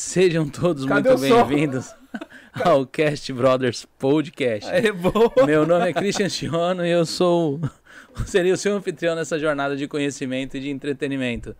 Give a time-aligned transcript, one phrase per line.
[0.00, 1.94] Sejam todos Cadê muito bem-vindos
[2.62, 4.68] ao Cast Brothers Podcast.
[4.70, 4.82] É.
[5.46, 7.58] Meu nome é Christian Chiono e eu sou
[8.26, 11.56] seria o seu anfitrião nessa jornada de conhecimento e de entretenimento.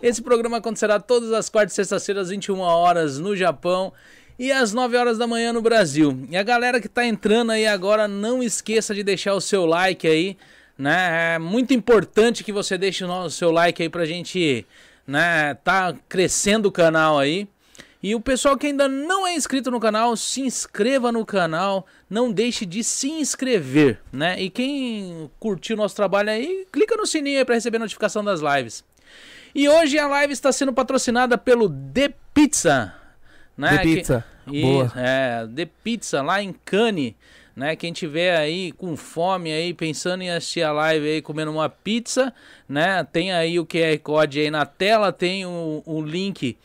[0.00, 3.92] Esse programa acontecerá todas as quartas e sextas-feiras, às 21 horas no Japão
[4.38, 6.16] e às 9 horas da manhã no Brasil.
[6.30, 10.06] E a galera que tá entrando aí agora, não esqueça de deixar o seu like
[10.06, 10.36] aí,
[10.78, 11.34] né?
[11.34, 14.64] É muito importante que você deixe o nosso- seu like aí pra gente,
[15.04, 17.48] né, tá crescendo o canal aí.
[18.02, 22.32] E o pessoal que ainda não é inscrito no canal, se inscreva no canal, não
[22.32, 24.40] deixe de se inscrever, né?
[24.40, 28.40] E quem curtiu o nosso trabalho aí, clica no sininho aí para receber notificação das
[28.40, 28.82] lives.
[29.54, 32.94] E hoje a live está sendo patrocinada pelo The Pizza,
[33.56, 33.76] né?
[33.76, 34.24] The Que- Pizza.
[34.50, 34.92] Isso, Boa.
[34.96, 37.12] é, The Pizza lá em Cannes,
[37.54, 37.76] né?
[37.76, 42.32] Quem tiver aí com fome aí, pensando em assistir a live aí, comendo uma pizza,
[42.66, 43.04] né?
[43.12, 46.56] Tem aí o QR Code aí na tela, tem o, o link,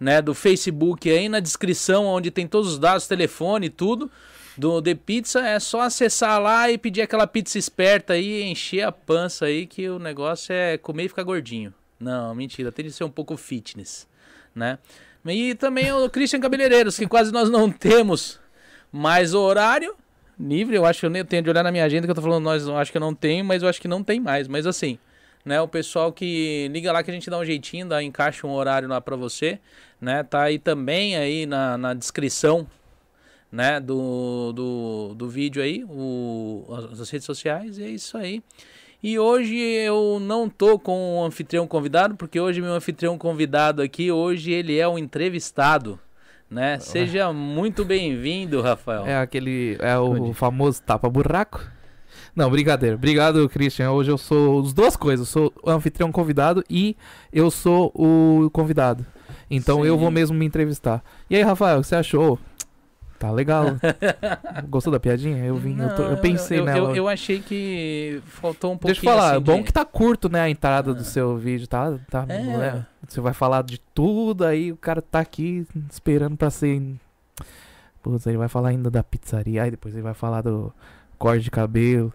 [0.00, 4.10] né, do Facebook aí na descrição, onde tem todos os dados, telefone e tudo.
[4.56, 8.90] Do The Pizza é só acessar lá e pedir aquela pizza esperta aí, encher a
[8.90, 11.72] pança aí, que o negócio é comer e ficar gordinho.
[11.98, 14.08] Não, mentira, tem de ser um pouco fitness,
[14.54, 14.78] né?
[15.24, 18.40] E também o Christian Cabeleireiros, que quase nós não temos
[18.90, 19.94] mais horário
[20.38, 20.76] livre.
[20.76, 22.66] Eu acho que eu tenho de olhar na minha agenda que eu tô falando, nós
[22.66, 24.48] acho que eu não tenho, mas eu acho que não tem mais.
[24.48, 24.98] Mas assim,
[25.44, 25.60] né?
[25.60, 28.88] O pessoal que liga lá que a gente dá um jeitinho, dá, encaixa um horário
[28.88, 29.58] lá pra você,
[30.00, 30.22] né?
[30.22, 32.66] Tá aí também aí na, na descrição,
[33.50, 33.80] né?
[33.80, 38.42] Do, do, do vídeo aí, o, as, as redes sociais, e é isso aí.
[39.02, 44.12] E hoje eu não tô com o anfitrião convidado, porque hoje meu anfitrião convidado aqui,
[44.12, 45.98] hoje ele é o entrevistado,
[46.50, 46.78] né?
[46.80, 49.06] Seja muito bem-vindo, Rafael.
[49.06, 49.78] É aquele.
[49.80, 51.66] É o famoso tapa-buraco.
[52.34, 52.96] Não, brincadeira.
[52.96, 53.90] Obrigado, Christian.
[53.90, 55.26] Hoje eu sou as duas coisas.
[55.26, 56.96] Eu sou o anfitrião convidado e
[57.32, 59.04] eu sou o convidado.
[59.50, 59.88] Então Sim.
[59.88, 61.02] eu vou mesmo me entrevistar.
[61.28, 62.38] E aí, Rafael, o que você achou?
[63.18, 63.64] Tá legal.
[64.70, 65.44] Gostou da piadinha?
[65.44, 66.90] Eu vim, eu, tô- eu Não, pensei eu, nela.
[66.90, 68.94] Eu, eu achei que faltou um pouquinho.
[68.94, 71.04] Deixa eu falar, assim, bom de- que tá curto, né, a entrada do Ah.
[71.04, 71.98] seu vídeo, tá?
[72.10, 72.42] tá É.
[72.42, 72.86] né?
[73.06, 76.80] Você vai falar de tudo, aí o cara tá aqui esperando pra ser.
[78.02, 80.72] Putz, ele vai falar ainda da pizzaria, aí depois ele vai falar do
[81.20, 82.12] corte de cabelo.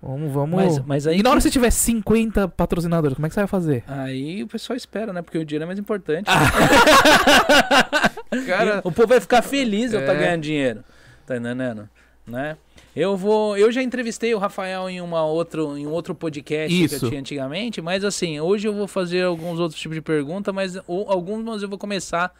[0.00, 0.54] Vamos, vamos.
[0.64, 3.40] Mas, mas aí, E na hora que você tiver 50 patrocinadores, como é que você
[3.40, 3.82] vai fazer?
[3.88, 5.22] aí o pessoal espera, né?
[5.22, 6.30] Porque o dinheiro é mais importante.
[8.46, 10.18] Cara, o povo vai ficar feliz eu estar É.
[10.18, 10.84] ganhando dinheiro.
[11.26, 11.88] Tá entendendo?
[12.26, 12.56] Né?
[12.94, 13.56] Eu vou.
[13.56, 17.06] Eu já entrevistei o Rafael em uma outro, em um outro podcast que Isso.
[17.06, 20.78] eu tinha antigamente, mas assim, hoje eu vou fazer alguns outros tipos de perguntas, mas
[20.86, 22.32] ou, algumas eu vou começar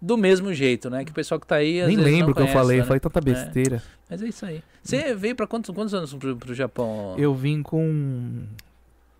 [0.00, 1.04] do mesmo jeito, né?
[1.04, 1.84] Que o pessoal que tá aí.
[1.86, 2.84] nem lembro o que eu falei, né?
[2.84, 3.82] falei tanta besteira.
[4.08, 4.62] Mas é isso aí.
[4.82, 7.14] Você veio pra quantos, quantos anos pro, pro Japão?
[7.18, 8.44] Eu vim com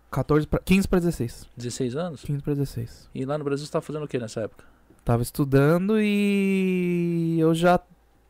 [0.09, 1.47] 14 pra, 15 pra 16.
[1.55, 2.21] 16 anos?
[2.23, 3.09] 15 pra 16.
[3.13, 4.63] E lá no Brasil você tava fazendo o que nessa época?
[5.03, 7.79] Tava estudando e eu já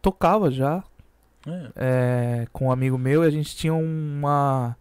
[0.02, 0.84] tocava já.
[1.48, 1.72] É.
[1.76, 4.76] é, com um amigo meu e a gente tinha uma.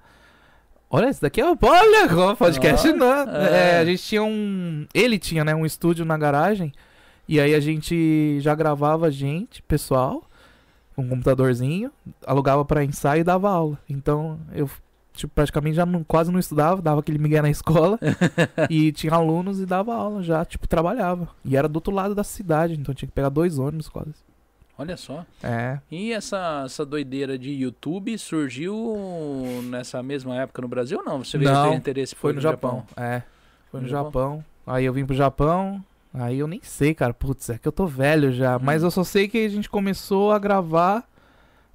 [0.91, 1.45] Olha, isso daqui é.
[1.45, 3.31] Olha, como podcast não.
[3.31, 3.77] é.
[3.77, 4.87] É, a gente tinha um.
[4.93, 6.73] Ele tinha, né, um estúdio na garagem.
[7.29, 10.25] E aí a gente já gravava gente, pessoal,
[10.97, 11.93] com um computadorzinho,
[12.27, 13.79] alugava pra ensaio e dava aula.
[13.89, 14.69] Então eu
[15.13, 17.99] tipo, praticamente já não, quase não estudava, dava aquele migué na escola.
[18.71, 21.29] e tinha alunos e dava aula já, tipo, trabalhava.
[21.45, 24.15] E era do outro lado da cidade, então tinha que pegar dois ônibus quase.
[24.79, 25.27] Olha só.
[25.43, 25.81] É.
[25.91, 28.97] E essa, essa doideira de YouTube surgiu
[29.65, 31.25] nessa mesma época no Brasil ou não?
[31.25, 32.87] Você veio Não, ter interesse Foi no Japão.
[32.97, 33.23] É.
[33.73, 34.45] Foi no, No Japão.
[34.65, 35.85] Aí eu vim pro Japão.
[36.13, 37.13] Aí eu nem sei, cara.
[37.15, 38.57] Putz, é que eu tô velho já.
[38.57, 38.61] Hum.
[38.63, 41.05] Mas eu só sei que a gente começou a gravar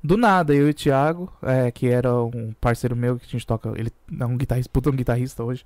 [0.03, 0.53] do nada.
[0.53, 3.71] Eu e o Thiago, é, que era um parceiro meu que a gente toca.
[3.75, 5.65] Ele é um guitarrista, puta um guitarrista hoje.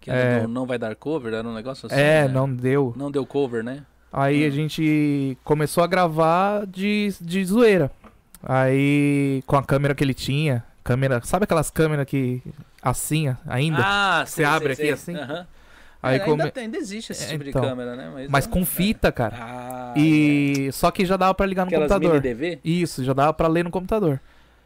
[0.00, 0.40] Que É.
[0.40, 1.94] do não vai dar cover, era um negócio assim.
[1.94, 2.28] é, né?
[2.34, 2.92] não deu.
[2.96, 3.82] Não deu cover, né?
[4.12, 4.46] Aí Hum.
[4.46, 7.90] a gente começou a gravar de, de zoeira.
[8.42, 10.64] Aí com a câmera que ele tinha.
[10.84, 11.20] Câmera.
[11.24, 12.42] Sabe aquelas câmeras que.
[12.82, 13.78] Assim, ainda?
[13.80, 15.14] Ah, Você abre aqui assim?
[15.14, 15.46] Aham.
[16.02, 17.62] Aí É, come- ainda, ainda existe esse É, tipo então.
[17.62, 18.10] de câmera, né?
[18.12, 19.36] Mas, Mas é- com fita, cara.
[19.40, 22.20] Ah, E só que já dava pra ligar no Aquelas computador.
[22.22, 22.58] mini DV?
[22.64, 24.18] Isso, já dava pra ler no computador.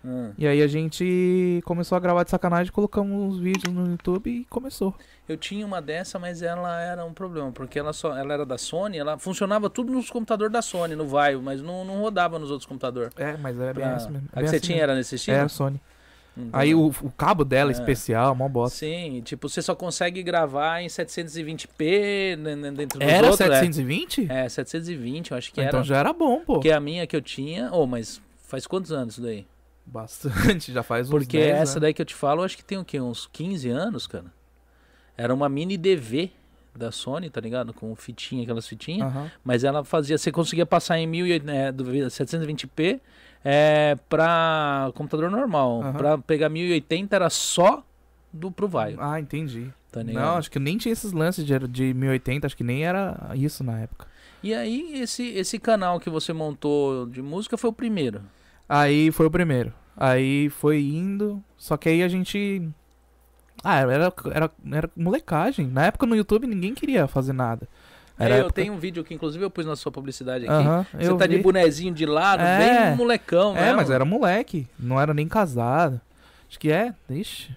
[0.04, 0.30] Hum.
[0.38, 4.44] E aí a gente começou a gravar de sacanagem, colocamos uns vídeos no YouTube e
[4.44, 4.94] começou.
[5.28, 8.56] Eu tinha uma dessa, mas ela era um problema, porque ela só ela era da
[8.56, 12.50] Sony, ela funcionava tudo nos computadores da Sony, no Vaio, mas não, não rodava nos
[12.52, 13.10] outros computadores.
[13.16, 14.28] É, mas é bem Pra- assim mesmo.
[14.32, 14.82] A bem que você assim tinha mesmo.
[14.90, 15.36] era nesse estilo?
[15.38, 15.80] É, a Sony.
[16.38, 18.78] Hum, Aí o, o cabo dela é especial, mó bosta.
[18.78, 23.40] Sim, tipo, você só consegue gravar em 720p né, né, dentro dos Era outros.
[23.40, 23.54] é.
[23.60, 24.26] 720?
[24.30, 25.84] É, 720, eu acho que então era.
[25.84, 26.54] já era bom, pô.
[26.54, 27.70] Porque a minha que eu tinha.
[27.72, 29.46] Oh, mas faz quantos anos isso daí?
[29.84, 31.80] Bastante, já faz uns Porque 10 essa anos.
[31.82, 33.00] daí que eu te falo, eu acho que tem o quê?
[33.00, 34.26] Uns 15 anos, cara.
[35.16, 36.30] Era uma mini DV
[36.74, 37.72] da Sony, tá ligado?
[37.72, 39.08] Com fitinha, aquelas fitinhas.
[39.08, 39.30] Aham.
[39.42, 43.00] Mas ela fazia, você conseguia passar em 1080, é, do- 720p
[43.48, 45.82] é, pra computador normal.
[45.82, 45.92] Aham.
[45.92, 47.84] Pra pegar 1080 era só
[48.32, 49.72] do pro Vaio, Ah, entendi.
[49.92, 50.02] tá?
[50.02, 53.62] Não, acho que nem tinha esses lances de, de 1080, acho que nem era isso
[53.62, 54.06] na época.
[54.42, 58.20] E aí, esse, esse canal que você montou de música foi o primeiro.
[58.68, 59.72] Aí foi o primeiro.
[59.96, 62.68] Aí foi indo, só que aí a gente.
[63.64, 65.66] Ah, era, era, era molecagem.
[65.68, 67.66] Na época no YouTube ninguém queria fazer nada.
[68.18, 70.96] Era É, eu época- tenho um vídeo que inclusive eu pus na sua publicidade aqui.
[70.96, 71.42] Você eu tá de vi.
[71.42, 72.88] bonezinho de lado, É.
[72.88, 73.72] bem molecão, É, né?
[73.74, 74.66] mas era moleque.
[74.78, 76.00] Não era nem casado.
[76.48, 76.94] Acho que é.
[77.10, 77.54] Ixi.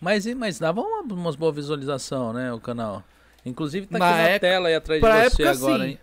[0.00, 3.02] Mas, mas dava uma, umas boa visualização, né, o canal.
[3.44, 5.90] Inclusive tá Na aqui na época- tela aí atrás de você época, agora, sim.
[5.90, 5.98] hein?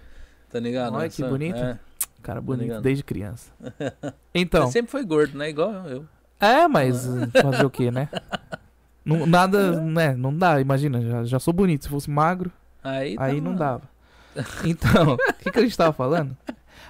[0.52, 0.96] Tá ligado?
[0.96, 1.58] Olha que bonito.
[1.58, 1.80] É.
[2.22, 2.82] Cara Tá bonito ligado?
[2.84, 3.52] desde criança.
[4.36, 4.68] Então.
[4.68, 5.50] Você sempre foi gordo, né?
[5.50, 6.06] Igual eu.
[6.40, 8.08] É, mas uh, fazer o quê, né?
[9.04, 10.14] Não, nada, né?
[10.16, 11.84] Não dá, imagina, já, já sou bonito.
[11.84, 12.52] Se fosse magro,
[12.84, 13.84] Aí, aí não dava.
[14.64, 16.38] Então, o que, que a gente tava falando?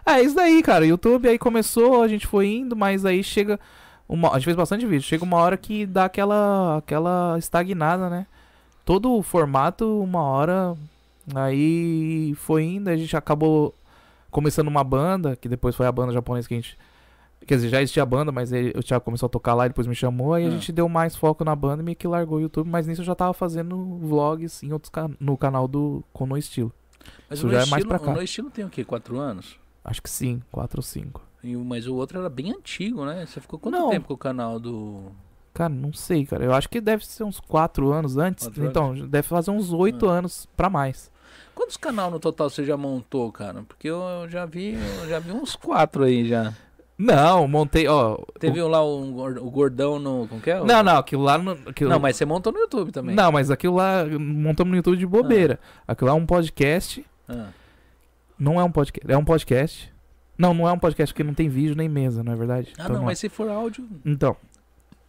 [0.05, 0.85] Ah, isso daí, cara.
[0.85, 3.59] YouTube aí começou, a gente foi indo, mas aí chega.
[4.07, 5.07] Uma, a gente fez bastante vídeo.
[5.07, 8.25] Chega uma hora que dá aquela, aquela estagnada, né?
[8.83, 10.75] Todo o formato, uma hora.
[11.35, 13.73] Aí foi indo, a gente acabou
[14.31, 16.77] começando uma banda, que depois foi a banda japonesa que a gente.
[17.45, 19.69] Quer dizer, já existia a banda, mas ele, o Thiago começou a tocar lá e
[19.69, 20.33] depois me chamou.
[20.33, 20.51] Aí a Ah.
[20.51, 22.69] gente deu mais foco na banda e meio que largou o YouTube.
[22.69, 26.37] Mas nisso eu já tava fazendo vlogs em outros can no canal do Com No
[26.37, 26.71] Estilo.
[27.29, 28.11] Mas Isso o já no é mais estilo, pra cá.
[28.11, 28.83] O no estilo tem o quê?
[28.83, 29.57] Quatro anos?
[29.83, 31.21] Acho que sim, 4 ou 5.
[31.43, 33.25] E mas o outro era bem antigo, né?
[33.25, 33.89] Você ficou quanto Não.
[33.89, 35.05] tempo com o canal do.
[35.53, 36.43] Cara, não sei, cara.
[36.43, 38.45] Eu acho que deve ser uns 4 anos antes.
[38.47, 40.11] Quatro então, deve fazer uns 8 Ah.
[40.19, 41.09] anos pra mais.
[41.55, 43.63] Quantos canal no total você já montou, cara?
[43.67, 46.53] Porque eu, eu já vi, eu já vi uns quatro aí já.
[46.99, 48.17] Não, montei, ó.
[48.39, 50.27] Teve lá o, o gordão no.
[50.27, 50.59] Como que é?
[50.61, 51.37] o- Não, não, aquilo lá.
[51.37, 51.89] No, aquilo...
[51.89, 53.15] Não, mas você montou no YouTube também.
[53.15, 55.57] Não, mas aquilo lá montamos no YouTube de bobeira.
[55.87, 57.05] Aquilo lá é um podcast.
[57.29, 57.47] Ah,
[58.37, 59.09] Não é um podcast.
[59.11, 59.93] É um podcast.
[60.37, 62.73] Não, não é um podcast porque não tem vídeo nem mesa, não é verdade?
[62.77, 63.05] Ah, Então não, é.
[63.05, 63.87] mas se for áudio.
[64.05, 64.35] Então,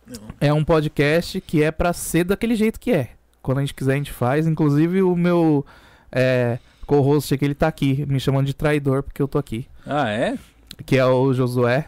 [0.06, 0.28] não.
[0.40, 3.10] é um podcast que é pra ser daquele jeito que é.
[3.42, 4.46] Quando a gente quiser, a gente faz.
[4.46, 5.64] Inclusive, o meu
[6.12, 9.66] é, co-host aqui, ele tá aqui, me chamando de traidor porque eu tô aqui.
[9.86, 10.36] Ah, é?
[10.86, 11.86] Que é o Josué.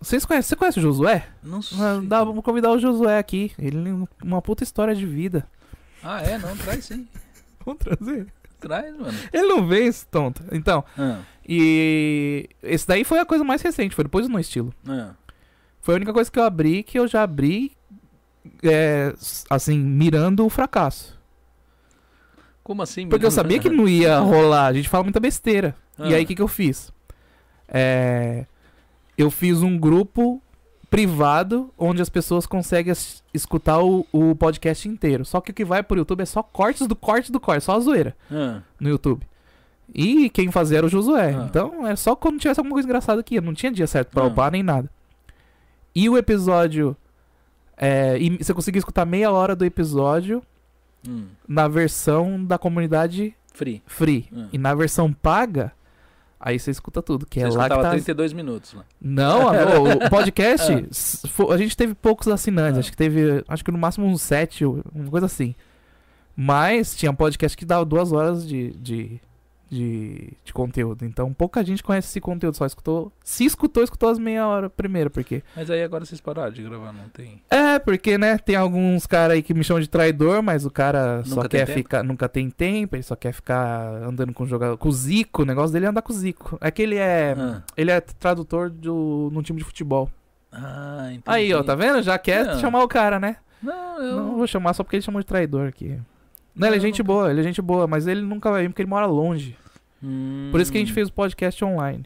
[0.00, 1.26] Vocês conhecem, você conhece o Josué?
[1.42, 1.78] Não sei.
[1.80, 3.52] Ah, Dá, vamos convidar o Josué aqui.
[3.58, 5.46] Ele tem uma puta história de vida.
[6.02, 6.38] Ah, é?
[6.38, 7.06] Não, traz sim.
[7.66, 8.26] Vamos trazer.
[8.60, 9.16] Traz, mano.
[9.32, 10.42] Ele não vem, esse tonto.
[10.52, 14.72] Então, Ah, e esse daí foi a coisa mais recente, foi depois do No Estilo.
[14.88, 15.12] ah.
[15.80, 17.72] Foi a única coisa que eu abri que eu já abri,
[18.62, 19.14] é,
[19.48, 21.18] assim, mirando o fracasso.
[22.62, 23.08] Como assim?
[23.08, 25.74] Porque eu sabia que não ia rolar, a gente fala muita besteira.
[25.98, 26.16] E Ah.
[26.16, 26.92] aí, o que, que eu fiz?
[27.68, 28.46] É,
[29.16, 30.40] eu fiz um grupo
[30.90, 32.94] privado onde as pessoas conseguem
[33.34, 35.24] escutar o, o podcast inteiro.
[35.24, 37.76] Só que o que vai pro YouTube é só cortes do corte do corte, só
[37.76, 39.26] a zoeira Ah, no YouTube.
[39.94, 41.34] E quem fazia era o Josué.
[41.34, 41.46] Ah.
[41.48, 43.40] Então é só quando tivesse alguma coisa engraçada aqui.
[43.40, 44.26] Não tinha dia certo pra Ah.
[44.26, 44.90] upar nem nada.
[45.94, 46.96] E o episódio.
[47.76, 50.42] É, e você conseguia escutar meia hora do episódio
[51.06, 51.26] hum.
[51.46, 53.82] na versão da comunidade Free.
[53.86, 54.26] free.
[54.34, 54.48] Ah.
[54.52, 55.72] E na versão paga,
[56.40, 57.26] aí você escuta tudo.
[57.26, 57.90] Que Você é lá que tá.
[57.90, 58.84] 32 minutos lá.
[59.00, 60.72] Não, amor, o podcast.
[60.72, 61.52] Ah.
[61.52, 62.76] A gente teve poucos assinantes.
[62.76, 62.80] Ah.
[62.80, 63.44] Acho que teve.
[63.48, 65.54] Acho que no máximo uns sete, uma coisa assim.
[66.36, 69.20] Mas tinha um podcast que dava duas horas de, de,
[69.70, 71.04] de, de conteúdo.
[71.04, 72.56] Então pouca gente conhece esse conteúdo.
[72.56, 73.12] Só escutou.
[73.22, 75.10] Se escutou, escutou as meia hora primeiro.
[75.10, 75.42] Porque.
[75.54, 77.42] Mas aí agora vocês pararam de gravar, não tem?
[77.50, 78.38] É, porque, né?
[78.38, 81.60] Tem alguns caras aí que me chamam de traidor, mas o cara só Nunca tem
[81.60, 81.78] quer tempo?
[81.78, 82.02] ficar.
[82.02, 84.76] Nunca tem tempo, ele só quer ficar andando com o jogador.
[84.78, 86.56] Com o Zico, o negócio dele é andar com o Zico.
[86.60, 87.34] É que ele é.
[87.38, 90.10] Ah, Ele é tradutor do, num time de futebol.
[90.52, 91.22] ah entendi.
[91.26, 92.02] Aí, ó, tá vendo?
[92.02, 92.58] Já quer Não.
[92.58, 93.36] chamar o cara, né?
[93.62, 94.16] Não, eu...
[94.16, 95.98] Não vou chamar só porque ele chamou de traidor aqui.
[96.58, 98.82] Não, ele é gente boa, ele é gente boa, mas ele nunca vai vir porque
[98.82, 99.56] ele mora longe.
[100.02, 100.48] Hum.
[100.50, 102.04] Por isso que a gente fez o podcast online.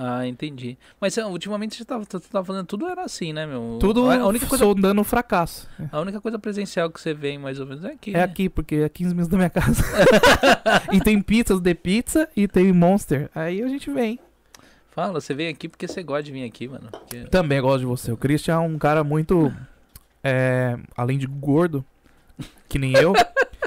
[0.00, 0.78] Ah, entendi.
[1.00, 3.78] Mas ah, ultimamente você tava, você tava fazendo tudo era assim, né, meu?
[3.80, 5.68] Tudo A, única coisa, soldando fracasso.
[5.90, 8.10] a única coisa presencial que você vê mais ou menos é aqui.
[8.10, 8.22] É né?
[8.22, 9.82] aqui, porque é 15 minutos da minha casa.
[10.92, 13.28] e tem pizzas de pizza e tem Monster.
[13.34, 14.20] Aí a gente vem.
[14.92, 16.88] Fala, você vem aqui porque você gosta de vir aqui, mano.
[16.92, 18.12] Porque- Também gosto de você.
[18.12, 19.52] O Christian é um cara muito.
[20.22, 21.84] é, além de gordo,
[22.68, 23.14] que nem eu.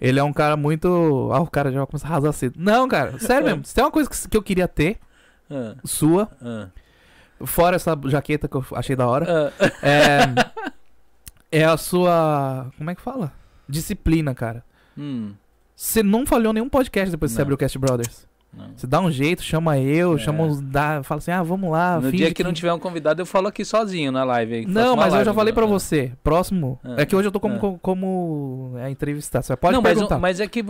[0.00, 1.30] Ele é um cara muito.
[1.32, 2.54] Ah, o cara já vai começar a arrasar cedo.
[2.58, 3.64] Não, cara, sério mesmo.
[3.64, 4.98] Se tem uma coisa que, que eu queria ter,
[5.50, 6.68] Ah, sua, ah,
[7.44, 9.86] fora essa jaqueta que eu achei da hora, ah.
[9.86, 12.70] é, é a sua.
[12.76, 13.32] Como é que fala?
[13.68, 14.62] Disciplina, cara.
[14.98, 15.34] Hum,
[15.74, 18.26] Você não falhou nenhum podcast depois que você abriu o Cast Brothers.
[18.56, 18.70] Não.
[18.74, 20.18] Você dá um jeito, chama eu, É.
[20.18, 20.60] chama os.
[20.60, 22.00] Dá, fala assim, ah, vamos lá.
[22.00, 24.54] No dia que não tiver um convidado, eu falo aqui sozinho na live.
[24.54, 25.72] aí, Não, mas eu já live, falei pra né?
[25.72, 26.12] você.
[26.24, 26.78] Próximo.
[26.82, 26.94] Ah.
[26.98, 27.58] É que hoje eu tô como, Ah.
[27.58, 29.44] como, como é, entrevistado.
[29.44, 30.18] Você pode não, mas, perguntar.
[30.18, 30.64] mas é que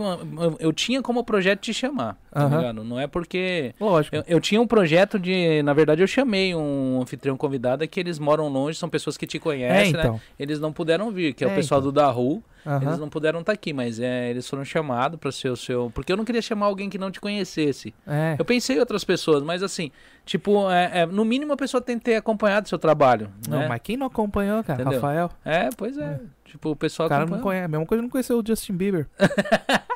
[0.59, 2.57] eu, tinha como projeto te chamar, tá Aham.
[2.57, 2.83] ligado?
[2.83, 3.73] Não é porque...
[3.79, 4.15] Lógico.
[4.15, 5.61] Eu, eu tinha um projeto de...
[5.63, 9.25] Na verdade, eu chamei um anfitrião convidado é que eles moram longe, são pessoas que
[9.25, 9.99] te é, conhecem, né?
[9.99, 10.21] então.
[10.37, 11.91] Eles não puderam vir, que é, o É, pessoal então.
[11.91, 12.43] do Daru.
[12.67, 12.81] Aham.
[12.83, 15.89] Eles não puderam estar aqui, mas é, eles foram chamados para ser o seu...
[15.95, 17.93] Porque eu não queria chamar alguém que não te conhecesse.
[18.05, 18.35] É.
[18.37, 19.89] Eu pensei em outras pessoas, mas assim,
[20.25, 23.59] tipo, é, é, no mínimo a pessoa tem que ter acompanhado o seu trabalho, Não,
[23.59, 23.67] né?
[23.69, 24.81] mas quem não acompanhou, cara?
[24.81, 24.99] Entendeu?
[24.99, 25.31] Rafael.
[25.45, 26.19] É, pois é.
[26.43, 27.65] Tipo, o O pessoal cara não conhece.
[27.65, 29.07] A mesma coisa não conheceu o Justin Bieber.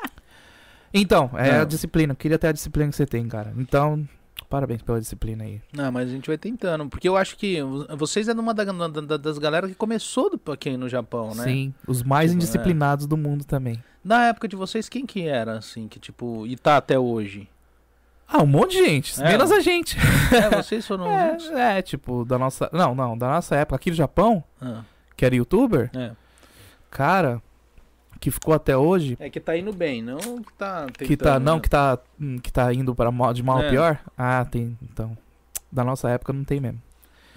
[0.92, 1.60] então, é Não.
[1.60, 2.12] a disciplina.
[2.12, 3.52] Eu queria ter a disciplina que você tem, cara.
[3.56, 4.06] Então,
[4.48, 5.60] parabéns pela disciplina aí.
[5.72, 6.88] Não, mas a gente vai tentando.
[6.88, 7.58] Porque eu acho que
[7.96, 11.44] vocês é uma da- da- da- das galera que começou do, aqui no Japão, né?
[11.44, 13.82] Sim, os mais Tipo, indisciplinados do mundo também.
[14.04, 17.48] Na época de vocês, quem que era, assim, que tipo, e tá até hoje?
[18.26, 19.20] Ah, um monte de gente.
[19.20, 19.28] É.
[19.28, 19.96] Menos a gente.
[20.32, 21.06] É, vocês foram?
[21.56, 22.68] É, é, tipo, da nossa.
[22.72, 24.82] Não, não, da nossa época aqui no Japão, Ah,
[25.16, 26.12] que era youtuber, é.
[26.90, 27.42] cara,
[28.22, 29.16] que ficou até hoje.
[29.18, 31.60] É que tá indo bem, não que tá tentando, Que tá, não, né?
[31.60, 33.70] que tá, hum, que tá indo para mal, de mal a É.
[33.70, 33.98] pior?
[34.16, 34.78] Ah, tem.
[34.80, 35.18] Então,
[35.70, 36.80] da nossa época não tem mesmo.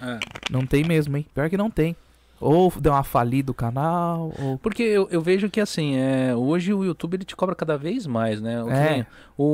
[0.00, 0.18] É.
[0.48, 1.26] Não tem mesmo, hein?
[1.34, 1.96] Pior que não tem.
[2.38, 4.58] Ou deu uma falida o canal, ou.
[4.58, 8.06] Porque eu, eu vejo que assim, é, hoje o YouTube ele te cobra cada vez
[8.06, 8.62] mais, né?
[8.62, 9.06] O, É.
[9.38, 9.44] o,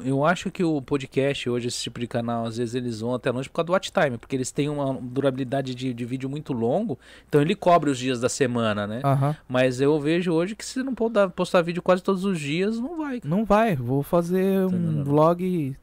[0.00, 3.14] o- eu acho que o podcast hoje, esse tipo de canal, às vezes eles vão
[3.14, 6.30] até longe por causa do watch time, porque eles têm uma durabilidade de, de vídeo
[6.30, 9.00] muito longo, então ele cobre os dias da semana, né?
[9.04, 9.36] Aham.
[9.46, 12.96] Mas eu vejo hoje que se não postar, postar vídeo quase todos os dias, não
[12.96, 13.20] vai.
[13.22, 15.04] Não vai, vou fazer um Entendeu?
[15.04, 15.76] vlog.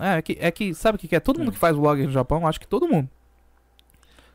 [0.00, 1.18] É, é que, é que sabe o que é?
[1.18, 1.52] Todo mundo Hum.
[1.52, 3.08] que faz vlog no Japão, acho que todo mundo.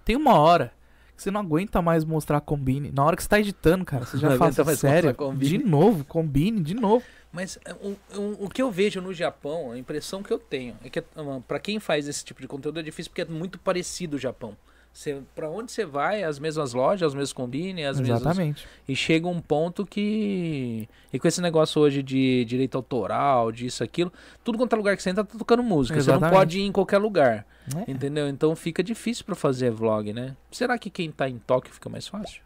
[0.03, 0.73] Tem uma hora
[1.21, 2.91] que você não aguenta mais mostrar combine.
[2.91, 5.09] Na hora que você tá editando, cara, você já Não mais sério.
[5.09, 7.05] mostrar combine." De novo, combine, de novo.
[7.31, 10.75] Mas é, o, o, o que eu vejo no Japão, a impressão que eu tenho,
[10.83, 13.57] é que ah, pra quem faz esse tipo de conteúdo é difícil porque é muito
[13.59, 14.57] parecido o Japão.
[14.93, 18.21] Você, pra onde você vai, as mesmas lojas, os mesmos combine, as mesmas.
[18.21, 18.67] Exatamente.
[18.87, 20.87] E chega um ponto que.
[21.13, 24.11] E com esse negócio hoje de direito autoral, disso, aquilo,
[24.43, 25.95] tudo quanto é lugar que você entra, tá tocando música.
[25.95, 26.31] Você Exatamente.
[26.31, 27.45] não pode ir em qualquer lugar.
[27.73, 27.89] É.
[27.89, 28.27] Entendeu?
[28.27, 30.35] Então fica difícil pra fazer vlog, né?
[30.51, 32.41] Será que quem tá em Tóquio fica mais fácil?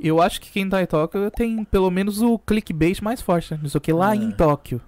[0.00, 3.60] Eu acho que quem tá em Tóquio tem pelo menos o clickbait mais forte, né?
[3.62, 4.80] Não sei o que lá em Tóquio,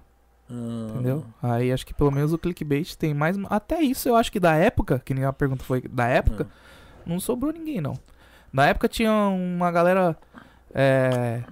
[0.48, 1.24] Ah, entendeu?
[1.42, 3.36] Aí acho que pelo menos o clickbait tem mais.
[3.48, 6.48] Até isso eu acho que da época, que nem a pergunta foi da época,
[7.06, 7.94] não sobrou ninguém, não.
[8.52, 10.16] Na época tinha uma galera.
[10.74, 11.42] É...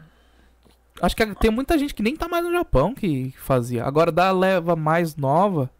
[1.00, 3.84] Acho que tem muita gente que nem tá mais no Japão que fazia.
[3.84, 5.70] Agora da leva mais nova,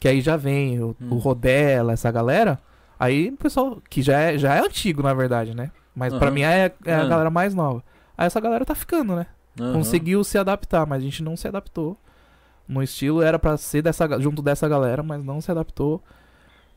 [0.00, 1.10] que aí já vem o, Hum.
[1.10, 2.58] o Rodela, essa galera.
[2.98, 5.70] Aí o pessoal, que já é, já é antigo, na verdade, né?
[5.94, 6.34] Mas pra Aham.
[6.34, 7.06] mim é, é a Ah.
[7.08, 7.84] galera mais nova.
[8.16, 9.26] Aí essa galera tá ficando, né?
[9.60, 9.74] Aham.
[9.74, 11.98] Conseguiu se adaptar, mas a gente não se adaptou.
[12.66, 16.02] No estilo era pra ser dessa, junto dessa galera, mas não se adaptou.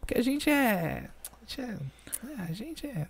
[0.01, 1.09] Porque a gente é.
[1.45, 1.77] A gente é.
[2.27, 3.07] é, a gente é.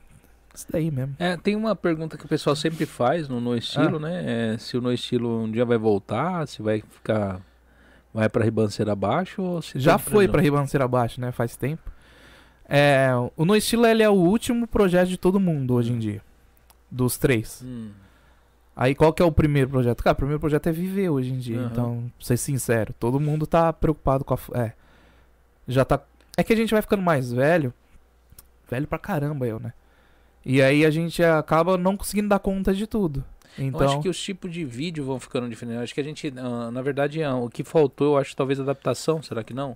[0.54, 1.16] Isso daí mesmo.
[1.20, 4.00] É, tem uma pergunta que o pessoal sempre faz no No Estilo, Ah.
[4.00, 4.54] né?
[4.54, 7.42] É, se o No Estilo um dia vai voltar, se vai ficar.
[8.14, 10.56] Vai pra ribanceira abaixo ou se Já tem foi pra previsão?
[10.56, 11.32] Ribanceira Abaixo, né?
[11.34, 11.92] Faz tempo.
[12.68, 16.22] É, o No Estilo ele é o último projeto de todo mundo hoje em dia.
[16.90, 17.62] Dos três.
[17.66, 17.92] Hum,
[18.76, 20.04] Aí qual que é o primeiro projeto?
[20.04, 21.60] Cara, o primeiro projeto é viver hoje em dia.
[21.60, 21.70] Aham.
[21.72, 24.38] Então, pra ser sincero, todo mundo tá preocupado com a.
[24.54, 24.74] É.
[25.68, 26.02] Já tá.
[26.38, 27.74] É que a gente vai ficando mais velho.
[28.70, 29.74] Velho pra caramba, eu, né?
[30.46, 33.24] E aí a gente acaba não conseguindo dar conta de tudo.
[33.58, 33.82] Eu Então.
[33.88, 35.78] acho que os tipos de vídeo vão ficando diferentes.
[35.78, 38.60] Eu acho que a gente, ah, na verdade, ah, o que faltou, eu acho talvez
[38.60, 39.76] adaptação, será que não?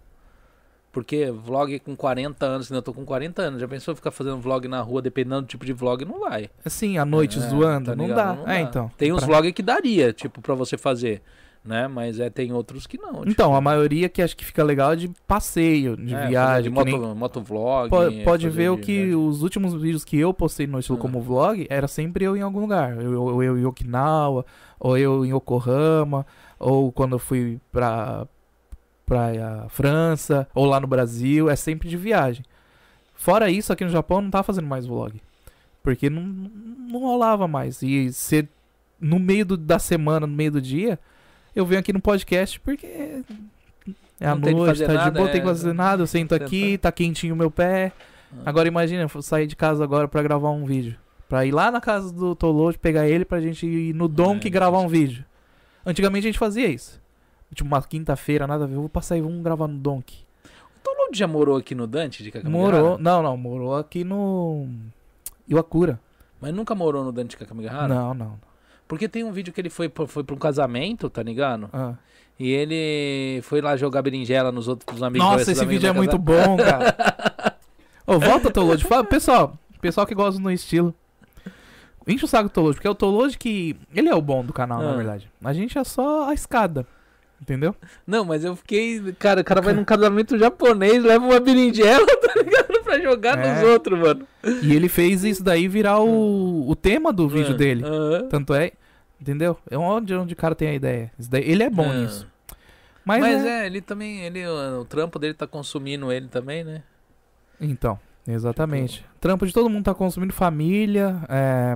[0.92, 4.68] Porque vlog com 40 anos, ainda tô com 40 anos, já pensou ficar fazendo vlog
[4.68, 6.50] na rua, dependendo do tipo de vlog, não vai.
[6.66, 8.38] Assim, à noite É, zoando, tá não, dá.
[8.48, 8.92] É, então.
[8.98, 11.22] Tem uns pra- vlogs que daria, tipo, pra você fazer,
[11.64, 11.88] né?
[11.88, 13.14] Mas é, tem outros que não.
[13.20, 16.72] tipo, Então, a maioria que acho que fica legal é de passeio, de é, viagem.
[16.72, 17.90] de nem- moto, motovlog.
[17.90, 19.16] Pode, pode ver o que viagem.
[19.16, 21.02] os últimos vídeos que eu postei no estilo Ah.
[21.02, 22.96] como vlog era sempre eu em algum lugar.
[22.96, 24.46] Eu, eu, eu em Okinawa,
[24.80, 26.26] ou eu em Yokohama,
[26.58, 28.26] ou quando eu fui pra,
[29.06, 31.50] pra a França, ou lá no Brasil.
[31.50, 32.44] É sempre de viagem.
[33.16, 35.22] Fora isso, aqui no Japão não tava fazendo mais vlog.
[35.84, 37.82] Porque não, não rolava mais.
[37.82, 38.48] E ser
[39.00, 40.98] no meio do- da semana, no meio do dia,
[41.60, 42.88] eu venho aqui no podcast porque
[44.20, 46.04] é a Não noite, tá de nada, boa, tem que é, fazer nada.
[46.04, 47.94] Eu sento aqui, tá quentinho o meu pé.
[48.34, 48.44] Ah.
[48.48, 50.98] Agora imagina, eu sair de casa agora pra gravar um vídeo.
[51.28, 54.48] Pra ir lá na casa do Tolode, pegar ele pra gente ir no Donk É,
[54.48, 55.24] e gravar um vídeo.
[55.86, 57.00] Antigamente a gente fazia isso.
[57.54, 60.18] Tipo, uma quinta-feira, nada a ver, eu vou passar aí, vamos gravar no Donk.
[60.76, 62.78] O Tolode já morou aqui no Dante de Kakamigahara?
[62.78, 64.68] Morou, não, não, morou aqui no
[65.48, 66.00] Iwakura.
[66.42, 67.88] Mas nunca morou no Dante de Kakamigahara?
[67.88, 68.49] Não, não.
[68.90, 71.70] Porque tem um vídeo que ele foi, foi pra um casamento, tá ligado?
[71.72, 71.94] Ah.
[72.40, 75.26] E ele foi lá jogar berinjela nos outros amigos.
[75.28, 77.56] Nossa, esse amigos vídeo é muito bom, cara.
[78.08, 78.52] Ô, volta.
[78.88, 80.94] Fala, pessoal, pessoal que gosta do estilo.
[82.08, 83.76] Enche o saco do porque é o Tolode que.
[83.94, 84.96] Ele é o bom do canal, na Ah.
[84.96, 85.30] verdade.
[85.44, 86.88] A gente é só a escada.
[87.42, 87.74] Entendeu?
[88.08, 89.14] Não, mas eu fiquei.
[89.20, 92.84] Cara, o cara vai num casamento japonês, leva uma berinjela, tá ligado?
[92.84, 93.54] Pra jogar É.
[93.62, 94.26] nos outros, mano.
[94.64, 97.84] E ele fez isso daí virar o, o tema do vídeo Ah, dele.
[97.86, 98.28] aham.
[98.30, 98.72] Tanto é.
[99.20, 99.58] Entendeu?
[99.70, 101.12] É onde, onde o cara tem a ideia.
[101.34, 101.94] Ele é bom Ah.
[101.94, 102.28] nisso.
[103.04, 103.64] Mas, Mas, é...
[103.64, 104.20] é, ele também.
[104.22, 106.84] Ele, o, trampo dele tá consumindo ele também, né?
[107.60, 109.04] Então, exatamente.
[109.20, 111.18] Trampo de todo mundo tá consumindo família.
[111.28, 111.76] é,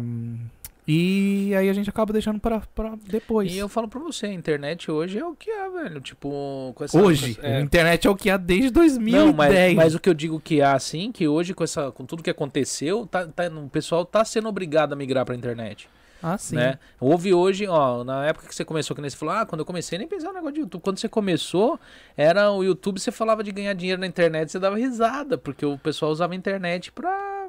[0.88, 3.52] E aí a gente acaba deixando pra, pra depois.
[3.54, 6.00] E eu falo pra você, a internet hoje é o que é, velho.
[6.02, 7.02] Tipo, com essa.
[7.02, 7.58] Hoje, é.
[7.58, 9.26] a internet é o que há desde 2010.
[9.26, 12.06] Não, mas, mas o que eu digo que há, assim, que hoje, com, essa, com
[12.06, 15.90] tudo que aconteceu, tá, tá- o pessoal tá sendo obrigado a migrar pra internet.
[16.24, 16.56] Ah, sim.
[16.56, 16.80] Né?
[17.00, 19.66] Houve hoje, ó, na época que você começou, que nem você falou, ah, quando eu
[19.66, 20.82] comecei, nem pensava no negócio de YouTube.
[20.82, 21.78] Quando você começou,
[22.16, 25.78] era o YouTube, você falava de ganhar dinheiro na internet, você dava risada, porque o
[25.78, 27.48] pessoal usava a internet pra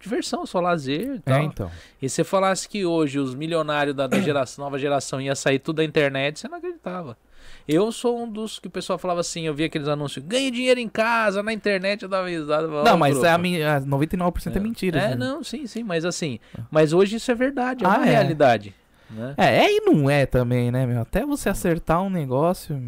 [0.00, 1.42] diversão, só lazer e É, tal.
[1.42, 1.70] então.
[2.02, 5.58] E se você falasse que hoje os milionários da, da geração, nova geração ia sair
[5.58, 7.16] tudo da internet, você não acreditava.
[7.68, 10.80] Eu sou um dos que o pessoal falava assim, eu via aqueles anúncios, ganhe dinheiro
[10.80, 12.62] em casa, na internet, eu dava risada.
[12.62, 14.98] eu falava, Não, "Ó, mas grupo." é a mi- a 99% é, mentira.
[14.98, 15.16] É, né?
[15.16, 18.10] não, sim, sim, mas assim, mas hoje isso é verdade, é Ah, uma é.
[18.10, 18.74] realidade.
[19.10, 19.34] Né?
[19.36, 21.00] É, é e não é também, né, meu?
[21.02, 22.80] Até você acertar um negócio.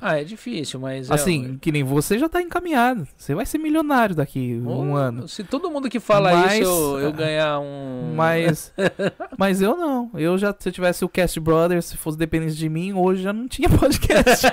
[0.00, 1.10] Ah, é difícil, mas.
[1.10, 3.06] é- Assim, que nem você já tá encaminhado.
[3.16, 5.26] Você vai ser milionário daqui Oh, um ano.
[5.26, 8.14] Se todo mundo que fala Mas- isso, eu, eu ganhar um.
[8.14, 8.72] Mas.
[9.36, 10.10] mas eu não.
[10.14, 13.32] Eu já, se eu tivesse o Cast Brothers, se fosse dependente de mim, hoje já
[13.32, 14.46] não tinha podcast.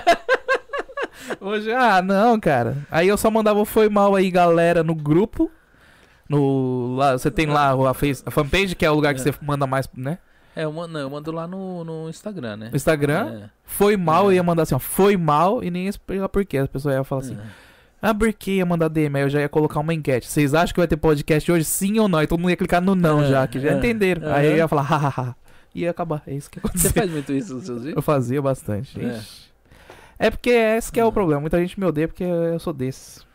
[1.40, 2.78] hoje, ah, não, cara.
[2.90, 5.52] Aí eu só mandava foi mal aí, galera, no grupo.
[6.28, 9.24] No, lá, você tem lá a, face, a fanpage, que é o lugar que É.
[9.24, 10.18] você manda mais, né?
[10.56, 12.70] É, eu mando, não, eu mando lá no, no Instagram, né?
[12.70, 13.44] No Instagram.
[13.46, 13.50] É.
[13.66, 14.28] Foi mal, É.
[14.28, 16.60] eu ia mandar assim, ó, foi mal, e nem ia explicar por quê.
[16.60, 17.38] A pessoa ia falar assim,
[18.02, 19.18] ah, por que ia mandar DM?
[19.18, 20.28] Aí eu já ia colocar uma enquete.
[20.28, 22.22] Vocês acham que vai ter podcast hoje, sim ou não?
[22.22, 24.28] E todo mundo ia clicar no não É, já, que já é, entenderam.
[24.30, 24.34] é.
[24.34, 25.36] Aí eu ia falar, hahaha.
[25.74, 26.24] E ia acabar.
[26.26, 26.92] É isso que Você aconteceu.
[26.94, 27.96] faz muito isso nos seus vídeos?
[27.98, 28.98] Eu fazia bastante.
[29.04, 29.20] É.
[30.18, 31.42] É porque esse que é o problema.
[31.42, 33.26] Muita gente me odeia porque eu sou desses.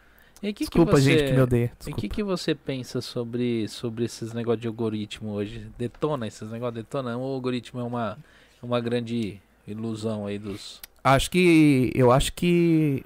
[0.42, 1.18] E que Desculpa, que você...
[1.18, 1.64] gente, que me odeia.
[1.64, 2.00] E o Desculpa.
[2.00, 5.70] que, que você pensa sobre, sobre esses negócios de algoritmo hoje?
[5.78, 6.74] Detona esses negócios?
[6.76, 7.16] Detona?
[7.18, 8.16] O algoritmo é uma,
[8.62, 10.80] uma grande ilusão aí dos.
[11.04, 11.92] Acho que.
[11.94, 13.04] Eu acho que.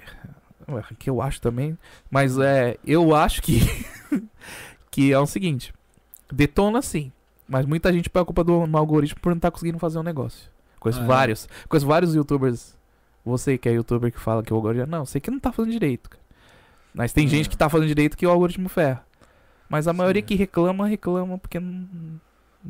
[0.98, 1.76] Que eu acho também.
[2.10, 2.76] Mas é.
[2.86, 3.60] Eu acho que.
[4.90, 5.72] que é o seguinte.
[6.32, 7.10] Detona sim.
[7.48, 10.02] Mas muita gente põe a culpa do no algoritmo por não estar conseguindo fazer um
[10.02, 10.48] negócio.
[10.80, 11.06] Conheço Ah, é?
[11.06, 11.48] vários.
[11.68, 12.76] Conheço vários youtubers.
[13.24, 14.86] Você que é youtuber que fala que o algoritmo.
[14.86, 16.08] Não, sei que não tá fazendo direito.
[16.10, 16.23] cara.
[16.94, 17.28] Mas tem Ah.
[17.28, 19.04] gente que tá fazendo direito que o algoritmo ferra.
[19.68, 20.26] Mas a maioria Sim.
[20.26, 21.86] que reclama, reclama porque não.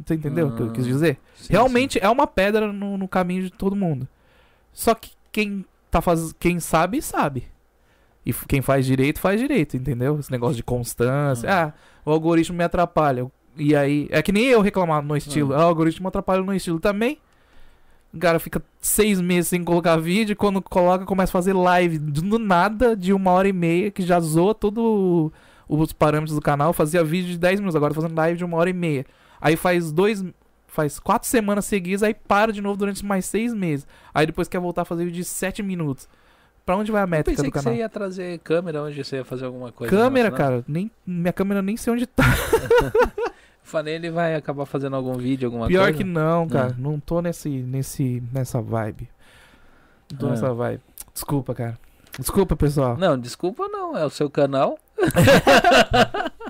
[0.04, 0.88] Você entendeu o que eu quis Ah.
[0.88, 1.18] dizer?
[1.36, 4.08] Sim, Realmente é uma pedra no, no caminho de todo mundo.
[4.72, 6.32] Só que quem tá faz...
[6.32, 7.46] quem sabe, sabe.
[8.26, 10.18] E quem faz direito, faz direito, entendeu?
[10.18, 11.48] Esse negócio de constância.
[11.48, 11.66] Ah.
[11.66, 11.72] Ah,
[12.04, 13.30] o algoritmo me atrapalha.
[13.56, 14.08] E aí.
[14.10, 15.52] É que nem eu reclamar no estilo.
[15.54, 17.18] Ah, o algoritmo atrapalha no estilo também.
[18.14, 20.32] O cara fica seis meses sem colocar vídeo.
[20.32, 24.02] e Quando coloca, começa a fazer live do nada de uma hora e meia, que
[24.02, 25.32] já zoa todo
[25.68, 26.72] os parâmetros do canal.
[26.72, 29.04] Fazia vídeo de 10 minutos, agora tá fazendo live de uma hora e meia.
[29.40, 30.24] Aí faz dois.
[30.66, 33.86] Faz quatro semanas seguidas, aí para de novo durante mais seis meses.
[34.12, 36.08] Aí depois quer voltar a fazer vídeo de sete minutos.
[36.66, 37.74] Pra onde vai a Eu métrica pensei do que canal?
[37.74, 39.94] você ia trazer câmera onde você ia fazer alguma coisa.
[39.94, 42.24] Câmera, cara, nem, minha câmera nem sei onde tá.
[43.64, 45.98] Falei, ele vai acabar fazendo algum vídeo, alguma Pior coisa.
[45.98, 46.72] que não, cara.
[46.72, 46.76] Ah.
[46.78, 49.08] Não tô nesse, nesse, nessa vibe.
[50.12, 50.30] Não tô Ah.
[50.30, 50.80] nessa vibe.
[51.12, 51.78] Desculpa, cara.
[52.18, 52.96] Desculpa, pessoal.
[52.96, 54.78] Não, desculpa não, é o seu canal.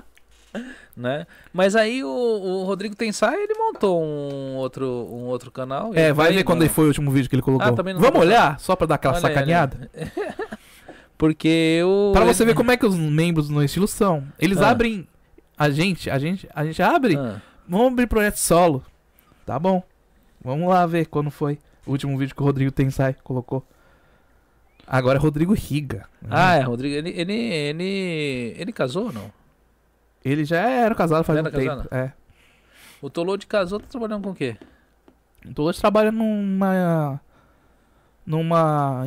[0.95, 1.25] né?
[1.51, 5.91] Mas aí o, o Rodrigo Tensai, ele montou um outro, um outro canal.
[5.93, 6.43] É, vai ver não?
[6.43, 7.65] quando foi o último vídeo que ele colocou.
[7.67, 8.59] Ah, não Vamos tá olhar?
[8.59, 9.89] Só pra dar aquela Olha sacaneada?
[11.17, 11.47] Porque
[11.79, 12.11] eu...
[12.13, 14.23] Pra você ver como é que os membros no estilo são.
[14.37, 14.69] Eles Ah.
[14.71, 15.07] abrem.
[15.57, 17.17] A gente, a gente, a gente abre.
[17.17, 18.83] Ah, Vamos abrir projeto solo.
[19.45, 19.81] Tá bom.
[20.43, 23.65] Vamos lá ver quando foi o último vídeo que o Rodrigo Tensai colocou.
[24.85, 26.07] Agora é Rodrigo Riga.
[26.29, 29.31] Ah, é, Rodrigo, ele, ele, ele, ele casou ou não?
[30.23, 31.65] Ele já era casado faz um era tempo.
[31.67, 31.87] casado?
[31.91, 32.11] É.
[33.01, 34.57] O Tolode casou, tá trabalhando com o quê?
[35.45, 37.19] Então hoje trabalha numa.
[38.25, 39.05] Numa.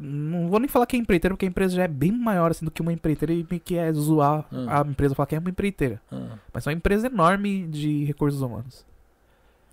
[0.00, 2.64] Não vou nem falar que é empreiteira, porque a empresa já é bem maior assim
[2.64, 4.66] do que uma empreiteira e que é zoar Hum.
[4.68, 6.00] a empresa falar que é uma empreiteira.
[6.10, 6.38] Ah.
[6.52, 8.86] Mas é uma empresa enorme de recursos humanos.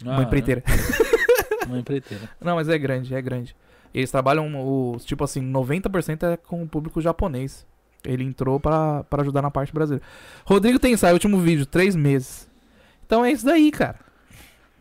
[0.05, 0.63] Ah, uma empreiteira.
[0.67, 2.29] é, Uma empreiteira.
[2.41, 3.55] Não, mas é grande, é grande.
[3.93, 7.65] Eles trabalham, o, tipo assim, 90% é com o público japonês.
[8.03, 10.03] Ele entrou pra ajudar na parte brasileira.
[10.45, 12.49] Rodrigo Tensai, último vídeo, três meses.
[13.05, 13.97] Então é isso daí, cara.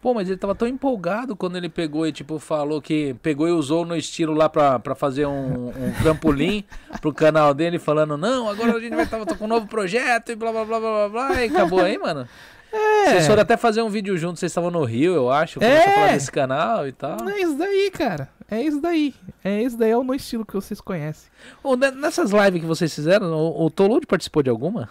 [0.02, 3.52] Pô, mas ele tava tão empolgado quando ele pegou e, tipo, falou que pegou e
[3.52, 6.64] usou no estilo lá pra, pra fazer um, um trampolim
[7.00, 10.34] pro canal dele, falando, não, agora a gente vai estar com um novo projeto e
[10.34, 11.40] blá blá blá blá blá blá.
[11.44, 12.26] E acabou aí, mano.
[12.72, 13.10] É.
[13.10, 15.90] Vocês foram até fazer um vídeo juntos, vocês estavam no Rio, eu acho, começou É.
[15.90, 17.28] a falar desse canal e tal.
[17.28, 18.28] É isso daí, cara.
[18.50, 19.14] É isso daí.
[19.44, 21.30] É isso daí, é o no estilo que vocês conhecem.
[21.78, 24.88] Ne- nessas lives que vocês fizeram, o, o Tolode participou de alguma?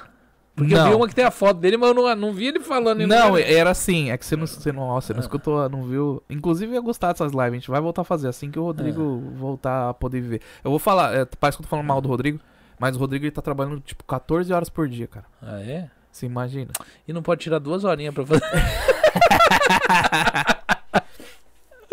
[0.55, 0.89] Porque eu Não.
[0.89, 2.99] vi uma que tem a foto dele, mas eu não, não vi ele falando.
[3.07, 3.37] Não, nenhum.
[3.37, 4.11] era assim.
[4.11, 6.21] É que você não, você não, você não escutou, não viu.
[6.29, 7.45] Inclusive, eu ia gostar dessas lives.
[7.51, 10.41] A gente vai voltar a fazer assim que o Rodrigo voltar a poder viver.
[10.63, 12.39] Eu vou falar, é, parece que eu tô falando mal do Rodrigo,
[12.77, 15.25] mas o Rodrigo ele tá trabalhando tipo 14 horas por dia, cara.
[15.41, 15.89] Ah, é?
[16.11, 16.71] Você imagina?
[17.07, 18.43] E não pode tirar duas horinhas pra fazer.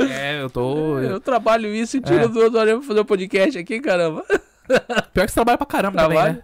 [0.01, 0.99] É, eu tô.
[1.01, 2.29] Eu trabalho isso e tiro É.
[2.29, 4.25] duas horinhas pra fazer o podcast aqui, caramba.
[5.13, 6.43] Pior que você trabalha pra caramba também, Trabalho.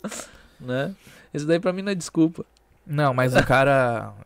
[0.60, 0.86] né?
[0.86, 0.94] Né?
[1.32, 2.44] Isso daí pra mim não é desculpa.
[2.86, 4.12] Não, mas o cara.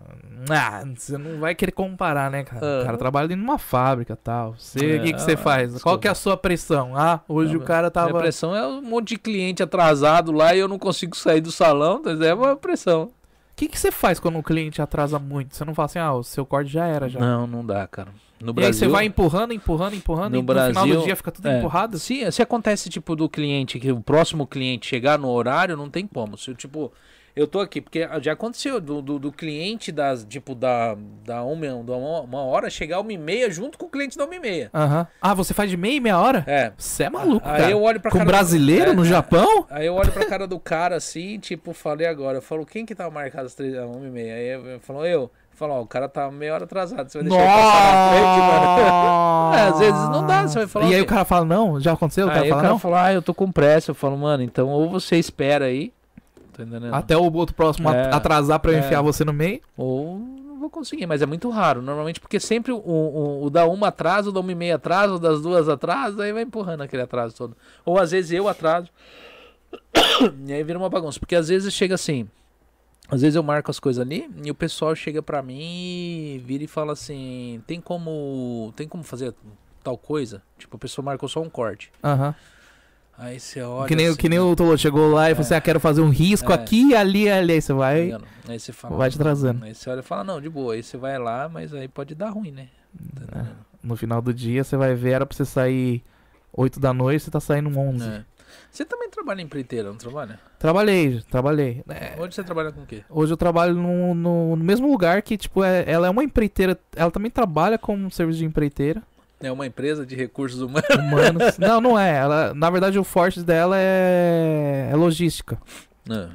[0.51, 2.67] Ah, você não vai querer comparar, né, cara?
[2.67, 2.83] Ah.
[2.83, 4.57] O cara trabalha dentro de uma fábrica e tal.
[4.59, 5.69] Você, É, o que, que você ah, faz?
[5.69, 5.99] Qual desculpa.
[6.01, 6.97] que é a sua pressão?
[6.97, 8.19] Ah, hoje Não, o cara Minha tava.
[8.19, 12.03] pressão é um monte de cliente atrasado lá e eu não consigo sair do salão,
[12.05, 13.05] mas é uma pressão.
[13.05, 13.11] O
[13.55, 15.55] que, que você faz quando o cliente atrasa muito?
[15.55, 17.21] Você não fala assim, ah, o seu corte já era já.
[17.21, 18.09] Não, não dá, cara.
[18.42, 21.02] No e Brasil, aí você vai empurrando, empurrando, empurrando, No e no final do Brasil,
[21.02, 21.59] dia fica tudo é.
[21.59, 21.98] empurrado?
[21.98, 26.07] Sim, se acontece, tipo, do cliente, que o próximo cliente chegar no horário, não tem
[26.07, 26.37] como.
[26.37, 26.92] Se, tipo,
[27.35, 31.83] eu tô aqui, porque já aconteceu do, do, do cliente das, tipo, da, da, uma,
[31.83, 34.70] da uma, hora chegar uma e meia junto com o cliente da uma e meia.
[34.74, 35.07] Aham.
[35.20, 36.44] Ah, você faz de meia e meia hora?
[36.46, 36.72] É.
[36.76, 37.70] Você é maluco, Aí cara.
[37.70, 39.09] eu olho pra Com cara do- brasileiro É, no é.
[39.09, 39.66] Japão?
[39.70, 42.38] Aí eu olho pra cara do cara assim, tipo, falei agora.
[42.38, 44.35] Eu falo, quem que tava marcado às três, às uma e meia?
[44.35, 45.31] Aí eu, eu falo, eu.
[45.55, 47.09] Falo, ó, o cara tá meia hora atrasado.
[47.09, 49.53] Você vai deixar ele passar na frente, mano?
[49.53, 51.03] É, às vezes não dá, você vai falar E aí quê?
[51.03, 52.27] o cara fala, não, já aconteceu?
[52.27, 52.79] O cara Aí fala, o cara não?
[52.79, 53.91] falou, ah, eu tô com pressa.
[53.91, 55.93] Eu falo, mano, então ou você espera aí.
[56.53, 56.65] Tá?
[56.97, 58.81] Até o outro próximo É, atrasar pra eu é.
[58.81, 59.61] enfiar você no meio?
[59.77, 61.83] Ou não vou conseguir, mas é muito raro.
[61.83, 65.15] Normalmente, porque sempre o, o, o da uma atrasa, o da uma e meia atrasa,
[65.15, 67.57] o das duas atrasa, aí vai empurrando aquele atraso todo.
[67.85, 68.88] Ou às vezes eu atraso.
[70.47, 71.21] e aí vira uma bagunça.
[71.21, 72.27] Porque às vezes chega assim.
[73.12, 76.66] Às vezes eu marco as coisas ali e o pessoal chega pra mim vira e
[76.66, 78.72] fala assim: tem como.
[78.75, 79.35] Tem como fazer
[79.85, 80.42] tal coisa?
[80.57, 81.92] Tipo, a pessoa marcou só um corte.
[82.03, 82.35] Aham.
[83.18, 83.87] Aí você olha.
[83.87, 86.01] Que nem, assim, que nem o Tolo chegou lá e falou assim, ah, quero fazer
[86.01, 86.55] um risco É.
[86.55, 87.53] aqui, ali, ali.
[87.53, 88.18] Aí você vai...
[88.48, 88.96] Aí você fala.
[88.96, 89.62] vai te atrasando.
[89.62, 90.72] Aí você olha e fala: não, de boa.
[90.72, 92.68] Aí você vai lá, mas aí pode dar ruim, né?
[93.14, 93.46] Tá É.
[93.83, 96.03] No final do dia, você vai ver, era pra você sair
[96.53, 98.09] 8 da noite, você tá saindo 11.
[98.09, 98.25] É.
[98.73, 100.41] Você também trabalha em empreiteira, não trabalha?
[100.59, 101.85] Trabalhei, trabalhei.
[101.91, 103.05] É, Hoje você trabalha com o quê?
[103.11, 106.81] Hoje eu trabalho no, no, no mesmo lugar que, tipo, é, ela é uma empreiteira.
[106.97, 109.03] Ela também trabalha com um serviço de empreiteira.
[109.41, 110.89] É uma empresa de recursos humanos.
[110.89, 111.59] Humanos.
[111.61, 112.17] não, não é.
[112.17, 115.61] Ela, na verdade, o forte dela é, é logística.
[116.09, 116.29] É.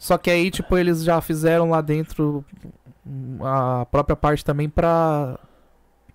[0.00, 2.44] Só que aí, tipo, eles já fizeram lá dentro
[3.40, 5.38] a própria parte também pra.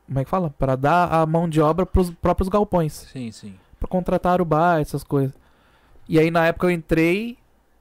[0.08, 0.50] Como é que fala?
[0.50, 3.08] Pra dar a mão de obra pros próprios galpões.
[3.14, 3.56] Sim, sim.
[3.82, 5.34] Pra contratar arubai, essas coisas.
[6.08, 7.36] E aí, na época, eu entrei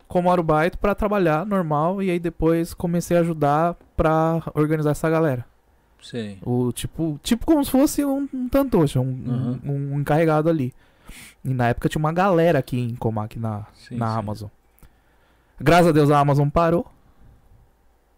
[0.09, 2.03] como arubaito pra trabalhar normal.
[2.03, 5.45] E aí, depois, comecei a ajudar pra organizar essa galera.
[6.03, 6.39] Sim.
[6.43, 9.61] O tipo, tipo como se fosse um, um tantocha, um, Uhum.
[9.63, 10.73] um, um encarregado ali.
[11.45, 14.19] E na época tinha uma galera aqui em Comac na, Sim, na sim.
[14.19, 14.49] Amazon.
[15.61, 16.87] Graças a Deus a Amazon parou.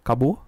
[0.05, 0.41] Acabou.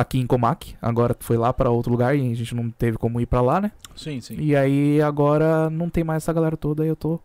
[0.00, 0.76] Aqui em Comac.
[0.80, 3.60] Agora foi lá pra outro lugar e a gente não teve como ir pra lá,
[3.60, 3.72] né?
[3.96, 4.36] Sim, sim.
[4.38, 7.18] E aí agora não tem mais essa galera toda e eu tô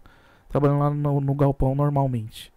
[0.50, 2.52] trabalhando lá no, no galpão normalmente.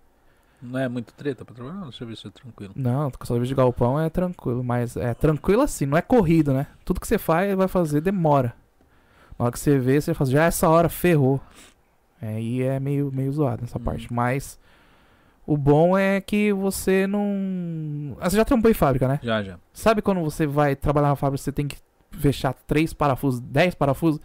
[0.63, 2.73] Não é muito treta pra trabalhar no serviço é tranquilo.
[2.75, 6.67] Não, com serviço de galpão é tranquilo, mas é tranquilo assim, não é corrido, né?
[6.83, 8.55] Tudo que você faz, vai fazer, demora.
[9.39, 11.39] Na hora que você vê, você fala, já essa hora ferrou.
[12.23, 13.83] E é meio, meio zoado essa Hum.
[13.83, 14.11] parte.
[14.11, 14.59] Mas
[15.47, 18.17] o bom é que você não.
[18.21, 19.21] Ah, você já trampou em fábrica, né?
[19.23, 19.59] Já, já.
[19.73, 21.77] Sabe quando você vai trabalhar na fábrica, você tem que
[22.19, 24.21] fechar três parafusos, dez parafusos?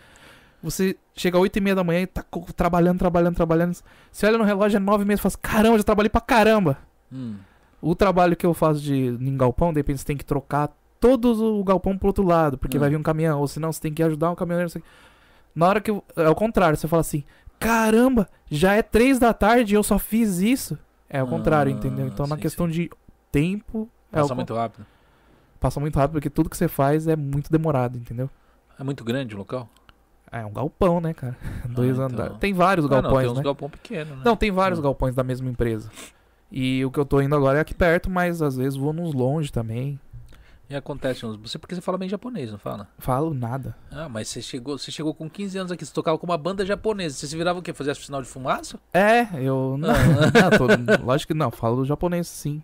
[0.63, 2.23] Você chega às 8 e meia da manhã e tá
[2.55, 3.75] trabalhando, trabalhando, trabalhando.
[4.11, 6.21] Você olha no relógio, é 9 e meia e fala assim, caramba, já trabalhei pra
[6.21, 6.77] caramba.
[7.11, 7.35] Hum.
[7.81, 11.59] O trabalho que eu faço de em galpão, de repente você tem que trocar todo
[11.59, 12.79] o galpão pro outro lado, porque Hum.
[12.79, 14.71] vai vir um caminhão, ou senão você tem que ajudar um caminhoneiro.
[15.55, 15.89] Na hora que.
[15.89, 17.23] eu- É o contrário, você fala assim:
[17.59, 20.77] caramba, já é três da tarde e eu só fiz isso.
[21.13, 22.07] É o contrário, Ah, entendeu?
[22.07, 22.89] Então na sim, questão de
[23.31, 23.89] tempo.
[24.11, 24.85] é o Passa con- muito rápido.
[25.59, 28.29] Passa muito rápido, porque tudo que você faz é muito demorado, entendeu?
[28.79, 29.69] É muito grande o local?
[30.31, 31.37] É um galpão, né, cara?
[31.69, 32.05] Dois então.
[32.05, 32.37] andares.
[32.37, 33.43] Tem vários Ah, não, galpões, tem uns né?
[33.43, 34.21] galpão pequeno, né?
[34.23, 34.83] Não, tem vários Hum.
[34.83, 35.91] galpões da mesma empresa.
[36.49, 39.13] E o que eu tô indo agora é aqui perto, mas às vezes vou nos
[39.13, 39.99] longe também.
[40.71, 41.35] E acontece uns...
[41.37, 42.87] Você, porque você fala bem japonês, não fala?
[42.97, 43.75] Falo nada.
[43.91, 46.65] Ah, mas você chegou, você chegou com 15 anos aqui, você tocava com uma banda
[46.65, 47.15] japonesa.
[47.17, 47.73] Você se virava o quê?
[47.73, 48.79] Fazia sinal de fumaça?
[48.93, 49.75] É, eu.
[49.77, 49.93] Não, Ah.
[50.49, 52.63] não, tô- lógico que não, falo japonês sim.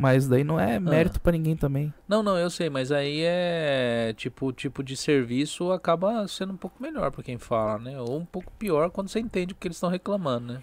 [0.00, 1.92] Mas daí não é mérito pra ninguém também.
[2.06, 6.56] Não, não, eu sei, mas aí é tipo o tipo de serviço acaba sendo um
[6.56, 8.00] pouco melhor pra quem fala, né?
[8.00, 10.62] Ou um pouco pior quando você entende o que eles estão reclamando, né?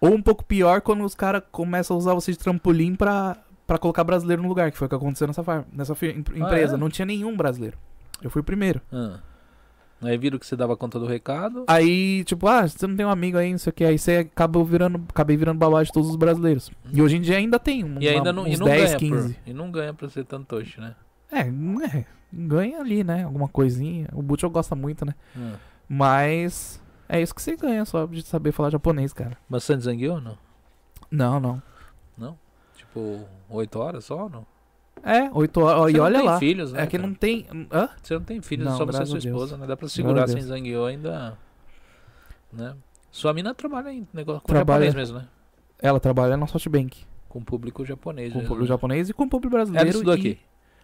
[0.00, 3.36] Ou um pouco pior quando os caras começam a usar você de trampolim pra,
[3.70, 6.74] pra colocar brasileiro no lugar, que foi o que aconteceu nessa, nessa em- empresa.
[6.74, 6.76] é?
[6.76, 7.78] Não tinha nenhum brasileiro.
[8.20, 8.80] Eu fui o primeiro.
[8.92, 9.20] Ah.
[10.02, 11.64] Aí viram que você dava conta do recado.
[11.68, 13.84] Aí, tipo, ah, você não tem um amigo aí, não sei o que.
[13.84, 16.68] Aí você acabou virando, acabei virando babá de todos os brasileiros.
[16.92, 18.98] E hoje em dia ainda tem um, E ainda não, uns e não 10, ganha
[18.98, 19.34] 15.
[19.34, 20.96] Por, e não ganha pra ser tantoche, né?
[21.30, 23.22] É, é, ganha ali, né?
[23.22, 24.08] Alguma coisinha.
[24.12, 25.14] O Butch gosta muito, né?
[25.36, 25.52] Ah.
[25.88, 29.36] Mas é isso que você ganha só de saber falar japonês, cara.
[29.48, 30.36] Bastante zangueou ou não?
[31.08, 31.62] Não, não.
[32.90, 34.46] Tipo, 8 horas só ou não?
[35.02, 35.82] É, 8 horas.
[35.84, 36.38] Você E não olha tem lá.
[36.38, 36.82] filhos, né?
[36.82, 37.08] É que cara?
[37.08, 37.46] não tem.
[37.72, 37.88] Hã?
[38.02, 39.24] Você não tem filhos, Não, só você e sua Deus.
[39.24, 39.66] esposa, né?
[39.66, 41.38] Dá pra segurar sem zangueou ainda.
[42.52, 42.74] Né?
[43.10, 44.86] Sua mina trabalha em negócio com Trabalha.
[44.86, 45.28] japonês mesmo, né?
[45.80, 47.04] Ela trabalha na SoftBank.
[47.28, 48.32] Com público japonês.
[48.32, 48.74] Com o mesmo, público né?
[48.74, 49.88] japonês e com o público brasileiro.
[49.88, 50.38] Ela estudou e- aqui.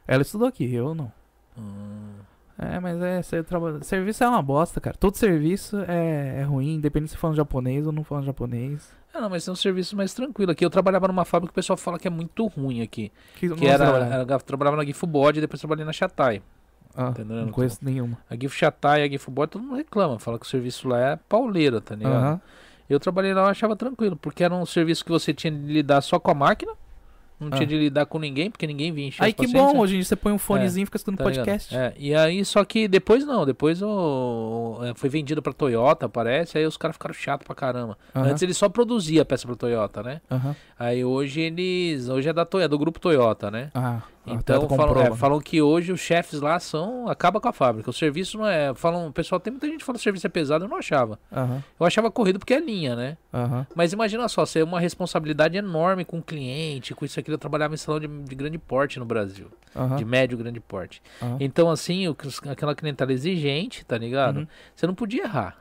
[0.07, 1.13] Ela estudou aqui, eu não.
[1.59, 2.13] Hum.
[2.59, 3.83] É, mas é, você trabalha...
[3.83, 4.97] serviço é uma bosta, cara.
[4.97, 8.91] Todo serviço é, é ruim, independente se falando japonês ou não falando japonês.
[9.17, 10.65] Ah, não, mas tem um serviço mais tranquilo aqui.
[10.65, 13.11] Eu trabalhava numa fábrica que o pessoal fala que é muito ruim aqui.
[13.37, 16.43] Que, Que era, era, eu trabalhava na Gifo Body e depois trabalhei na Shatai.
[16.95, 17.37] ah, entendeu?
[17.39, 18.19] não conheço nenhuma.
[18.29, 20.19] A Gifo Shatai e a Gifo Body todo mundo reclama.
[20.19, 22.15] Fala que o serviço lá é pauleira, tá ligado?
[22.15, 22.41] Aham.
[22.89, 26.01] Eu trabalhei lá e achava tranquilo, porque era um serviço que você tinha de lidar
[26.03, 26.73] só com a máquina.
[27.39, 27.57] Não Ah.
[27.57, 30.33] tinha de lidar com ninguém, porque ninguém vinha encher Aí que bom, hoje você põe
[30.33, 31.77] um fonezinho e fica escutando tá podcast.
[31.77, 36.57] É, e aí, só que depois não, depois o, é, foi vendido pra Toyota, parece,
[36.57, 37.99] aí os caras ficaram chatos pra caramba.
[38.15, 40.21] Aham, Antes ele só produzia peça pra Toyota, né?
[40.31, 40.57] aham.
[40.79, 42.09] Aí hoje eles.
[42.09, 43.71] Hoje é da Toyota, do grupo Toyota, né?
[43.75, 47.09] Ah, a Então falam, é, falam que hoje os chefes lá são.
[47.09, 47.89] acaba com a fábrica.
[47.91, 48.75] O serviço não é.
[48.75, 51.19] Falam, pessoal, tem muita gente que fala que o serviço é pesado, eu não achava.
[51.33, 53.17] Aham, Eu achava corrido porque é linha, né?
[53.33, 53.67] aham.
[53.75, 57.31] Mas imagina só, você é uma responsabilidade enorme com o cliente, com isso aqui.
[57.31, 59.47] Eu trabalhava em salão de, de grande porte no Brasil.
[59.75, 61.01] aham, De médio grande porte.
[61.41, 62.17] Então, assim, o
[62.51, 64.39] aquela clientela exigente, tá ligado?
[64.39, 64.47] Uhum.
[64.75, 65.57] Você não podia errar.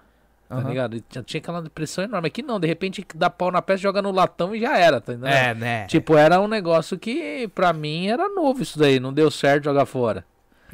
[0.47, 0.69] Tá aham.
[0.69, 0.95] ligado?
[0.95, 2.27] E tinha- aquela pressão enorme.
[2.27, 5.13] Aqui não, de repente dá pau na peça, joga no latão e já era, tá
[5.13, 5.33] entendendo?
[5.33, 5.85] É, né?
[5.87, 9.85] Tipo, era um negócio que pra mim era novo isso daí, não deu certo jogar
[9.87, 10.23] fora,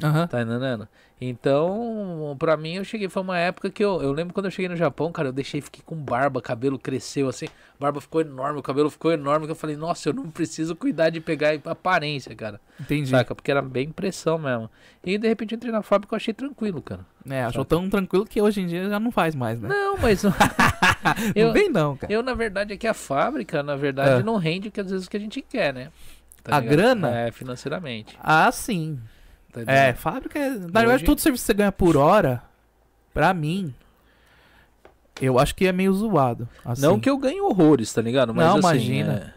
[0.04, 0.28] Aham.
[0.28, 0.88] tá entendendo?
[1.24, 4.68] Então, pra mim eu cheguei, foi uma época que eu, eu lembro quando eu cheguei
[4.68, 7.46] no Japão, cara, eu deixei, fiquei com barba, cabelo cresceu assim,
[7.80, 11.12] barba ficou enorme, o cabelo ficou enorme, que eu falei, nossa, eu não preciso cuidar
[11.12, 13.12] de pegar aparência, cara, Entendi.
[13.12, 13.36] saca?
[13.36, 14.68] Porque era bem pressão mesmo.
[15.04, 17.06] E de repente eu entrei na fábrica e eu achei tranquilo, cara.
[17.30, 19.70] É, achou tão tranquilo que hoje em dia já não faz mais, né?
[19.70, 20.34] Não, mas Não
[21.36, 22.12] eu, vem não, cara.
[22.12, 24.24] eu na verdade é que a fábrica, na verdade, É.
[24.24, 25.90] não rende o que às vezes o que a gente quer, né?
[26.44, 26.76] Tá A ligado?
[26.76, 27.16] grana?
[27.16, 28.18] É, financeiramente.
[28.20, 29.00] Ah, sim.
[29.52, 30.38] Tá É, fábrica.
[30.40, 32.42] é- Na verdade, todo serviço que você ganha por hora,
[33.14, 33.74] pra mim,
[35.22, 36.48] eu acho que é meio zoado.
[36.66, 36.82] assim.
[36.82, 38.34] Não que eu ganhe horrores, tá ligado?
[38.34, 39.34] Mas Não, assim, imagina.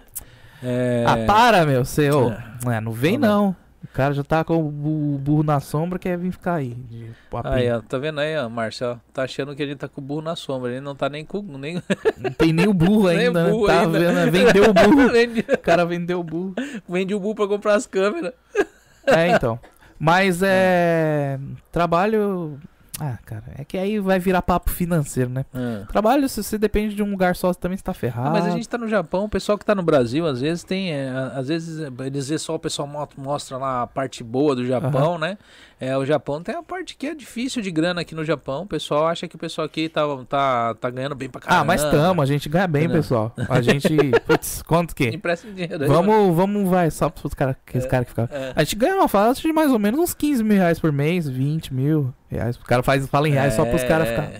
[0.62, 2.08] É, é- Ah, para, meu, você.
[2.08, 2.74] É.
[2.76, 3.56] É, não vem Tá não.
[3.82, 6.70] O cara já tá com o bu- burro na sombra, quer vir ficar aí.
[6.70, 7.54] de papinho.
[7.54, 8.86] Aí, ó, tá vendo aí, ó, Márcio?
[8.88, 10.70] ó, Tá achando que a gente tá com o burro na sombra.
[10.70, 11.42] Ele não tá nem com.
[11.42, 11.82] Nem...
[12.16, 13.50] Não tem nem o burro ainda, né?
[13.50, 13.98] burro Tá ainda.
[13.98, 14.30] vendo?
[14.32, 15.06] Vendeu o burro.
[15.54, 16.54] O cara vendeu o burro.
[16.88, 18.32] vende o burro pra comprar as câmeras.
[19.06, 19.60] É, então.
[20.04, 21.38] Mas é.
[21.72, 22.60] Trabalho.
[23.00, 25.44] Ah, cara, é que aí vai virar papo financeiro, né?
[25.52, 25.84] Ah.
[25.90, 28.28] Trabalho, se você depende de um lugar só, você também está ferrado.
[28.28, 30.62] Ah, mas a gente tá no Japão, o pessoal que tá no Brasil, às vezes
[30.62, 30.92] tem.
[30.92, 34.54] é, às vezes é, eles vê só o pessoal mo- mostra lá a parte boa
[34.54, 35.36] do Japão, né?
[35.80, 38.62] É, o Japão tem a parte que é difícil de grana aqui no Japão.
[38.62, 41.62] O pessoal acha que o pessoal aqui tá, tá, tá ganhando bem pra caramba.
[41.62, 43.02] Ah, mas tamo, a gente ganha bem, Entendeu?
[43.02, 43.34] pessoal.
[43.48, 43.88] A gente.
[44.24, 45.08] Putz, quanto que?
[45.08, 48.28] Empresta dinheiro aí, Vamos, vamos, vai, só pros caras aqueles cara que ficam.
[48.30, 48.52] É.
[48.54, 51.28] A gente ganha uma faixa de mais ou menos uns 15 mil reais por mês,
[51.28, 52.56] 20 mil reais.
[52.56, 54.10] O cara faz, fala em reais só pros caras É.
[54.10, 54.30] ficar.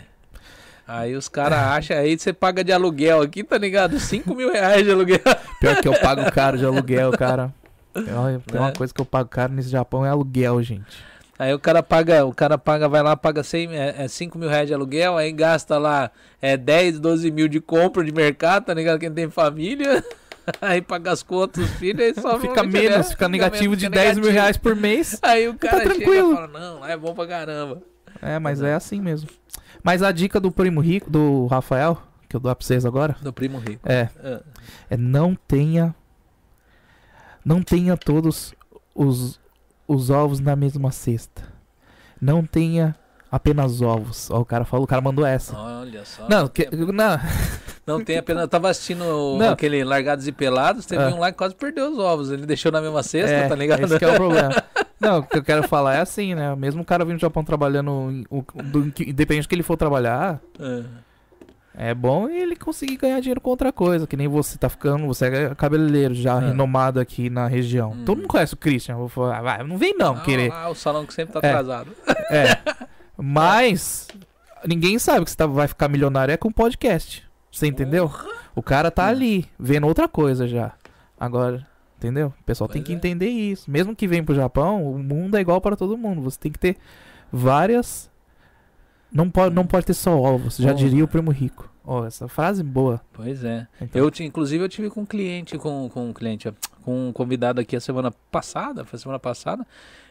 [0.87, 3.99] Aí os caras acham, aí você paga de aluguel aqui, tá ligado?
[3.99, 5.21] 5 mil reais de aluguel.
[5.59, 7.53] Pior que eu pago caro de aluguel, cara.
[7.97, 8.73] Olha, Tem uma Né?
[8.77, 10.85] coisa que eu pago caro nesse Japão é aluguel, gente.
[11.39, 14.49] Aí o cara paga, o cara paga, vai lá, paga 100, é, é 5 mil
[14.49, 18.75] reais de aluguel, aí gasta lá é, 10, 12 mil de compra de mercado, tá
[18.75, 19.01] ligado?
[19.01, 20.05] Quem tem família,
[20.61, 24.31] aí paga as contas, os filhos, aí só Fica menos, fica negativo de 10 mil
[24.31, 25.19] reais por mês.
[25.23, 26.33] Aí o cara chega Tá tranquilo.
[26.33, 27.83] e fala, não, é bom pra caramba.
[28.21, 29.29] É, mas é assim mesmo.
[29.83, 33.33] Mas a dica do primo rico, do Rafael, que eu dou pra vocês agora, Do
[33.33, 33.81] primo rico.
[33.89, 34.41] é, Ah,
[34.91, 35.95] é não tenha.
[37.45, 38.55] Não tenha todos
[38.95, 39.39] os,
[39.87, 41.43] os ovos na mesma cesta.
[42.21, 42.97] Não tenha
[43.31, 44.31] apenas ovos.
[44.31, 45.55] Ó, o cara falou, o cara mandou essa.
[45.59, 46.27] Olha só.
[46.29, 47.19] Não, que, não,
[47.87, 48.43] não tem apenas.
[48.43, 49.05] Eu tava assistindo
[49.39, 49.51] Não.
[49.53, 51.09] aquele Largados e Pelados, teve Ah.
[51.09, 52.31] um lá que quase perdeu os ovos.
[52.31, 53.85] Ele deixou na mesma cesta, é, tá ligado?
[53.85, 54.51] Esse que é o problema.
[55.01, 56.55] Não, o que eu quero falar é assim, né?
[56.57, 60.41] Mesmo o cara vindo do Japão trabalhando, o, do, independente do que ele for trabalhar,
[60.59, 60.83] Ah.
[61.77, 65.27] É bom ele conseguir ganhar dinheiro com outra coisa, que nem você tá ficando, você
[65.27, 66.47] é cabeleireiro já É.
[66.51, 67.91] renomado aqui na região.
[67.91, 68.05] Hum.
[68.05, 68.95] Todo mundo conhece o Christian.
[68.95, 70.53] Vou falar, ah, vai, não vem não, querer.
[70.53, 71.51] Ah, o salão que sempre tá É.
[71.51, 71.91] atrasado.
[72.31, 72.57] É.
[73.19, 74.07] Mas
[74.65, 77.24] ninguém sabe que você tá- vai ficar milionário é com podcast.
[77.55, 78.11] Você entendeu?
[78.55, 79.09] O cara tá Hum.
[79.11, 80.73] ali, vendo outra coisa já.
[81.19, 82.35] Agora, entendeu?
[82.41, 82.97] O pessoal tem Pois que é.
[82.97, 83.71] entender isso.
[83.71, 86.21] Mesmo que vem pro Japão, o mundo é igual para todo mundo.
[86.23, 86.77] Você tem que ter
[87.33, 88.11] várias.
[89.13, 91.71] Não pode, não pode ter só ovos, já diria o primo rico.
[91.85, 93.01] Ó, essa frase boa.
[93.13, 93.69] Pois é.
[93.81, 97.61] Então, Eu, inclusive, eu tive com um cliente, com, com um cliente, com um convidado
[97.61, 99.65] aqui a semana passada, foi semana passada.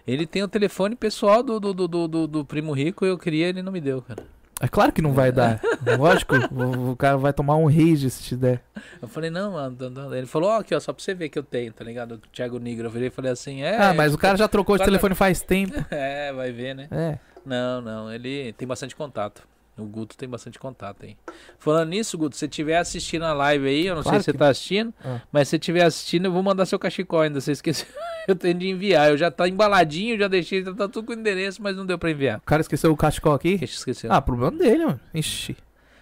[0.08, 3.48] Ele tem o telefone pessoal do, do, do, do, do- do primo rico, eu queria,
[3.50, 4.24] ele não me deu, cara.
[4.62, 5.60] É claro que não vai dar.
[5.98, 8.62] Lógico, o, o cara vai tomar um rage se te der.
[9.02, 10.16] Eu falei, não, mano, não, não.
[10.16, 12.14] ele falou, ó, aqui, ó, só pra você ver que eu tenho, tá ligado?
[12.16, 12.88] O Thiago Negro.
[12.88, 13.78] Eu virei e falei assim, é.
[13.78, 15.74] ah, mas o cara já trocou de telefone faz tempo.
[15.92, 16.88] É, vai ver, né?
[16.92, 17.20] É.
[17.46, 19.44] Não, não, ele tem bastante contato.
[19.78, 21.18] O Guto tem bastante contato aí.
[21.58, 24.26] Falando nisso, Guto, se você estiver assistindo a live aí, eu não Claro sei se
[24.26, 25.20] você que- tá assistindo, Ah.
[25.32, 27.42] mas se você estiver assistindo, eu vou mandar seu cachecol ainda.
[27.42, 27.88] Você esqueceu?
[28.28, 29.10] Eu tenho de enviar.
[29.10, 32.38] Eu já tá embaladinho, já deixei, tá tudo com endereço, mas não deu pra enviar.
[32.38, 33.58] O cara esqueceu o cachecol aqui?
[33.58, 34.10] Que esqueceu.
[34.14, 35.00] Ah, problema dele, mano.
[35.14, 35.58] Ixi.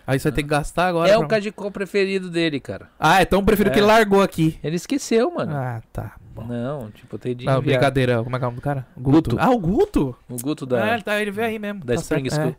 [0.06, 1.10] Aí você vai ter que gastar agora.
[1.10, 2.90] é pra- o cachecol preferido dele, cara.
[3.00, 3.74] Ah, então eu prefiro É.
[3.74, 4.60] que ele largou aqui.
[4.64, 5.52] Ele esqueceu, mano.
[5.56, 6.14] Ah, tá.
[6.36, 6.46] Bom.
[6.46, 7.78] Não, tipo, eu tenho de Não, enviar.
[7.80, 8.24] brincadeira.
[8.24, 8.86] Como é que é o nome do cara?
[8.98, 9.38] Guto.
[9.40, 10.16] Ah, o Guto?
[10.30, 11.80] O Guto Ah, da, ele, tá, ele veio aí mesmo.
[11.84, 12.56] da tá Spring certo, School.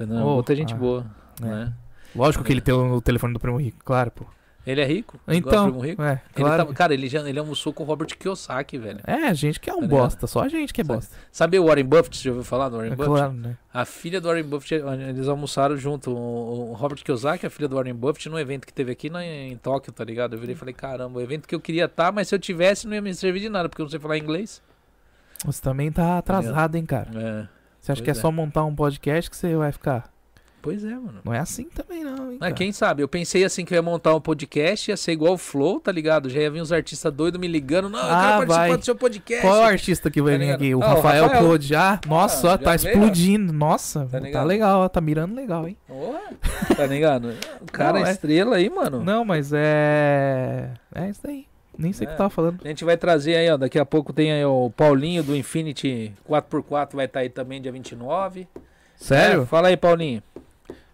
[0.00, 0.24] Entendeu?
[0.26, 1.06] Oh, Muita gente ah, boa,
[1.40, 1.44] é.
[1.44, 1.72] né?
[2.14, 2.18] É.
[2.18, 4.24] Lógico que ele tem o telefone do primo rico, claro, pô.
[4.66, 5.18] Ele é rico?
[5.26, 6.02] Então, Primo Rico?
[6.02, 6.66] é, Ele claro.
[6.66, 9.00] tá- cara, ele, já, ele almoçou com o Robert Kiyosaki, velho.
[9.06, 10.26] É, a gente que é um Tá bosta.
[10.26, 10.94] Só a gente que é Sabe?
[10.96, 11.16] bosta.
[11.32, 12.14] Sabe o Warren Buffett?
[12.18, 13.16] Você já ouviu falar do Warren É Buffett?
[13.16, 13.56] claro, né?
[13.72, 14.74] A filha do Warren Buffett,
[15.08, 16.10] eles almoçaram junto.
[16.14, 19.56] O Robert Kiyosaki, a filha do Warren Buffett, num evento que teve aqui na, em
[19.56, 20.34] Tóquio, tá ligado?
[20.34, 22.86] Eu virei e falei, caramba, o evento que eu queria estar, mas se eu tivesse
[22.86, 24.60] não ia me servir de nada, porque eu não sei falar inglês.
[25.46, 27.08] Você também tá atrasado, hein, cara.
[27.14, 27.48] É.
[27.88, 28.14] Você acha Pois que é, é.
[28.22, 30.10] só montar um podcast que você vai ficar?
[30.60, 31.20] Pois é, mano.
[31.24, 32.52] Não é assim também, não, hein, cara.
[32.52, 33.02] quem sabe?
[33.02, 35.90] Eu pensei assim que eu ia montar um podcast, ia ser igual o Flow, tá
[35.90, 36.28] ligado?
[36.28, 37.88] Já ia vir uns artistas doidos me ligando.
[37.88, 38.76] Não, eu Ah, quero participar vai.
[38.76, 39.40] do seu podcast.
[39.46, 40.56] Qual é o artista que vai Tá vir ligado?
[40.60, 40.74] aqui?
[40.74, 41.44] O Ah, Rafael, Rafael.
[41.46, 41.74] Code.
[41.76, 43.04] Ah, nossa, Ah, ó, tá já veio, ó.
[43.04, 43.52] explodindo.
[43.54, 45.76] Nossa, Tá tá, legal, ó, tá mirando legal, hein?
[45.86, 46.20] Porra,
[46.76, 47.32] tá ligado?
[47.62, 49.02] O cara Não, é é- estrela aí, mano.
[49.02, 50.70] Não, mas é.
[50.94, 51.46] É isso daí.
[51.78, 52.08] Nem sei o É.
[52.08, 52.60] que eu tava falando.
[52.64, 53.56] A gente vai trazer aí, ó.
[53.56, 57.70] Daqui a pouco tem aí o Paulinho do Infinity 4x4, vai estar aí também dia
[57.70, 58.40] 29.
[58.40, 58.46] É,
[58.96, 59.46] Sério?
[59.46, 60.22] fala aí, Paulinho.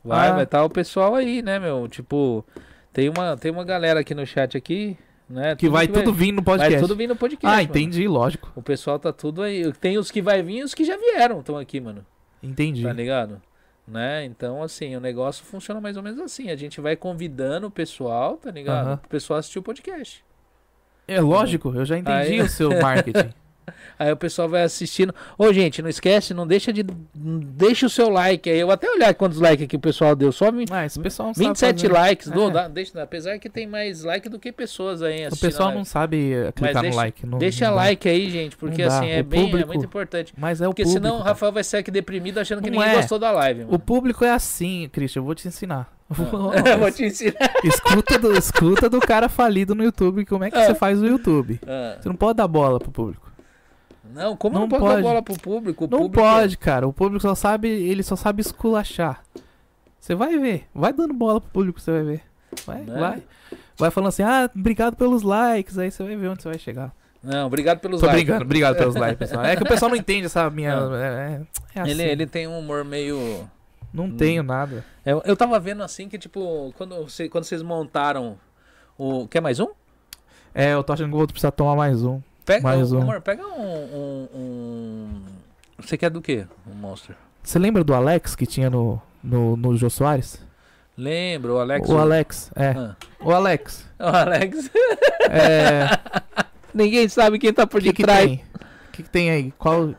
[0.05, 0.33] Vai, Ah.
[0.35, 1.89] vai estar o pessoal aí, né, meu?
[1.89, 2.45] Tipo,
[2.93, 5.57] tem uma, tem uma galera aqui no chat aqui, né?
[5.57, 6.81] Que vai tudo vir no vai podcast.
[6.83, 7.47] tudo vir no podcast.
[7.47, 7.63] ah, mano.
[7.63, 8.53] entendi, lógico.
[8.55, 9.73] O pessoal tá tudo aí.
[9.73, 12.05] Tem os que vai vir e os que já vieram estão aqui, mano.
[12.43, 12.83] Entendi.
[12.83, 13.41] Tá ligado?
[13.89, 14.25] Né?
[14.25, 16.51] Então, assim, o negócio funciona mais ou menos assim.
[16.51, 19.01] A gente vai convidando o pessoal, tá ligado?
[19.05, 20.24] O pessoal assistir o podcast.
[21.07, 23.31] É lógico, eu já entendi Aí- o seu marketing.
[23.97, 25.15] Aí o pessoal vai assistindo.
[25.39, 26.83] Ô, gente, não esquece, não deixa de.
[27.15, 28.59] Deixa o seu like aí.
[28.59, 30.33] Eu vou até olhar quantos likes que o pessoal deu.
[30.33, 31.93] Só vi- Ah, esse pessoal não sabe 27 fazer.
[31.93, 32.31] likes.
[32.31, 32.51] É.
[32.51, 35.49] Dá- deixa, apesar que tem mais like do que pessoas aí O assistindo.
[35.49, 37.27] pessoal a não sabe eh, clicar deixa- no like.
[37.27, 40.35] Não, Deixa não like aí, gente, porque assim é O bem é muito importante.
[40.37, 41.07] Mas é o Porque público.
[41.07, 41.23] senão o.
[41.23, 42.97] Rafael vai sair aqui deprimido achando que Não ninguém é.
[43.01, 43.63] gostou da live.
[43.63, 43.79] O mano.
[43.79, 45.94] público é assim, Christian, eu vou te ensinar.
[46.11, 47.35] Eu vou te ensinar.
[47.65, 50.67] escuta, do, escuta do cara falido no YouTube, como é que Ah.
[50.67, 51.59] você faz o YouTube.
[51.67, 53.33] Ah, Você não pode dar bola pro público.
[54.13, 54.97] Não, como Não não, pode, pode.
[54.97, 55.85] dar bola pro público?
[55.87, 56.87] O não público- pode, cara.
[56.87, 59.23] O público só sabe, ele só sabe esculachar.
[59.99, 60.67] Você vai ver.
[60.75, 62.23] Vai dando bola pro público, você vai ver.
[62.67, 63.01] Vai, Né?
[63.01, 63.23] vai.
[63.77, 65.79] Vai falando assim, ah, obrigado pelos likes.
[65.79, 66.93] Aí você vai ver onde você vai chegar.
[67.23, 68.23] Não, obrigado pelos Tô likes.
[68.23, 69.45] brincando, obrigado pelos likes, pessoal.
[69.47, 70.75] É que o pessoal não entende essa minha.
[70.75, 71.41] É,
[71.75, 71.91] é assim.
[71.91, 73.49] Ele, ele tem um humor meio.
[73.95, 74.85] Não tenho nada.
[75.07, 78.37] Eu, eu tava vendo assim que, tipo, quando, você, quando vocês montaram
[78.99, 79.29] o.
[79.29, 79.69] Quer mais um?
[80.53, 82.21] É, eu tô achando que vou precisar tomar mais um.
[82.45, 83.01] Pega, Mais um.
[83.01, 85.23] amor, pega um, um, um-
[85.79, 86.45] Você quer do quê?
[86.67, 87.15] Um monstro.
[87.43, 90.45] Você lembra do Alex que tinha no, no, no Jô Soares?
[90.97, 91.89] Lembra, o Alex.
[91.89, 92.71] O Alex, é.
[92.71, 92.97] Ah.
[93.21, 93.89] O Alex.
[93.99, 94.71] O Alex.
[95.31, 95.87] É.
[96.75, 98.33] Ninguém sabe quem tá por que, que detrás.
[98.33, 99.53] O que, que tem aí?
[99.57, 99.95] Qual.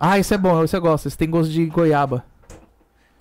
[0.00, 1.14] Ah, esse é bom, esse eu gosto.
[1.16, 2.24] Tem gosto de goiaba.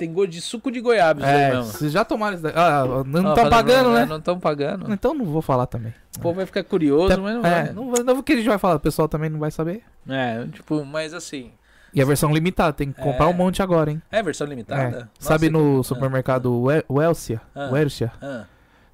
[0.02, 1.64] Tem gosto de suco de goiaba, É, mesmo.
[1.66, 2.54] vocês já tomaram isso daí?
[2.56, 3.02] Ah, não Ah,
[3.34, 4.06] estão falei, pagando, não, né?
[4.08, 4.92] Não estão pagando.
[4.92, 5.94] Então não vou falar também.
[6.18, 7.72] O povo vai ficar curioso, Até- mas não é, vai.
[7.74, 7.86] não,
[8.16, 9.84] não que a gente vai falar, o pessoal também não vai saber.
[10.10, 11.52] É, tipo, mas assim.
[11.94, 13.28] E a versão limitada, tem que comprar É.
[13.28, 14.02] um monte agora, hein?
[14.12, 14.50] É versão É.
[14.50, 14.90] limitada?
[14.90, 17.40] Nossa, Sabe no ah, supermercado We- Welcia?
[17.54, 17.70] Ah.
[17.72, 18.12] Welcia?
[18.20, 18.46] ah,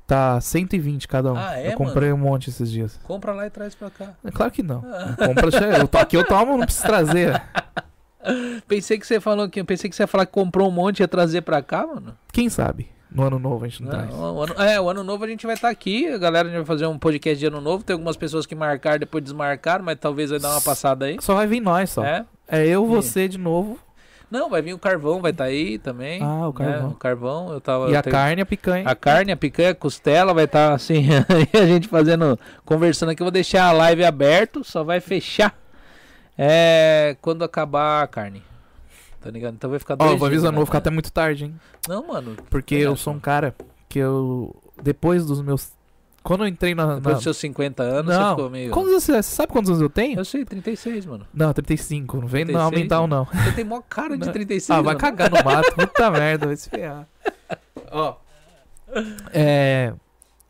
[0.06, 1.38] Tá 120 cada um.
[1.38, 3.00] Ah, é, eu comprei um monte esses dias.
[3.06, 4.10] compra lá e traz pra cá.
[4.26, 4.84] É Claro que não.
[4.86, 5.15] Ah.
[5.26, 5.48] Compra,
[5.84, 7.42] eu tô aqui, eu tomo, não preciso trazer.
[8.67, 9.63] Pensei que você falou que.
[9.63, 12.17] Pensei que você ia falar que comprou um monte e ia trazer pra cá, mano.
[12.32, 12.90] Quem sabe?
[13.10, 14.10] No ano novo a gente não, traz.
[14.10, 16.08] Não, o ano, é, o ano novo a gente vai estar aqui.
[16.10, 17.84] A galera a gente vai fazer um podcast de ano novo.
[17.84, 21.17] Tem algumas pessoas que marcaram, depois desmarcaram, mas talvez vai dar uma passada aí.
[21.21, 22.04] Só vai vir nós, só.
[22.04, 22.67] É, É.
[22.67, 23.80] eu, E- você de novo.
[24.30, 26.21] Não, vai vir o carvão, vai estar aí também.
[26.21, 26.65] Ah, o né?
[26.65, 26.90] carvão.
[26.90, 27.90] O carvão, eu tava.
[27.90, 28.84] E a eu tenho- carne, a picanha.
[28.86, 33.21] A carne, a picanha, a costela vai estar assim, aí a gente fazendo, conversando aqui.
[33.21, 35.56] Eu vou deixar a live aberto, só vai fechar
[36.38, 38.44] é, quando acabar a carne.
[39.19, 39.56] Tá ligado?
[39.56, 40.83] Então vai ficar Ó, eu vou avisando, né, não vou ficar cara?
[40.83, 41.60] até muito tarde, hein?
[41.88, 42.35] Não, mano.
[42.50, 43.56] Porque Olha eu sou um cara
[43.90, 44.56] que eu.
[44.81, 45.71] Depois dos meus.
[46.21, 46.96] Quando eu entrei na.
[46.96, 47.13] Depois na...
[47.13, 48.23] dos seus 50 anos, Não.
[48.23, 48.71] você ficou meio.
[48.71, 50.19] Quantos anos você, você sabe quantos anos eu tenho?
[50.19, 51.25] Eu sei, 36, mano.
[51.33, 52.17] Não, 35.
[52.21, 53.25] Não vem não 36, aumentar um, não.
[53.25, 54.31] Você tem mó cara de Não.
[54.33, 54.69] 36.
[54.69, 55.00] Ah, vai mano.
[55.00, 55.73] cagar no mato.
[55.73, 57.08] Puta merda, vai se ferrar.
[57.92, 58.15] Ó.
[59.33, 59.94] É.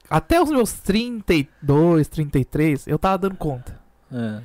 [0.09, 3.77] Até os meus 32, 33, eu tava dando conta
[4.11, 4.41] É.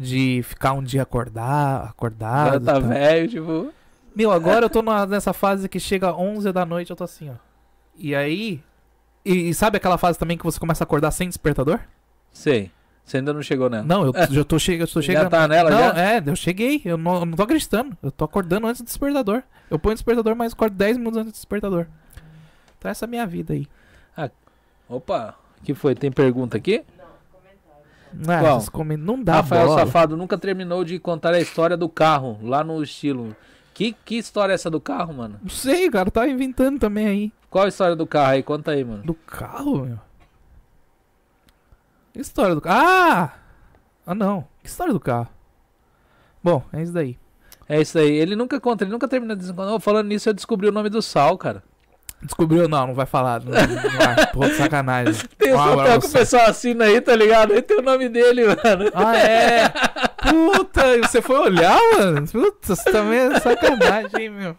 [0.00, 2.56] de ficar um dia acordar, acordado.
[2.56, 3.72] Agora tá velho, tipo.
[4.16, 7.30] Meu, agora eu tô numa- nessa fase que chega 11 da noite, eu tô assim,
[7.30, 7.34] ó.
[7.96, 8.62] E aí.
[9.24, 11.78] E, e sabe aquela fase também que você começa a acordar sem despertador?
[12.32, 12.70] Sei.
[13.04, 13.82] Você ainda não chegou nela.
[13.84, 15.30] Não, eu já tô, che eu tô Já chegando.
[15.30, 15.98] tá nela, não, já?
[16.00, 16.80] é, eu cheguei.
[16.84, 17.96] Eu não, eu não tô acreditando.
[18.02, 19.42] Eu tô acordando antes do despertador.
[19.70, 21.86] Eu ponho o despertador, mas acordo 10 minutos antes do despertador.
[22.78, 23.68] Então essa é a minha vida aí.
[24.88, 25.94] Opa, que foi?
[25.94, 26.82] Tem pergunta aqui?
[28.28, 28.70] Ah, Qual?
[28.72, 29.80] comen- Não dá Rafael bola.
[29.80, 33.36] Safado nunca terminou de contar a história do carro, lá no estilo.
[33.72, 35.38] Que, que história é essa do carro, mano?
[35.42, 36.10] Não sei, cara.
[36.10, 37.32] Tá inventando também aí.
[37.48, 38.42] Qual a história do carro aí?
[38.42, 39.02] Conta aí, mano.
[39.02, 39.98] Do carro, meu.
[42.14, 42.80] História do carro?
[42.86, 43.32] Ah!
[44.06, 44.46] Ah, não.
[44.62, 45.28] Que história do carro?
[46.42, 47.18] Bom, é isso daí.
[47.68, 48.10] É isso aí.
[48.12, 49.72] Ele nunca conta, ele nunca termina de contar.
[49.74, 51.62] Ô, Falando nisso, eu descobri o nome do sal, cara.
[52.22, 52.68] Descobriu?
[52.68, 53.40] Não, não vai falar.
[53.42, 54.26] Não, não vai.
[54.32, 55.14] Pô, sacanagem.
[55.38, 57.52] Tem um papel que o pessoal assina aí, tá ligado?
[57.54, 58.90] Aí tem o nome dele, mano.
[58.94, 59.68] Ah, é?
[60.28, 62.26] Puta, você foi olhar, mano?
[62.28, 64.56] Puta, você também é sacanagem, hein, meu.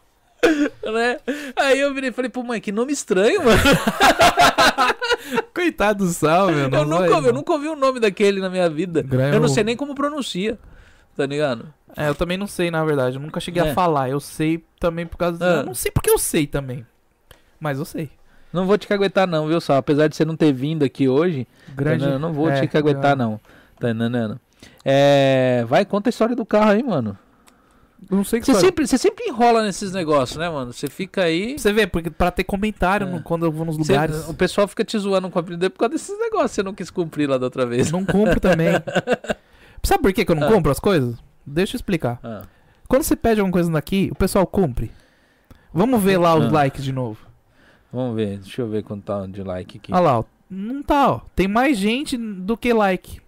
[0.91, 1.20] Né?
[1.55, 3.59] Aí eu virei e falei, pô, mãe, que nome estranho, mano.
[5.53, 6.68] Coitado do Sal, meu.
[6.70, 9.01] Eu nunca, vai, ouvi, eu nunca ouvi o nome daquele na minha vida.
[9.03, 10.57] Graham- Eu não sei nem como pronuncia,
[11.16, 11.72] tá ligado?
[11.95, 13.18] É, eu também não sei, na verdade.
[13.18, 13.70] Eu nunca cheguei É.
[13.72, 14.09] a falar.
[14.09, 15.38] Eu sei também por causa.
[15.45, 15.57] Ah.
[15.59, 16.86] Eu não sei porque eu sei também.
[17.62, 18.09] Mas eu sei.
[18.51, 19.78] Não vou te caguetar não, viu, Sal?
[19.78, 22.03] Apesar de você não ter vindo aqui hoje, Grande.
[22.03, 22.20] entendendo?
[22.20, 23.39] não vou é, te caguetar não.
[23.80, 24.38] Tá entendendo?
[24.84, 27.18] É, vai, conta a história do carro aí, mano.
[28.09, 30.74] Não sei que Você sempre, você sempre enrola nesses negócios, né, mano?
[30.74, 31.57] Você fica aí.
[31.57, 33.09] Você vê, porque pra ter comentário É.
[33.12, 34.28] no- quando eu vou nos lugares.
[34.28, 36.74] o pessoal fica te zoando com a apelido por causa desses negócios que você não
[36.74, 37.91] quis cumprir lá da outra vez.
[37.91, 38.70] Não compro também.
[39.84, 40.51] Sabe por que, que eu não Ah.
[40.51, 41.16] compro as coisas?
[41.45, 42.20] Deixa eu explicar.
[42.24, 42.41] Ah,
[42.88, 44.91] Quando você pede alguma coisa daqui, o pessoal cumpre.
[45.74, 46.51] Vamos ver lá os Ah.
[46.51, 47.18] likes de novo.
[47.91, 49.93] Vamos ver, deixa eu ver quanto tá de like aqui.
[49.93, 50.23] Olha lá, ó.
[50.49, 51.21] Não tá, ó.
[51.35, 53.21] Tem mais gente do que like.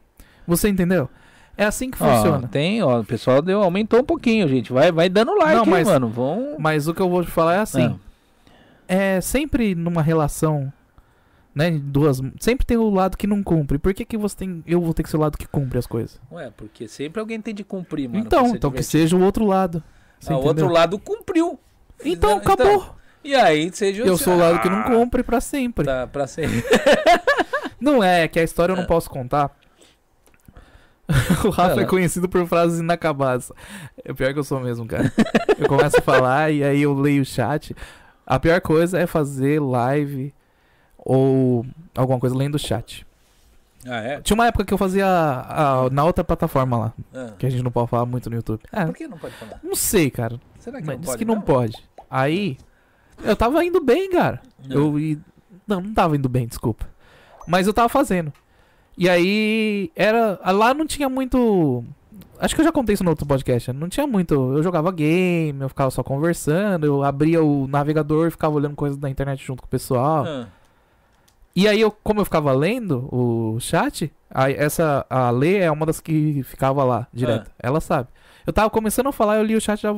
[0.47, 1.09] Você entendeu?
[1.55, 2.47] É assim que Ó, funciona.
[2.47, 4.73] tem, ó, o pessoal deu, aumentou um pouquinho, gente.
[4.73, 6.09] Vai, vai dando like, Não, hein, mas- mano.
[6.09, 6.55] Vão.
[6.59, 7.97] Mas o que eu vou te falar é assim.
[8.87, 10.71] É sempre numa relação,
[11.55, 11.71] né?
[11.71, 12.19] Duas.
[12.39, 13.77] Sempre tem o lado que não cumpre.
[13.77, 14.63] Por que, que você tem.
[14.67, 16.19] Eu vou ter que ser o lado que cumpre as coisas?
[16.31, 18.19] Ué, porque sempre alguém tem de cumprir, mano.
[18.25, 18.83] então, então que divertido.
[19.03, 19.81] seja o outro lado.
[20.27, 21.57] Ah, o outro lado cumpriu.
[22.03, 22.95] Então, acabou.
[23.23, 25.85] E aí, seja eu sou o lado que não Ah, cumpre pra sempre.
[25.85, 26.63] Tá, pra sempre.
[27.79, 29.51] Não é, que a história eu não posso contar.
[31.45, 31.83] o Rafa Não.
[31.83, 33.51] é conhecido por frases inacabadas.
[34.05, 35.11] É pior que eu sou mesmo, cara.
[35.59, 37.75] Eu começo a falar e aí eu leio o chat.
[38.25, 40.33] A pior coisa é fazer live
[40.97, 43.05] ou alguma coisa lendo o chat.
[43.85, 44.21] Ah, é?
[44.21, 47.33] Tinha uma época que eu fazia a- a- na outra plataforma lá, Ah.
[47.37, 48.61] que a gente não pode falar muito no YouTube.
[48.71, 49.59] É, Por que não pode falar?
[49.61, 50.39] não sei, cara.
[50.57, 51.17] Será que Mas não diz pode?
[51.19, 51.45] que não mesmo?
[51.47, 51.83] pode.
[52.09, 52.57] Aí,
[53.23, 54.41] eu tava indo bem, cara.
[54.67, 54.75] Não.
[54.75, 55.19] Eu i-
[55.67, 56.87] Não, não tava indo bem, desculpa.
[57.47, 58.31] Mas eu tava fazendo.
[58.97, 60.39] E aí, era.
[60.51, 61.83] Lá não tinha muito.
[62.39, 63.71] Acho que eu já contei isso no outro podcast.
[63.71, 63.79] né?
[63.79, 64.33] Não tinha muito.
[64.33, 68.97] Eu jogava game, eu ficava só conversando, eu abria o navegador e ficava olhando coisas
[68.97, 70.25] da internet junto com o pessoal.
[70.27, 70.47] Ah.
[71.55, 75.85] E aí, eu, como eu ficava lendo o chat, aí essa, a Lê é uma
[75.85, 77.51] das que ficava lá, direto.
[77.59, 78.09] Ela sabe.
[78.45, 79.93] Eu tava começando a falar, eu li o chat já.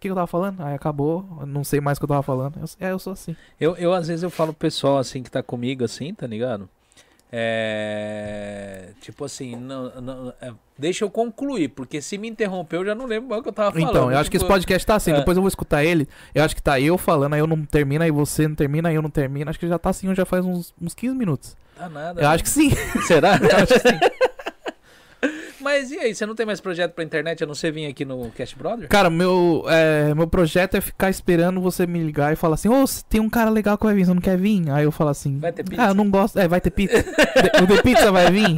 [0.00, 0.62] O que eu tava falando?
[0.62, 2.54] Aí acabou, não sei mais o que eu tava falando.
[2.58, 3.36] Eu, é, eu sou assim.
[3.60, 6.66] Eu, eu, às vezes, eu falo pro pessoal, assim, que tá comigo, assim, tá ligado?
[7.30, 8.88] É...
[9.02, 13.04] Tipo assim, não, não- é, deixa eu concluir, porque se me interrompeu, eu já não
[13.04, 13.90] lembro mais o que eu tava falando.
[13.90, 15.16] Então, eu acho que Tipo, esse podcast tá assim, é.
[15.16, 16.08] depois eu vou escutar ele.
[16.34, 18.94] Eu acho que tá eu falando, aí eu não termino, aí você não termina, aí
[18.94, 19.50] eu não termino.
[19.50, 21.56] Acho que já tá assim, já faz uns, uns 15 minutos.
[21.76, 22.20] Tá nada.
[22.22, 22.70] Eu acho que sim.
[23.06, 23.36] Será?
[23.40, 23.98] Eu acho que sim.
[25.60, 28.04] Mas e aí, você não tem mais projeto pra internet, a não ser vir aqui
[28.04, 28.88] no Cast Brother?
[28.88, 32.84] Cara, meu, é, meu projeto é ficar esperando você me ligar e falar assim: Ô,
[33.08, 34.70] tem um cara legal que vai vir, você não quer vir?
[34.70, 35.82] Aí eu falo assim: Vai ter pizza?
[35.82, 36.38] Ah, eu não gosto.
[36.38, 36.96] É, vai ter pizza.
[37.62, 38.56] O The Pizza vai vir?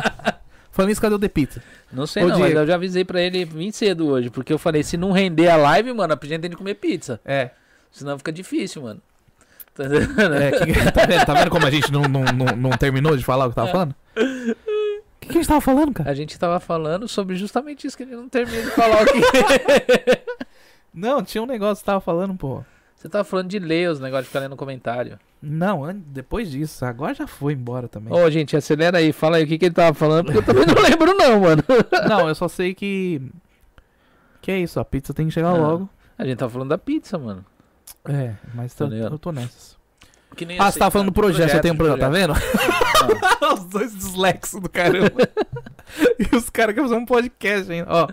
[0.70, 1.62] Falando isso, cadê o The Pizza?
[1.92, 4.59] Não sei Ô, não, mas eu já avisei pra ele vir cedo hoje, porque eu
[4.59, 7.20] falei, se não render a live, mano, a gente tem que comer pizza.
[7.24, 7.50] É.
[7.90, 9.00] Senão fica difícil, mano.
[9.74, 10.34] Tá entendendo?
[10.34, 13.24] é que- tá, vendo, tá vendo como a gente não, não, não, não terminou de
[13.24, 13.94] falar o que tava falando?
[15.23, 16.11] O que, que a gente tava falando, cara?
[16.11, 19.20] A gente tava falando sobre justamente isso que ele não termina de falar aqui.
[20.95, 22.62] Não, tinha um negócio que você tava falando, pô.
[22.95, 25.18] Você tava falando de ler os negócios de ficar lendo comentário.
[25.41, 26.85] Não, depois disso.
[26.85, 28.12] Agora já foi embora também.
[28.12, 30.66] Ô, gente, acelera aí, fala aí o que, que ele tava falando, porque eu também
[30.66, 31.62] não lembro, não, mano.
[32.09, 33.23] Não, eu só sei que.
[34.43, 35.53] Que é isso, a pizza tem que chegar Ah.
[35.57, 35.89] logo.
[36.18, 37.45] A gente tava falando da pizza, mano.
[38.05, 39.14] É, mas Tá ligado?
[39.14, 39.79] eu tô nessas.
[40.37, 42.33] Que nem Ah, eu você tava falando do projeto, você tem um projeto, tá vendo?
[42.33, 45.28] Ah, Os dois dislexos do caramba.
[46.18, 47.87] e os caras querem fazer um podcast ainda.
[47.91, 48.09] Ó,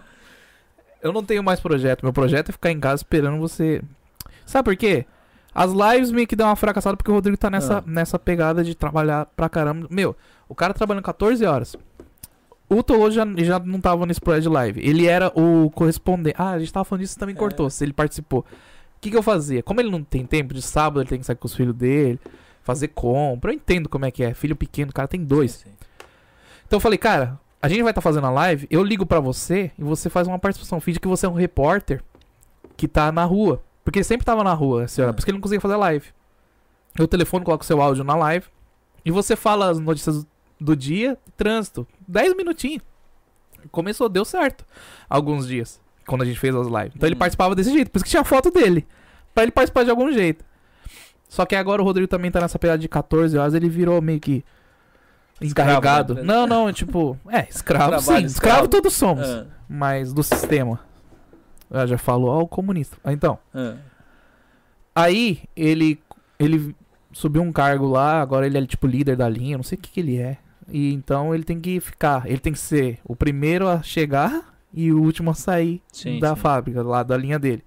[1.02, 2.04] eu não tenho mais projeto.
[2.04, 3.82] Meu projeto é ficar em casa esperando você.
[4.46, 5.06] Sabe por quê?
[5.54, 7.84] As lives meio que dão uma fracassada porque o Rodrigo tá nessa, Ah.
[7.86, 9.88] nessa pegada de trabalhar pra caramba.
[9.90, 10.16] Meu,
[10.48, 11.76] o cara trabalhando 14 horas.
[12.70, 14.82] O Tolo já, já não tava nesse projeto de live.
[14.88, 16.36] Ele era o correspondente.
[16.38, 17.38] Ah, a gente tava falando disso também É.
[17.38, 17.68] cortou.
[17.70, 18.46] Se ele participou.
[19.00, 19.64] O que, que eu fazia?
[19.64, 22.20] Como ele não tem tempo de sábado, ele tem que sair com os filhos dele,
[22.64, 23.52] fazer compra.
[23.52, 24.34] Eu entendo como é que é.
[24.34, 25.52] Filho pequeno, o cara tem dois.
[25.54, 25.70] sim.
[26.68, 29.72] Então eu falei, cara, a gente vai estar fazendo a live, eu ligo pra você
[29.80, 30.80] e você faz uma participação.
[30.82, 32.04] Finge que você é um repórter
[32.78, 33.64] que tá na rua.
[33.84, 35.14] Porque ele sempre tava na rua, essa hora, Ah.
[35.14, 36.08] porque ele não conseguia fazer live.
[36.98, 38.46] Eu telefone, coloco seu áudio na live
[39.06, 40.28] e você fala as notícias
[40.60, 41.88] do dia, trânsito.
[42.08, 42.84] 10 minutinhos.
[43.72, 44.66] Começou, deu certo.
[45.10, 45.80] Alguns dias,
[46.10, 46.92] quando a gente fez as lives.
[46.96, 47.20] Então ele Hum.
[47.20, 48.86] participava desse jeito, por isso que tinha foto dele.
[49.34, 50.44] Pra ele participar de algum jeito.
[51.30, 54.20] Só que agora o Rodrigo também tá nessa pegada de 14 horas, ele virou meio
[54.20, 54.44] que
[55.40, 56.16] Escravo, encarregado.
[56.16, 56.24] né?
[56.24, 58.26] Não, não, tipo, é, escravo Trabalho sim, escravo,
[58.64, 58.68] escravo.
[58.68, 60.80] todos somos, Ah, mas do sistema.
[61.72, 62.98] Ah, já falou, ó, o comunista.
[63.04, 63.76] Ah, Então, ah.
[64.96, 66.00] aí ele
[66.38, 66.76] ele
[67.12, 69.92] subiu um cargo lá, agora ele é tipo líder da linha, não sei o que
[69.92, 70.38] que ele é.
[70.68, 74.92] E então ele tem que ficar, ele tem que ser o primeiro a chegar e
[74.92, 76.42] o último a sair Sim, da sim.
[76.42, 77.64] fábrica, lá da linha dele.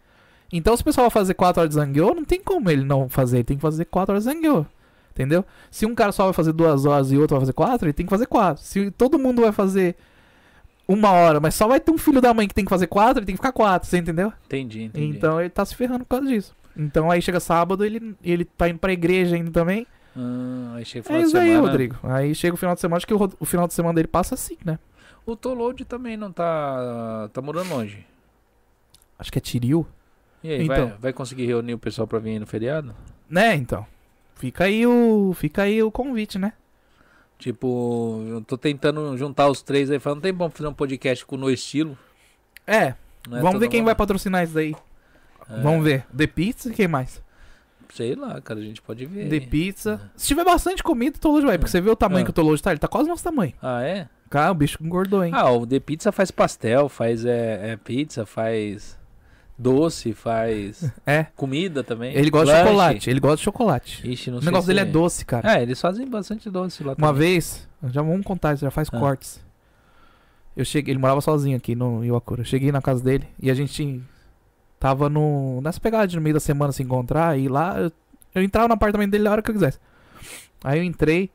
[0.52, 3.08] Então, se o pessoal vai fazer 4 horas de zangueô, não tem como ele não
[3.08, 4.66] fazer, ele tem que fazer 4 horas de zangueô.
[5.12, 5.44] Entendeu?
[5.70, 8.06] Se um cara só vai fazer 2 horas e outro vai fazer 4, ele tem
[8.06, 8.62] que fazer 4.
[8.62, 9.96] Se todo mundo vai fazer
[10.86, 13.18] uma hora, mas só vai ter um filho da mãe que tem que fazer 4,
[13.20, 14.32] ele tem que ficar 4, você entendeu?
[14.46, 15.06] Entendi, entendi.
[15.16, 16.54] Então ele tá se ferrando por causa disso.
[16.76, 19.86] Então aí chega sábado, ele, ele tá indo pra igreja ainda também.
[20.16, 21.66] Ah, aí chega o É final de isso aí, semana.
[21.68, 21.96] Rodrigo.
[22.02, 24.34] Aí chega o final de semana, acho que o, o final de semana dele passa
[24.34, 24.78] assim, né?
[25.24, 27.28] O Toload também não tá.
[27.32, 28.04] tá morando longe.
[29.18, 29.86] Acho que é Tiril.
[30.42, 30.88] E aí, Então.
[30.88, 32.94] vai, vai conseguir reunir o pessoal pra vir aí no feriado?
[33.30, 33.86] Né, então.
[34.34, 35.32] Fica aí o.
[35.34, 36.52] Fica aí o convite, né?
[37.38, 41.36] Tipo, eu tô tentando juntar os três aí, falando, tem bom fazer um podcast com
[41.36, 41.96] o No Estilo.
[42.66, 42.94] É,
[43.28, 44.74] Não é vamos ver quem mundo- vai patrocinar isso daí.
[45.50, 46.04] É, Vamos ver.
[46.16, 47.20] The Pizza e quem mais?
[47.92, 49.28] Sei lá, cara, a gente pode ver.
[49.28, 49.40] The.
[49.46, 50.10] Pizza.
[50.16, 51.58] Se tiver bastante comida, o Tolojo vai.
[51.58, 52.24] Porque você vê o tamanho É.
[52.24, 53.52] que o Tolojo tá, ele tá quase nosso tamanho.
[53.60, 54.08] Ah, é?
[54.32, 55.32] Cara, o bicho engordou, hein?
[55.34, 58.98] Ah, o The Pizza faz pastel, faz é, é, pizza, faz
[59.58, 61.24] doce, faz É.
[61.36, 62.14] comida também.
[62.14, 62.62] Ele gosta Lanche.
[62.62, 63.10] de chocolate.
[63.10, 64.10] Ele gosta de chocolate.
[64.10, 65.58] Ixi, O negócio se- dele é doce, cara.
[65.58, 67.20] É, eles fazem bastante doce lá Uma também.
[67.32, 68.98] vez, já vamos contar já faz Ah.
[68.98, 69.38] cortes.
[70.56, 72.40] Eu cheguei, ele morava sozinho aqui no Iwakura.
[72.40, 74.02] Eu cheguei na casa dele e a gente
[74.80, 77.92] tava no nessa pegada de no meio da semana se encontrar e lá eu,
[78.34, 79.78] eu entrava no apartamento dele a hora que eu quisesse.
[80.64, 81.30] Aí eu entrei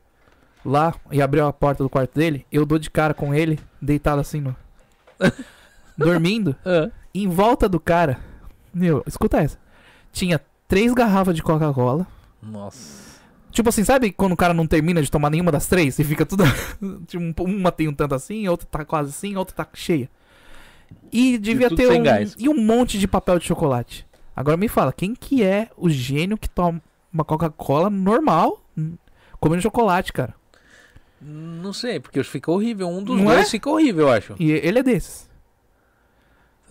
[0.68, 4.20] lá e abri a porta do quarto dele, eu dou de cara com ele, deitado
[4.20, 4.54] assim no
[5.96, 8.18] dormindo, Ah, em volta do cara.
[8.72, 9.58] Meu, escuta essa.
[10.12, 12.06] Tinha três garrafas de Coca-Cola.
[12.42, 13.08] nossa.
[13.50, 16.24] Tipo assim, sabe quando o cara não termina de tomar nenhuma das três e fica
[16.24, 16.44] tudo.
[17.08, 20.08] tipo, uma tem um tanto assim, outra tá quase assim, outra tá cheia.
[21.10, 22.04] E devia tudo ter um.
[22.38, 24.06] E um monte de papel de chocolate.
[24.36, 26.80] Agora me fala, quem que é o gênio que toma
[27.12, 28.96] uma Coca-Cola normal hum,
[29.40, 30.34] comendo chocolate, cara?
[31.20, 32.88] Não sei, porque fica horrível.
[32.88, 33.50] Um dos Não dois é?
[33.50, 34.36] fica horrível, eu acho.
[34.38, 35.28] E ele é desses.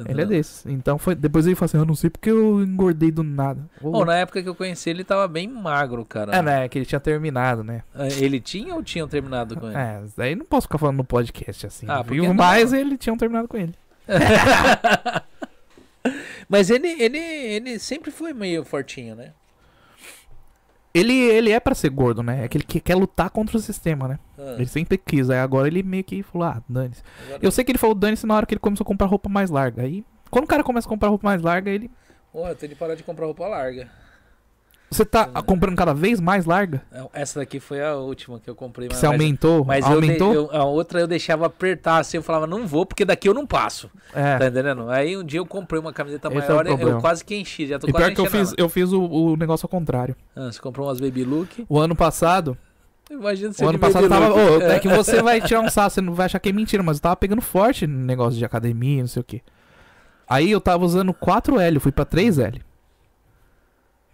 [0.06, 0.66] Ele é desses.
[0.66, 1.16] Então foi.
[1.16, 3.68] Depois ele fala assim, eu não sei porque eu engordei do nada.
[3.82, 6.36] Bom, na época que eu conheci ele tava bem magro, cara.
[6.36, 6.70] É, né?
[6.70, 7.82] Que ele tinha terminado, né?
[7.96, 9.76] É, Ele tinha ou tinham terminado com ele?
[9.76, 11.88] É, daí não posso ficar falando no podcast assim.
[11.90, 12.26] Ah, viu?
[12.26, 12.34] não?
[12.34, 13.74] Mas ele tinha terminado com ele.
[16.48, 19.34] Mas ele, ele, ele sempre foi meio fortinho, né?
[21.00, 22.44] Ele, ele é pra ser gordo, né?
[22.46, 24.20] É que ele que- quer lutar contra o sistema, né?
[24.38, 25.30] Ah, Ele sempre quis.
[25.30, 27.02] Aí agora ele meio que falou, ah, dane-se.
[27.42, 29.50] Eu sei que ele falou dane-se na hora que ele começou a comprar roupa mais
[29.50, 29.84] larga.
[29.84, 31.90] Aí, quando o cara começa a comprar roupa mais larga, ele.
[32.32, 33.90] Pô, eu tenho que parar de comprar roupa larga.
[34.90, 36.82] Você tá comprando cada vez mais larga?
[37.14, 38.88] Essa daqui foi a última que eu comprei.
[38.90, 39.66] Mas- você aumentou?
[39.66, 40.30] Mas eu aumentou?
[40.32, 43.34] de- eu- a outra eu deixava apertar assim, eu falava, não vou, porque daqui eu
[43.34, 43.90] não passo.
[44.14, 44.38] É.
[44.38, 44.90] Tá entendendo?
[44.90, 47.02] Aí um dia eu comprei uma camiseta Esse é maior, eu problema.
[47.02, 49.36] quase que enchi, já tô E quase pior que eu fiz, eu fiz o, o
[49.36, 50.16] negócio ao contrário.
[50.34, 51.66] Ah, você comprou umas baby look?
[51.68, 52.58] O ano passado,
[53.10, 54.34] Imagina você o ano passado tava.
[54.34, 56.82] Ô, é que você vai tirar um sarro, você não vai achar que é mentira,
[56.84, 59.42] mas eu tava pegando forte no negócio de academia, não sei o que.
[60.30, 62.62] Aí eu tava usando 4L, eu fui pra 3L.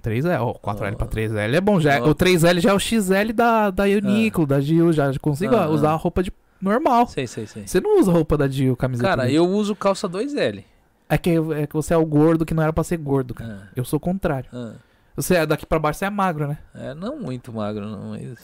[0.03, 1.79] 3L, ó, 4L pra 3L é bom.
[1.79, 2.01] Já, é-.
[2.01, 5.91] O 3L já é o XL da, da Uniqlo, da Gil, já consigo Ah, usar
[5.91, 5.93] ah.
[5.93, 6.31] a roupa de
[6.61, 7.07] normal.
[7.07, 7.65] Sei, sei, sei.
[7.67, 9.07] Você não usa roupa da Gil, camiseta.
[9.09, 10.63] Cara, eu uso calça 2L.
[11.09, 13.61] É que, é que você é o gordo que não era pra ser gordo, cara.
[13.63, 14.49] Ah, Eu sou o contrário.
[14.53, 14.73] ah.
[15.15, 16.57] Você é daqui pra baixo, você é magro, né?
[16.73, 18.35] É, não muito magro, não, mas...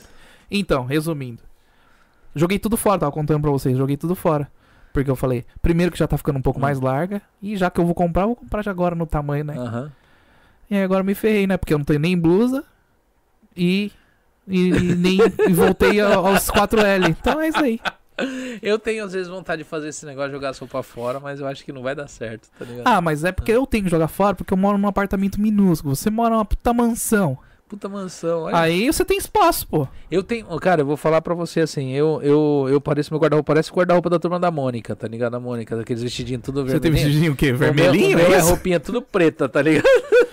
[0.51, 1.41] Então, resumindo.
[2.36, 3.76] Joguei tudo fora, tava contando pra vocês.
[3.76, 4.47] Joguei tudo fora.
[4.93, 6.62] Porque eu falei, primeiro que já tá ficando um pouco Hum.
[6.62, 7.22] mais larga.
[7.41, 9.55] E já que eu vou comprar, eu vou comprar já agora no tamanho, né?
[9.57, 9.91] Aham.
[10.70, 11.58] E aí agora me ferrei, né?
[11.58, 12.64] Porque eu não tenho nem blusa
[13.56, 13.92] e.
[14.48, 17.10] E, e nem e voltei a- aos 4L.
[17.10, 17.80] Então é isso aí.
[18.62, 21.48] Eu tenho, às vezes, vontade de fazer esse negócio, jogar as roupas fora, mas eu
[21.48, 22.86] acho que não vai dar certo, tá ligado?
[22.88, 25.96] Ah, mas é porque eu tenho que jogar fora porque eu moro num apartamento minúsculo.
[25.96, 27.38] Você mora numa puta mansão.
[27.70, 28.58] Puta mansão, olha.
[28.58, 29.88] Aí você tem espaço, pô.
[30.10, 33.54] Eu tenho, cara, eu vou falar pra você assim, eu eu, eu pareço meu guarda-roupa,
[33.54, 35.36] parece o guarda-roupa da turma da Mônica, tá ligado?
[35.36, 37.06] A Mônica, daqueles vestidinhos tudo Você tem vermelhinho.
[37.08, 37.46] vestidinho o quê?
[37.52, 38.18] O meu- Vermelhinho?
[38.18, 39.86] o meu é é roupinha tudo preta, tá ligado?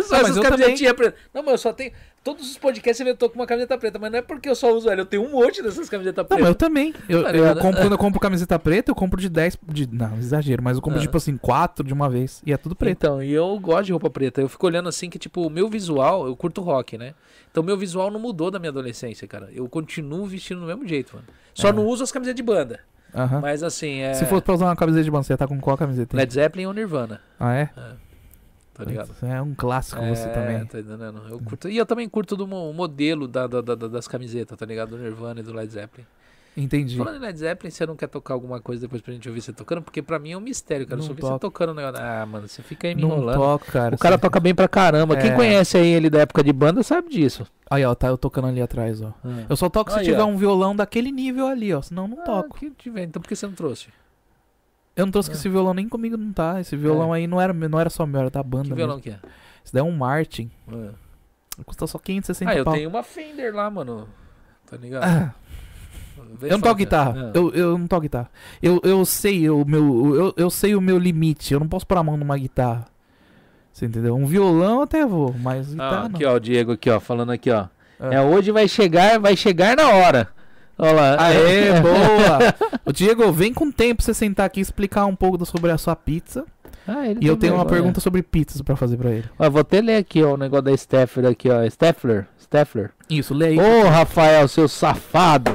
[0.02, 1.20] Só Ah, mas essas eu camisetinhas pretas.
[1.34, 1.92] Não, mas eu só tenho.
[2.26, 4.48] Todos os podcasts você vê eu tô com uma camiseta preta, mas não é porque
[4.48, 6.68] eu só uso ela, eu tenho um monte dessas camisetas Não, mas eu pretas.
[6.68, 6.92] também.
[7.08, 9.56] Eu, Tá eu compro, quando eu compro camiseta preta, eu compro de 10.
[9.68, 11.02] De, não, exagero, mas eu compro Ah.
[11.02, 12.42] tipo assim, 4 de uma vez.
[12.44, 12.96] E é tudo preto.
[12.98, 14.40] Então, e eu gosto de roupa preta.
[14.40, 17.14] Eu fico olhando assim que, tipo, o meu visual, eu curto rock, né?
[17.48, 19.48] Então, meu visual não mudou da minha adolescência, cara.
[19.52, 21.28] Eu continuo vestindo do mesmo jeito, mano.
[21.54, 21.72] Só É.
[21.72, 22.80] não uso as camisetas de banda.
[23.40, 24.12] Mas assim, é.
[24.14, 26.14] Se fosse pra usar uma camiseta de banda, você ia tá com qual camiseta?
[26.16, 27.70] Led Zeppelin ou Nirvana, Ah, é?
[28.76, 29.10] Tá ligado?
[29.22, 30.64] É um clássico É, você também.
[30.66, 31.22] Tá entendendo?
[31.28, 31.68] Eu curto.
[31.68, 34.90] E eu também curto do mo- modelo da, da- da- da- das camisetas, tá ligado?
[34.90, 36.06] Do Nirvana e do Led Zeppelin.
[36.58, 36.96] Entendi.
[36.96, 39.52] Falando em Led Zeppelin, você não quer tocar alguma coisa depois pra gente ouvir você
[39.52, 39.82] tocando?
[39.82, 40.94] Porque pra mim é um mistério, cara.
[40.94, 41.34] Eu Não só vi toco.
[41.34, 42.02] você tocando o negócio.
[42.02, 43.36] Ah, mano, você fica aí me Não enrolando.
[43.36, 43.94] toco, cara.
[43.94, 45.16] O cara Você- toca bem pra caramba.
[45.18, 45.34] Quem É.
[45.34, 47.46] conhece aí ele da época de banda sabe disso.
[47.70, 49.12] Aí, ó, tá eu tocando ali atrás, ó.
[49.50, 50.26] Eu só toco se Aí, tiver ó.
[50.26, 51.82] um violão daquele nível ali, ó.
[51.82, 52.56] Senão eu não toco.
[52.56, 53.02] Ah, que tiver.
[53.02, 53.88] Então por que você não trouxe?
[54.96, 55.38] Eu não trouxe que Ah.
[55.38, 56.60] esse violão nem comigo não tá.
[56.60, 59.02] Esse violão aí não era, não era só meu, era da banda Que violão mesmo.
[59.02, 59.28] que é?
[59.64, 60.50] Esse daí é um Martin.
[60.68, 60.90] Ah,
[61.64, 62.74] Custa só 560 Ah, eu pau.
[62.74, 64.08] tenho uma Fender lá, mano.
[64.68, 65.04] Tá ligado?
[65.04, 65.34] Ah,
[66.42, 66.74] eu não toco cara.
[66.74, 67.14] guitarra.
[67.26, 67.30] Ah.
[67.34, 68.30] Eu, eu não toco guitarra.
[68.62, 70.14] Eu, eu sei o meu.
[70.14, 71.52] Eu, eu sei o meu limite.
[71.54, 72.86] Eu não posso pôr a mão numa guitarra.
[73.72, 74.14] Você entendeu?
[74.16, 76.30] Um violão até vou, mas Ah, guitarra aqui, não.
[76.32, 77.66] ó, o Diego aqui, ó, falando aqui, ó.
[78.00, 78.14] Ah.
[78.14, 80.28] É, hoje vai chegar, vai chegar na hora.
[80.78, 81.16] Olha lá.
[81.26, 82.54] Aê, boa!
[82.84, 85.96] O Diego, vem com tempo você sentar aqui e explicar um pouco sobre a sua
[85.96, 86.44] pizza.
[86.86, 87.80] Ah, ele E eu tenho uma vergonha.
[87.82, 89.24] pergunta sobre pizzas pra fazer pra ele.
[89.38, 91.68] Ó, vou até ler aqui, ó, o negócio da Steffler aqui, ó.
[91.68, 92.28] Steffler.
[92.40, 92.90] Steffler.
[93.10, 93.58] Isso, lê aí.
[93.58, 95.50] Ô, Rafael, seu safado.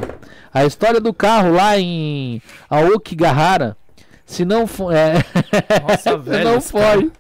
[0.54, 3.78] A história do carro lá em Aokigahara,
[4.26, 4.94] se não for...
[4.94, 5.14] É...
[5.88, 6.44] Nossa, velho.
[6.44, 7.00] não esse cara.
[7.00, 7.12] foi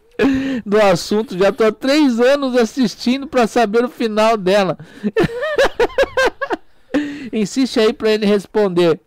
[0.65, 1.37] do assunto.
[1.37, 4.77] Já tô há três anos assistindo pra saber o final dela.
[7.33, 8.99] Insiste aí pra ele responder.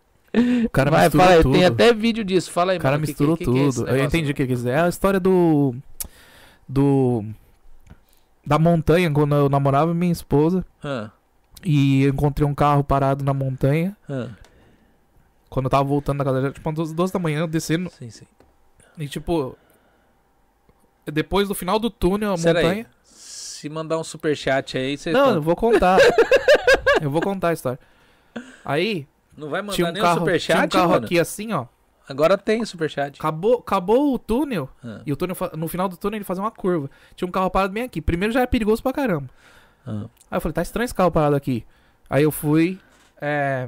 [0.65, 1.53] O cara Vai, misturou fala aí, tudo.
[1.53, 2.51] tem até vídeo disso.
[2.51, 3.87] Fala aí, O cara mano, que- misturou que- que que é esse tudo.
[3.87, 4.07] eu negócio?
[4.17, 4.77] entendi o que ele quiser.
[4.77, 5.73] É a história do.
[6.67, 7.23] Do.
[8.45, 10.65] Da montanha, quando eu namorava minha esposa.
[10.83, 11.09] Ah,
[11.63, 13.95] E eu encontrei um carro parado na montanha.
[14.09, 14.27] ah,
[15.49, 17.89] Quando eu tava voltando da casa, tipo umas 12 da manhã, eu descendo.
[17.97, 18.25] sim, sim.
[18.97, 19.57] E tipo.
[21.05, 22.85] Depois do final do túnel, a Pera aí, montanha.
[23.03, 25.97] Se mandar um superchat aí, você Não, eu vou contar.
[27.05, 27.79] eu vou contar a história.
[28.63, 31.05] Aí, não vai mandar um nem carro, um tinha superchat, um carro mano?
[31.05, 31.65] aqui assim, ó.
[32.07, 33.19] Agora tem superchat.
[33.19, 34.69] Acabou, acabou o túnel.
[34.83, 36.89] Ah, E o túnel, no final do túnel, ele fazia uma curva.
[37.15, 37.99] Tinha um carro parado bem aqui.
[38.01, 39.27] Primeiro já é perigoso pra caramba.
[39.87, 40.05] ah.
[40.29, 41.65] Aí eu falei, tá estranho esse carro parado aqui.
[42.09, 42.79] Aí eu fui.
[43.19, 43.67] É.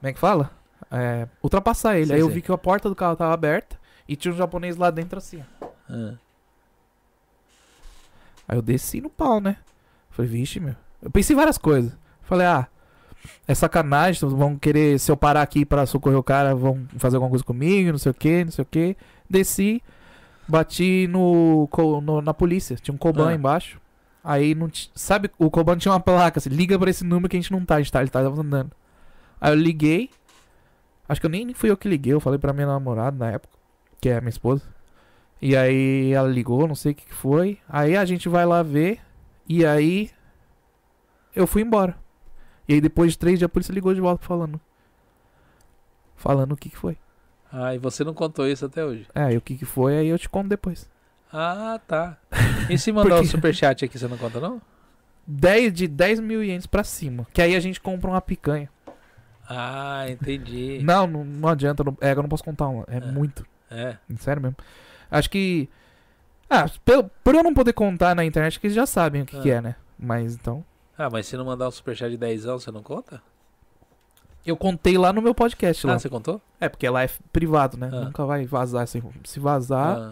[0.00, 0.50] Como é que fala?
[0.90, 2.06] É, ultrapassar ele.
[2.08, 2.34] Sim, Aí eu sim.
[2.34, 5.44] vi que a porta do carro tava aberta e tinha um japonês lá dentro assim.
[5.60, 5.66] ó.
[5.88, 6.14] ah.
[8.48, 9.56] Aí eu desci no pau, né?
[10.10, 10.74] Falei, vixe, meu.
[11.00, 11.92] Eu pensei em várias coisas.
[12.22, 12.66] Falei, ah,
[13.46, 17.30] é sacanagem, vão querer, se eu parar aqui pra socorrer o cara, vão fazer alguma
[17.30, 18.96] coisa comigo, não sei o que, não sei o que.
[19.28, 19.82] Desci,
[20.48, 21.68] bati no,
[22.02, 23.34] no- na polícia, tinha um Coban Ah.
[23.34, 23.80] embaixo.
[24.24, 27.40] Aí não sabe, o Coban tinha uma placa, assim, liga pra esse número que a
[27.40, 28.70] gente não tá, a gente tá, ele tava andando.
[29.40, 30.10] Aí eu liguei,
[31.08, 33.32] acho que eu nem, nem fui eu que liguei, eu falei pra minha namorada na
[33.32, 33.52] época,
[34.00, 34.62] que é minha esposa.
[35.40, 37.58] E aí ela ligou, não sei o que que foi.
[37.68, 39.00] Aí a gente vai lá ver.
[39.48, 40.08] E aí
[41.34, 41.96] eu fui embora.
[42.68, 44.60] E aí depois de três dias a polícia ligou de volta falando.
[46.16, 46.96] Falando o que que foi.
[47.52, 49.06] Ah, e você não contou isso até hoje.
[49.14, 50.88] É, e o que que foi, aí eu te conto depois.
[51.32, 52.16] Ah, tá.
[52.70, 54.62] E se mandar Porque- um superchat aqui, você não conta, não?
[55.26, 57.26] 10 de 10 mil ienes pra cima.
[57.32, 58.68] Que aí a gente compra uma picanha.
[59.48, 60.80] Ah, entendi.
[60.82, 61.82] Não, não, não adianta.
[61.84, 62.84] Não, é, eu não posso contar uma.
[62.88, 63.00] É, É.
[63.00, 63.44] muito.
[63.70, 63.96] É.
[64.18, 64.56] Sério mesmo.
[65.10, 65.68] Acho que.
[66.48, 69.36] Ah, pelo- por eu não poder contar na internet, que eles já sabem o que,
[69.36, 69.40] Ah.
[69.40, 69.74] que é, né?
[69.98, 70.64] Mas então.
[71.04, 73.20] Ah, mas se não mandar um superchat de 10 você não conta?
[74.46, 75.94] Eu contei lá no meu podcast lá.
[75.94, 76.40] Ah, você contou?
[76.60, 77.90] É, porque lá é privado, né?
[77.92, 78.00] Ah.
[78.04, 79.98] Nunca vai vazar info- Se vazar.
[79.98, 80.10] Ah.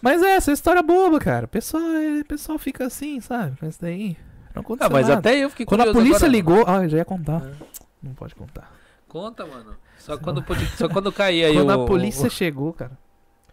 [0.00, 1.46] Mas é, essa história é boba, cara.
[1.46, 3.56] O pessoal, é- o pessoal fica assim, sabe?
[3.66, 4.16] Isso daí.
[4.54, 5.18] Não aconteceu Ah, mas nada.
[5.18, 6.32] até eu fiquei Quando a polícia agora.
[6.32, 6.64] ligou.
[6.66, 7.42] Ah, eu já ia contar.
[7.42, 7.64] Ah.
[8.02, 8.70] Não pode contar.
[9.08, 9.76] Conta, mano.
[9.98, 11.82] Só quando, pode- só quando cair aí Quando o...
[11.82, 12.92] a polícia chegou, cara.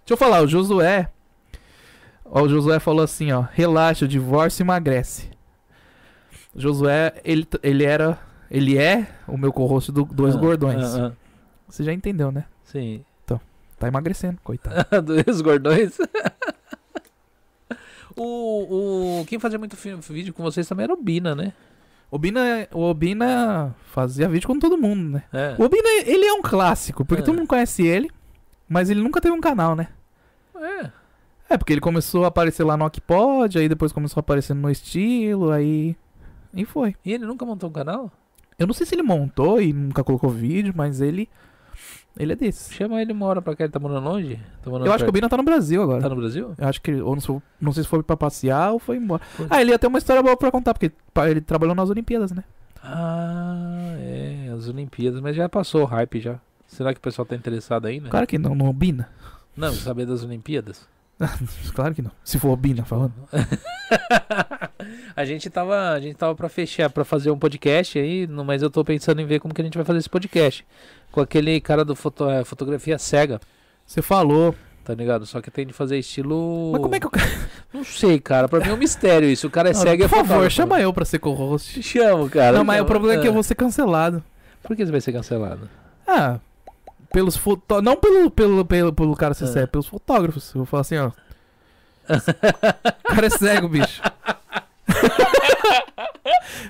[0.06, 1.10] Deixa eu falar, o Josué.
[2.24, 3.46] Ó, o Josué falou assim, ó.
[3.52, 5.30] Relaxa, o divórcio emagrece.
[6.56, 8.18] Josué, ele, ele era.
[8.50, 10.96] Ele é o meu co-host do Dois Ah, Gordões.
[10.96, 11.12] ah, ah.
[11.68, 12.46] Você já entendeu, né?
[12.64, 13.04] Sim.
[13.78, 14.86] Tá emagrecendo, coitado.
[15.04, 15.98] Dois gordões.
[18.16, 19.76] o, o, quem fazia muito
[20.10, 21.54] vídeo com vocês também era o Bina, né?
[22.10, 25.24] O Bina, o Obina fazia vídeo com todo mundo, né?
[25.34, 25.56] É.
[25.60, 27.26] O Obina, ele é um clássico, porque É.
[27.26, 28.10] todo mundo conhece ele,
[28.70, 29.90] mas ele nunca teve um canal, né?
[30.56, 30.90] É.
[31.50, 34.70] É, porque ele começou a aparecer lá no Okpod, aí depois começou a aparecer no
[34.70, 35.96] estilo, aí.
[36.56, 36.96] E foi.
[37.06, 38.12] E ele nunca montou um canal?
[38.58, 41.28] Eu não sei se ele montou e nunca colocou vídeo, mas ele.
[42.18, 42.74] Ele é desse.
[42.74, 44.40] Chama ele uma hora pra cá, ele tá morando longe?
[44.64, 45.14] Tá morando Eu acho que o?
[45.14, 46.02] Bina tá no Brasil agora.
[46.02, 46.54] Tá no Brasil?
[46.58, 46.94] Eu acho que.
[46.94, 49.22] Ou não, sei- não sei se foi pra passear ou foi embora.
[49.36, 49.48] Foi.
[49.50, 50.94] Ah, ele ia ter uma história boa pra contar, porque
[51.28, 52.46] ele trabalhou nas Olimpíadas, né?
[52.82, 56.40] Ah, é, as Olimpíadas, mas já passou o hype já.
[56.68, 58.10] Será que o pessoal tá interessado ainda?
[58.10, 59.10] Claro que não, no Bina.
[59.56, 60.88] Não, saber das Olimpíadas.
[61.74, 62.12] Claro que não.
[62.24, 63.14] Se for Bina falando.
[65.16, 68.70] a gente tava, a gente tava para fechar, pra fazer um podcast aí, mas eu
[68.70, 70.66] tô pensando em ver como que a gente vai fazer esse podcast
[71.12, 73.40] com aquele cara do foto, é, fotografia cega,
[73.86, 74.54] Você falou.
[74.84, 75.26] tá ligado?
[75.26, 77.26] Só que tem de fazer estilo Mas como é que o cara.
[77.74, 79.48] Não sei, cara, pra mim é um mistério isso.
[79.48, 80.50] O cara é cego e Por é favor, fotógrafo.
[80.56, 81.82] chama eu pra ser co-host.
[81.82, 82.58] Chamo, cara.
[82.58, 83.34] Não, mas o problema é que eu Ah.
[83.34, 84.24] vou ser cancelado.
[84.64, 85.70] Por que você vai ser cancelado?
[86.08, 86.40] Ah,
[87.16, 87.82] pelos foto...
[87.82, 89.48] Não pelo, pelo, pelo, pelo cara ser Ah.
[89.48, 90.50] cego, pelos fotógrafos.
[90.54, 91.12] Eu vou falar assim, ó.
[92.10, 94.02] o cara é cego, bicho.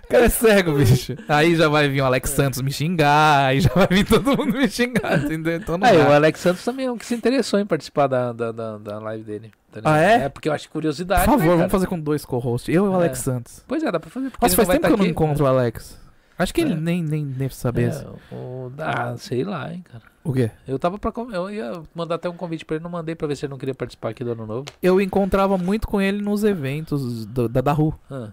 [0.03, 1.15] o cara é cego, bicho.
[1.27, 4.53] Aí já vai vir o Alex Santos me xingar, aí já vai vir todo mundo
[4.57, 5.57] me xingar, entendeu?
[5.57, 6.15] Então não Aí, o dá.
[6.15, 9.23] Alex Santos também é um que se interessou em participar da, da, da, da live
[9.23, 9.51] dele.
[9.71, 9.93] tá ligado?
[9.93, 10.13] Ah, é?
[10.25, 11.25] É, porque eu acho Por curiosidade.
[11.25, 12.73] favor, né, vamos fazer com dois co-hosts.
[12.73, 12.95] Eu e o É.
[12.95, 13.63] Alex Santos.
[13.67, 14.31] Pois é, dá pra fazer.
[14.39, 15.11] Nossa, faz vai tempo que eu tá não aqui.
[15.11, 15.99] encontro o Alex.
[16.37, 16.75] Acho que ele É.
[16.75, 17.91] nem, nem deve saber.
[17.91, 18.05] É,
[18.35, 20.03] o, ah, sei lá, hein, cara.
[20.23, 20.51] O quê?
[20.67, 21.11] Eu tava pra.
[21.11, 23.51] com- Eu ia mandar até um convite pra ele, não mandei pra ver se ele
[23.51, 24.65] não queria participar aqui do ano novo.
[24.81, 27.97] Eu encontrava muito com ele nos eventos do- da Daru.
[28.11, 28.29] Ah,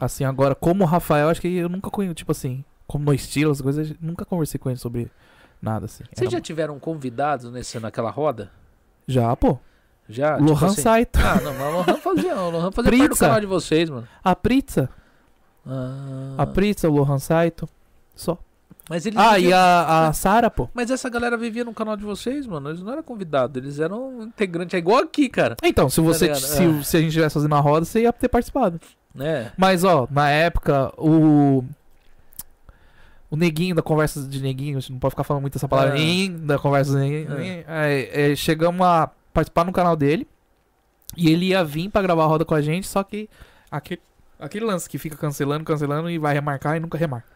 [0.00, 3.52] Assim, agora, como o Rafael, acho que eu nunca conheço, tipo assim, como no estilo,
[3.52, 5.08] as coisas, nunca conversei com ele sobre
[5.62, 6.02] nada, assim.
[6.12, 8.50] Vocês já tiveram convidados nesse, naquela roda?
[9.06, 9.56] Já, pô.
[10.08, 10.36] Já?
[10.36, 11.18] Tipo Lohan assim- Saito.
[11.20, 12.36] Ah, não, mas o Lohan fazia.
[12.36, 14.06] O Lohan fazia parte do canal de vocês, mano.
[14.22, 14.90] A Pritza.
[15.66, 17.68] Ah, A Pritza, o Lohan Saito.
[18.14, 18.38] Só.
[18.88, 20.68] mas eles Ah, e viviam- a, a Sara, pô.
[20.74, 22.68] Mas essa galera vivia no canal de vocês, mano.
[22.70, 24.74] Eles não eram convidados, eles eram integrantes.
[24.74, 25.56] É igual aqui, cara.
[25.62, 26.40] Então, se você ligado?
[26.40, 26.82] se, É.
[26.82, 28.78] se a gente estivesse fazendo uma roda, você ia ter participado.
[29.14, 29.52] Né?
[29.56, 31.64] Mas, ó, na época, o.
[33.30, 35.94] O neguinho da conversa de neguinho, a gente não pode ficar falando muito essa palavra,
[35.94, 37.30] neguinho da conversa de neguinho.
[37.36, 40.26] Neguinho, é, é, chegamos a participar no canal dele.
[41.16, 43.28] E ele ia vir pra gravar a roda com a gente, só que
[43.70, 44.00] aquele,
[44.44, 47.26] aquele lance que fica cancelando, cancelando e vai remarcar e nunca remarca.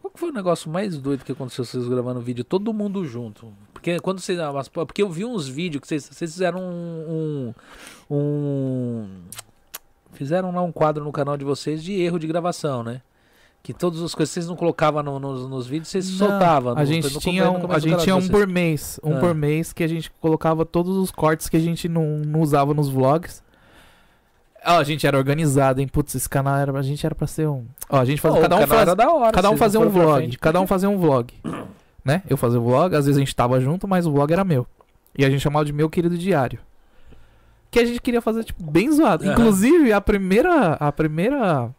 [0.00, 3.52] Qual que foi o negócio mais doido que aconteceu vocês gravando vídeo todo mundo junto?
[3.72, 4.38] Porque quando vocês.
[4.38, 7.54] ah, Porque eu vi uns vídeos que vocês, vocês fizeram um,
[8.10, 8.16] um.
[8.16, 9.06] um-
[10.12, 13.02] Fizeram lá um quadro no canal de vocês de erro de gravação, né?
[13.62, 16.72] Que todas as coisas vocês não colocavam no- nos, nos vídeos, vocês Não, soltavam.
[16.72, 18.98] A no- gente no tinha no um, a gente tinha um por mês.
[19.02, 19.20] Um Ah.
[19.20, 22.72] por mês que a gente colocava todos os cortes que a gente não, não usava
[22.72, 23.42] nos vlogs.
[24.66, 25.86] Ó, a gente era organizado, hein?
[25.88, 26.76] Putz, esse canal era.
[26.76, 27.64] A gente era pra ser um.
[27.88, 28.36] Ó, a gente fazia.
[28.36, 30.16] Pô, cada um faz, era da hora, cada um fazia um vlog.
[30.18, 30.38] frente.
[30.38, 31.32] Cada um fazia um vlog.
[32.04, 32.22] Né?
[32.28, 34.66] Eu fazia o vlog, às vezes a gente tava junto, mas o vlog era meu.
[35.16, 36.58] E a gente chamava de meu querido diário.
[37.70, 39.24] Que a gente queria fazer, tipo, bem zoado.
[39.24, 39.32] Aham.
[39.32, 40.74] Inclusive, a primeira.
[40.74, 41.70] A primeira.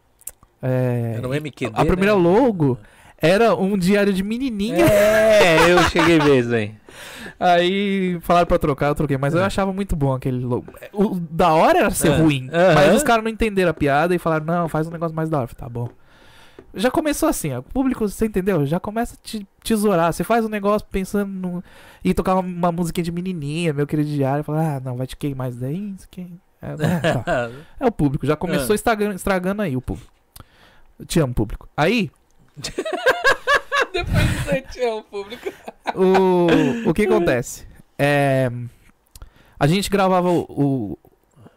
[0.62, 2.22] É, Era um MQD, a primeira né?
[2.22, 2.80] logo
[3.20, 4.86] era um diário de menininha.
[4.86, 6.76] É, eu cheguei mesmo, hein?
[7.40, 9.18] Aí falaram pra trocar, eu troquei.
[9.18, 9.46] Mas eu É.
[9.46, 10.74] achava muito bom aquele logo.
[10.94, 12.18] O da hora era ser É.
[12.18, 12.50] ruim.
[12.74, 15.38] Mas os caras não entenderam a piada e falaram, não, faz um negócio mais da
[15.40, 15.48] hora.
[15.48, 15.90] Falei, Tá bom.
[16.74, 17.60] Já começou assim, ó.
[17.60, 18.66] O público, você entendeu?
[18.66, 20.12] Já começa a te tesourar.
[20.14, 21.64] Você faz um negócio pensando no.
[22.04, 24.44] E tocar uma, uma musiquinha de menininha, meu querido diário.
[24.44, 25.96] Fala, ah, não, vai te queimar isso daí.
[25.98, 26.08] Isso
[26.62, 27.50] é, né, tá.
[27.80, 28.76] É o público, já começou É.
[28.76, 30.12] estragando, estragando aí o público.
[31.00, 31.68] Eu te amo, público.
[31.78, 32.12] Aí,
[33.94, 35.52] Depois de sete o público.
[35.96, 37.66] o, o que acontece?
[37.98, 38.52] É,
[39.60, 40.98] a gente gravava o,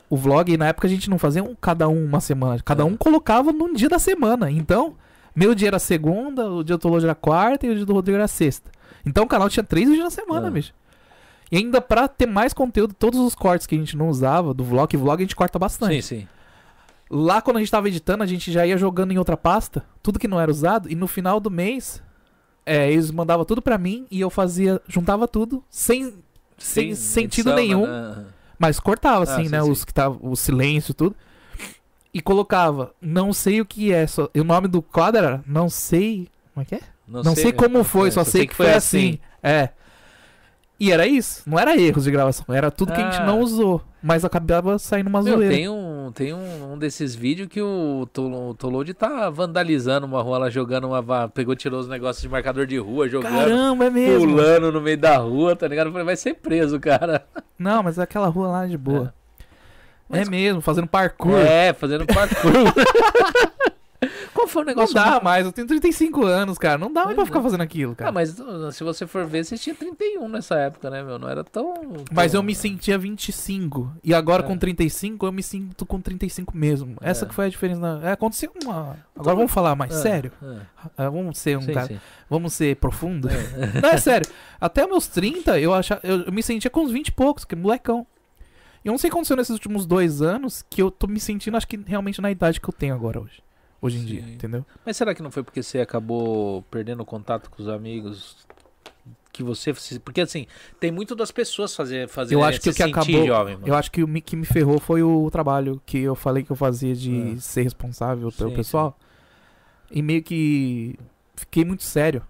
[0.08, 2.60] o, vlog e na época a gente não fazia um, cada um uma semana.
[2.64, 2.86] Cada É.
[2.86, 4.50] um colocava num dia da semana.
[4.50, 4.94] Então,
[5.34, 8.16] meu dia era segunda, o dia do Tolô era quarta e o dia do Rodrigo
[8.16, 8.70] era sexta.
[9.04, 10.50] Então o canal tinha três dias na semana, É.
[10.50, 10.72] bicho.
[11.52, 14.62] E ainda pra ter mais conteúdo, todos os cortes que a gente não usava do
[14.62, 16.00] vlog, vlog a gente corta bastante.
[16.02, 16.28] Sim, sim.
[17.10, 20.16] Lá quando a gente tava editando, a gente já ia jogando em outra pasta, tudo
[20.18, 22.00] que não era usado, e no final do mês,
[22.64, 26.14] é, eles mandavam tudo pra mim e eu fazia, juntava tudo, sem,
[26.58, 28.24] sem sentido edição, nenhum, né?
[28.58, 29.70] mas cortava assim, sim, né, sim.
[29.70, 31.16] os que tava, o silêncio tudo.
[32.12, 35.68] E colocava, não sei o que é, só, e o nome do quadro era, não
[35.68, 36.80] sei, como é que é?
[37.06, 39.18] Não, sei, como foi, é, só sei que foi assim.
[39.42, 39.70] É.
[40.78, 43.26] E era isso, não era erros de gravação, era tudo que a gente Ah.
[43.26, 43.82] não usou.
[44.02, 45.54] Mas acabava saindo uma Meu, zoeira.
[45.54, 50.22] tem um, tem um, um desses vídeos que o Tolo- o Tolode tá vandalizando uma
[50.22, 51.28] rua lá, jogando uma.
[51.28, 53.32] Pegou, tirou os negócios de marcador de rua, jogando.
[53.34, 54.20] Caramba, é mesmo.
[54.28, 55.86] Pulando no meio da rua, tá ligado?
[55.88, 57.24] Eu falei, vai ser preso, cara.
[57.58, 59.12] Não, mas é aquela rua lá de boa.
[60.08, 61.38] Mas- É mesmo, fazendo parkour.
[61.38, 62.52] É, fazendo parkour.
[64.40, 64.94] Qual foi o Não negócio?
[64.94, 66.78] dá mais, eu tenho 35 anos, cara.
[66.78, 67.42] Não dá mais pra Pois ficar é.
[67.42, 68.08] fazendo aquilo, cara.
[68.08, 71.18] Ah, mas uh, se você for ver, você tinha 31 nessa época, né, meu?
[71.18, 71.74] Não era tão.
[72.12, 73.92] Mas tão- eu me sentia 25.
[74.02, 74.46] E agora É.
[74.46, 76.96] com 35, eu me sinto com 35 mesmo.
[77.00, 77.28] Essa É.
[77.28, 77.80] que foi a diferença.
[77.80, 78.08] Na...
[78.08, 78.96] É, aconteceu uma.
[79.16, 80.32] Agora vamos falar mais Ah, sério.
[80.42, 81.86] ah, Ah, vamos ser um sim, cara.
[81.88, 82.00] sim.
[82.28, 83.28] Vamos ser profundo.
[83.82, 84.26] Não, é sério.
[84.60, 88.06] Até meus 30, eu, achava, eu me sentia com uns 20 e poucos, que molecão.
[88.82, 91.20] E eu não sei o que aconteceu nesses últimos dois anos que eu tô me
[91.20, 93.42] sentindo, acho que realmente na idade que eu tenho agora hoje.
[93.82, 94.06] Hoje em Sim.
[94.06, 94.64] dia, entendeu?
[94.84, 98.36] Mas será que não foi porque você acabou perdendo contato com os amigos?
[99.32, 99.72] Que você.
[100.04, 100.46] Porque assim,
[100.78, 103.58] tem muito das pessoas fazer, fazer Eu acho que o que acabou- jovem.
[103.64, 106.56] Eu acho que o que me ferrou foi o trabalho que eu falei que eu
[106.56, 107.40] fazia de Ah.
[107.40, 108.98] ser responsável pelo Sim, pessoal.
[109.90, 110.98] E meio que
[111.36, 112.22] fiquei muito sério.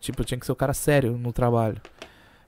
[0.00, 1.80] Tipo, eu tinha que ser o cara sério no trabalho.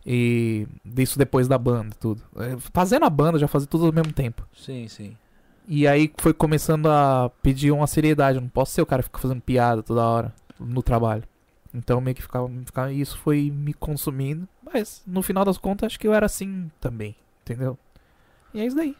[0.07, 2.23] E isso depois da banda, tudo.
[2.37, 4.47] É, Fazendo a banda, já fazia tudo ao mesmo tempo.
[4.57, 5.17] Sim, sim.
[5.73, 8.39] E aí foi começando a pedir uma seriedade.
[8.39, 11.23] Eu não posso ser o cara que fica fazendo piada toda hora no trabalho.
[11.73, 14.49] Então meio que ficava, ficava isso foi me consumindo.
[14.65, 17.79] Mas no final das contas acho que eu era assim também, entendeu?
[18.53, 18.97] E é isso daí.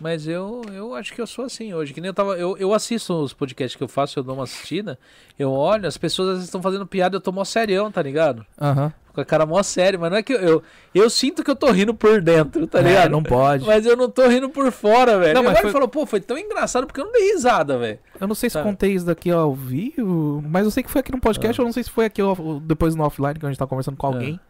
[0.00, 1.94] Mas eu, eu acho que eu sou assim hoje.
[1.94, 2.36] Que nem eu tava.
[2.36, 4.98] Eu, eu assisto os podcasts que eu faço, eu dou uma assistida.
[5.38, 8.44] Eu olho, as pessoas às vezes estão fazendo piada, eu tô mó serião, tá ligado?
[8.60, 8.92] Aham.
[9.14, 10.62] Com a cara mó sério, mas não é que eu, eu.
[10.94, 13.10] eu sinto que eu tô rindo por dentro, tá É, ligado?
[13.10, 13.66] não pode.
[13.66, 15.34] Mas eu não tô rindo por fora, velho.
[15.34, 17.98] Não, mas foi- ele falou, pô, foi tão engraçado porque eu não dei risada, velho.
[18.18, 18.66] Eu não sei se Sabe?
[18.66, 21.62] contei isso daqui ao vivo, mas eu sei que foi aqui no podcast, Ah.
[21.62, 22.22] eu não sei se foi aqui
[22.62, 24.40] depois no offline, que a gente tá conversando com alguém.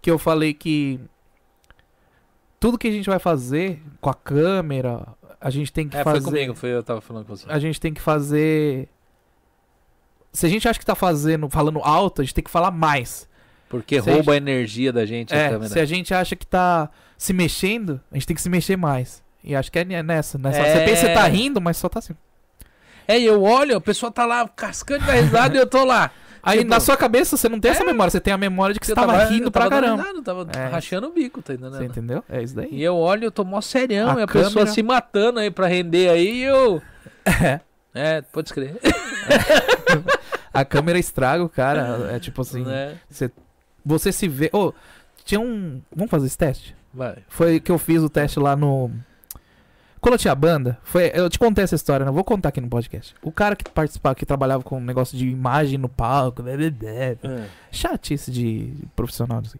[0.00, 0.98] Que eu falei que
[2.58, 5.06] tudo que a gente vai fazer com a câmera,
[5.38, 6.24] a gente tem que É, foi fazer.
[6.24, 7.44] comigo, foi eu tava falando com você.
[7.48, 8.88] A gente tem que fazer.
[10.32, 13.28] Se a gente acha que tá fazendo, falando alto, a gente tem que falar mais.
[13.68, 15.68] Porque Se a rouba a energia da gente É, câmera.
[15.72, 16.88] se a gente acha que tá
[17.18, 19.22] se mexendo, a gente tem que se mexer mais.
[19.42, 20.58] E acho que é nessa, nessa.
[20.58, 20.72] É.
[20.72, 22.14] Você pensa que você tá rindo, mas só tá assim.
[23.08, 26.10] É, eu olho, o pessoal tá lá cascando da risada e eu tô lá.
[26.42, 27.86] Aí Tipo, na sua cabeça você não tem essa é.
[27.86, 30.02] memória, você tem a memória de que você Eu tava, rindo pra tava dando caramba.
[30.02, 30.68] risada, tava É.
[30.68, 31.76] rachando o bico, tá entendendo?
[31.76, 32.24] Você entendeu?
[32.28, 32.68] É isso daí.
[32.70, 35.50] E eu olho, eu tô mó serião, A e a pessoa câmera- se matando aí
[35.50, 36.80] pra render aí, e eu.
[37.24, 37.60] É.
[37.94, 38.78] É, pode escrever.
[40.52, 42.08] A câmera estraga o cara.
[42.12, 42.62] É tipo assim.
[42.64, 42.96] né?
[43.08, 43.30] Você,
[43.86, 44.50] você se vê.
[44.52, 44.72] Ô,
[45.24, 45.80] tinha um.
[45.94, 46.76] Vamos fazer esse teste?
[46.92, 47.18] Vai.
[47.28, 48.90] Foi que eu fiz o teste lá no.
[50.00, 52.10] Quando eu tinha banda, foi, eu te contei essa história, né?
[52.10, 53.14] Eu vou contar aqui no podcast.
[53.22, 56.70] O cara que participava, que trabalhava com um negócio de imagem no palco, blá, blá,
[56.70, 59.38] blá, chatice de profissional.
[59.44, 59.58] Assim.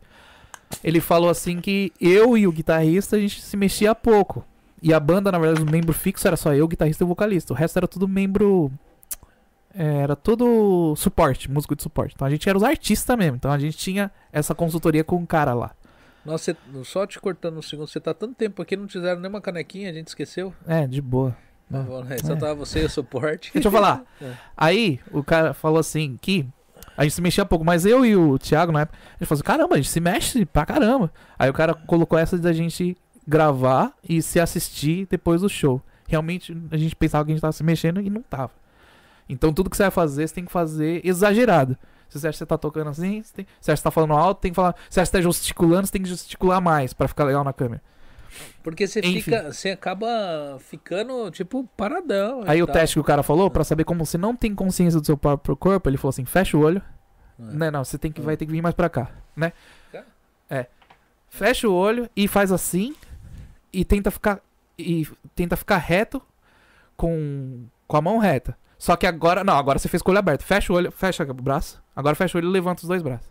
[0.85, 4.45] Ele falou assim que eu e o guitarrista a gente se mexia pouco.
[4.83, 7.53] E a banda, na verdade, o membro fixo era só eu, guitarrista e o vocalista.
[7.53, 8.71] O resto era tudo membro.
[9.77, 12.15] É, Era tudo suporte, músico de suporte.
[12.15, 13.37] Então a gente era os artistas mesmo.
[13.37, 15.73] Então a gente tinha essa consultoria com um cara lá.
[16.25, 19.91] Nossa, só te cortando um segundo, você tá tanto tempo aqui, não fizeram nenhuma canequinha,
[19.91, 20.53] a gente esqueceu.
[20.67, 21.37] É, de boa.
[21.71, 22.17] Tá bom, né?
[22.19, 22.37] Só É.
[22.37, 23.53] tava você e o suporte.
[23.53, 24.03] Deixa eu falar.
[24.21, 24.33] É.
[24.57, 26.45] Aí o cara falou assim que
[26.97, 29.37] a gente se mexia pouco, mas eu e o Thiago na época, a gente falou
[29.37, 31.13] assim, caramba, a gente se mexe pra caramba.
[31.39, 32.97] Aí o cara colocou essa da gente
[33.27, 35.81] gravar e se assistir depois do show.
[36.09, 38.51] Realmente a gente pensava que a gente tava se mexendo e não tava.
[39.29, 41.77] Então tudo que você vai fazer, você tem que fazer exagerado.
[42.09, 43.91] Se você acha que você tá tocando assim, você, tem, se acha que você tá
[43.91, 44.75] falando alto, tem que falar.
[44.89, 47.53] Se acha que você tá gesticulando, você tem que gesticular mais pra ficar legal na
[47.53, 47.83] câmera.
[48.63, 49.21] Porque você Enfim.
[49.21, 49.53] fica.
[49.53, 52.43] Você acaba ficando, tipo, paradão.
[52.47, 52.75] Aí o tal.
[52.75, 55.57] teste que o cara falou, pra saber como você não tem consciência do seu próprio
[55.57, 56.83] corpo, ele falou assim: fecha o olho.
[57.39, 57.43] É.
[57.43, 59.53] Não, não, você tem que, vai ter que vir mais pra cá, né?
[59.93, 60.05] Cá?
[60.51, 60.67] É.
[61.29, 62.95] Fecha o olho e faz assim
[63.73, 64.41] e tenta ficar
[64.79, 66.23] e tenta ficar reto
[66.97, 68.57] com com a mão reta.
[68.79, 70.43] Só que agora, não, agora você fez com o olho aberto.
[70.43, 71.83] Fecha o olho, fecha o braço.
[71.95, 73.27] Agora fecha o olho e levanta os dois braços.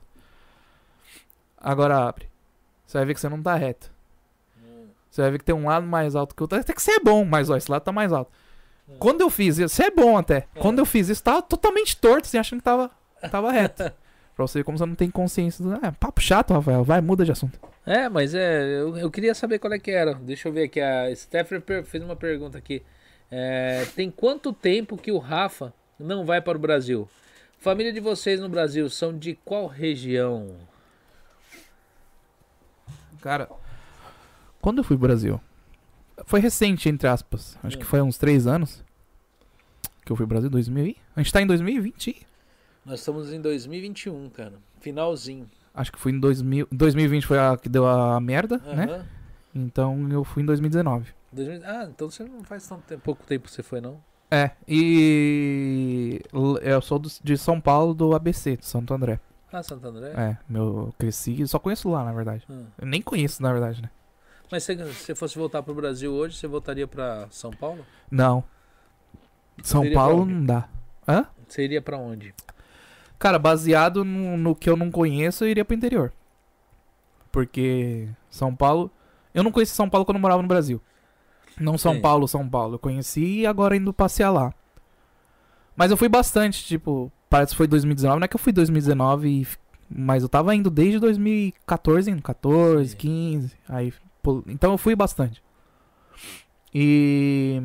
[1.57, 2.27] Agora abre.
[2.85, 3.91] Você vai ver que você não tá reto.
[5.09, 6.59] Você vai ver que tem um lado mais alto que o outro.
[6.59, 8.31] Até que você é bom, mas ó, esse lado tá mais alto.
[8.99, 10.47] Quando eu fiz isso, você é bom até.
[10.59, 12.91] Quando eu fiz isso, tava totalmente torto, assim, achando que tava,
[13.31, 13.83] tava reto.
[14.35, 15.63] pra você ver como você não tem consciência.
[15.63, 16.83] do- É, papo chato, Rafael.
[16.83, 17.57] Vai, muda de assunto.
[17.85, 20.13] É, mas é, eu, eu queria saber qual é que era.
[20.15, 20.79] Deixa eu ver aqui.
[20.81, 22.83] A Stephanie fez uma pergunta aqui.
[23.32, 27.07] É, tem quanto tempo que o Rafa não vai para o Brasil?
[27.59, 30.55] Família de vocês no Brasil são de qual região?
[33.21, 33.49] Cara,
[34.61, 35.41] quando eu fui pro Brasil,
[36.26, 37.57] foi recente, entre aspas.
[37.63, 37.80] Acho Hum.
[37.80, 38.84] que foi há uns três anos
[40.05, 40.97] que eu fui pro Brasil, 2000 e...
[41.15, 42.26] A gente tá em 2020.
[42.86, 44.53] Nós estamos em 2021, cara.
[44.80, 45.49] Finalzinho.
[45.73, 46.67] Acho que fui em 2000.
[46.71, 48.84] 2020 foi a que deu a merda, né?
[48.86, 49.05] Aham.
[49.55, 51.11] Então eu fui em 2019.
[51.36, 53.99] 2000 Ah, então você não faz tanto tempo, pouco tempo que você foi, não?
[54.31, 56.19] É, e
[56.63, 59.19] eu sou do- de São Paulo, do ABC, de Santo André.
[59.53, 60.09] Ah, Santo André?
[60.15, 62.43] É, meu cresci, só conheço lá, na verdade.
[62.49, 62.63] Ah.
[62.79, 63.89] Eu nem conheço, na verdade, né?
[64.51, 67.86] Mas se você fosse voltar pro Brasil hoje, você voltaria pra São Paulo?
[68.11, 68.43] Não.
[69.63, 70.67] São Seria Paulo não dá.
[71.07, 71.25] Hã?
[71.47, 72.33] Você iria pra onde?
[73.17, 76.11] Cara, baseado no, no que eu não conheço, eu iria pro interior.
[77.31, 78.91] Porque São Paulo.
[79.33, 80.81] Eu não conheci São Paulo quando eu morava no Brasil.
[81.60, 82.01] Não São Sim.
[82.01, 82.76] Paulo, São Paulo.
[82.76, 84.53] Eu conheci e agora indo passear lá.
[85.76, 88.20] Mas eu fui bastante, tipo, parece que foi 2019.
[88.20, 89.58] Não é que eu fui 2019, e f-
[89.89, 92.97] mas eu tava indo desde 2014, indo 14, Sim.
[92.97, 93.53] 15.
[93.70, 93.93] Aí,
[94.47, 95.43] então eu fui bastante.
[96.74, 97.62] E.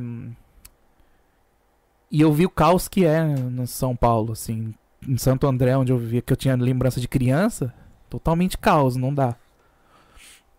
[2.11, 4.75] E eu vi o caos que é no São Paulo, assim
[5.09, 7.73] em Santo André, onde eu vivia, que eu tinha lembrança de criança,
[8.11, 9.35] totalmente caos, não dá.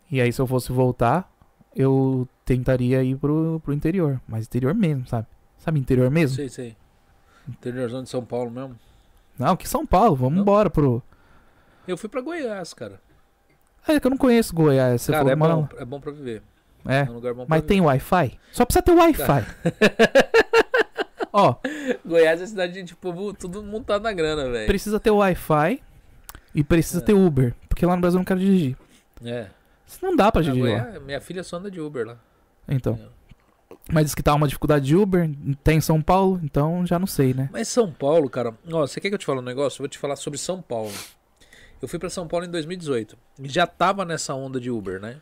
[0.09, 1.31] E aí, se eu fosse voltar,
[1.75, 5.25] eu tentaria ir pro, pro interior, mas interior mesmo, sabe?
[5.57, 6.35] Sabe interior mesmo?
[6.35, 6.75] Sei, sei.
[7.47, 8.75] Interiorzão de São Paulo mesmo.
[9.39, 10.41] Não, que São Paulo, vamos Não?
[10.41, 11.01] embora pro.
[11.87, 12.99] Eu fui pra Goiás, cara.
[13.87, 16.43] É que eu não conheço Goiás, você cara, falou, é bom, é bom pra viver.
[16.85, 17.67] É, É um lugar bom pra mas viver.
[17.73, 18.39] tem Wi-Fi?
[18.51, 19.45] Só precisa ter Wi-Fi.
[21.33, 21.55] Ó,
[22.05, 24.67] Goiás é cidade de tipo, povo tudo montado na grana, velho.
[24.67, 25.81] precisa ter Wi-Fi
[26.53, 27.05] e precisa É.
[27.05, 28.77] ter Uber, porque lá no Brasil eu não quero dirigir.
[29.23, 29.47] É.
[30.01, 30.83] Não dá pra dirigir lá.
[30.83, 32.17] Goiás, minha filha só anda de Uber lá.
[32.67, 32.99] Então.
[33.91, 35.29] Mas diz que tá uma dificuldade de Uber,
[35.63, 37.49] tem em São Paulo, então já não sei, né?
[37.51, 39.79] Mas São Paulo, cara, ó, você quer que eu te fale um negócio?
[39.79, 40.91] Eu vou te falar sobre São Paulo.
[41.81, 43.17] Eu fui pra São Paulo em 2018.
[43.39, 45.17] e Já tava nessa onda de Uber, né?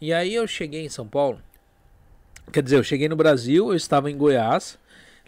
[0.00, 1.40] E aí eu cheguei em São Paulo.
[2.52, 4.78] Quer dizer, eu cheguei no Brasil, eu estava em Goiás.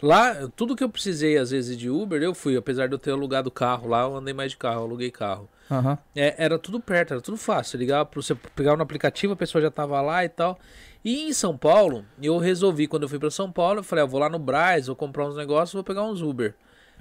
[0.03, 2.57] Lá, tudo que eu precisei às vezes de Uber, eu fui.
[2.57, 5.49] Apesar de eu ter alugado carro lá, eu andei mais de carro, aluguei carro.
[5.71, 5.99] Aham.
[6.15, 7.79] É, era tudo perto, era tudo fácil.
[7.79, 10.59] Ligava para você pegar no aplicativo, a pessoa já tava lá e tal.
[11.05, 14.07] E em São Paulo, eu resolvi, quando eu fui para São Paulo, eu falei, ah,
[14.07, 16.55] vou lá no Braz, vou comprar uns negócios, vou pegar uns Uber.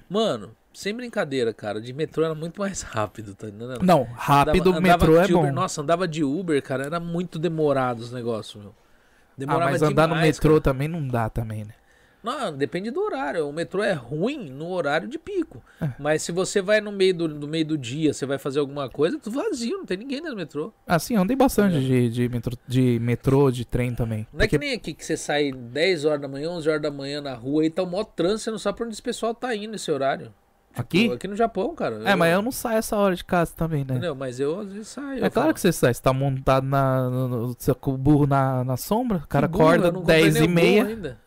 [0.08, 3.82] Mano, sem brincadeira, cara, de metrô era muito mais rápido, tá entendendo?
[3.84, 5.40] Não, rápido, Andava- andava metrô é de bom.
[5.40, 8.74] Uber, nossa, andava de Uber, cara, era muito demorado os negócios, meu.
[8.78, 8.90] ah,
[9.36, 10.60] Demorava mas andar no metrô cara.
[10.62, 11.74] também não dá também, né?
[12.22, 13.48] Não, depende do horário.
[13.48, 15.62] O metrô é ruim no horário de pico.
[15.80, 15.88] É.
[15.98, 18.88] Mas se você vai no meio do, no meio do dia, você vai fazer alguma
[18.90, 20.72] coisa, tudo vazio, não tem ninguém do metrô.
[20.86, 24.26] Assim, eu andei bastante de, de, metrô, de metrô, de trem também.
[24.32, 26.82] Não é que Porque- nem aqui que você sai 10 horas da manhã, 11 horas
[26.82, 29.02] da manhã na rua e tá o maior trânsito, você não sabe pra onde esse
[29.02, 30.32] pessoal tá indo nesse horário.
[30.76, 31.08] Aqui?
[31.08, 32.00] Pô, aqui no Japão, cara.
[32.04, 33.94] É, mas eu não saio essa hora de casa também, né?
[33.94, 34.14] Entendeu?
[34.14, 35.24] Mas eu às vezes saio.
[35.24, 38.24] É claro que você sai, você tá montado na, no, no- seu- com o burro
[38.24, 40.86] na, na sombra, o cara acorda 10 e meia.
[40.86, 41.18] Ainda.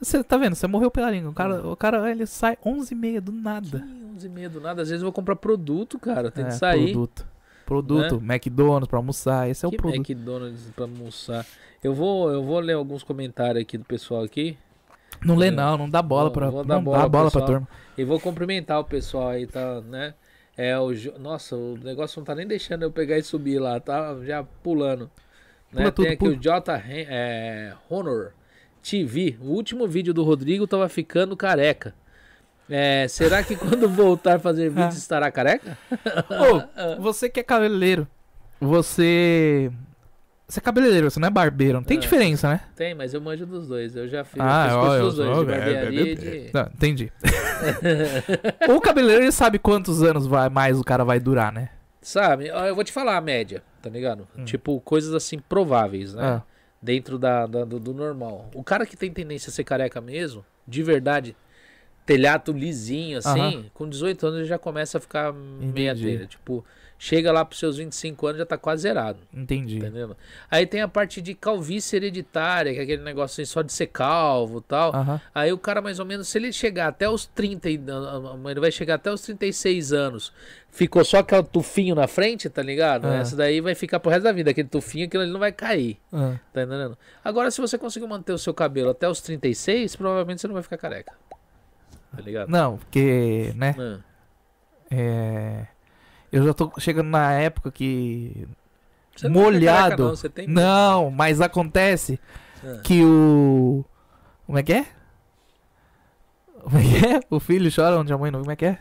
[0.00, 0.54] Você tá vendo?
[0.54, 1.30] Você morreu pela língua.
[1.30, 3.78] O cara, o cara ele sai 11 e meia do nada.
[3.86, 4.82] Ih, 11 e meia do nada.
[4.82, 6.30] Às vezes eu vou comprar produto, cara.
[6.30, 6.92] Tem É, que sair.
[6.92, 7.26] Produto.
[7.64, 9.96] Produto, McDonald's pra almoçar, esse é o que produto.
[9.96, 11.44] McDonald's pra almoçar.
[11.82, 14.56] Eu vou, eu vou ler alguns comentários aqui do pessoal aqui.
[15.24, 17.46] Não lê não, não dá bola Vou- pra, dar não bola dá bola pra pessoal.
[17.46, 17.68] turma.
[17.98, 20.14] E vou cumprimentar o pessoal aí, tá, né?
[20.56, 24.14] É o Nossa, o negócio não tá nem deixando eu pegar e subir lá, tá
[24.24, 25.10] já pulando.
[25.72, 25.80] Né?
[25.80, 26.36] Pula tudo, Tem aqui pula.
[26.36, 28.32] o J é, Honor
[28.90, 29.36] TV.
[29.40, 31.94] O último vídeo do Rodrigo tava ficando careca.
[32.68, 34.98] É, será que quando voltar a fazer vídeos Ah.
[34.98, 35.78] estará careca?
[36.30, 38.06] Ô, você que é cabeleireiro,
[38.60, 39.70] você...
[40.48, 42.00] Você é cabeleireiro, você não é barbeiro, não tem É.
[42.00, 42.60] diferença, né?
[42.76, 43.96] Tem, mas eu manjo dos dois.
[43.96, 46.04] Eu já fiz, Ah, fiz ó, curso eu dos dois, sou- de é, barbearia é,
[46.04, 46.50] e é, de...
[46.54, 47.12] Não, entendi.
[48.68, 51.70] o cabeleireiro ele sabe quantos anos vai mais o cara vai durar, né?
[52.00, 54.28] Sabe, eu vou te falar a média, tá ligado?
[54.38, 54.44] Hum.
[54.44, 56.22] Tipo, coisas assim prováveis, né?
[56.24, 56.42] Ah,
[56.80, 58.50] dentro da, da- do, do normal.
[58.54, 61.36] O cara que tem tendência a ser careca mesmo, de verdade,
[62.04, 63.64] telhado lisinho, assim, Aham.
[63.74, 66.04] com 18 anos ele já começa a ficar meia Entendi.
[66.06, 66.26] telha.
[66.26, 66.64] Tipo,
[66.98, 69.76] chega lá pros seus 25 anos já tá quase zerado, entendi.
[69.76, 70.16] entendendo?
[70.50, 73.88] Aí tem a parte de calvície hereditária, que é aquele negócio assim, só de ser
[73.88, 74.94] calvo e tal.
[74.94, 75.20] Aham.
[75.34, 77.80] Aí o cara, mais ou menos, se ele chegar até os 30, e-
[78.50, 80.32] ele vai chegar até os 36 anos,
[80.70, 83.06] ficou só aquele tufinho na frente, tá ligado?
[83.06, 83.16] Ah.
[83.16, 85.98] Essa daí vai ficar pro resto da vida, aquele tufinho, aquilo ali não vai cair.
[86.12, 86.36] Ah.
[86.52, 86.96] Tá entendendo?
[87.24, 90.62] Agora, se você conseguir manter o seu cabelo até os 36, provavelmente você não vai
[90.62, 91.12] ficar careca.
[92.14, 92.48] Tá ligado?
[92.48, 93.74] Não, porque, né?
[93.78, 93.98] Ah,
[94.90, 95.66] É...
[96.36, 98.46] Eu já tô chegando na época que.
[99.16, 100.08] você não Molhado.
[100.08, 100.46] não, tem...
[100.46, 102.20] Não, mas acontece
[102.62, 102.80] Ah.
[102.84, 103.82] que o.
[104.44, 104.86] Como é que é?
[106.62, 107.20] Como é que é?
[107.30, 108.40] O filho chora onde a mãe não.
[108.40, 108.78] Como é que é?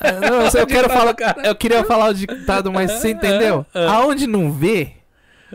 [0.00, 1.14] Ah, Não, eu, quero falar.
[1.44, 3.64] Eu queria falar o ditado, mas você entendeu?
[3.72, 4.94] Aonde não vê?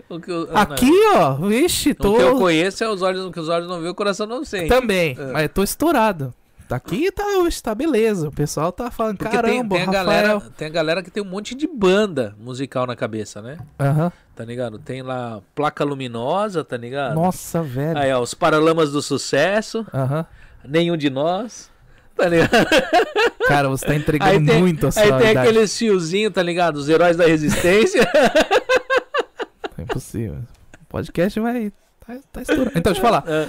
[0.09, 1.33] O que eu, ah, Aqui, ó.
[1.35, 2.11] Vixe, não.
[2.13, 2.39] O que eu tô.
[2.39, 4.69] conheço é os olhos, o que os olhos não vê, o coração não sente.
[4.69, 5.15] Também.
[5.19, 5.29] Ah.
[5.33, 6.33] Mas tô estourado.
[6.69, 8.27] Aqui tá, hoje tá beleza.
[8.29, 10.05] O pessoal tá falando, Porque tem, caramba, tem, a Rafael.
[10.05, 13.57] galera, tem a galera que tem um monte de banda musical na cabeça, né?
[13.79, 14.11] Aham.
[14.35, 14.79] Tá ligado?
[14.79, 17.15] Tem lá Placa Luminosa, tá ligado?
[17.15, 17.97] Nossa, velho.
[17.97, 20.25] Aí, ó, os Paralamas do Sucesso, Aham.
[20.65, 21.69] Nenhum de Nós,
[22.15, 22.49] tá ligado?
[23.47, 26.77] Cara, você tá entregando tem, muito a sua aí tem aqueles fiozinhos, tá ligado?
[26.77, 28.07] Os Heróis da Resistência.
[29.77, 30.37] É impossível.
[30.81, 31.71] O podcast vai.
[32.05, 32.71] Tá, tá estourando.
[32.75, 33.23] Então, deixa eu falar.
[33.27, 33.47] Ah,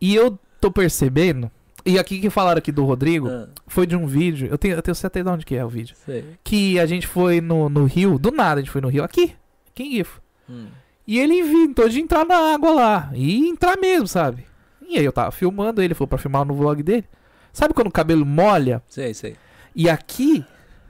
[0.00, 1.50] E eu tô percebendo.
[1.84, 4.48] E aqui que falaram aqui do Rodrigo ah, foi de um vídeo.
[4.50, 5.96] Eu tenho, eu tenho certeza de onde que é o vídeo.
[6.04, 6.24] sei.
[6.44, 8.18] Que a gente foi no, no Rio.
[8.18, 9.04] Do nada a gente foi no Rio.
[9.04, 9.34] Aqui.
[9.70, 10.20] Aqui em Gifo.
[10.50, 10.66] Hum.
[11.06, 13.10] E ele inventou de entrar na água lá.
[13.14, 14.44] E entrar mesmo, sabe?
[14.86, 17.04] E aí eu tava filmando ele, falou pra filmar no vlog dele.
[17.52, 18.82] Sabe quando o cabelo molha?
[18.88, 19.36] Sei, sei.
[19.74, 20.44] E aqui,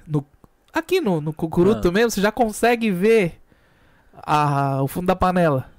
[0.07, 0.25] no,
[0.73, 1.93] aqui no, no cucuruto Ah.
[1.93, 3.41] mesmo, você já consegue ver
[4.15, 5.71] a, o fundo da panela.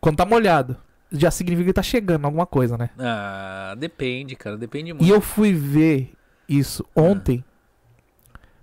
[0.00, 0.76] Quando tá molhado.
[1.12, 2.90] Já significa que tá chegando alguma coisa, né?
[2.98, 4.56] Ah, depende, cara.
[4.56, 5.04] Depende muito.
[5.04, 6.12] E eu fui ver
[6.48, 7.44] isso ontem.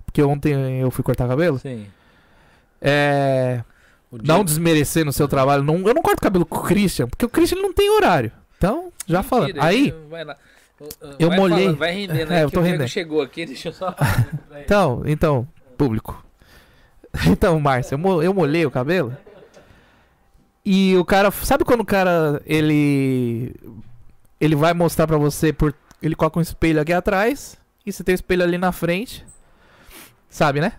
[0.05, 1.59] Porque ontem eu fui cortar cabelo.
[1.59, 1.85] Sim.
[2.81, 3.63] É.
[4.11, 5.61] Não dia- desmerecendo o seu trabalho.
[5.63, 8.31] Não, eu não corto cabelo com o Christian, porque o Christian não tem horário.
[8.57, 9.53] Então, já falando.
[9.61, 10.35] Aí, Vai lá.
[11.19, 11.59] Eu vai molhei.
[11.65, 12.87] falando, vai rendendo É, aí, eu tô rendendo.
[12.87, 13.93] chegou aqui, deixa eu só...
[14.63, 15.47] então, então,
[15.77, 16.23] público.
[17.27, 19.15] Então, Márcio, eu molhei o cabelo.
[20.71, 23.55] E o cara, sabe quando o cara ele
[24.39, 28.13] ele vai mostrar pra você por ele coloca um espelho aqui atrás e você tem
[28.13, 29.25] o espelho ali na frente.
[30.29, 30.73] Sabe, né?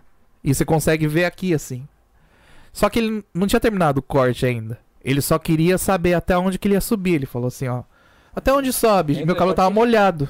[0.44, 1.88] E você consegue ver aqui assim.
[2.72, 4.78] Só que ele não tinha terminado o corte ainda.
[5.04, 7.14] Ele só queria saber até onde que ele ia subir.
[7.14, 7.82] Ele falou assim, ó.
[8.32, 9.14] Até onde sobe?
[9.14, 10.28] Entra Meu cabelo tava molhado.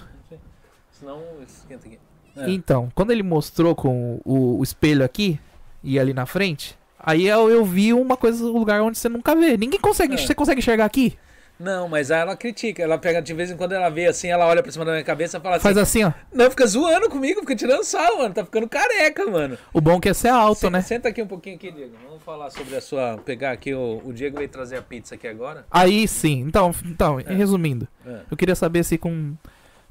[0.90, 1.98] Senão esquenta aqui.
[2.34, 2.48] É.
[2.50, 5.38] Então, quando ele mostrou com o, o espelho aqui
[5.84, 9.34] e ali na frente, aí eu, eu vi uma coisa, um lugar onde você nunca
[9.34, 9.56] vê.
[9.56, 10.16] Ninguém consegue, É.
[10.16, 11.16] você consegue enxergar aqui?
[11.58, 12.82] Não, mas aí ela critica.
[12.82, 15.04] Ela pega, de vez em quando ela vê assim, ela olha pra cima da minha
[15.04, 16.12] cabeça e fala assim: Faz assim, ó.
[16.32, 18.32] Não, fica zoando comigo, fica tirando sal, mano.
[18.32, 19.58] Tá ficando careca, mano.
[19.70, 20.80] O bom é que é alto, Senta, né?
[20.80, 21.92] senta aqui um pouquinho aqui, Diego.
[22.08, 23.18] Vamos falar sobre a sua.
[23.26, 25.66] Pegar aqui o, o Diego veio trazer a pizza aqui agora.
[25.70, 26.40] Aí sim.
[26.40, 28.20] Então, então resumindo, É.
[28.30, 29.34] eu queria saber se com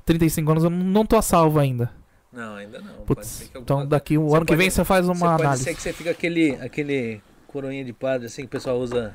[0.06, 1.92] 35 anos eu não- não tô a salvo ainda.
[2.32, 2.94] Não, ainda não.
[2.94, 5.06] Pode Putz, ser que então alguma- daqui o Você ano que pode- vem você faz
[5.06, 5.64] Você uma pode análise.
[5.64, 9.14] ser que você fica aquele, aquele coroinha de padre assim que o pessoal usa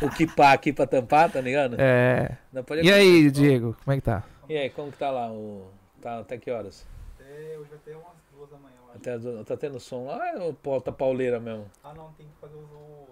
[0.00, 1.76] o kipá aqui pra tampar, tá ligado?
[1.78, 2.38] É.
[2.52, 3.30] Não pode E aí.
[3.30, 4.24] Diego, como é que tá?
[4.48, 5.30] E aí, como que tá lá?
[5.30, 5.66] O...
[6.00, 6.86] Tá até que horas?
[7.20, 8.74] É, hoje até umas duas da manhã.
[8.94, 11.66] Até as- tá tendo som lá ou pauta pauleira mesmo?
[11.82, 13.06] Ah, não, tem que fazer o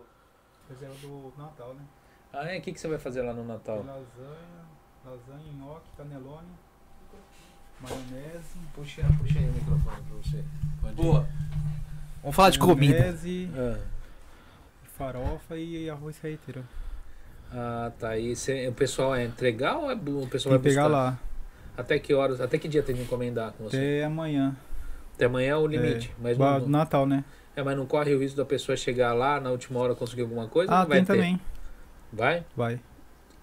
[0.68, 1.82] reserva do Natal, né?
[2.32, 2.59] Ah, é?
[2.59, 3.76] O que, que você vai fazer lá no Tem Natal?
[3.78, 4.64] lasanha,
[5.05, 6.48] lasanha, nhoque, canelone,
[7.82, 8.58] maionese.
[8.74, 10.44] Puxa, puxa aí o microfone pra você.
[10.94, 11.28] Boa.
[12.22, 12.98] Vamos falar de comida.
[12.98, 13.78] Maionese, Ah.
[14.96, 16.64] farofa e arroz carreteiro.
[17.52, 18.16] Ah, tá.
[18.16, 20.88] E cê- o pessoal é entregar ou é o pessoal Tem vai pegar buscar?
[20.88, 21.18] lá.
[21.76, 22.40] Até que horas?
[22.40, 23.76] Até que dia tem que encomendar com você?
[23.76, 24.54] Até amanhã.
[25.14, 26.12] Até amanhã é o limite.
[26.18, 27.24] Mas, Ba- não, Natal, né?
[27.56, 30.46] é, mas não corre o risco da pessoa chegar lá na última hora conseguir alguma
[30.48, 30.72] coisa?
[30.72, 31.40] Ah, tem também.
[32.12, 32.44] Vai?
[32.56, 32.80] Vai.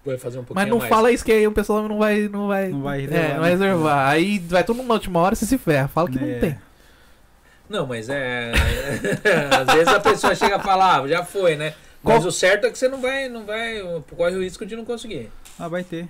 [0.04, 0.88] Vai fazer um pouquinho Mas não mais.
[0.88, 2.28] fala isso que aí o pessoal não vai.
[2.28, 3.50] Não vai, Não vai É, reservar, não vai né?
[3.56, 4.08] reservar.
[4.08, 5.88] Aí vai tudo na última hora e você se ferra.
[5.88, 6.20] Fala que É.
[6.20, 6.58] não tem.
[7.68, 8.50] Não, mas é.
[9.60, 11.74] Às vezes a pessoa chega a falar, ah, já foi, né?
[12.02, 13.78] Mas Qual- o certo é que você não vai, não vai.
[14.16, 15.30] Corre o risco de não conseguir.
[15.58, 16.08] Ah, vai ter.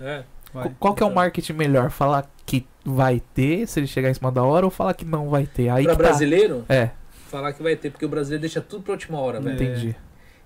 [0.00, 0.22] É.
[0.54, 0.68] Vai.
[0.68, 1.90] Qu- Qual que é o marketing melhor?
[1.90, 5.28] Falar que vai ter, se ele chegar em cima da hora, ou falar que não
[5.28, 5.68] vai ter?
[5.68, 5.98] Aí pra tá.
[5.98, 6.90] brasileiro, É,
[7.28, 9.54] falar que vai ter, porque o brasileiro deixa tudo pra última hora, velho.
[9.54, 9.96] entendi.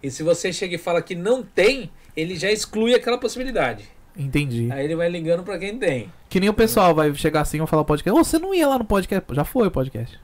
[0.02, 3.84] E se você chega e fala que não tem, ele já exclui aquela possibilidade.
[4.16, 4.68] Entendi.
[4.72, 6.10] Aí ele vai ligando pra quem tem.
[6.28, 8.18] Que nem o pessoal vai chegar assim e falar podcast.
[8.18, 9.34] Ô, você não ia lá no podcast?
[9.34, 10.18] Já foi o podcast.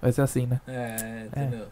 [0.00, 0.60] Vai ser assim, né?
[0.68, 1.66] É, entendeu?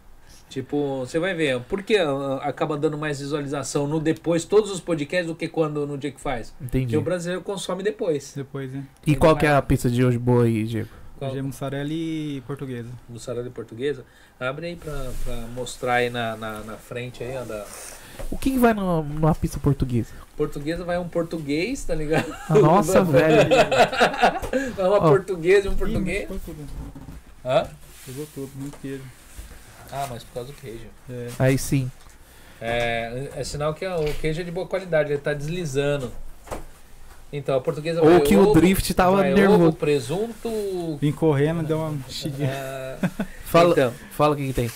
[0.49, 4.81] Tipo, você vai ver, por que ah, acaba dando mais visualização no depois, todos os
[4.81, 6.51] podcasts, do que quando no dia que faz?
[6.51, 6.97] Porque Entendi.
[6.97, 8.33] o brasileiro consome depois.
[8.35, 8.85] Depois, né?
[9.07, 10.89] E qual que é a pizza de hoje boa aí, Diego?
[11.19, 11.31] Qual?
[11.31, 12.89] Hoje é mussarela e portuguesa.
[13.09, 14.05] Mussarela portuguesa.
[14.39, 17.65] Abre aí pra, pra mostrar aí na, na, na frente aí, ó, da
[18.31, 20.13] O que, que vai numa, numa pizza portuguesa?
[20.37, 22.31] portuguesa vai um português, tá ligado?
[22.51, 23.49] Ah, Nossa, velho.
[24.77, 25.09] Vai uma Ó.
[25.09, 26.21] portuguesa e um Ih, português.
[26.23, 26.67] pegou tudo.
[27.45, 27.67] Hã?
[28.05, 29.03] Pegou tudo, muito queijo.
[29.91, 30.85] Ah, mas por causa do queijo.
[31.09, 31.29] É.
[31.39, 31.91] Aí sim.
[32.61, 36.13] É, é sinal que o queijo é de boa qualidade, ele tá deslizando.
[37.33, 39.65] Então, a portuguesa Ou que o ovo, drift tava nervoso.
[39.65, 40.97] ovo, presunto...
[41.01, 42.51] Vim correndo, deu uma mexidinha.
[43.03, 44.71] ah, Fala, Então, fala o que, que tem.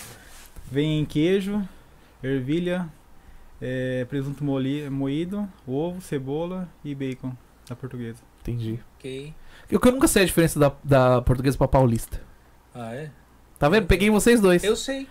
[0.71, 1.67] Vem queijo,
[2.23, 2.89] ervilha,
[3.61, 7.33] é, presunto moli- moído, ovo, cebola e bacon
[7.69, 8.19] da portuguesa.
[8.43, 8.81] Entendi.
[8.99, 9.33] ok.
[9.71, 12.21] Eu, que eu nunca sei a diferença da, da portuguesa pra paulista.
[12.75, 13.11] Ah, é?
[13.59, 13.87] Tá vendo?
[13.87, 14.65] Peguei vocês dois.
[14.65, 15.07] Eu sei.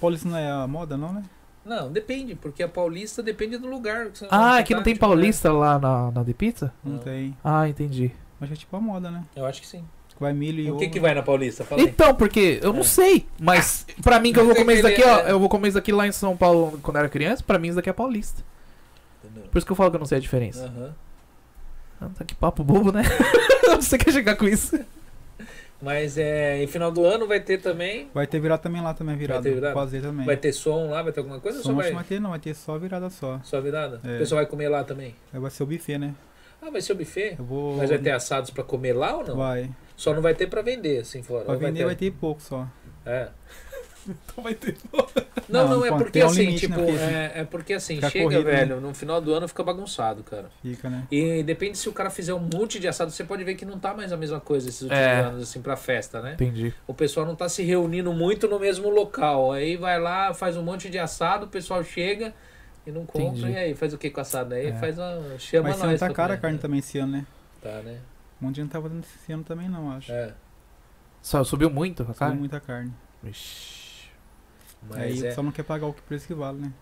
[0.00, 1.22] Paulista não é a moda, não, né?
[1.66, 4.06] Não, depende, porque a paulista depende do lugar.
[4.10, 6.72] que você- Ah, você aqui não tem tipo, paulista lá na, na The Pizza?
[6.84, 6.98] Não, Não.
[7.00, 7.36] tem.
[7.42, 8.12] Ah, entendi.
[8.38, 9.24] Que é tipo a moda, né?
[9.34, 9.84] Eu acho que sim.
[10.18, 10.92] Vai milho e O que ovo.
[10.94, 11.62] que vai na Paulista?
[11.62, 11.82] Fala.
[11.82, 12.84] Então, porque eu não É.
[12.84, 15.38] sei, mas pra mim que eu vou Mas é comer isso daqui, ó, é- eu
[15.38, 17.76] vou comer isso daqui lá em São Paulo quando eu era criança, pra mim isso
[17.76, 18.42] daqui é paulista.
[19.22, 19.50] Entendeu?
[19.50, 20.64] Por isso que eu falo que eu não sei a diferença.
[20.64, 20.94] Aham.
[22.00, 23.02] Ah, tá que papo bobo, né?
[23.80, 24.78] Você quer chegar com isso?
[25.80, 28.08] Mas é, em final do ano vai ter também.
[28.14, 29.42] Vai ter virada também lá também, virada.
[29.42, 29.74] ter virada?
[29.74, 30.24] Fazer também.
[30.24, 31.92] Vai ter som lá, vai ter alguma coisa ou Só só não vai?
[31.92, 33.40] vai ter, não, vai ter só virada só.
[33.44, 34.00] Só virada?
[34.02, 34.16] É.
[34.16, 35.14] O pessoal vai comer lá também.
[35.32, 36.14] Aí vai ser o buffet, né?
[36.62, 37.36] Ah, vai ser o buffet?
[37.38, 37.76] Eu vou.
[37.76, 39.36] Mas vai ter assados pra comer lá ou não?
[39.36, 39.70] Vai.
[39.96, 41.44] Só não vai ter pra vender, assim, fora.
[41.44, 42.66] Pra vender vai ter pouco só.
[43.04, 43.28] É.
[44.08, 44.76] Então vai ter.
[45.48, 48.10] Não, Não, não, é porque um assim, limite, tipo, né, é, é porque assim, fica
[48.10, 48.50] chega, corrido, né?
[48.56, 50.50] velho, no final do ano fica bagunçado, cara.
[50.62, 51.06] Fica, né?
[51.10, 53.78] E depende se o cara fizer um monte de assado, você pode ver que não
[53.78, 55.20] tá mais a mesma coisa esses últimos É.
[55.20, 56.34] anos, assim, pra festa, né?
[56.34, 56.74] Entendi.
[56.86, 59.52] O pessoal não tá se reunindo muito no mesmo local.
[59.52, 62.34] Aí vai lá, faz um monte de assado, o pessoal chega
[62.86, 63.22] e não compra.
[63.40, 63.52] Entendi.
[63.52, 64.54] E aí, faz o que com assado?
[64.54, 64.72] Aí É.
[64.74, 65.38] faz uma.
[65.38, 66.02] Chama Mas esse nós.
[66.02, 67.26] ano tá cara a carne também esse ano, né?
[67.62, 67.98] Tá, né?
[68.40, 70.12] Um monte de gente não tá fazendo esse ano também não, acho.
[70.12, 70.32] É.
[71.22, 72.38] Só subiu muito a Subiu carne?
[72.38, 72.92] muita carne.
[73.22, 73.75] Vixe.
[74.88, 75.28] Mas Aí o é.
[75.28, 76.72] pessoal não quer pagar o que preço que vale, né?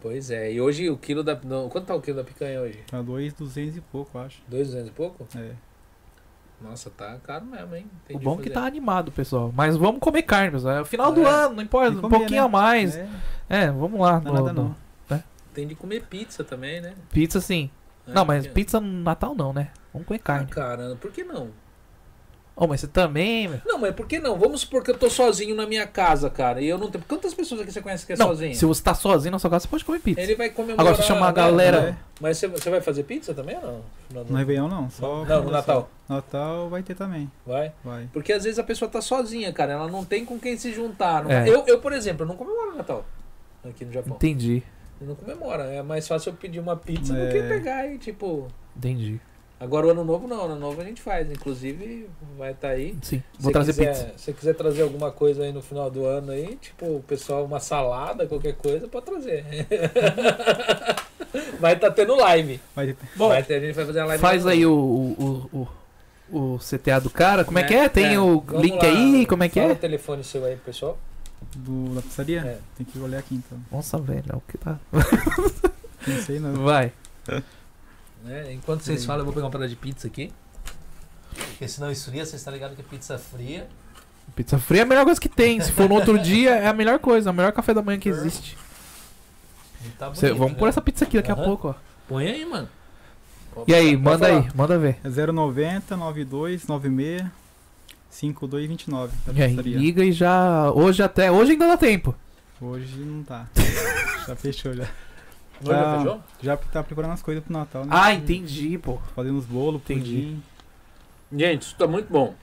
[0.00, 0.52] Pois é.
[0.52, 1.38] E hoje o quilo da.
[1.44, 2.78] Não, quanto tá o quilo da picanha hoje?
[2.90, 4.42] Tá dois, duzentos e pouco, acho.
[4.48, 5.26] Dois, duzentos e pouco?
[5.36, 5.52] É.
[6.60, 7.86] Nossa, tá caro mesmo, hein?
[8.10, 9.50] O bom é que tá animado, pessoal.
[9.54, 10.76] Mas vamos comer carne, pessoal.
[10.76, 11.28] É o final do É.
[11.30, 11.88] ano, não importa.
[11.90, 12.46] Tem Um comer, pouquinho né?
[12.46, 12.96] a mais.
[12.96, 13.08] É,
[13.48, 14.20] É, vamos lá.
[14.20, 14.76] não no- é nada no- não.
[15.52, 16.94] Tem de comer pizza também, né?
[17.10, 17.68] Pizza sim.
[18.06, 19.70] É, não, mas porque- pizza no Natal não, né?
[19.92, 20.46] Vamos comer Ah, carne.
[20.48, 21.50] cara, por que não?
[22.60, 23.58] Ô, mas você também, meu.
[23.64, 24.38] Não, mas por que não?
[24.38, 26.60] Vamos supor que eu tô sozinho na minha casa, cara.
[26.60, 27.02] E eu não tenho.
[27.08, 28.54] Quantas pessoas aqui você conhece que é não, sozinho?
[28.54, 30.20] se você tá sozinho na sua casa, você pode comer pizza.
[30.20, 30.80] Ele vai comemorar.
[30.86, 31.34] Agora, se chamar a né?
[31.36, 31.96] galera- É.
[32.20, 33.80] Mas você, você vai fazer pizza também ou não?
[34.12, 35.24] Não, No Réveillon não, só.
[35.24, 35.88] Não, no Natal.
[36.06, 37.32] Natal vai ter também.
[37.46, 37.72] Vai?
[37.82, 38.10] Vai.
[38.12, 39.72] Porque às vezes a pessoa tá sozinha, cara.
[39.72, 41.24] Ela não tem com quem se juntar.
[41.24, 41.48] Não- É.
[41.48, 43.06] Eu, eu, por exemplo, eu não comemoro Natal
[43.66, 44.16] aqui no Japão.
[44.16, 44.62] Entendi.
[45.00, 45.62] Eu não comemora.
[45.64, 47.32] É mais fácil eu pedir uma pizza do É.
[47.32, 48.48] que pegar e, tipo.
[48.76, 49.18] Entendi.
[49.60, 51.30] Agora o ano novo não, o ano novo a gente faz.
[51.30, 52.08] Inclusive,
[52.38, 52.96] vai estar aí.
[53.02, 53.18] Sim.
[53.18, 54.12] Se Vou trazer quiser, pizza.
[54.16, 57.44] Se você quiser trazer alguma coisa aí no final do ano aí, tipo, o pessoal,
[57.44, 59.44] uma salada, qualquer coisa, pode trazer.
[61.60, 62.58] vai estar tendo live.
[62.74, 62.96] Vai ter.
[63.14, 64.22] Bom, vai ter, a gente vai fazer a live.
[64.22, 65.68] Faz aí o, o,
[66.32, 67.44] o, o CTA do cara.
[67.44, 67.68] Como é né?
[67.68, 67.88] que é?
[67.90, 68.88] Tem o vamos link lá.
[68.88, 69.26] aí?
[69.26, 69.74] Como é que Fala é?
[69.74, 70.98] o telefone seu aí, pessoal.
[71.54, 72.40] Do, da pizzaria?
[72.40, 72.58] É.
[72.78, 73.58] Tem que olhar aqui então.
[73.70, 74.80] Nossa, velho, é o que tá.
[76.06, 76.54] Não sei não.
[76.64, 76.94] Vai.
[78.24, 78.52] Né?
[78.52, 80.32] Enquanto vocês falam, eu vou pegar um pedaço de pizza aqui.
[81.34, 83.68] Porque senão esfria, vocês estão ligados que pizza fria.
[84.36, 85.60] Pizza fria é a melhor coisa que tem.
[85.60, 87.30] Se for no outro dia, é a melhor coisa.
[87.30, 88.56] É o melhor café da manhã que existe.
[89.98, 90.58] Tá Cê- bonito, vamos né?
[90.58, 91.74] por essa pizza aqui daqui a pouco, ó.
[92.08, 92.68] Põe aí, mano.
[93.66, 94.40] E aí, Pode manda falar.
[94.40, 94.98] aí, manda ver.
[95.02, 97.30] É 090 92 96
[98.10, 99.78] 5229 da E aí, pizzaria.
[99.78, 100.70] liga e já.
[100.72, 101.30] Hoje até.
[101.32, 102.14] Hoje ainda dá tempo.
[102.60, 103.46] Hoje não tá.
[104.26, 104.86] já fechou já.
[105.62, 105.98] Já Ah.
[105.98, 106.20] fechou?
[106.42, 107.90] Já tá preparando as coisas pro Natal, né?
[107.92, 108.98] Ah, entendi, pô.
[109.14, 110.02] Fazendo os bolos, Entendi.
[110.02, 110.42] pudim.
[111.38, 112.34] Gente, isso tá muito bom.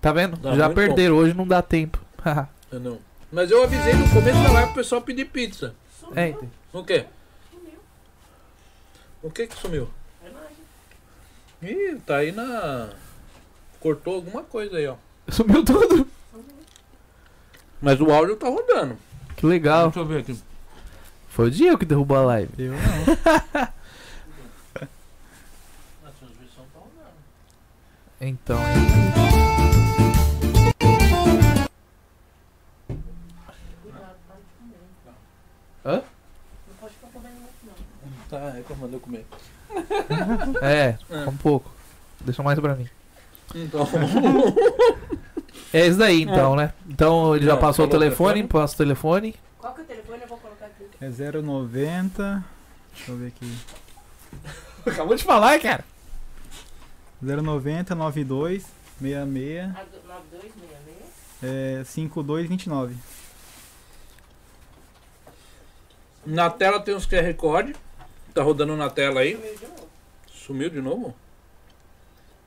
[0.00, 0.36] Tá vendo?
[0.38, 1.98] Tá já perderam, hoje não dá tempo.
[2.70, 2.98] Eu não.
[3.32, 5.74] Mas eu avisei no começo da live pro pessoal pedir pizza.
[6.16, 6.52] é, entendi.
[6.72, 7.04] O quê?
[9.22, 9.88] O que que sumiu?
[11.62, 12.88] Ih, tá aí na.
[13.80, 14.94] Cortou alguma coisa aí, ó.
[15.28, 16.06] Sumiu tudo.
[17.82, 18.96] Mas o áudio tá rodando.
[19.36, 19.84] Que legal.
[19.90, 20.38] Deixa eu ver aqui.
[21.30, 22.52] Foi o Diego que derrubou a live.
[22.58, 23.68] Eu não.
[28.20, 28.58] Então.
[35.84, 36.02] Hã?
[38.28, 39.26] Tá, é que eu mandei comer.
[40.62, 41.28] É, É.
[41.28, 41.70] um pouco.
[42.20, 42.88] Deixa mais pra mim.
[43.54, 43.86] Então.
[45.72, 46.72] É isso daí então, né?
[46.88, 49.34] Então ele já Não, passou o telefone, passa o telefone.
[49.58, 50.22] Qual que é o telefone?
[50.22, 50.49] Eu vou colocar.
[51.00, 52.44] É 090.
[52.94, 53.58] Deixa eu ver aqui.
[54.86, 55.84] Acabou de falar, cara.
[57.22, 58.62] 090 92
[58.98, 60.96] 66 A do- 9266.
[61.42, 62.96] é, 5229.
[66.26, 67.74] Na tela tem os QR Code.
[68.34, 69.34] Tá rodando na tela aí.
[69.34, 69.88] Sumiu de novo.
[70.32, 71.16] Sumiu de novo?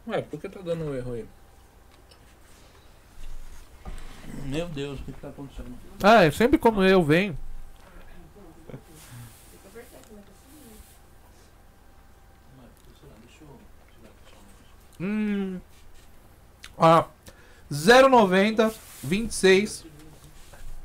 [0.07, 1.25] Ué, por que tá dando um erro aí?
[4.45, 5.73] Meu Deus, o que, que tá acontecendo?
[6.01, 7.38] Ah, é sempre quando eu venho.
[9.51, 10.21] Fica perfeito, né?
[12.75, 15.60] Deixa eu tirar aqui só um Hum.
[16.78, 17.06] Ah,
[17.70, 19.86] 090 26.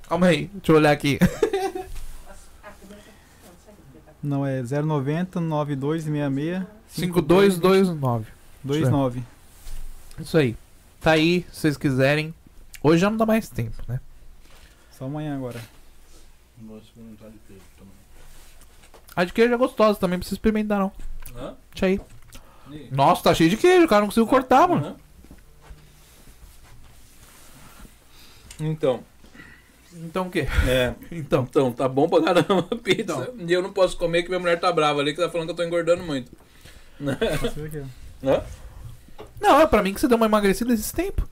[0.09, 1.19] Calma aí, deixa eu olhar aqui.
[4.23, 8.27] Não, é 090 92 66 5229.
[8.65, 9.23] 29.
[10.19, 10.57] Isso aí.
[11.01, 12.35] Tá aí, se vocês quiserem.
[12.83, 14.01] Hoje já não dá mais tempo, né?
[14.91, 15.61] Só amanhã agora.
[16.61, 17.95] Vou experimentar de queijo também.
[19.15, 20.93] A de queijo é gostosa também, não precisa experimentar não.
[21.37, 21.55] Hã?
[21.73, 22.01] Deixa aí.
[22.90, 24.01] Nossa, tá cheio de queijo, cara.
[24.03, 24.89] Não consigo cortar, mano.
[24.89, 24.97] Uhum.
[28.70, 29.05] Então,
[29.95, 30.47] Então o quê?
[30.69, 30.95] é.
[31.11, 31.47] Então.
[31.49, 33.03] Então, tá bom pra caramba a pizza.
[33.03, 33.35] Então.
[33.47, 35.53] E eu não posso comer que minha mulher tá brava ali, que tá falando que
[35.53, 36.31] eu tô engordando muito.
[38.24, 38.43] Hã?
[39.40, 41.24] Não, é pra mim que você deu uma emagrecida esses tempos.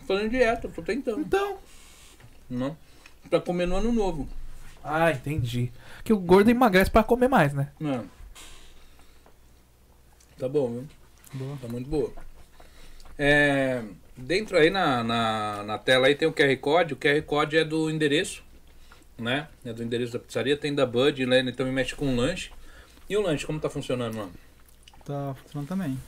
[0.00, 1.20] Tô fazendo dieta, tô tentando.
[1.20, 1.58] Então.
[2.48, 2.76] Não.
[3.28, 4.28] Pra comer no ano novo.
[4.82, 5.70] Ah, entendi.
[6.04, 7.68] Que o gordo emagrece pra comer mais, né?
[7.78, 8.04] Não.
[10.40, 10.88] Tá bom, viu?
[11.34, 11.58] Boa.
[11.60, 12.10] Tá muito boa.
[13.18, 13.82] É,
[14.16, 16.94] dentro aí na, na, na tela aí tem o QR Code.
[16.94, 18.42] O QR Code é do endereço,
[19.18, 19.48] né?
[19.62, 20.56] É do endereço da pizzaria.
[20.56, 21.40] Tem da Bud, né?
[21.40, 22.50] Ele também mexe com lanche.
[23.06, 24.32] E o lanche, como tá funcionando, mano?
[25.04, 25.98] Tá funcionando também.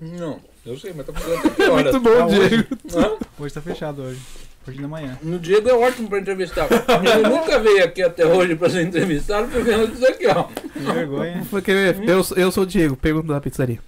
[0.00, 1.92] Não, eu sei, mas tá funcionando até que horas?
[1.92, 2.48] Muito bom, hoje.
[2.48, 2.76] Diego.
[2.92, 3.16] Hã?
[3.38, 4.20] Hoje tá fechado hoje.
[4.68, 5.16] Hoje da manhã.
[5.22, 6.66] No Diego é ótimo pra entrevistar.
[6.72, 10.44] Ele nunca veio aqui até hoje pra ser entrevistado, por menos disso aqui, ó.
[10.44, 11.46] Que vergonha.
[11.48, 13.78] Porque eu, eu sou o Diego, pergunta da pizzaria.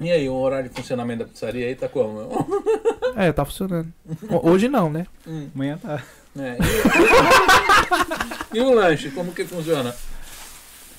[0.00, 2.46] E aí, o horário de funcionamento da pizzaria aí tá como?
[3.16, 3.88] É, tá funcionando.
[4.28, 5.06] Ho- Hoje não, né?
[5.26, 6.02] Hum, Amanhã tá.
[6.38, 6.58] é.
[8.52, 9.96] E, e o lanche, como que funciona?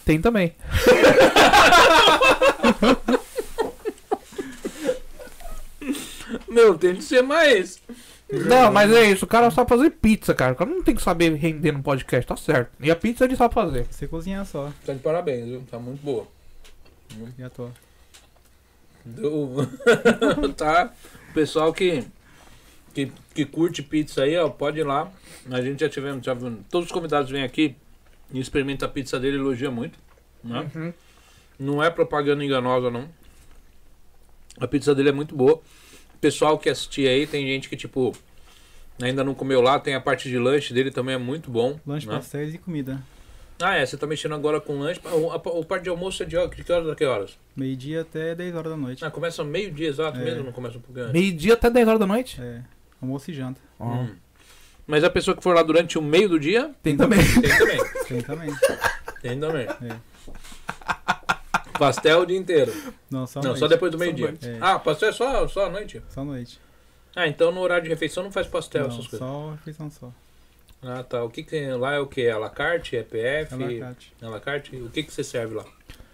[0.03, 0.55] Tem também.
[6.47, 7.79] Meu, tem que ser mais.
[8.29, 9.23] Não, mas é isso.
[9.25, 10.53] O cara sabe fazer pizza, cara.
[10.53, 12.71] O cara não tem que saber render no podcast, tá certo.
[12.79, 13.85] E a pizza ele sabe fazer.
[13.89, 14.71] Você cozinhar só.
[14.85, 15.63] Tá de parabéns, viu?
[15.71, 16.27] Tá muito boa.
[17.39, 17.69] Já tô.
[19.05, 19.55] Deu-
[20.57, 20.91] tá.
[21.29, 22.03] O pessoal que,
[22.93, 25.09] que, que curte pizza aí, ó, pode ir lá.
[25.49, 27.75] A gente já tivemos, já, viu- todos os convidados vêm aqui
[28.33, 29.97] e experimentam a pizza dele, elogia muito.
[30.43, 30.69] Né?
[30.75, 30.93] Uhum.
[31.57, 33.07] Não é propaganda enganosa, não.
[34.59, 35.61] A pizza dele é muito boa.
[36.21, 38.13] Pessoal que assistir aí, tem gente que, tipo,
[39.01, 39.79] ainda não comeu lá.
[39.79, 41.79] Tem a parte de lanche dele também é muito bom.
[41.85, 42.15] Lanche, né?
[42.15, 42.99] pastéis e comida.
[43.59, 43.85] Ah, é.
[43.85, 44.99] Você tá mexendo agora com lanche.
[45.03, 47.37] O, a- o parte de almoço é de, que horas a que horas?
[47.55, 49.03] Meio-dia até 10 horas da noite.
[49.05, 50.23] Ah, começa meio-dia exato É.
[50.23, 50.43] mesmo?
[50.43, 51.19] Não começa um pouquinho antes?
[51.19, 52.39] Meio-dia até 10 horas da noite?
[52.41, 52.61] É.
[53.01, 53.59] Almoço e janta.
[53.79, 54.15] Ó, Hum.
[54.85, 57.19] Mas a pessoa que for lá durante o meio do dia, Tem também.
[57.41, 57.79] tem também.
[58.07, 58.49] Tem também.
[59.21, 59.67] Tem também.
[59.67, 59.95] É.
[61.77, 62.73] Pastel o dia inteiro.
[63.09, 63.59] Não, só não, noite.
[63.59, 64.33] só depois do meio-dia.
[64.41, 64.57] É.
[64.61, 66.01] Ah, pastel é só, só à noite?
[66.09, 66.59] Só à noite.
[67.15, 69.19] Ah, então no horário de refeição não faz pastel, Não, essas coisas.
[69.19, 70.11] só refeição só.
[70.83, 71.23] Ah, tá.
[71.23, 72.21] O que, que tem lá é o que?
[72.21, 72.95] É la carte?
[72.95, 73.53] É PF?
[73.55, 74.13] Alacate.
[74.21, 74.75] É la carte?
[74.75, 75.65] O que, que você serve lá?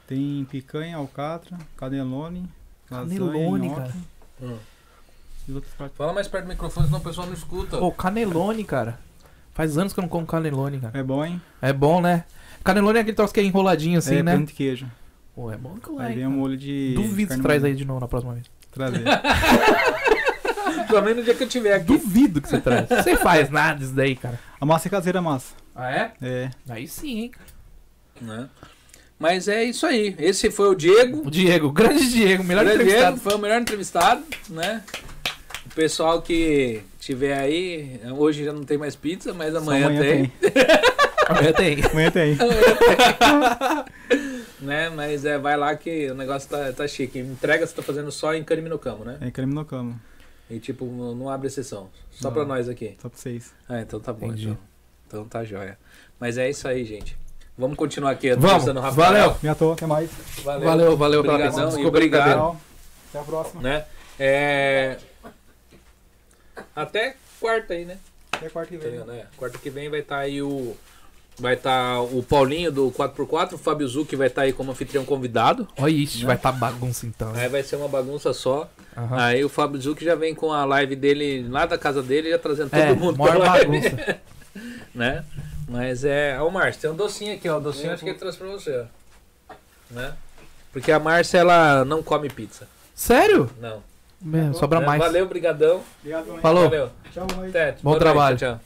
[0.07, 2.49] Tem picanha, alcatra, canelone,
[2.88, 3.94] Canelone, cara.
[4.41, 4.57] Hum.
[5.48, 5.61] e.
[5.95, 7.77] Fala mais perto do microfone, senão o pessoal não escuta.
[7.77, 8.99] Pô, canelone, cara.
[9.53, 10.98] Faz anos que eu não como canelone, cara.
[10.98, 11.41] É bom, hein?
[11.61, 12.26] É bom, né?
[12.64, 14.34] Canelone é aquele troço que é enroladinho assim, é, né?
[14.34, 14.88] pão de queijo.
[15.35, 16.41] Pô, é bom que Aí lá, vem hein, um cara.
[16.41, 16.93] molho de.
[16.95, 18.45] Duvido que traz aí de novo na próxima vez.
[18.72, 19.03] Trazer.
[20.88, 21.85] Também no dia que eu tiver aqui.
[21.85, 22.88] Duvido que você traz.
[22.88, 24.39] Você faz nada isso daí, cara.
[24.60, 25.55] A massa é caseira, a massa.
[25.76, 26.11] Ah, é?
[26.22, 26.49] É.
[26.69, 27.31] Aí sim, hein?
[28.22, 28.47] Né?
[29.18, 30.15] Mas é isso aí.
[30.19, 31.27] Esse foi o Diego.
[31.27, 33.15] O Diego, o grande Diego, melhor Grande entrevistado.
[33.15, 34.84] Diego foi o melhor entrevistado, né?
[35.65, 40.31] O pessoal que tiver aí, hoje já não tem mais pizza, mas Só amanhã, tem.
[41.27, 41.77] Amanhã tem.
[41.85, 42.38] Amanhã tem.
[44.64, 44.90] né?
[44.90, 47.19] Mas é, vai lá que o negócio tá, tá chique.
[47.19, 49.18] Entrega você tá fazendo só em Cariminocamo, né?
[49.22, 49.99] É creme no cama.
[50.49, 51.90] E tipo, não abre exceção.
[52.11, 52.34] Só Não.
[52.34, 52.95] pra nós aqui.
[53.02, 53.53] Só pra vocês.
[53.68, 54.27] Ah, então tá bom.
[54.27, 54.45] Entendi.
[54.49, 54.57] Então.
[55.07, 55.77] então tá jóia.
[56.19, 57.18] Mas é isso aí, gente.
[57.57, 58.91] Vamos continuar aqui Vamos, Rafael.
[58.94, 59.38] valeu.
[59.44, 60.10] Já tô, até mais.
[60.44, 62.23] Valeu, Valeu, valeu pela Obrigadão Desculpa, obrigado.
[62.23, 62.40] brincadeira.
[62.40, 62.61] Tchau.
[63.10, 63.61] Até a próxima.
[63.61, 63.85] Né?
[64.19, 64.98] É...
[66.76, 67.98] Até quarta aí, né?
[68.31, 68.91] Até quarta que Tá vem.
[68.94, 69.11] ligado?
[69.11, 70.76] É, quarta que vem vai estar aí o.
[71.39, 75.68] Vai estar o Paulinho do 4x4, o Fábio Zucchi vai estar aí como anfitrião convidado.
[75.80, 77.34] Olha isso, vai tá bagunça então.
[77.34, 78.69] Aí vai ser uma bagunça só.
[78.95, 79.18] Aham.
[79.18, 82.38] Aí o Fábio Zucchi já vem com a live dele lá da casa dele, já
[82.38, 84.19] trazendo todo É, mundo maior pra live, bagunça.
[84.93, 85.23] né?
[85.68, 86.38] Mas é.
[86.39, 87.57] Ó, o Márcio, tem um docinho aqui, ó.
[87.57, 88.85] O docinho acho que ele trouxe pra você,
[89.49, 89.53] ó.
[89.89, 90.14] Né?
[90.72, 92.68] Porque a Márcia, ela não come pizza.
[92.93, 93.49] Sério?
[93.60, 93.81] Não.
[94.22, 94.85] Meu, sobra Né?
[94.85, 95.01] mais.
[95.01, 95.81] Valeu, brigadão.
[95.99, 96.41] Obrigado, mãe.
[96.41, 96.64] Falou.
[96.69, 96.89] Valeu.
[97.11, 97.49] Tchau, mãe.
[97.49, 97.76] Até.
[97.81, 98.38] Bom trabalho.
[98.38, 98.60] Tchau.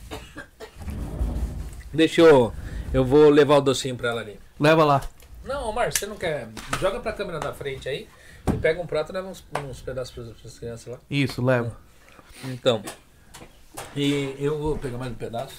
[1.98, 2.54] Deixa eu.
[2.94, 4.40] Eu vou levar o docinho pra ela ali.
[4.60, 5.02] Leva lá.
[5.44, 6.48] Não, ô Márcio, você não quer.
[6.80, 8.08] Joga pra câmera da frente aí.
[8.54, 11.00] E pega um prato e leva uns, uns pedaços pras, pras crianças lá.
[11.10, 11.76] Isso, leva.
[12.46, 12.84] Então.
[13.96, 15.56] E eu vou pegar mais um pedaço.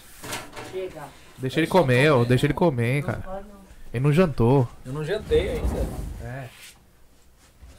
[0.73, 1.03] Chega.
[1.39, 2.25] Deixa ele comer, ó.
[2.25, 3.19] Deixa ele comer, cara.
[3.19, 3.59] Pode não.
[3.93, 4.69] Ele não jantou.
[4.87, 5.87] Eu não jantei ainda.
[6.23, 6.49] É.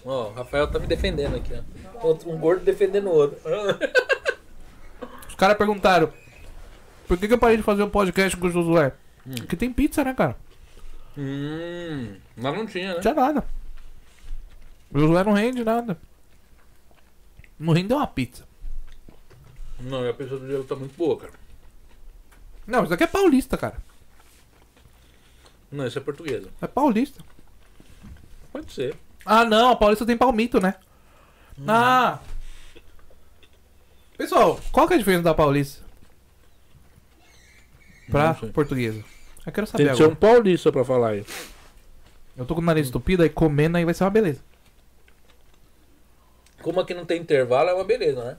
[0.06, 2.08] Ó, o Rafael tá me defendendo aqui, ó.
[2.08, 3.40] Outro- Um gordo defendendo o outro.
[5.30, 6.12] Os caras perguntaram:
[7.10, 8.94] Por que, que eu parei de fazer o podcast com o Josué?
[9.26, 9.34] Hum.
[9.36, 10.38] Porque tem pizza, né, cara?
[11.18, 12.16] hum.
[12.38, 13.02] Mas não tinha, Não né?
[13.02, 13.44] tinha nada.
[14.92, 16.00] O Josué não rende nada.
[17.58, 18.48] Não rende uma pizza.
[19.80, 21.34] Não, e a pessoa do Diego tá muito boa, cara.
[22.68, 23.78] Não, isso aqui é paulista, cara.
[25.72, 26.48] Não, isso é portuguesa.
[26.62, 27.24] É paulista.
[28.52, 28.96] Pode ser.
[29.26, 30.76] Ah, não, a Paulista tem palmito, né?
[31.68, 32.20] Ah!
[34.16, 35.89] Pessoal, qual que é a diferença da Paulista
[38.10, 39.04] pra portuguesa?
[39.46, 40.12] Eu quero Tem saber que ser agora.
[40.14, 41.26] um paulista pra falar aí.
[42.38, 44.40] Eu tô com o nariz estupido, aí comendo aí vai ser uma beleza.
[46.62, 48.38] Como aqui não tem intervalo, é uma beleza, né?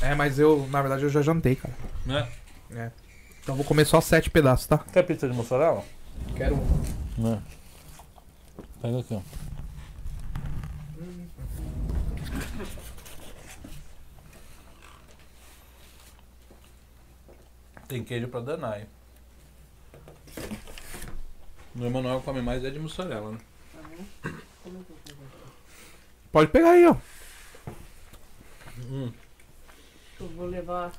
[0.00, 1.74] É, mas eu, na verdade, eu já jantei, cara.
[2.06, 2.28] Né?
[2.74, 2.90] É.
[3.42, 4.78] Então eu vou comer só sete pedaços, tá?
[4.78, 5.84] Quer pizza de mussarela?
[6.36, 6.56] Quero.
[7.18, 7.40] Né?
[8.80, 9.20] Pega aqui, ó.
[17.92, 18.86] Tem queijo pra danar?
[21.76, 23.38] O Emanuel come mais é de mussarela, né?
[24.24, 24.30] É?
[26.32, 26.96] Pode pegar aí, ó.
[28.78, 29.12] Hum.
[30.18, 30.90] Eu vou levar.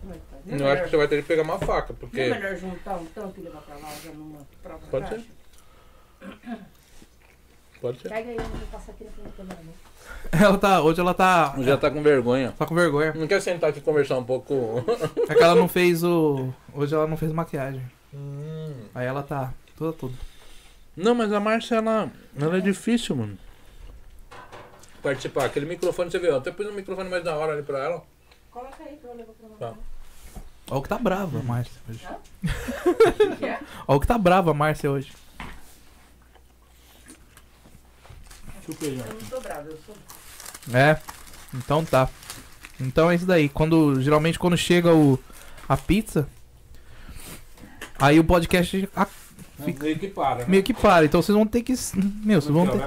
[0.00, 0.36] Como é tá?
[0.46, 2.30] Não é Eu acho que você vai ter que pegar uma faca, Não é porque.
[2.30, 5.26] melhor juntar um tanto e levar pra lá já numa própria Pode caixa?
[6.20, 6.58] ser.
[7.80, 8.08] Pode ser.
[8.08, 9.72] Pega aí, eu vou passar aqui na frente da câmera, né?
[10.32, 10.80] Ela tá.
[10.82, 11.54] Hoje ela tá.
[11.58, 12.52] Já tá com vergonha.
[12.58, 13.12] Tá com vergonha.
[13.14, 14.84] Não quer sentar aqui e conversar um pouco?
[15.28, 16.52] É que ela não fez o.
[16.74, 17.82] Hoje ela não fez maquiagem.
[18.12, 18.72] Hum.
[18.94, 20.14] Aí ela tá toda toda.
[20.96, 22.10] Não, mas a Márcia, ela,
[22.40, 23.38] ela é difícil, mano.
[25.02, 25.44] Participar.
[25.44, 26.30] Aquele microfone, você viu?
[26.30, 28.02] Eu até pus um microfone mais da hora ali pra ela.
[28.50, 29.74] Coloca aí pra eu levar pra lá.
[29.74, 30.74] Tá.
[30.74, 32.08] O que tá brava, a Márcia hoje.
[33.32, 33.60] O que é?
[33.86, 35.12] O que tá brava a Márcia hoje.
[38.68, 39.94] Eu não tô brava, eu sou.
[40.76, 40.98] É.
[41.54, 42.08] Então tá.
[42.80, 43.48] Então é isso daí.
[43.48, 45.18] Quando, geralmente quando chega o,
[45.68, 46.28] a pizza,
[47.98, 49.06] aí o podcast a-
[49.64, 50.38] Fica- Meio que para.
[50.40, 50.44] né?
[50.48, 51.06] meio que para.
[51.06, 51.72] Então vocês vão ter que.
[52.22, 52.78] Meu, vocês vão ter,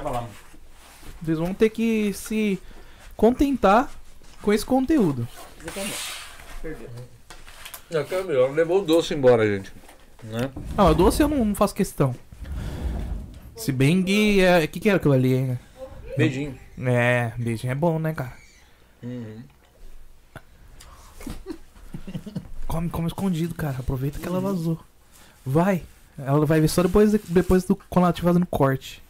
[1.20, 2.60] vocês vão ter que se
[3.16, 3.90] contentar
[4.40, 5.26] com esse conteúdo.
[6.62, 6.88] Perdeu.
[7.90, 8.52] Já que é melhor.
[8.52, 9.72] Levou o doce embora, gente.
[10.22, 10.48] Né?
[10.78, 12.14] Ah, o doce eu não, não faço questão.
[13.56, 14.40] Se bem que.
[14.40, 15.58] é- O que, que era aquilo ali, hein?
[16.24, 16.58] Beijinho.
[16.86, 18.32] É, beijinho é bom, né, cara?
[19.02, 19.42] Uhum.
[22.66, 23.76] Come, come escondido, cara.
[23.78, 24.78] Aproveita que ela vazou.
[25.44, 25.82] Vai.
[26.18, 29.02] Ela vai ver só depois, depois do quando ela estiver fazendo corte.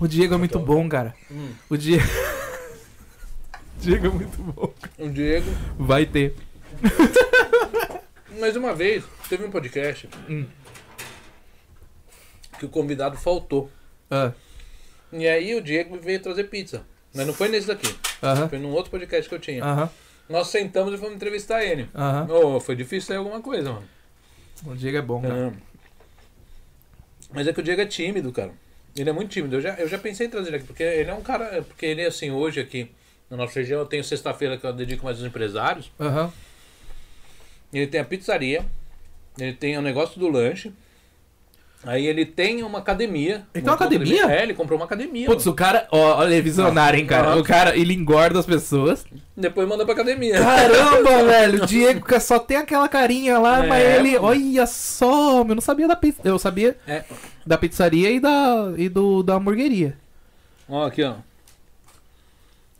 [0.00, 1.14] O Diego é muito bom, cara.
[1.30, 1.52] Hum.
[1.68, 2.02] O Diego.
[3.76, 4.72] o Diego é muito bom.
[4.98, 5.50] O Diego.
[5.78, 6.34] Vai ter.
[8.40, 10.46] Mais uma vez, teve um podcast Hum.
[12.58, 13.70] que o convidado faltou.
[14.10, 14.32] Ah,
[15.12, 16.84] E aí o Diego veio trazer pizza.
[17.14, 17.92] Mas não foi nesse daqui.
[18.48, 19.90] Foi num outro podcast que eu tinha.
[20.28, 21.88] Nós sentamos e fomos entrevistar ele.
[22.28, 23.88] Oh, foi difícil sair alguma coisa, mano.
[24.64, 25.34] O Diego é bom, cara.
[25.34, 25.52] É.
[27.32, 28.52] Mas é que o Diego é tímido, cara.
[28.94, 29.56] Ele é muito tímido.
[29.56, 31.62] Eu já, eu já pensei em trazer ele aqui, porque ele é um cara.
[31.62, 32.90] Porque ele, assim, hoje aqui
[33.28, 35.90] na nossa região, eu tenho sexta-feira que eu dedico mais aos empresários.
[37.72, 38.64] Ele tem a pizzaria,
[39.38, 40.72] ele tem o negócio do lanche.
[41.82, 43.36] Aí ele tem uma academia.
[43.54, 44.26] Ele tem uma academia?
[44.30, 45.26] É, ele comprou uma academia.
[45.26, 45.52] Putz, mano.
[45.54, 45.88] o cara.
[45.90, 47.28] Ó, olha, é visionário, hein, cara.
[47.28, 47.40] Aham.
[47.40, 49.04] O cara, ele engorda as pessoas.
[49.34, 50.38] Depois manda pra academia.
[50.38, 51.62] Caramba, velho.
[51.62, 54.12] O Diego só tem aquela carinha lá, É, mas ele.
[54.12, 54.24] mano.
[54.26, 56.20] Olha só, eu não sabia da pizza.
[56.22, 57.02] Eu sabia É.
[57.46, 59.96] da pizzaria e da, e do, da hamburgueria.
[60.68, 61.14] Ó, aqui, ó.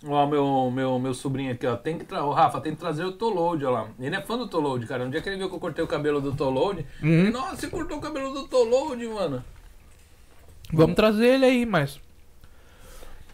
[0.06, 1.76] Ó, meu, meu, meu sobrinho aqui, ó.
[1.76, 2.24] Tem que tra...
[2.24, 3.88] Ô, Rafa, tem que trazer o Toload, ó lá.
[3.98, 5.04] Ele é fã do Toload, cara.
[5.04, 7.08] Um dia que ele viu que eu cortei o cabelo do Toload, Uhum.
[7.08, 9.44] ele, nossa, você cortou o cabelo do Toload, mano.
[10.72, 12.00] Vamos trazer ele aí, mas.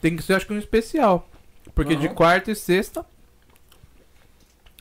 [0.01, 1.29] Tem que ser, acho que um especial.
[1.75, 2.15] Porque de Aham.
[2.17, 3.05] quarta e sexta.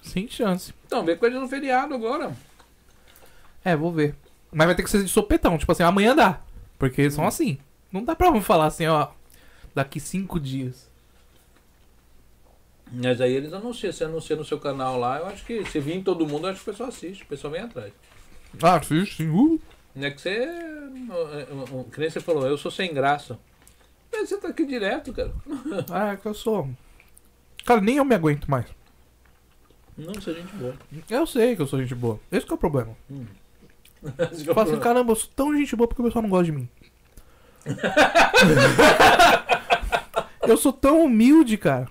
[0.02, 0.74] Sem chance.
[0.86, 2.36] Então, vê com ele no feriado agora.
[3.64, 4.16] É, vou ver.
[4.52, 5.58] Mas vai ter que ser de sopetão.
[5.58, 6.40] Tipo assim, amanhã dá.
[6.80, 7.58] Porque eles são assim.
[7.92, 9.08] Não dá pra falar assim, ó.
[9.74, 10.90] Daqui cinco dias.
[12.92, 16.04] Mas aí eles anunciam, você anuncia no seu canal lá, eu acho que se vir
[16.04, 17.92] todo mundo, eu acho que o pessoal assiste, o pessoal vem atrás.
[18.62, 19.30] Ah, sim, sim.
[19.30, 19.60] Uh.
[19.96, 20.30] Não é que você.
[20.30, 23.40] é, é, Que nem você falou, eu sou sem graça.
[24.12, 25.34] Mas você tá aqui direto, cara.
[25.92, 26.70] Ah, é que eu sou.
[27.66, 28.66] Cara, nem eu me aguento mais.
[29.98, 30.76] Não, você é gente boa.
[31.10, 32.20] Eu sei que eu sou gente boa.
[32.32, 32.96] Esse que é o problema.
[34.32, 36.30] Esse Eu o falo assim, caramba, eu sou tão gente boa porque o pessoal não
[36.30, 36.70] gosta de mim.
[40.48, 41.88] eu sou tão humilde, cara.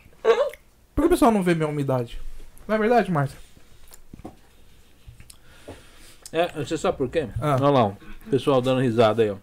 [0.94, 2.20] Por que o pessoal não vê minha humildade?
[2.68, 3.38] Não é verdade, Márcia?
[6.32, 7.28] É, você sabe por quê?
[7.40, 7.56] Ah.
[7.60, 7.96] Olha lá, o
[8.30, 9.36] pessoal dando risada aí, ó.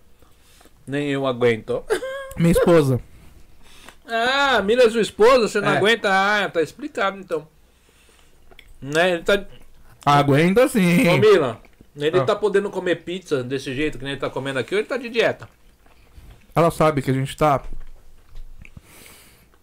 [0.85, 1.83] Nem eu aguento.
[2.37, 2.99] Minha esposa.
[4.05, 5.77] Ah, Mila é sua esposa, você não É.
[5.77, 6.09] aguenta?
[6.11, 7.47] Ah, tá explicado então.
[8.81, 9.45] Né, ele tá.
[10.05, 11.07] Aguenta sim.
[11.07, 11.61] Ô Mila,
[11.95, 12.25] ele Ah.
[12.25, 14.97] tá podendo comer pizza desse jeito que nem ele tá comendo aqui, ou ele tá
[14.97, 15.47] de dieta?
[16.53, 17.61] Ela sabe que a gente tá.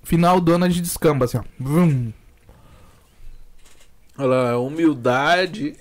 [0.09, 1.43] Final do ano a gente descamba assim, ó.
[1.61, 2.11] Vrum.
[4.17, 5.77] Olha lá, humildade.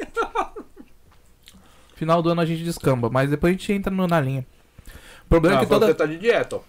[1.95, 4.45] Final do ano a gente descamba, mas depois a gente entra no- na linha.
[5.25, 5.85] O problema Ah, é que toda.
[5.87, 6.59] Você tá de dieta, ó.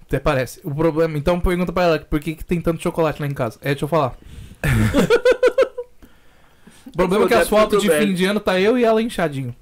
[0.00, 0.60] Até parece.
[0.64, 1.18] O problema.
[1.18, 3.58] Então pergunta pra ela por que, que tem tanto chocolate lá em casa.
[3.60, 4.16] É, deixa eu falar.
[6.86, 9.54] o problema é que as fotos de fim de ano tá eu e ela inchadinho.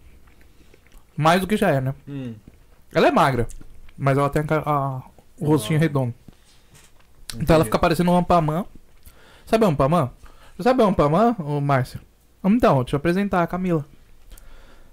[1.16, 1.92] Mais do que já é, né?
[2.08, 2.34] Hum.
[2.94, 3.48] Ela é magra,
[3.98, 5.02] mas ela tem a, a-
[5.38, 5.82] o rostinho Ah.
[5.82, 6.14] redondo.
[7.38, 8.64] Então ela fica parecendo um ampamã.
[9.46, 10.10] Sabe um ampamã?
[10.60, 12.00] Sabe um ampamã, ô Márcio?
[12.44, 13.84] Então, deixa eu apresentar a Camila.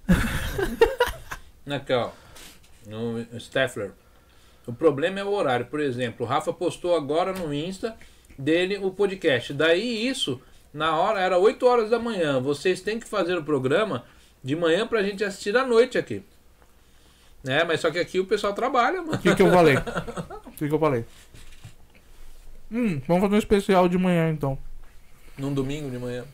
[1.70, 2.10] Aqui, ó.
[2.86, 3.92] No Steffler.
[4.66, 5.66] O problema é o horário.
[5.66, 7.96] Por exemplo, o Rafa postou agora no Insta
[8.38, 9.54] dele o podcast.
[9.54, 10.42] Daí isso,
[10.74, 12.40] na hora, era 8 horas da manhã.
[12.40, 14.06] Vocês têm que fazer o programa
[14.44, 16.24] de manhã pra gente assistir à noite aqui.
[17.44, 17.64] Né?
[17.64, 19.16] Mas só que aqui o pessoal trabalha, mano.
[19.16, 19.76] O que, que eu falei?
[20.48, 21.06] O que, que eu falei?
[22.72, 24.58] Hum, vamos fazer um especial de manhã então.
[25.38, 26.26] Num domingo de manhã.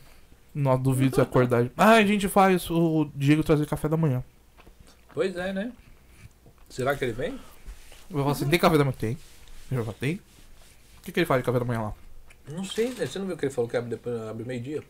[0.54, 1.68] Não duvido se acordar.
[1.76, 4.22] Ah, a gente faz o Diego trazer café da manhã.
[5.12, 5.72] Pois é, né?
[6.68, 7.38] Será que ele vem?
[8.10, 8.96] Eu falar assim, tem café da manhã?
[8.98, 9.18] Tem.
[9.70, 10.14] Eu falei, tem.
[10.98, 11.92] O que, que ele faz de café da manhã lá?
[12.48, 13.06] Não sei, né?
[13.06, 14.82] Você não viu que ele falou que abre, depois, abre meio-dia?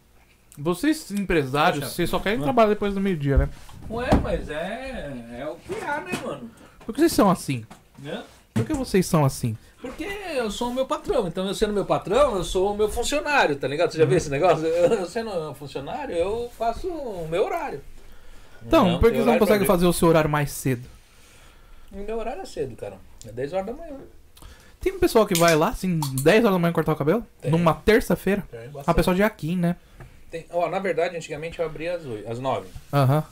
[0.57, 1.95] Vocês, empresários, Poxa.
[1.95, 3.49] vocês só querem trabalhar depois do meio-dia, né?
[3.91, 6.51] Ué, mas é, é o que há, né, mano?
[6.87, 7.67] Por que vocês são assim?
[7.99, 8.23] Né?
[8.53, 9.57] Por que vocês são assim?
[9.85, 10.05] Porque
[10.35, 13.55] eu sou o meu patrão, então eu sendo meu patrão, eu sou o meu funcionário,
[13.57, 13.93] tá ligado?
[13.93, 14.65] Você já viu esse negócio?
[14.67, 17.83] Eu, eu sendo um funcionário, eu faço o meu horário.
[18.67, 19.67] Então, Não, por que tem vocês não abrir.
[19.67, 20.89] fazer o seu horário mais cedo?
[21.93, 22.97] O meu horário é cedo, cara.
[23.29, 23.97] É 10 horas da manhã.
[24.81, 27.25] Tem um pessoal que vai lá, assim, 10 horas da manhã cortar o cabelo?
[27.43, 27.51] Tem.
[27.51, 28.43] Numa terça-feira?
[28.51, 29.77] Tem Ah, pessoal de aqui, né?
[30.31, 32.69] Tem- ó, na verdade, antigamente eu abria às, 8, às 9.
[32.91, 33.23] Aham.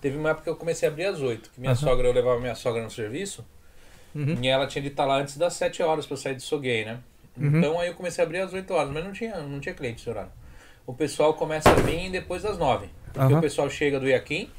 [0.00, 1.80] Teve uma época que eu comecei a abrir às 8, que minha Aham.
[1.80, 3.42] sogra, eu levava minha sogra no serviço,
[4.14, 4.38] Uhum.
[4.42, 6.84] e ela tinha de estar lá antes das 7 horas pra eu sair de Soguei,
[6.84, 6.98] né?
[7.36, 7.58] Uhum.
[7.58, 10.00] Então aí eu comecei a abrir às 8 horas, mas não tinha, não tinha cliente
[10.00, 10.30] esse horário.
[10.86, 12.88] O pessoal começa a vir depois das 9.
[13.12, 13.38] Porque Aham.
[13.38, 14.50] o pessoal chega do Iaquim,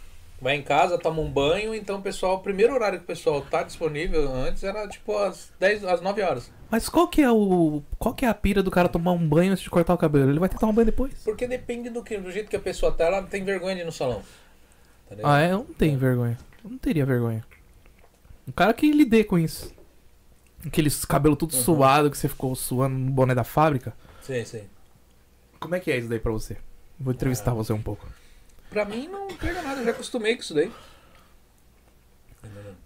[0.42, 3.42] vai em casa, toma um banho, então o pessoal, o primeiro horário que o pessoal
[3.42, 6.52] tá disponível antes era tipo às 10, às 9 horas.
[6.70, 7.84] Mas qual que é o.
[8.00, 10.32] Qual que é a pira do cara tomar um banho antes de cortar o cabelo?
[10.32, 11.14] Ele vai ter que tomar um banho depois.
[11.24, 13.86] Porque depende do que, do jeito que a pessoa tá, ela tem vergonha de ir
[13.86, 14.24] no salão.
[15.08, 15.16] Tá?
[15.24, 15.52] Ah, é?
[15.52, 16.38] Eu não tenho vergonha.
[16.64, 17.46] Eu não teria vergonha.
[18.48, 19.74] Um cara que lide com isso.
[20.65, 21.61] Aqueles cabelo tudo Uhum.
[21.61, 23.94] suado que você ficou suando no boné da fábrica.
[24.22, 24.64] Sim, sim.
[25.60, 26.57] Como é que é isso daí pra você?
[26.99, 27.56] Vou entrevistar Ah.
[27.56, 28.07] você um pouco.
[28.70, 30.72] Pra mim não pega nada, eu já acostumei com isso daí.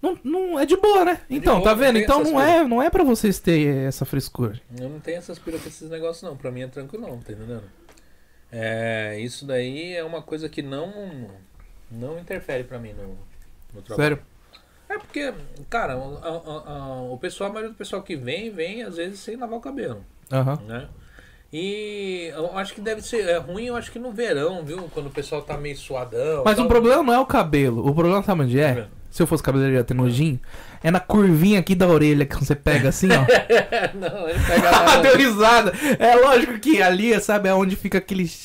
[0.01, 1.21] Não, não é de boa, né?
[1.27, 1.97] de Então, boa, tá vendo?
[1.97, 4.59] Então não é, não é pra vocês terem essa frescura.
[4.79, 7.31] Eu não tenho essas piras com esses negócios não, pra mim é tranquilo não, tá
[7.33, 7.63] entendendo?
[8.51, 11.29] É, isso daí é uma coisa que não
[11.89, 13.17] não interfere pra mim no,
[13.73, 13.95] no trabalho.
[14.17, 14.19] Sério.
[14.89, 15.33] É porque,
[15.69, 18.95] cara, o, a- a- a- o pessoal, a maioria do pessoal que vem, vem às
[18.95, 20.59] vezes sem lavar o cabelo, Aham.
[20.67, 20.87] né?
[21.51, 24.89] E eu acho que deve ser é ruim, eu acho que no verão, viu?
[24.93, 26.43] Quando o pessoal tá meio suadão.
[26.43, 26.65] Mas tal.
[26.65, 27.87] o problema não é o cabelo.
[27.87, 28.87] O problema sabe onde é?
[29.09, 30.39] Se eu fosse cabeleireiro ter nojinho.
[30.83, 33.25] É na curvinha aqui da orelha que você pega assim, ó.
[33.97, 34.97] não, ele pega lá.
[34.97, 35.71] deu risada.
[35.97, 38.29] É lógico que ali, sabe, é onde fica aquele.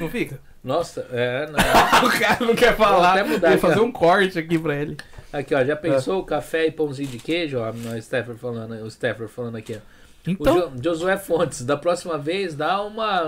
[0.00, 0.40] Não fica?
[0.64, 1.58] Nossa, é, não.
[2.08, 2.96] O cara não quer falar.
[2.96, 4.96] Vou até mudar Vou fazer um corte aqui pra ele.
[5.32, 7.58] Aqui, ó, já pensou o café e pãozinho de queijo?
[7.58, 9.94] Ó, o Steffer falando, o Steffer falando aqui, ó.
[10.26, 13.20] Então, O Jo- Josué Fontes, da próxima vez dá uma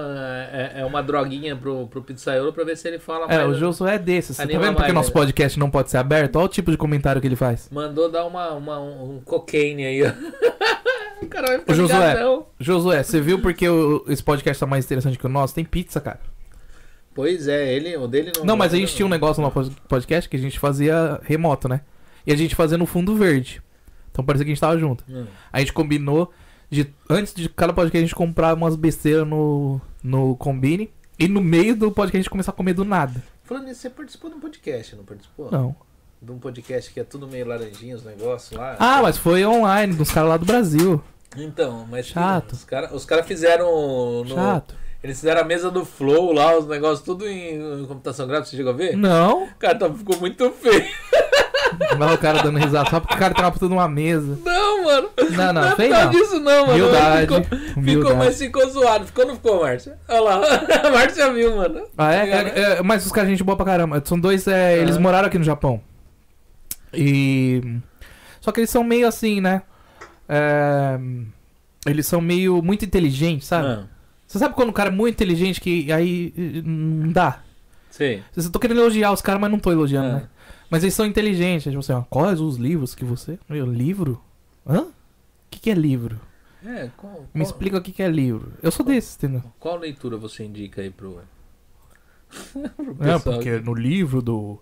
[0.51, 3.51] é, é uma droguinha pro, pro pizzaiolo pra ver se ele fala é, mais.
[3.51, 4.33] o Josué é desse.
[4.33, 5.15] Você tá vendo porque mais, nosso né?
[5.15, 6.37] podcast não pode ser aberto?
[6.37, 7.69] Olha o tipo de comentário que ele faz.
[7.71, 10.11] Mandou dar uma, uma, um, um cocaine aí, ó.
[11.21, 11.99] o cara vai ficar Josué.
[12.09, 12.47] ligadão.
[12.59, 15.55] Josué, você viu porque o- esse podcast tá mais interessante que o nosso?
[15.55, 16.21] Tem pizza, cara.
[17.17, 18.45] Pois é, ele, o dele não.
[18.45, 21.19] Não, mas a gente não- tinha um negócio no nosso podcast que a gente fazia
[21.25, 21.81] remoto, né?
[22.27, 23.63] E a gente fazia no fundo verde.
[24.13, 25.03] Então parecia que a gente tava junto.
[25.09, 25.25] Hum.
[25.53, 26.31] A gente combinou
[26.71, 30.91] de antes de cada podcast a gente comprar umas besteiras no, no Combine.
[31.19, 33.23] E no meio do podcast a gente começar a comer do nada.
[33.45, 35.51] Falando nisso, você participou de um podcast, não participou?
[35.51, 35.75] Não.
[36.21, 38.77] De um podcast que é tudo meio laranjinha, os negócios lá.
[38.79, 41.03] Ah, mas foi online, dos caras lá do Brasil.
[41.37, 42.53] Então, mas Chato.
[42.53, 44.25] Os caras os cara fizeram.
[44.25, 44.75] No, Chato.
[45.07, 48.57] Eles fizeram a mesa do Flow lá, os negócios tudo em, em computação gráfica, você
[48.57, 48.97] chegou a ver?
[48.97, 49.47] Não.
[49.57, 50.85] Cara, tá, ficou muito feio.
[51.97, 54.37] Lá o cara dando risada só porque o cara tava puta numa mesa.
[54.45, 55.11] Não, mano.
[55.31, 56.11] Não, não, é feio por causa não.
[56.11, 56.73] disso não, mano.
[56.73, 57.21] Humildade.
[57.21, 58.17] Ficou, ficou, humildade.
[58.17, 59.07] mas ficou zoado.
[59.07, 59.99] Ficou ou não ficou, Márcia?
[60.09, 60.41] Olha lá.
[60.83, 61.87] A Márcia viu, mano.
[61.97, 62.31] Ah, é?
[62.31, 64.03] É, é, Mas os caras, gente boa pra caramba.
[64.05, 65.81] São dois, é, eles moraram aqui no Japão.
[66.93, 67.79] E.
[68.41, 69.63] Só que eles são meio assim, né?
[70.29, 70.99] É,
[71.87, 73.87] Eles são meio muito inteligentes, sabe?
[74.27, 77.43] Você sabe quando o cara é muito inteligente que aí eh, não dá?
[77.91, 78.23] sim.
[78.37, 80.13] Eu tô querendo elogiar os caras, mas não tô elogiando, Ah.
[80.21, 80.29] né?
[80.69, 81.65] Mas eles são inteligentes.
[81.65, 83.39] Tipo assim, ó, quais os livros que você.
[83.49, 84.21] Meu, livro?
[84.67, 84.81] Hã?
[84.83, 84.93] O
[85.51, 86.21] que, que é livro?
[86.65, 88.53] É, qual, Me qual- explica o que, que é livro.
[88.63, 89.43] Eu sou desses, entendeu?
[89.61, 91.21] Qual leitura você indica aí pro.
[93.01, 94.59] É, porque no livro do.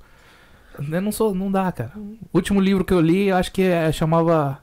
[0.78, 1.35] Eu não sou.
[1.35, 1.93] Não dá, cara.
[1.97, 4.62] O último livro que eu li, eu acho que é, chamava.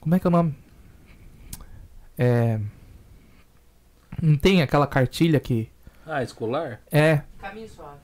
[0.00, 0.54] Como é que é o nome?
[2.16, 2.60] É.
[4.22, 5.68] Não tem aquela cartilha que.
[6.06, 6.80] Ah, escolar?
[6.90, 7.20] É.
[7.40, 7.98] Caminho suave.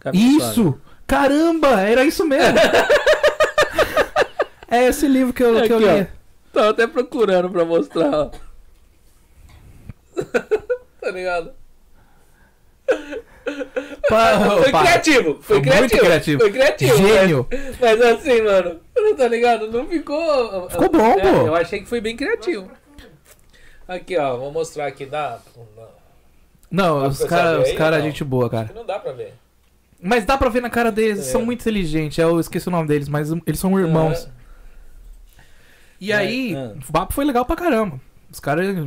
[0.00, 0.52] Caminho suave.
[0.52, 0.80] Isso!
[1.06, 1.80] Caramba!
[1.80, 2.58] Era isso mesmo!
[4.68, 6.06] é esse livro que eu, que eu li.
[6.52, 8.30] Tava até procurando pra mostrar, ó.
[11.00, 11.52] tá ligado?
[14.08, 16.40] Pa- Foi pa- criativo, foi, Foi muito criativo, criativo.
[16.40, 16.96] Foi criativo.
[16.96, 17.46] Gênio!
[17.50, 18.80] Mas, mas assim, mano,
[19.16, 19.70] tá ligado?
[19.70, 20.68] Não ficou.
[20.70, 21.46] Ficou bom, É, pô.
[21.46, 22.70] Eu achei que foi bem criativo.
[23.88, 25.06] Aqui, ó, vou mostrar aqui.
[25.06, 25.38] Dá.
[26.70, 28.04] Não, Dá os caras, cara, não?
[28.04, 28.70] gente boa, cara.
[28.74, 29.34] Não dá pra ver.
[30.00, 31.22] Mas dá pra ver na cara deles, É.
[31.22, 32.18] são muito inteligentes.
[32.18, 34.28] Eu esqueci o nome deles, mas eles são irmãos.
[36.00, 36.74] E É, aí, é.
[36.88, 38.00] o papo foi legal pra caramba.
[38.30, 38.66] Os caras.
[38.76, 38.82] A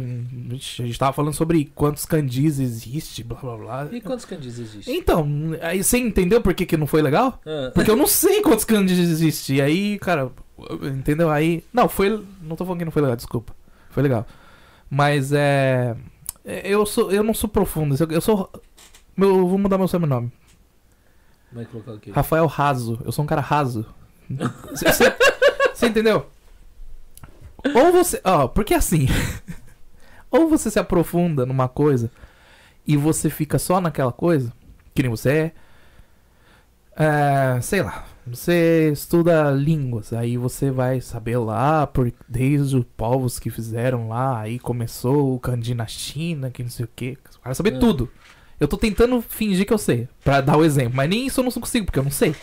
[0.85, 3.87] gente tava falando sobre quantos candis existe, blá blá blá.
[3.91, 4.95] E quantos candis existem?
[4.97, 5.25] Então,
[5.61, 7.39] aí você entendeu por que, que não foi legal?
[7.45, 9.55] Ah, Porque eu não sei quantos candis existem.
[9.55, 10.29] E aí, cara,
[10.93, 11.31] entendeu?
[11.31, 11.63] Aí.
[11.73, 12.09] Não, foi.
[12.43, 13.55] Não tô falando que não foi legal, desculpa.
[13.89, 14.27] Foi legal.
[14.89, 15.95] Mas é.
[16.43, 17.95] é, Eu, sou, eu não sou profundo.
[18.11, 18.49] Eu, sou.
[19.15, 20.31] Meu, eu vou mudar meu sobrenome.
[21.51, 22.11] Vai colocar aqui.
[22.11, 22.99] Rafael Raso.
[23.03, 23.85] Eu sou um cara raso.
[24.71, 25.15] Você- Você
[25.73, 26.27] você entendeu?
[27.73, 28.21] Ou você.
[28.23, 29.07] Ó, porque assim.
[30.31, 32.11] ou você se aprofunda numa coisa
[32.85, 34.51] e você fica só naquela coisa,
[34.93, 35.53] que nem você
[36.97, 37.55] é.
[37.57, 38.05] é, sei lá.
[38.31, 44.39] Você estuda línguas, aí você vai saber lá, por, desde os povos que fizeram lá,
[44.39, 47.17] aí começou o kanji na China, que não sei o que.
[47.43, 47.79] Vai saber É.
[47.79, 48.09] tudo.
[48.59, 51.43] Eu tô tentando fingir que eu sei, pra dar o exemplo, mas nem isso eu
[51.45, 52.35] não consigo, porque eu não sei.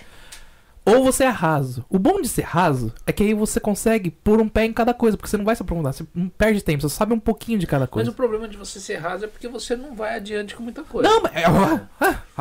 [0.88, 1.84] Ou você é raso.
[1.90, 4.94] O bom de ser raso é que aí você consegue pôr um pé em cada
[4.94, 7.58] coisa, porque você não vai se aprofundar, você não perde tempo, você sabe um pouquinho
[7.58, 8.10] de cada Mas coisa.
[8.12, 11.08] o problema de você ser raso é porque você não vai adiante com muita coisa.
[11.08, 11.44] Não, mas é,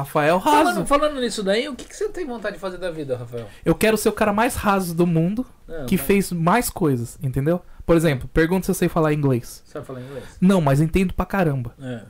[0.05, 0.57] Rafael Raso.
[0.63, 3.47] Falando, falando nisso daí, o que, que você tem vontade de fazer da vida, Rafael?
[3.65, 7.17] Eu quero ser o cara mais raso do mundo Não, que mas- fez mais coisas,
[7.21, 7.61] entendeu?
[7.85, 9.61] Por exemplo, pergunta se eu sei falar inglês.
[9.65, 10.23] Você vai falar inglês?
[10.41, 11.73] Não, mas entendo pra caramba.
[11.81, 12.01] É.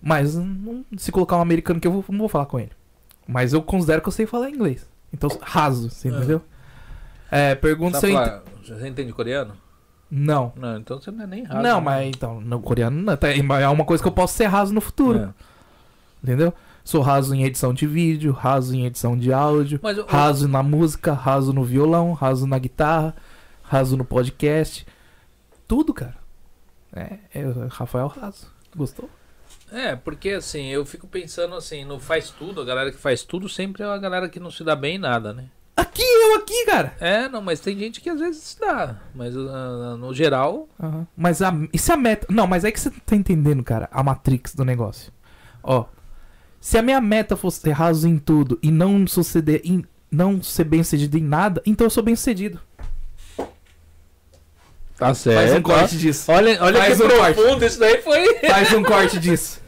[0.00, 2.72] Mas não- se colocar um americano que eu vou, não vou falar com ele.
[3.26, 4.88] Mas eu considero que eu sei falar inglês.
[5.12, 6.10] Então, raso, você É.
[6.12, 6.42] entendeu?
[7.30, 8.42] É, pergunta se Você, eu ent...
[8.68, 9.54] você entende coreano?
[10.10, 10.52] Não.
[10.56, 11.62] Não, então você não é nem raso.
[11.62, 11.84] Não, né?
[11.84, 14.80] mas então, no coreano não, tá- é uma coisa que eu posso ser raso no
[14.80, 15.28] futuro, É.
[16.22, 16.52] entendeu?
[16.84, 20.62] Sou raso em edição de vídeo, raso em edição de áudio, Mas o- raso na
[20.62, 23.14] música, raso no violão, raso na guitarra,
[23.62, 24.86] raso no podcast.
[25.68, 26.16] Tudo, cara.
[26.92, 28.50] É, é Rafael Raso.
[28.76, 29.08] Gostou?
[29.70, 33.48] É, porque assim, eu fico pensando assim, no faz tudo, a galera que faz tudo
[33.48, 35.46] sempre é a galera que não se dá bem em nada, né?
[35.74, 36.94] Aqui, eu aqui, cara.
[37.00, 38.96] É, não, mas tem gente que às vezes se dá.
[39.14, 41.06] Mas ah, no geral, Aham.
[41.16, 42.26] Mas a, isso é a meta.
[42.28, 45.10] Não, mas é que você tá entendendo, cara, a Matrix do negócio.
[45.62, 45.86] Ó,
[46.62, 50.62] se a minha meta fosse ser raso em tudo e não suceder em, não ser
[50.62, 52.60] bem sucedido em nada, então eu sou bem sucedido.
[54.96, 55.38] tá certo.
[55.38, 56.30] Faz um corte disso.
[56.30, 57.34] Olha, olha Faz que um corte.
[57.34, 58.34] profundo isso daí foi.
[58.48, 59.60] Faz um corte disso.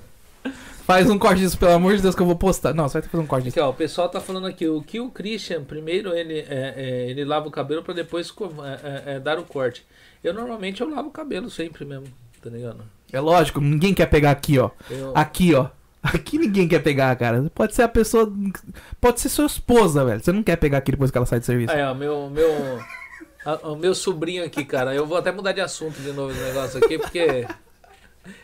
[0.86, 2.72] Faz um corte disso, pelo amor de Deus, que eu vou postar.
[2.72, 3.58] Não, você vai ter que fazer um corte disso.
[3.58, 7.10] Aqui, ó, o pessoal tá falando aqui, o que o Christian, primeiro ele, é, é,
[7.10, 9.84] ele lava o cabelo pra depois é, é, é, dar o corte.
[10.22, 12.06] Eu normalmente eu lavo o cabelo sempre mesmo,
[12.40, 12.84] tá ligado?
[13.10, 14.70] É lógico, ninguém quer pegar aqui, ó.
[14.88, 15.68] Eu, Aqui, ó.
[16.04, 17.50] Aqui ninguém quer pegar, cara.
[17.54, 18.30] Pode ser a pessoa.
[19.00, 20.22] Pode ser sua esposa, velho.
[20.22, 21.72] Você não quer pegar aqui depois que ela sai de serviço.
[21.72, 22.78] Aí, ó, meu, meu,
[23.46, 26.42] a- o meu sobrinho aqui, cara, eu vou até mudar de assunto de novo esse
[26.42, 27.46] negócio aqui, porque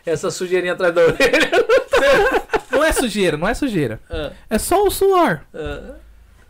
[0.05, 1.51] essa sujeirinha atrás da orelha.
[2.71, 3.99] Não é sujeira, não é sujeira.
[4.09, 5.41] Ah, É só o suor.
[5.53, 5.95] ah.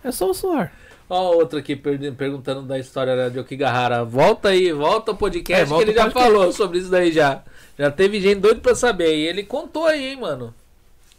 [0.03, 0.69] É só o suor.
[1.09, 4.05] Ó, outro aqui per- perguntando da história de Okigahara.
[4.05, 6.33] Volta aí, volta o podcast É, volta que ele o já podcast.
[6.33, 7.41] falou sobre isso daí já.
[7.77, 9.13] Já teve gente doido pra saber.
[9.17, 10.53] E ele contou aí, hein, mano.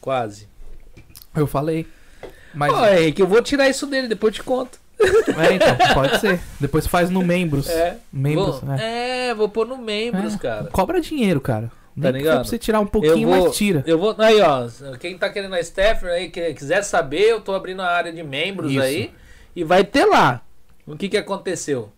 [0.02, 0.48] Quase.
[1.34, 1.86] Eu falei.
[2.52, 2.70] Mas.
[2.72, 4.78] Ó, Henrique, eu vou tirar isso dele, depois eu te conto.
[5.00, 6.40] É, então, pode ser.
[6.60, 7.68] Depois faz no membros.
[7.70, 7.96] É.
[8.12, 9.28] Membros, vou, é.
[9.30, 10.38] é, vou pôr no membros, É.
[10.38, 10.64] cara.
[10.64, 11.70] Cobra dinheiro, cara.
[11.96, 12.34] Nem que for ligado?
[12.36, 13.82] pra você tirar um pouquinho, vou, mas tira.
[13.86, 14.14] Eu vou.
[14.18, 14.68] Aí, ó.
[14.98, 18.22] Quem tá querendo a Stephanie aí, que quiser saber, eu tô abrindo a área de
[18.22, 18.80] membros Isso.
[18.80, 19.12] aí.
[19.54, 20.42] E vai ter lá.
[20.86, 21.92] O que que aconteceu,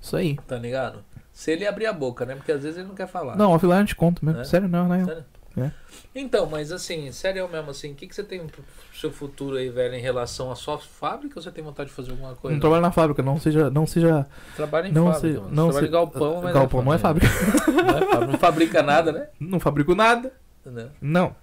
[0.00, 0.36] Isso aí.
[0.46, 1.04] tá ligado?
[1.32, 2.34] Se ele abrir a boca, né?
[2.36, 3.36] Porque às vezes ele não quer falar.
[3.36, 4.40] Não, offline eu te conto mesmo.
[4.40, 4.44] É?
[4.44, 5.04] Sério, não, não.
[5.04, 5.24] Sério?
[5.56, 5.70] É.
[6.14, 8.62] Então, mas assim, sério mesmo, assim, o que, que você tem pro
[8.92, 12.10] seu futuro aí, velho, em relação à sua fábrica ou você tem vontade de fazer
[12.10, 12.54] alguma coisa?
[12.54, 13.70] Não trabalha na fábrica, não seja.
[13.70, 14.26] Não seja.
[14.56, 15.54] Trabalha em Não, fábrica, se, mano.
[15.54, 17.28] não se, galpão, mas galpão não é fábrica.
[17.70, 18.26] Não, é fábrica.
[18.26, 19.28] Não fabrica nada, né?
[19.38, 20.32] Não fabrico nada.
[20.60, 20.90] Entendeu?
[21.00, 21.36] Não.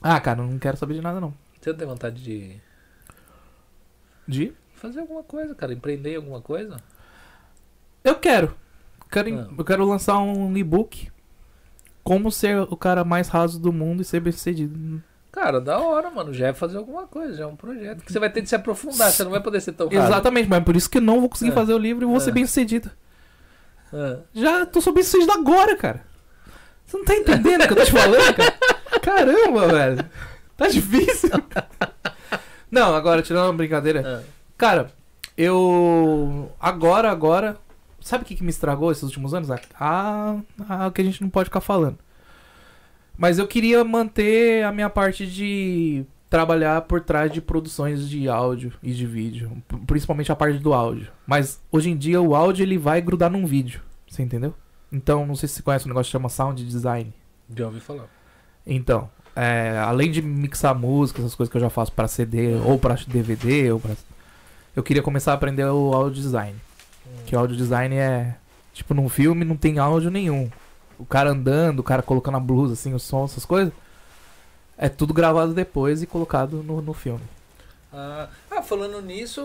[0.00, 1.34] Ah, cara, não quero saber de nada, não.
[1.60, 2.60] Você não tem vontade de
[4.28, 4.52] De?
[4.74, 5.72] fazer alguma coisa, cara?
[5.72, 6.76] Empreender em alguma coisa?
[8.04, 8.54] Eu quero.
[9.10, 9.48] Quero, Ah.
[9.58, 11.10] Eu quero lançar um e-book.
[12.08, 15.02] Como ser o cara mais raso do mundo e ser bem sucedido.
[15.30, 16.32] Cara, da hora, mano.
[16.32, 18.54] Já é fazer alguma coisa, já é um projeto que você vai ter de se
[18.54, 19.98] aprofundar, você não vai poder ser tão raro.
[20.06, 21.54] Exatamente, mas por isso que eu não vou conseguir É.
[21.54, 22.20] fazer o livro e vou É.
[22.20, 22.90] ser bem sucedido.
[23.92, 24.16] É.
[24.32, 26.02] Já tô sou bem sucedido agora, cara.
[26.86, 28.54] Você não tá entendendo o que eu tô te falando, cara?
[29.02, 30.04] Caramba, velho.
[30.56, 31.30] Tá difícil.
[32.70, 34.00] Não, agora, tirando uma brincadeira.
[34.00, 34.20] É.
[34.56, 34.90] Cara,
[35.36, 36.50] eu.
[36.58, 37.58] Agora, agora.
[38.08, 39.50] Sabe o que, que me estragou esses últimos anos?
[39.78, 41.98] Ah, ah, que a gente não pode ficar falando.
[43.18, 48.72] Mas eu queria manter a minha parte de trabalhar por trás de produções de áudio
[48.82, 49.62] e de vídeo.
[49.86, 51.12] Principalmente a parte do áudio.
[51.26, 53.82] Mas hoje em dia o áudio ele vai grudar num vídeo.
[54.08, 54.54] Você entendeu?
[54.90, 57.12] Então, não sei se você conhece um negócio que chama sound design.
[57.54, 58.06] Já ouvi falar.
[58.66, 62.78] Então, é, além de mixar música, essas coisas que eu já faço pra CD ou
[62.78, 63.92] pra DVD, ou pra...
[64.74, 66.56] eu queria começar a aprender o audio design.
[67.26, 68.36] Que o audio design é
[68.72, 70.50] tipo num filme não tem áudio nenhum.
[70.98, 73.72] O cara andando, o cara colocando a blusa assim, o som, essas coisas.
[74.76, 77.22] É tudo gravado depois e colocado no, no filme.
[77.92, 79.42] Ah, ah, falando nisso,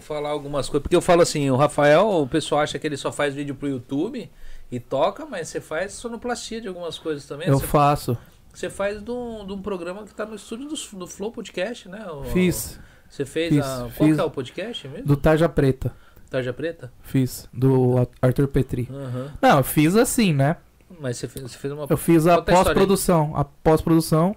[0.00, 0.82] falar algumas coisas.
[0.82, 3.68] Porque eu falo assim, o Rafael, o pessoal acha que ele só faz vídeo pro
[3.68, 4.28] YouTube
[4.70, 7.48] e toca, mas você faz sonoplastia de algumas coisas também.
[7.48, 8.18] Eu Você, faço.
[8.52, 11.88] você faz de um, de um programa que tá no estúdio do, do Flow Podcast,
[11.88, 12.04] né?
[12.10, 12.78] O- Fiz.
[13.08, 13.78] Você fez Fiz, a.
[13.78, 14.14] Qual fiz.
[14.14, 15.06] que é o podcast mesmo?
[15.06, 15.92] Do Tarja Preta.
[16.30, 16.92] Tarja Preta?
[17.02, 17.48] Fiz.
[17.52, 18.88] Do Arthur Petri.
[18.90, 19.32] Aham.
[19.42, 20.56] Não, eu fiz assim, né?
[21.00, 21.86] Mas você fez, você fez uma.
[21.90, 23.36] Eu fiz a pós-produção.
[23.36, 24.36] A pós-produção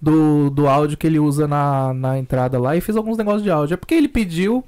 [0.00, 3.50] do, do áudio que ele usa na, na entrada lá e fiz alguns negócios de
[3.50, 3.74] áudio.
[3.74, 4.64] É porque ele pediu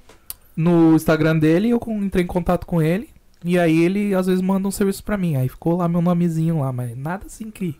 [0.56, 3.08] no Instagram dele, eu entrei em contato com ele.
[3.42, 5.36] E aí ele às vezes manda um serviço pra mim.
[5.36, 7.76] Aí ficou lá meu nomezinho lá, mas nada assim que.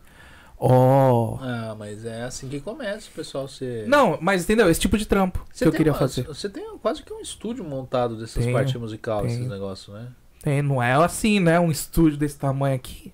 [0.57, 1.37] Ó.
[1.41, 3.87] Ah, mas é assim que começa o pessoal ser.
[3.87, 4.69] Não, mas entendeu?
[4.69, 6.23] Esse tipo de trampo Você que eu queria uma- fazer.
[6.23, 10.07] Você tem quase que um estúdio montado dessas Tenho, partes musicais, esses negócios, né?
[10.41, 11.59] Tem, não é assim, né?
[11.59, 13.11] Um estúdio desse tamanho aqui.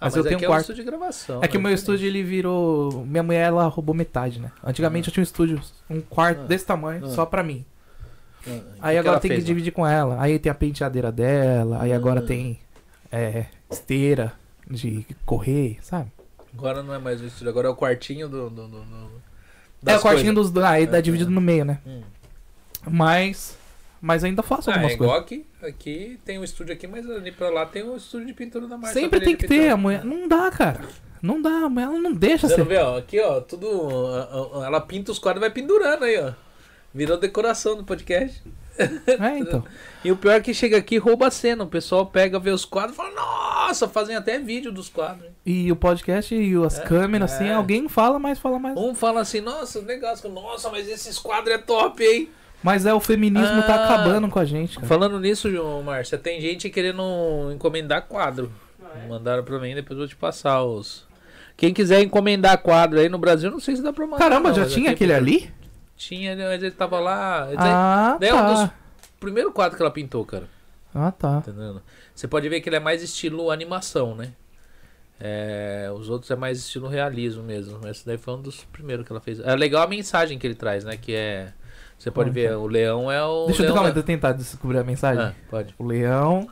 [0.00, 0.74] Ah, Mas mas, eu tenho um é um quarto.
[0.74, 1.42] de gravação.
[1.42, 1.64] É que o né?
[1.68, 3.04] meu estúdio ele virou.
[3.04, 4.52] Minha mulher ela roubou metade, né?
[4.62, 5.60] Antigamente eu tinha um estúdio,
[5.90, 6.46] um quarto Ah.
[6.46, 7.08] desse tamanho, Ah.
[7.10, 7.64] só pra mim.
[8.46, 8.50] Ah,
[8.80, 9.46] Aí que agora ela tem que fez lá?
[9.46, 10.22] dividir com ela.
[10.22, 12.22] Aí tem a penteadeira dela, aí agora Ah.
[12.26, 12.60] tem
[13.10, 14.32] é, esteira
[14.70, 16.12] de correr, sabe?
[16.58, 18.50] Agora não é mais o estúdio, agora é o quartinho do.
[18.50, 19.10] do, do- do-
[19.86, 20.50] é o quartinho coisas.
[20.52, 20.62] dos.
[20.64, 21.34] Aí tá É, dividido é.
[21.34, 21.78] no meio, né?
[21.86, 22.02] Hum.
[22.90, 23.56] Mas.
[24.00, 25.24] Mas ainda faço Ah, é algumas igual coisas.
[25.26, 25.46] aqui.
[25.66, 28.76] Aqui tem um estúdio aqui, mas ali pra lá tem um estúdio de pintura da
[28.76, 28.92] marca.
[28.98, 30.04] Sempre tem que ter, a mulher.
[30.04, 30.80] Não dá, cara.
[31.20, 32.68] Não dá, a mulher ela não deixa Você não ser.
[32.68, 33.66] vê, ó, aqui, ó, tudo.
[34.64, 36.32] Ela pinta os quadros e vai pendurando aí, ó.
[36.94, 38.40] Virou decoração do podcast.
[39.20, 39.64] É, então.
[40.04, 41.64] E o pior é que chega aqui e rouba a cena.
[41.64, 45.28] O pessoal pega, vê os quadros e fala, nossa, fazem até vídeo dos quadros.
[45.44, 47.54] E o podcast e as É, câmeras, assim, é.
[47.54, 48.76] alguém fala mais, fala mais.
[48.76, 50.14] Um fala assim, nossa, legal.
[50.32, 52.28] Nossa, mas esses quadros é top, hein?
[52.62, 53.84] Mas é o feminismo tá Ah.
[53.84, 54.86] acabando com a gente, cara.
[54.86, 57.02] Falando nisso, João Márcia, tem gente querendo
[57.52, 58.50] encomendar quadro.
[59.08, 61.06] Mandaram pra mim, depois eu vou te passar os.
[61.56, 64.18] Quem quiser encomendar quadro aí no Brasil, não sei se dá pra mandar.
[64.18, 65.52] Caramba, não, já tinha aquele ali?
[65.98, 67.44] Tinha, mas ele tava lá.
[67.46, 68.74] Aí- Ah, daí é um dos tá.
[69.18, 70.48] primeiro quadro que ela pintou, cara.
[70.94, 71.38] Ah, tá.
[71.38, 71.82] Entendendo?
[72.14, 74.32] Você pode ver que ele é mais estilo animação, né?
[75.20, 77.86] É, os outros é mais estilo realismo mesmo.
[77.88, 79.40] Esse daí foi um dos primeiros que ela fez.
[79.40, 80.96] É legal a mensagem que ele traz, né?
[80.96, 81.52] Que é.
[81.98, 82.56] Você pode Como ver, é?
[82.56, 83.46] o leão é o.
[83.46, 85.20] Deixa eu leão eu tentar descobrir a mensagem.
[85.24, 85.74] Ah, pode.
[85.76, 86.48] O leão,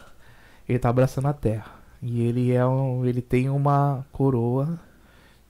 [0.69, 1.71] ele tá abraçando a terra.
[2.03, 4.79] E ele é um, ele tem uma coroa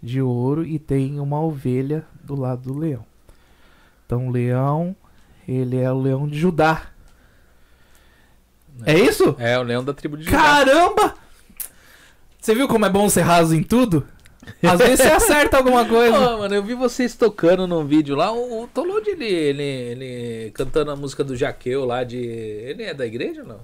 [0.03, 3.05] de ouro e tem uma ovelha do lado do leão.
[4.07, 4.95] Então o leão,
[5.47, 6.87] ele é o leão de Judá.
[8.85, 9.35] É isso?
[9.39, 10.39] É, o leão da tribo de Judá.
[10.39, 11.15] Caramba!
[12.41, 14.07] Você viu como é bom ser raso em tudo?
[14.63, 16.13] Às vezes você acerta alguma coisa.
[16.17, 18.31] Pô, mano, eu vi vocês tocando num vídeo lá.
[18.33, 22.19] O, o Tolode, ele, ele, ele cantando a música do Jaqueu lá de.
[22.19, 23.61] Ele é da igreja ou não?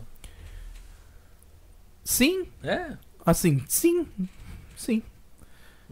[2.02, 2.96] Sim, É?
[3.24, 4.06] assim, sim.
[4.76, 5.02] Sim.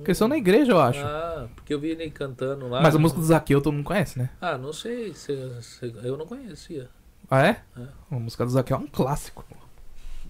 [0.04, 1.00] Questão na igreja, eu acho.
[1.04, 2.80] Ah, porque eu vi ele cantando lá.
[2.80, 4.30] Mas a música do Zaqueu todo mundo conhece, né?
[4.40, 5.12] Ah, não sei.
[5.14, 6.88] se- se- eu não conhecia.
[7.30, 7.60] Ah, é?
[7.78, 7.82] É.
[8.10, 9.44] A música do Zaqueu é um clássico.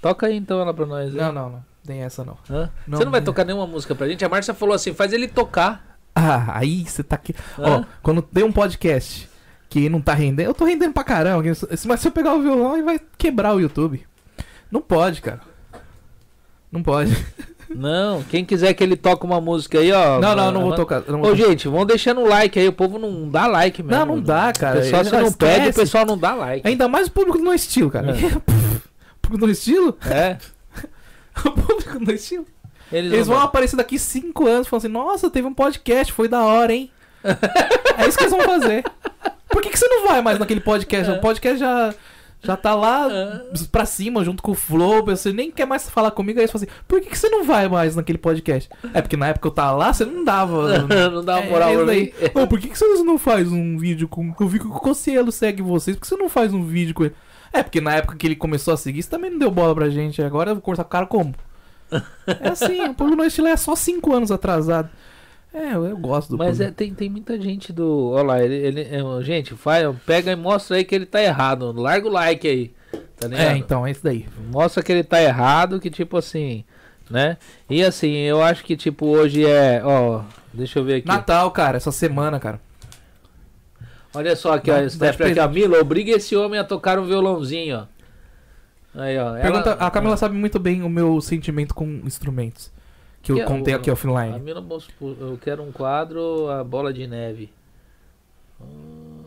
[0.00, 1.12] Toca aí então ela pra nós.
[1.14, 1.64] Não, não, não.
[1.86, 2.36] Tem essa não.
[2.50, 2.70] Hã?
[2.86, 3.24] Não, Você não vai não.
[3.24, 4.24] tocar nenhuma música pra gente?
[4.24, 5.98] A Márcia falou assim: faz ele tocar.
[6.14, 7.34] Ah, aí você tá aqui.
[7.56, 7.86] Ó, Hã?
[8.02, 9.28] quando tem um podcast
[9.68, 11.44] que não tá rendendo, eu tô rendendo pra caramba.
[11.86, 14.04] Mas se eu pegar o violão, aí vai quebrar o YouTube.
[14.70, 15.40] Não pode, cara.
[16.72, 17.12] Não pode.
[17.74, 20.18] Não, quem quiser que ele toque uma música aí, ó.
[20.20, 21.02] Não, não, não vou tocar.
[21.06, 21.48] não vou Ô, tocar.
[21.50, 22.66] gente, vão deixando o like aí.
[22.68, 23.98] O povo não dá like mesmo.
[23.98, 24.78] Não, não dá, cara.
[24.78, 25.36] O pessoal, se não esquece.
[25.36, 26.66] pede, o pessoal não dá like.
[26.66, 28.14] Ainda mais o público do no estilo, cara.
[29.22, 29.96] público do estilo?
[30.10, 30.36] É.
[31.46, 32.44] o público do estilo.
[32.92, 36.44] Eles, Eles vão aparecer daqui cinco anos falando assim, nossa, teve um podcast, foi da
[36.44, 36.90] hora, hein?
[37.22, 38.84] é isso que eles vão fazer.
[39.48, 41.08] Por que, que você não vai mais naquele podcast?
[41.10, 41.14] É.
[41.14, 41.94] O podcast já,
[42.42, 43.42] Já tá lá Ah.
[43.70, 46.64] pra cima, junto com o Flow, você nem quer mais falar comigo, aí você fala
[46.64, 48.68] assim, por que, que você não vai mais naquele podcast?
[48.94, 50.78] É porque na época eu tava lá, você não dava.
[51.10, 52.22] não dá uma moral é, pra isso mim.
[52.24, 52.30] aí.
[52.42, 54.34] Ô, por que, que vocês não faz um vídeo com.
[54.40, 57.04] Eu vi que o Cossielo segue vocês, por que você não faz um vídeo com
[57.04, 57.14] ele?
[57.52, 59.90] É, porque na época que ele começou a seguir, você também não deu bola pra
[59.90, 60.22] gente.
[60.22, 61.34] Agora eu vou cortar o cara como?
[62.40, 64.88] É assim, o Pablo Noite é só 5 anos atrasado.
[65.52, 68.10] É, eu, eu gosto do Mas é, tem, tem muita gente do.
[68.10, 71.72] Olha lá, ele, ele, é, gente, faz, pega e mostra aí que ele tá errado.
[71.72, 72.72] Larga o like aí.
[73.18, 73.28] Tá?
[73.36, 74.26] É, então, é isso daí.
[74.50, 76.64] Mostra que ele tá errado, que tipo assim,
[77.10, 77.36] né?
[77.68, 80.22] E assim, eu acho que tipo hoje é, ó,
[80.54, 81.08] deixa eu ver aqui.
[81.08, 82.60] Natal, cara, essa semana, cara.
[84.14, 87.04] Olha só aqui, ó, Dá- Steph, aqui, ó, Mila, obriga esse homem a tocar um
[87.04, 87.86] violãozinho,
[88.94, 89.00] ó.
[89.00, 89.36] Aí, ó.
[89.36, 92.72] ela- Pergunta, a Camila sabe muito bem o meu sentimento com instrumentos.
[93.22, 94.52] Que eu Que é contei o- aqui A offline.
[94.62, 97.50] Mostrou, eu quero um quadro, a bola de neve.
[98.60, 98.64] Ah,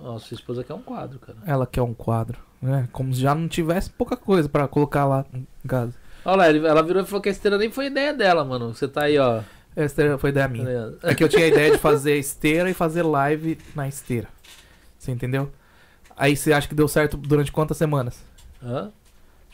[0.05, 1.37] Ó, sua esposa quer um quadro, cara.
[1.45, 2.87] Ela quer um quadro, né?
[2.91, 5.93] Como se já não tivesse pouca coisa pra colocar lá em casa.
[6.25, 8.73] Olha lá, ela virou e falou que a esteira nem foi ideia dela, mano.
[8.73, 9.41] Você tá aí, ó.
[9.75, 10.65] Essa foi ideia tá minha.
[10.65, 10.97] ligado?
[11.03, 14.27] É que eu tinha a ideia de fazer esteira e fazer live na esteira.
[14.97, 15.51] Você entendeu?
[16.15, 18.23] Aí você acha que deu certo durante quantas semanas?
[18.63, 18.91] Hã?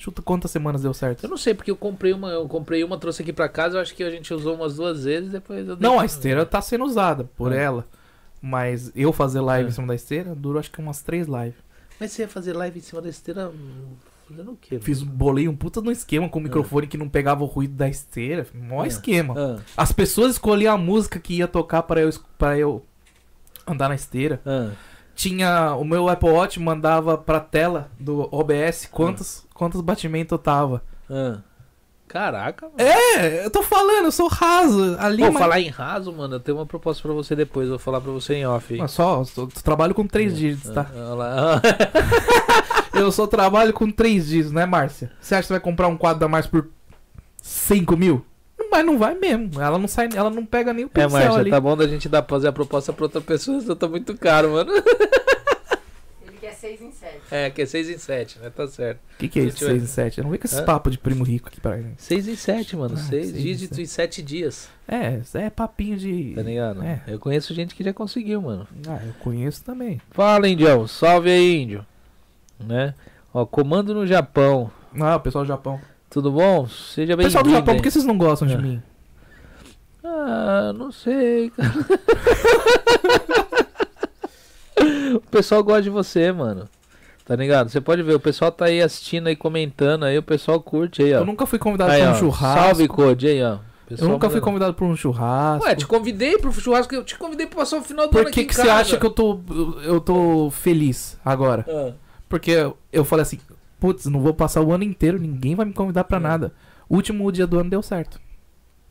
[0.02, 1.26] Chuta quantas semanas deu certo.
[1.26, 3.82] Eu não sei, porque eu comprei uma, eu comprei uma, trouxe aqui pra casa, eu
[3.82, 6.86] acho que a gente usou umas duas vezes, depois eu Não, a esteira tá sendo
[6.86, 7.62] usada por É.
[7.62, 7.86] ela.
[8.42, 9.70] Mas eu fazer live É.
[9.70, 11.60] em cima da esteira durou acho que umas três lives.
[12.00, 13.52] Mas você ia fazer live em cima da esteira
[14.26, 14.80] fazendo o quê?
[14.80, 17.90] Fiz, bolei um puta no esquema com o microfone que não pegava o ruído da
[17.90, 18.48] esteira.
[18.54, 18.88] Mó É.
[18.88, 19.36] esquema.
[19.38, 22.86] Ah, As pessoas escolhiam a música que ia tocar para eu, pra eu
[23.68, 24.40] andar na esteira.
[25.20, 25.76] Tinha.
[25.76, 30.82] O meu Apple Watch mandava pra tela do OBS quantos, quantos batimentos eu tava.
[31.10, 31.40] Ah.
[32.08, 32.76] Caraca, mano.
[32.80, 34.96] É, eu tô falando, eu sou raso.
[34.98, 37.72] Ali Pô, mas- falar em raso, mano, eu tenho uma proposta pra você depois, eu
[37.74, 38.78] vou falar pra você em off.
[38.78, 40.88] Mas só, eu trabalho com três dígitos, tá?
[40.90, 41.62] Ah, olha lá.
[42.94, 45.12] Eu só trabalho com três dígitos, né, Márcia?
[45.22, 46.68] Você acha que você vai comprar um quadro da Márcia por
[47.42, 48.26] 5 mil?
[48.70, 49.60] Vai, não vai mesmo.
[49.62, 51.50] Ela não sai, ela não pega nem o É, pincel Márcia, ali.
[51.50, 54.52] tá bom da gente dar fazer a proposta pra outra pessoa, senão tá muito caro,
[54.52, 54.72] mano.
[56.22, 57.20] Ele quer 6 em 7.
[57.32, 58.50] É, que é 6 em 7, né?
[58.50, 59.00] Tá certo.
[59.16, 60.18] O que, que é isso, Se tiver- 6 e 7?
[60.20, 60.66] Eu não vi com esses Hã?
[60.66, 62.02] papos de primo rico aqui pra gente.
[62.02, 62.94] 6 em 7, mano.
[62.96, 63.82] Ah, 6 seis em dígitos sete.
[63.84, 64.70] em 7 dias.
[64.88, 66.34] É, isso é papinho de.
[66.36, 66.84] Tá ligado?
[66.84, 67.02] É.
[67.08, 68.68] Eu conheço gente que já conseguiu, mano.
[68.88, 70.00] Ah, eu conheço também.
[70.12, 70.88] Fala, Indião.
[70.88, 71.86] Salve aí, Índio.
[72.60, 72.94] Né?
[73.34, 74.72] Ó, comando no Japão.
[75.00, 75.80] Ah, o pessoal do Japão.
[76.10, 76.68] Tudo bom?
[76.68, 77.28] Seja bem-vindo.
[77.28, 78.58] Pessoal do Japão, por que vocês não gostam de É.
[78.58, 78.82] mim?
[80.04, 81.72] Ah, não sei, cara.
[85.16, 86.68] o pessoal gosta de você, mano.
[87.26, 87.70] Tá ligado?
[87.70, 91.14] Você pode ver, o pessoal tá aí assistindo aí, comentando aí, o pessoal curte aí,
[91.14, 91.20] ó.
[91.20, 92.60] Eu nunca fui convidado Aí, pra um ó, churrasco.
[92.64, 93.58] Salve, Code, aí, ó.
[93.88, 95.64] eu nunca fui convidado pra um churrasco.
[95.68, 98.32] Ué, te convidei pro churrasco, eu te convidei pra passar o final do Por ano
[98.32, 99.40] que, que você acha que eu tô,
[99.84, 101.64] eu tô feliz agora?
[101.70, 101.92] Ah,
[102.28, 102.52] Porque
[102.92, 103.40] eu falei assim,
[103.80, 106.22] putz, não vou passar o ano inteiro, ninguém vai me convidar pra É.
[106.22, 106.54] nada.
[106.88, 108.20] O último dia do ano deu certo.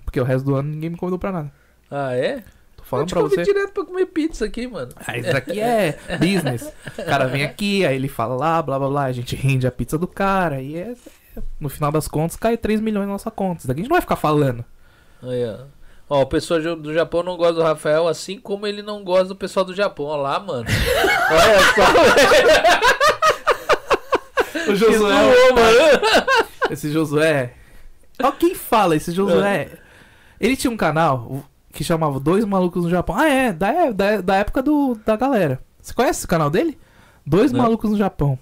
[0.05, 1.52] Porque o resto do ano ninguém me convidou pra nada.
[1.90, 2.43] Ah, é?
[2.77, 3.43] Tô falando convido você.
[3.43, 4.90] direto pra comer pizza aqui, mano.
[5.06, 6.73] Ah, isso aqui é business.
[6.98, 9.70] O cara vem aqui, aí ele fala lá, blá blá blá, a gente rende a
[9.70, 10.60] pizza do cara.
[10.62, 10.94] E é,
[11.60, 13.59] no final das contas cai 3 milhões na nossa conta.
[13.59, 14.65] Isso daqui a gente não vai ficar falando.
[15.23, 15.65] Aí, ó.
[16.10, 19.27] Ó, o pessoal do- do Japão não gosta do Rafael, assim como ele não gosta
[19.27, 20.06] do pessoal do Japão.
[20.06, 20.65] Olha lá, mano.
[21.31, 23.17] Olha só.
[24.72, 26.00] O Que zoou, mano.
[26.70, 27.52] Esse Josué.
[28.22, 29.70] Ó, quem fala esse Josué?
[30.40, 33.16] Ele tinha um canal que chamava Dois Malucos no Japão.
[33.16, 35.60] Ah, é, da, é- da, da época do, da galera.
[35.80, 36.76] Você conhece esse canal dele?
[37.26, 37.60] Dois Não.
[37.62, 38.38] Malucos no Japão.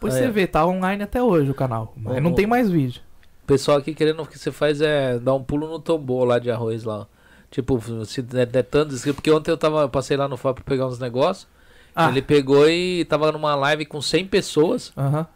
[0.00, 0.30] Pois Ah, você é.
[0.30, 1.92] vê, tá online até hoje o canal.
[1.96, 3.00] Mas não tem mais vídeo.
[3.42, 6.50] O pessoal aqui querendo que você faz é dar um pulo no tombô lá de
[6.50, 7.06] arroz lá.
[7.50, 10.64] Tipo, se der, der tanto porque ontem eu tava, eu passei lá no FAP pra
[10.64, 11.48] pegar uns negócios.
[11.94, 14.92] Ah, Ele pegou e tava numa live com 100 pessoas.
[14.96, 15.26] aham.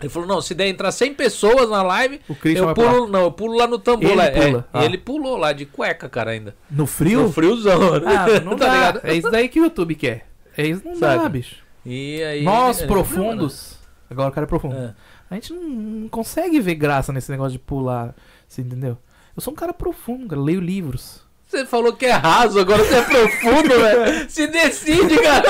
[0.00, 3.20] Ele falou: "Não, se der entrar 100 pessoas na live, O Christian eu pulo, não,
[3.24, 4.24] eu pulo lá no tambor Ele lá".
[4.24, 4.84] É, pula, e ah.
[4.86, 6.56] ele pulou lá de cueca, cara, ainda.
[6.70, 7.24] No frio?
[7.24, 8.00] No friozão.
[8.00, 8.06] né?
[8.06, 9.00] Ah, não Tá ligado?
[9.04, 10.26] É isso daí que o YouTube quer.
[10.56, 11.22] É isso não Sabe?
[11.22, 11.56] dá, bicho.
[11.84, 13.76] E aí Nós, ele- profundos.
[14.08, 14.74] Agora o cara é profundo.
[14.74, 14.94] É.
[15.30, 18.14] A gente não, não consegue ver graça nesse negócio de pular.
[18.48, 18.96] Você entendeu?
[19.36, 20.40] Eu sou um cara profundo, cara.
[20.40, 21.22] Leio livros.
[21.50, 24.30] Você falou que é raso, agora você é profundo, velho.
[24.30, 25.48] Se decide, cara.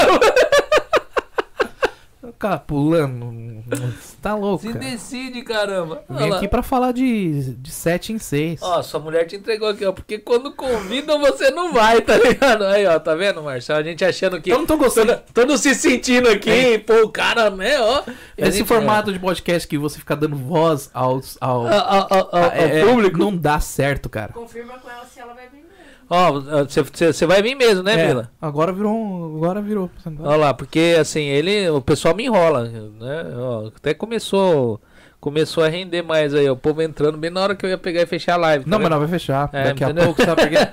[2.23, 3.63] O cara pulando.
[3.71, 4.79] Você tá louco, Se cara.
[4.85, 6.03] decide, caramba.
[6.09, 6.37] Olha vim lá.
[6.37, 8.61] aqui pra falar de, de 7 em 6.
[8.63, 9.93] Ó, sua mulher te entregou aqui, ó.
[9.93, 12.65] Porque quando convidam, você não vai, tá ligado?
[12.67, 13.79] Aí, ó, tá vendo, Marcelo?
[13.81, 14.51] A gente achando que.
[14.51, 15.13] Eu não tô gostando.
[15.33, 18.03] Todo, todo se sentindo aqui, pô, o cara, né, ó.
[18.37, 22.07] E Esse gente- formato de podcast que você fica dando voz aos, ao, Ao, ao-
[22.11, 23.19] ao- ao é, público.
[23.19, 24.33] não dá certo, cara.
[24.33, 25.71] Confirma com ela se ela vai vir mesmo.
[26.12, 26.82] Ó, você-
[27.12, 28.31] você vai vir mesmo, né, É, Vila?
[28.43, 28.93] Agora virou.
[28.93, 29.89] um- Agora virou.
[30.19, 33.24] Olha lá, porque assim, ele, o pessoal me enrola, né?
[33.37, 34.81] Ó, até começou,
[35.20, 37.78] começou a render mais aí, ó, o povo entrando bem na hora que eu ia
[37.78, 38.65] pegar e fechar a live.
[38.65, 39.49] tá Não, mas não vai fechar.
[39.53, 40.07] É, Daqui a entendeu?
[40.07, 40.69] pouco, sabe por quê?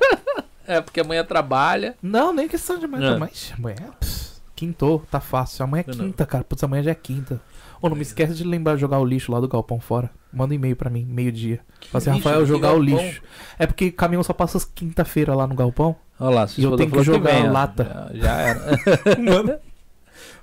[0.68, 1.96] É, porque amanhã trabalha.
[2.02, 3.16] Não, nem questão de amanhã.
[3.16, 3.18] É.
[3.18, 3.76] Mas amanhã.
[4.00, 5.64] pss, Quintou, tá fácil.
[5.64, 6.44] Amanhã é quinta, cara.
[6.44, 7.40] Putz, amanhã já é quinta.
[7.82, 10.10] Ô, não me esquece de lembrar de jogar o lixo lá do galpão fora.
[10.34, 11.60] Manda um e-mail pra mim, meio-dia.
[11.92, 12.10] Fala assim?
[12.10, 13.22] Rafael, Que jogar o lixo.
[13.58, 15.96] É porque caminhão só passa as quinta-feira lá no galpão.
[16.20, 18.10] Olha lá, E eu tenho que jogar lata.
[18.14, 18.62] Já, já era.
[19.22, 19.62] Manda.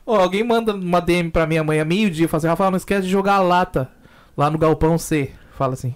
[0.06, 2.28] Ô, alguém manda uma DM pra mim amanhã, meio-dia.
[2.28, 3.89] Fala assim, Rafael, não esquece de jogar a lata
[4.36, 5.32] lá no galpão C.
[5.56, 5.94] Fala assim.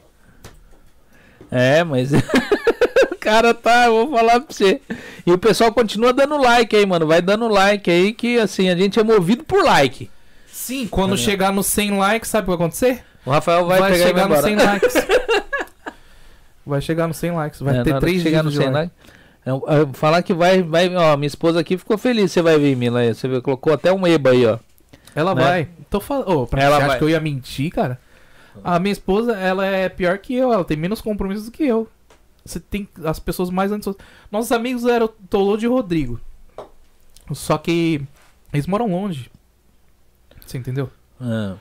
[1.50, 2.12] É, mas.
[3.12, 4.80] o cara tá, eu vou falar pra você.
[5.26, 7.06] E o pessoal continua dando like aí, mano.
[7.06, 10.10] Vai dando like aí, que assim, a gente é movido por like.
[10.68, 13.04] Sim, quando chegar nos 100 likes, sabe o que vai acontecer?
[13.24, 14.70] O Rafael vai, vai chegar vai nos 100 embora.
[14.72, 14.94] likes.
[16.66, 17.60] vai chegar nos 100 likes.
[17.60, 18.92] Vai É, ter hora três que dias chegar no de 100 like.
[19.06, 19.18] like.
[19.46, 22.76] Eu- eu Falar que vai, vai, ó, minha esposa aqui ficou feliz, você vai vir,
[22.76, 23.14] Mila, aí.
[23.14, 24.58] Você colocou até um EBA aí, ó.
[25.14, 25.42] Ela né?
[25.42, 25.68] vai.
[25.88, 26.28] Tô falando.
[26.30, 26.98] Ô, pra Ela você acha vai.
[26.98, 27.98] que eu ia mentir, cara?
[28.62, 30.52] A minha esposa, ela é pior que eu.
[30.52, 31.88] Ela tem menos compromissos do que eu.
[32.44, 33.92] Você tem as pessoas mais antes.
[34.30, 36.20] Nossos amigos eram Tolô e Rodrigo.
[37.32, 38.00] Só que
[38.52, 39.30] eles moram longe.
[40.50, 40.90] Você entendeu?
[41.20, 41.54] Ah,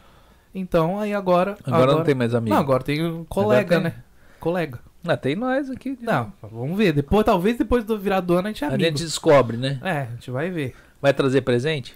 [0.55, 1.57] Então, aí agora.
[1.65, 2.53] agora, não tem mais amigo.
[2.55, 3.83] Não, agora tem um colega, tem.
[3.83, 3.93] né?
[4.39, 4.79] Colega.
[5.07, 5.97] Ah, tem nós aqui.
[6.01, 6.91] Não, vamos ver.
[6.93, 8.83] Depois, talvez depois do virar do ano a gente é A amigo.
[8.83, 9.79] gente descobre, né?
[9.83, 10.75] É, a gente vai ver.
[11.01, 11.95] Vai trazer presente?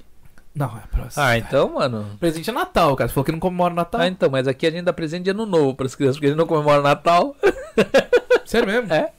[0.53, 1.23] Não, é próximo.
[1.23, 2.05] Ah, então, mano.
[2.19, 3.07] Presente é Natal, cara.
[3.07, 4.01] Você falou que não comemora Natal.
[4.01, 6.29] Ah, então, mas aqui a gente dá presente de ano novo pras crianças, porque a
[6.29, 7.35] gente não comemora Natal.
[8.45, 8.93] Sério mesmo?
[8.93, 9.11] É.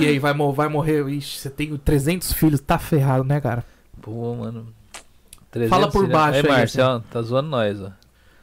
[0.00, 1.06] E aí, vai, vai morrer.
[1.08, 3.64] Ixi, você tem 300 filhos, tá ferrado, né, cara?
[4.00, 4.68] Pô, mano.
[5.68, 7.90] Fala por baixo Aí, aí, Márcio, ó, tá zoando nós, ó.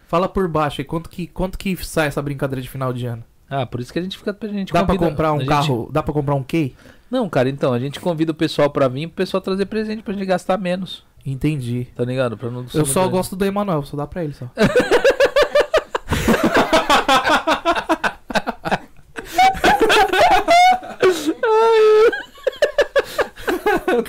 [0.07, 3.23] Fala por baixo aí, quanto que, quanto que sai essa brincadeira de final de ano?
[3.49, 4.35] Ah, por isso que a gente fica.
[4.41, 5.89] A gente Dá pra convida- comprar um gente- carro?
[5.91, 6.75] Dá pra comprar um Key?
[7.11, 10.13] Não, cara, então, a gente convida o pessoal pra vir, pro pessoal trazer presente pra
[10.13, 11.03] gente gastar menos.
[11.25, 11.87] Entendi.
[11.95, 12.35] Tá ligado?
[12.37, 14.49] Pra não Eu só gosto do Emanuel, só dá pra ele só.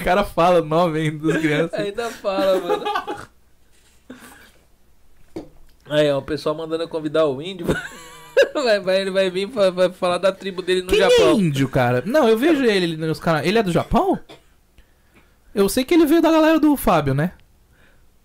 [0.05, 1.81] cara fala o nome ainda das crianças.
[1.81, 2.85] Ainda fala, mano.
[5.87, 7.67] Aí, ó, o pessoal mandando convidar o índio.
[8.53, 11.39] Vai, vai- ele vai vir vai, vai falar da tribo dele no Quem é Japão.
[11.41, 12.03] índio, cara?
[12.07, 13.47] Não, eu vejo ele nos canais.
[13.47, 14.19] Ele é do Japão?
[15.55, 17.33] Eu sei que ele veio da galera do Fábio, né?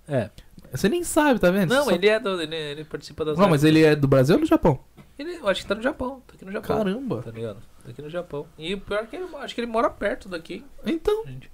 [0.07, 0.29] É.
[0.71, 1.73] Você nem sabe, tá vendo?
[1.73, 2.41] Não, Só- ele é do.
[2.41, 3.37] Ele, ele participa das.
[3.37, 4.79] Não, mas ele é do Brasil ou do Japão?
[5.17, 6.21] Ele, eu acho que tá no Japão.
[6.27, 6.77] Tá aqui no Japão.
[6.77, 7.21] Caramba.
[7.23, 7.57] Tá ligado?
[7.83, 8.47] Tá aqui no Japão.
[8.57, 10.63] E o pior é que ele, acho que ele mora perto daqui.
[10.85, 11.23] Então.
[11.27, 11.51] gente.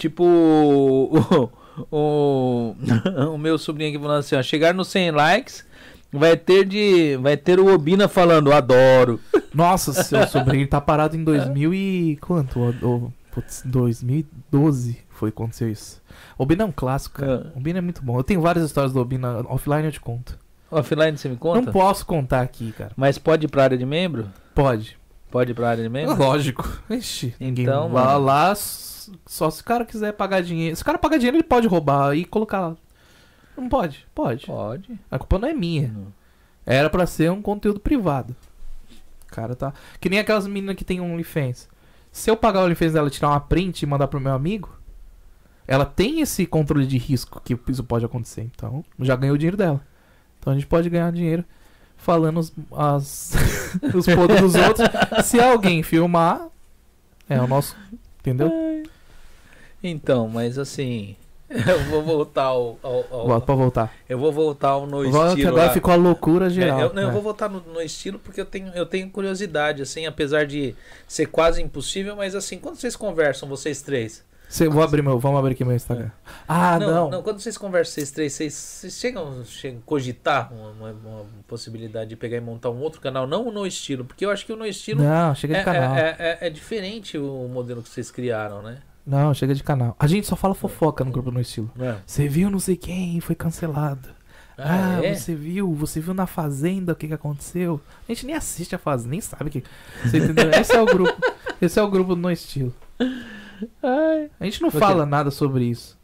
[0.00, 1.50] Tipo, o,
[1.92, 2.74] o,
[3.34, 5.66] o meu sobrinho aqui falando assim, ó, chegar nos 100 likes,
[6.10, 9.20] vai ter de, vai ter o Obina falando, adoro.
[9.52, 12.18] Nossa, seu sobrinho tá parado em 2000 e...
[12.20, 12.58] Quanto?
[12.82, 16.00] O, putz, 2012 foi quando aconteceu isso.
[16.38, 17.52] Obina é um clássico, cara.
[17.54, 17.58] É.
[17.58, 18.18] Obina é muito bom.
[18.18, 19.44] Eu tenho várias histórias do Obina.
[19.48, 20.38] Offline eu te conto.
[20.70, 21.60] Offline você me conta?
[21.60, 22.92] Não posso contar aqui, cara.
[22.96, 24.28] Mas pode ir pra área de membro?
[24.54, 24.96] Pode.
[25.30, 26.16] Pode ir pra área de membro?
[26.16, 26.66] Lógico.
[26.88, 28.24] Ixi, ninguém Então, lá, mano.
[28.24, 28.89] lá s-
[29.26, 30.74] só se o cara quiser pagar dinheiro.
[30.76, 32.76] Se o cara pagar dinheiro, ele pode roubar e colocar lá.
[33.56, 34.06] Não pode?
[34.14, 34.46] Pode.
[34.46, 34.98] Pode.
[35.10, 35.88] A culpa não é minha.
[35.88, 36.12] Não.
[36.64, 38.34] Era pra ser um conteúdo privado.
[39.26, 39.72] O cara tá.
[40.00, 41.68] Que nem aquelas meninas que tem um OnlyFans.
[42.10, 44.76] Se eu pagar o OnlyFans dela, tirar uma print e mandar pro meu amigo,
[45.66, 48.42] ela tem esse controle de risco que isso pode acontecer.
[48.42, 49.80] Então, já ganhou o dinheiro dela.
[50.38, 51.44] Então a gente pode ganhar dinheiro
[51.96, 53.32] falando os, as,
[53.94, 54.88] os podres dos outros.
[55.24, 56.48] Se alguém filmar,
[57.28, 57.76] é o nosso.
[58.18, 58.50] Entendeu?
[59.82, 61.16] Então, mas assim,
[61.48, 63.92] eu vou voltar ao, ao- ao- Volta pra voltar.
[64.08, 65.72] eu vou voltar ao no Volta, estilo agora lá.
[65.72, 66.80] ficou a loucura É, geral.
[66.80, 67.12] eu, não, eu É.
[67.12, 70.74] vou voltar no, no estilo porque eu tenho, eu tenho curiosidade, assim, apesar de
[71.08, 74.28] ser quase impossível, mas assim, quando vocês conversam, vocês três.
[74.48, 76.10] Cê- vou abrir meu, vamos abrir aqui meu Instagram.
[76.48, 77.22] Ah, não.
[77.22, 82.16] quando vocês conversam, vocês três, vocês, vocês chegam, chegam a cogitar uma, uma- possibilidade de
[82.16, 84.56] pegar e montar um outro canal, não o no estilo, porque eu acho que o
[84.56, 85.94] no estilo Não, chega de é, canal.
[85.96, 88.78] é, é- é diferente o modelo que vocês criaram, né?
[89.10, 89.96] Não, chega de canal.
[89.98, 91.70] A gente só fala fofoca no grupo no estilo.
[92.06, 94.08] Você viu não sei quem, foi cancelado.
[94.56, 95.14] Ah, é?
[95.14, 97.80] você viu, você viu na Fazenda o que, que aconteceu.
[98.06, 99.64] A gente nem assiste a Fazenda, nem sabe o que.
[100.04, 100.50] Você entendeu?
[100.54, 101.16] Esse é o grupo.
[101.60, 102.72] Esse é o grupo No Estilo.
[103.82, 104.78] A gente não Ok.
[104.78, 105.98] fala nada sobre isso.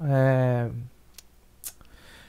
[0.00, 0.68] É.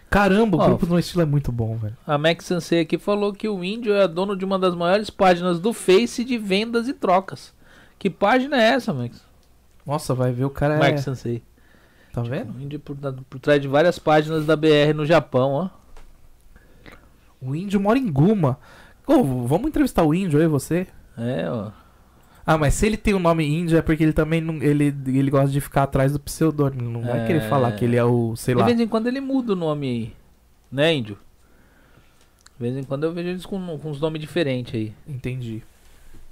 [0.09, 1.97] Caramba, o Ó, grupo No Estilo é muito bom, velho.
[2.07, 5.59] A Max Sensei aqui falou que o índio é dono de uma das maiores páginas
[5.59, 7.53] do Face de vendas e trocas.
[7.99, 9.21] Que página é essa, Max?
[9.85, 10.79] Nossa, vai ver o cara é.
[10.79, 11.43] Max Sensei.
[12.11, 12.55] Tá vendo?
[12.55, 12.95] O índio por,
[13.29, 15.69] por trás de várias páginas da BR no Japão, ó.
[17.41, 18.57] O índio mora em Guma.
[19.05, 20.87] Ô, vamos entrevistar o índio aí, você?
[21.17, 21.71] É, ó.
[22.45, 25.31] Ah, mas se ele tem o nome índio é porque ele também não, ele, ele
[25.31, 26.89] gosta de ficar atrás do pseudônimo.
[26.89, 27.27] Não vai É.
[27.27, 28.65] querer falar que ele é o, sei De lá.
[28.67, 30.13] vez em quando ele muda o nome aí.
[30.71, 31.17] Né, índio?
[32.57, 34.93] De vez em quando eu vejo eles com, com uns nomes diferentes aí.
[35.07, 35.63] Entendi.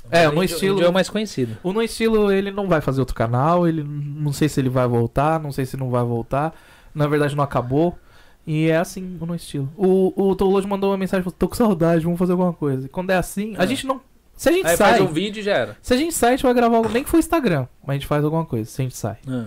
[0.09, 1.57] É, Mas no estilo- é o mais conhecido.
[1.63, 4.87] O No Estilo, ele não vai fazer outro canal, ele não sei se ele vai
[4.87, 6.53] voltar, não sei se não vai voltar.
[6.93, 7.97] Na verdade, não acabou.
[8.45, 9.69] E é assim o No Estilo.
[9.77, 12.87] O, o Tolojo mandou uma mensagem, falou, tô com saudade, vamos fazer alguma coisa.
[12.87, 13.67] E quando é assim, a É.
[13.67, 14.01] gente não...
[14.35, 15.77] Se a gente Aí sai, faz um vídeo e já era.
[15.81, 17.93] se a gente sai, a gente vai gravar algo, nem que for Instagram, mas a
[17.93, 19.17] gente faz alguma coisa, se a gente sai.
[19.27, 19.45] Ah.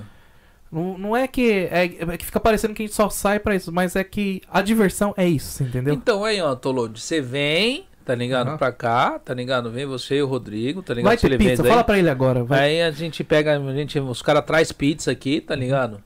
[0.71, 3.55] Não, não é que é, é que fica parecendo que a gente só sai pra
[3.57, 5.95] isso, mas é que a diversão é isso, você entendeu?
[5.95, 8.49] Então aí, ó, Tolode, você vem, tá ligado?
[8.49, 8.57] Aham.
[8.59, 9.71] Pra cá, tá ligado?
[9.71, 11.09] Vem você e o Rodrigo, tá ligado?
[11.11, 12.61] Vai ter pizza, fala pra ele agora, vai.
[12.61, 16.01] Aí a gente pega, a gente, os caras traz pizza aqui, tá ligado?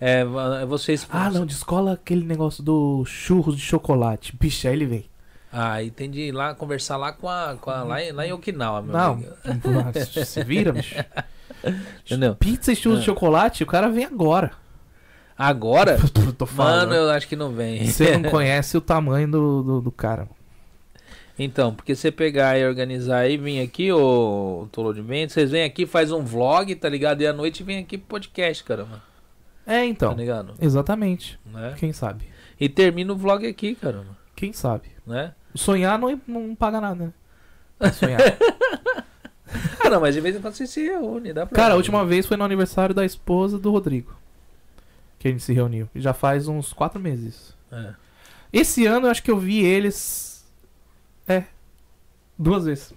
[0.00, 1.06] É, va- vocês.
[1.10, 4.36] Ah, não, descola aquele negócio do churros de chocolate.
[4.38, 5.04] Bicho, aí ele vem.
[5.52, 7.56] Ah, e tem de ir lá conversar lá com a.
[7.60, 9.30] Com a lá, em, lá em Okinawa, meu Não, amigo.
[10.26, 10.96] se vira, bicho.
[12.04, 12.34] Entendeu?
[12.34, 14.50] Pizza e churros de chocolate, o cara vem agora.
[15.38, 16.88] Agora, Tô, tô falando.
[16.90, 17.84] mano, eu acho que não vem.
[17.86, 20.28] Você não conhece o tamanho do, do, do cara.
[21.38, 25.64] Então, porque você pegar e organizar e vir aqui, ô Tolo de Vento, vocês vêm
[25.64, 27.22] aqui, faz um vlog, tá ligado?
[27.22, 29.02] E à noite vem aqui pro podcast, caramba.
[29.66, 30.10] É, então.
[30.10, 30.54] Tá ligado?
[30.60, 31.38] Exatamente.
[31.46, 31.74] Né?
[31.76, 32.24] Quem sabe?
[32.60, 34.16] E termina o vlog aqui, caramba.
[34.36, 34.88] Quem sabe?
[35.06, 35.32] Né?
[35.54, 37.12] Sonhar não, não paga nada, né?
[37.80, 38.20] É Sonhar.
[39.84, 41.54] Ah, não, mas de vez em quando você se reúne, dá pra.
[41.54, 44.16] cara, a última vez foi no aniversário da esposa do Rodrigo.
[45.18, 45.88] Que a gente se reuniu.
[45.94, 47.54] Já faz uns quatro meses.
[47.70, 47.92] É.
[48.52, 50.33] Esse ano eu acho que eu vi eles.
[51.28, 51.44] É.
[52.38, 52.92] Duas vezes.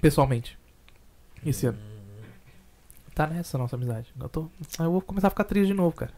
[0.00, 0.58] Pessoalmente.
[1.44, 1.78] Esse ano.
[3.14, 4.12] Tá nessa nossa amizade.
[4.20, 4.48] Eu, tô...
[4.78, 6.12] eu vou começar a ficar triste de novo, cara.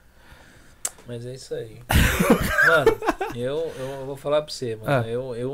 [1.07, 1.81] Mas é isso aí.
[2.67, 2.99] mano,
[3.35, 4.91] eu, eu vou falar pra você, mano.
[4.91, 5.09] Ah.
[5.09, 5.51] Eu, eu,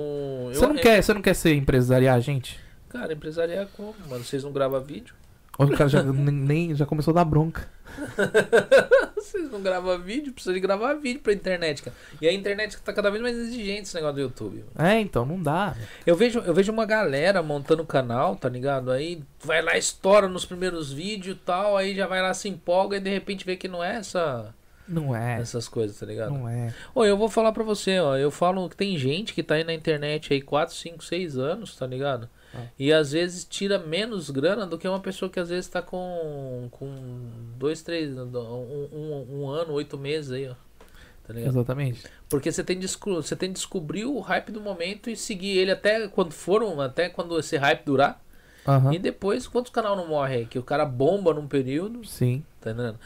[0.49, 0.55] eu.
[0.55, 2.59] Você não, eu- quer, você não quer ser empresariar a gente?
[2.89, 4.25] Cara, empresariar como, mano?
[4.25, 5.15] Vocês não gravam vídeo?
[5.59, 7.69] O cara já, nem- já começou a dar bronca.
[9.17, 10.33] Vocês não gravam vídeo?
[10.33, 11.97] Precisa de gravar vídeo pra internet, cara.
[12.21, 14.65] E a internet tá cada vez mais exigente esse negócio do YouTube.
[14.79, 15.75] É, então, não dá.
[16.07, 18.91] Eu vejo, eu vejo uma galera montando canal, tá ligado?
[18.91, 22.97] Aí vai lá, estoura nos primeiros vídeos e tal, aí já vai lá, se empolga
[22.97, 24.55] e de repente vê que não é essa,
[24.89, 25.41] Não é.
[25.41, 26.33] essas coisas, tá ligado?
[26.33, 26.75] Não é.
[26.95, 28.17] Ô, eu vou falar pra você, ó.
[28.17, 31.77] Eu falo que tem gente que tá aí na internet aí 4, 5, 6 anos,
[31.77, 32.29] tá ligado?
[32.55, 32.67] Ah.
[32.79, 36.69] E às vezes tira menos grana do que uma pessoa que às vezes tá com.
[36.71, 36.95] com
[37.59, 38.17] dois, três.
[38.17, 38.29] Um,
[38.93, 40.55] um, um ano, oito meses aí, ó.
[41.27, 41.41] Tá?
[41.41, 42.03] Exatamente.
[42.29, 46.07] Porque você tem, você tem de descobrir o hype do momento e seguir ele até
[46.09, 48.23] quando for, um- até quando esse hype durar.
[48.67, 48.95] Aham.
[48.95, 50.47] E depois, quantos canal não morre aí?
[50.47, 52.43] Que o cara bomba num período, Sim.
[52.61, 52.99] tá entendendo?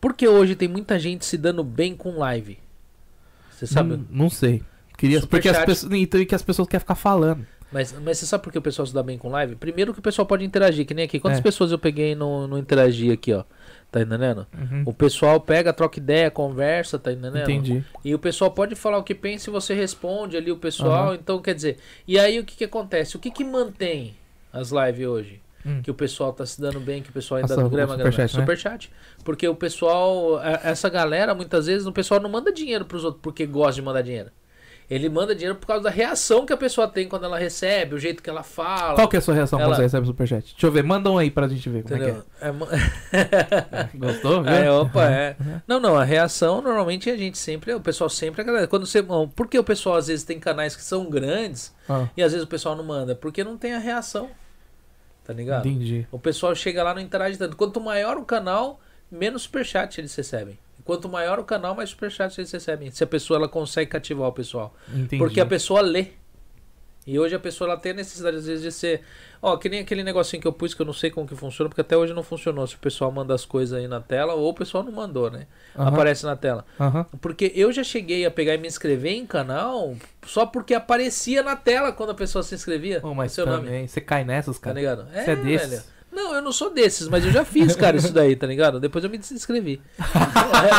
[0.00, 2.58] Porque hoje tem muita gente se dando bem com live.
[3.50, 3.96] Você sabe?
[3.96, 4.62] Não, não sei.
[4.96, 7.46] Queria, porque as pessoas, então, e que as pessoas querem ficar falando.
[7.70, 9.54] Mas, mas você sabe por que o pessoal se dá bem com live?
[9.54, 11.20] Primeiro que o pessoal pode interagir, que nem aqui.
[11.20, 11.42] Quantas É.
[11.42, 13.44] pessoas eu peguei no, no interagir aqui, ó?
[13.90, 14.46] Tá entendendo?
[14.56, 14.82] Uhum.
[14.86, 17.38] O pessoal pega, troca ideia, conversa, tá entendendo?
[17.38, 17.84] Entendi.
[18.04, 21.08] E o pessoal pode falar o que pensa e você responde ali o pessoal.
[21.08, 21.14] Aham.
[21.14, 21.76] Então, quer dizer,
[22.06, 23.16] e aí o que que acontece?
[23.16, 24.14] O que que mantém
[24.52, 25.42] as lives hoje?
[25.66, 25.82] Hum.
[25.82, 28.10] Que o pessoal tá se dando bem, que o pessoal ainda Essa- o grama, grama.
[28.12, 28.40] superchat, né?
[28.42, 28.90] Superchat.
[29.24, 33.20] Porque o pessoal, a- essa galera, muitas vezes, o pessoal não manda dinheiro pros outros
[33.22, 34.30] porque gosta de mandar dinheiro.
[34.90, 37.98] Ele manda dinheiro por causa da reação que a pessoa tem quando ela recebe, o
[37.98, 38.94] jeito que ela fala.
[38.94, 40.52] Qual que é a sua reação Ela- quando você recebe o superchat?
[40.52, 42.24] Deixa eu ver, manda um aí pra gente ver como Entendeu?
[42.40, 42.66] É, ma-
[43.12, 43.88] é que é.
[43.98, 44.42] Gostou?
[44.42, 44.50] viu?
[44.52, 45.36] É, opa, é.
[45.68, 48.66] Não, não, a reação normalmente a gente sempre, o pessoal sempre agradece.
[48.68, 52.06] Quando você, bom, por que o pessoal às vezes tem canais que são grandes Ah,
[52.16, 53.14] e às vezes o pessoal não manda?
[53.14, 54.30] Porque não tem a reação.
[55.22, 55.68] Tá ligado?
[55.68, 56.06] entendi.
[56.10, 57.54] O pessoal chega lá e não interage tanto.
[57.58, 58.80] Quanto maior o canal,
[59.12, 60.58] menos superchat eles recebem.
[60.88, 62.90] Quanto maior o canal, mais superchat eles recebem.
[62.90, 64.74] Se a pessoa ela consegue cativar o pessoal.
[64.88, 65.18] Entendi.
[65.18, 66.06] Porque a pessoa lê.
[67.06, 69.02] E hoje a pessoa ela tem a necessidade, às vezes, de ser.
[69.42, 71.68] Ó, que nem aquele negocinho que eu pus que eu não sei como que funciona,
[71.68, 72.66] porque até hoje não funcionou.
[72.66, 75.46] Se o pessoal manda as coisas aí na tela, ou o pessoal não mandou, né?
[75.76, 76.64] Aham, Aparece na tela.
[76.80, 77.04] aham.
[77.20, 79.94] Porque eu já cheguei a pegar e me inscrever em canal
[80.26, 83.00] só porque aparecia na tela quando a pessoa se inscrevia.
[83.02, 83.64] Ô, mas seu nome.
[83.66, 84.78] também, você cai nessas, Tá cara.
[84.78, 85.06] ligado?
[85.12, 85.68] Você é desses.
[85.70, 85.82] velho.
[86.18, 88.80] Não, eu não sou desses, mas eu já fiz, cara, isso daí, tá ligado?
[88.80, 89.80] Depois eu me desinscrevi.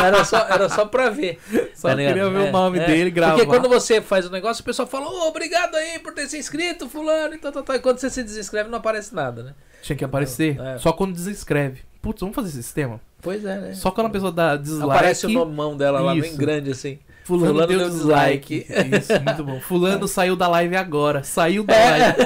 [0.04, 1.38] era, só, era só pra ver.
[1.74, 2.86] Só tá queria ver É, o nome é.
[2.86, 3.34] dele gravar.
[3.34, 6.36] Porque quando você faz o negócio, o pessoal fala, ô, obrigado aí por ter se
[6.38, 7.76] inscrito, fulano, e tal, tal, tal.
[7.76, 9.54] E quando você se desinscreve, não aparece nada, né?
[9.82, 10.60] Tinha que aparecer.
[10.60, 10.78] É.
[10.78, 11.80] Só quando desinscreve.
[12.02, 13.00] Putz, vamos fazer esse sistema?
[13.22, 13.74] Pois é, né?
[13.74, 14.90] Só quando a pessoa dá dislike.
[14.90, 16.36] Aparece o nomão dela lá bem Isso.
[16.36, 16.98] grande, assim.
[17.24, 18.64] Fulano, Fulano deu deu dislike.
[18.66, 18.96] dislike.
[18.96, 19.60] Isso, muito bom.
[19.60, 21.22] Fulano saiu da live agora.
[21.22, 21.90] Saiu da É.
[21.90, 22.16] live.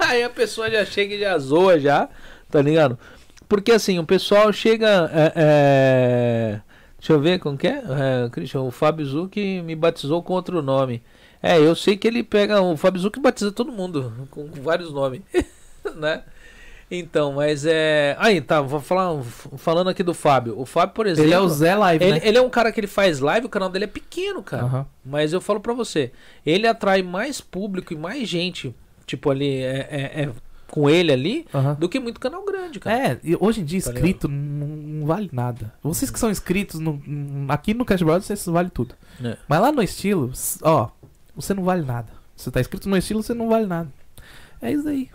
[0.00, 2.08] Aí a pessoa já chega e já zoa já,
[2.52, 2.96] tá ligado?
[3.48, 5.10] Porque assim, o pessoal chega.
[5.12, 6.60] é, é,
[6.98, 7.82] Deixa eu ver como que é?
[8.26, 11.02] é Christian, o Fábio Zucchi me batizou com outro nome.
[11.42, 12.60] É, eu sei que ele pega.
[12.62, 15.22] O Fábio Zucchi batiza todo mundo com, com vários nomes,
[15.96, 16.22] né?
[16.88, 18.14] Então, mas é.
[18.18, 19.20] Aí, tá, vou falar,
[19.56, 20.58] falando aqui do Fábio.
[20.60, 21.26] O Fábio, por exemplo.
[21.28, 22.20] Ele é o Zé Live, Ele, né?
[22.22, 24.62] ele é um cara que ele faz live, o canal dele é pequeno, cara.
[24.64, 24.86] Aham.
[25.04, 26.12] Mas eu falo pra você,
[26.44, 28.74] ele atrai mais público e mais gente,
[29.06, 30.30] tipo, ali, é, é- é
[30.72, 31.74] com ele ali, Aham.
[31.74, 32.96] do que muito canal grande, cara.
[33.12, 35.70] É, e hoje em dia Tá inscrito não, não vale nada.
[35.82, 36.98] Vocês que são inscritos no-
[37.46, 38.94] aqui no Cash Brothers, vocês vale tudo.
[39.22, 39.36] É.
[39.46, 40.32] Mas lá no estilo,
[40.62, 40.88] ó,
[41.36, 42.08] você não vale nada.
[42.34, 43.90] Você tá inscrito no estilo, você não vale nada.
[44.62, 45.10] É isso aí.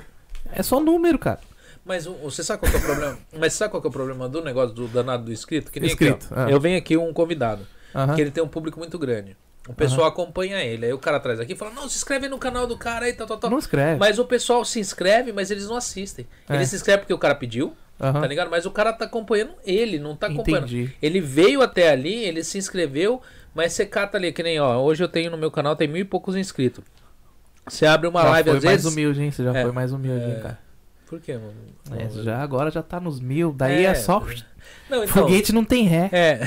[0.51, 1.39] É só número, cara.
[1.83, 3.17] Mas você sabe qual que é o problema?
[3.39, 5.71] Mas sabe qual é o problema do negócio do danado do inscrito?
[5.71, 6.53] Que nem Inscrito, aqui, é.
[6.53, 7.65] Eu venho aqui um convidado,
[7.95, 8.13] Aham.
[8.13, 9.35] que ele tem um público muito grande.
[9.67, 10.85] O pessoal acompanha ele.
[10.85, 13.13] Aí o cara traz aqui e fala: Não, se inscreve no canal do cara aí,
[13.13, 13.49] tal, tal, tal.
[13.49, 13.99] Não escreve.
[13.99, 16.25] Mas o pessoal se inscreve, mas eles não assistem.
[16.49, 16.55] É.
[16.55, 18.21] Ele se inscreve porque o cara pediu, Aham.
[18.21, 18.49] tá ligado?
[18.49, 20.63] Mas o cara tá acompanhando ele, não tá acompanhando.
[20.65, 20.93] Entendi.
[21.01, 23.21] Ele veio até ali, ele se inscreveu,
[23.53, 26.01] mas você cata ali, que nem, ó, hoje eu tenho no meu canal, tem mil
[26.01, 26.83] e poucos inscritos.
[27.67, 28.93] Você abre uma Já live foi às mais vezes.
[28.93, 29.31] humilde, hein?
[29.31, 29.61] Você já É.
[29.63, 30.41] foi mais humilde, hein, É.
[30.41, 30.59] cara.
[31.07, 31.53] Por quê, mano?
[31.97, 33.53] É, já, agora já tá nos mil.
[33.53, 33.95] Daí é, É.
[33.95, 34.19] só.
[34.89, 36.09] Não, então, Foguete não tem ré.
[36.11, 36.39] É.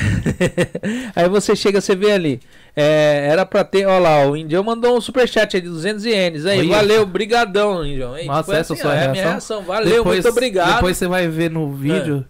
[1.17, 2.41] aí você chega, você vê ali.
[2.75, 6.47] É, era pra ter, ó lá, o Indião mandou um superchat aí de 200 ienes.
[6.47, 6.77] Aí, Olha.
[6.77, 8.15] valeu, brigadão, Indião.
[8.15, 9.13] Aí, Nossa, foi essa assim, sua ó, é a reação?
[9.13, 9.63] minha reação.
[9.63, 10.71] Valeu, muito obrigado.
[10.71, 10.75] É.
[10.75, 12.25] Depois você vai ver no vídeo,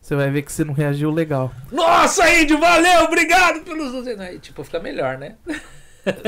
[0.00, 1.52] você vai ver que você não reagiu legal.
[1.70, 4.20] Nossa, Índio, valeu, obrigado pelos 200.
[4.20, 5.36] Aí, tipo, fica melhor, né?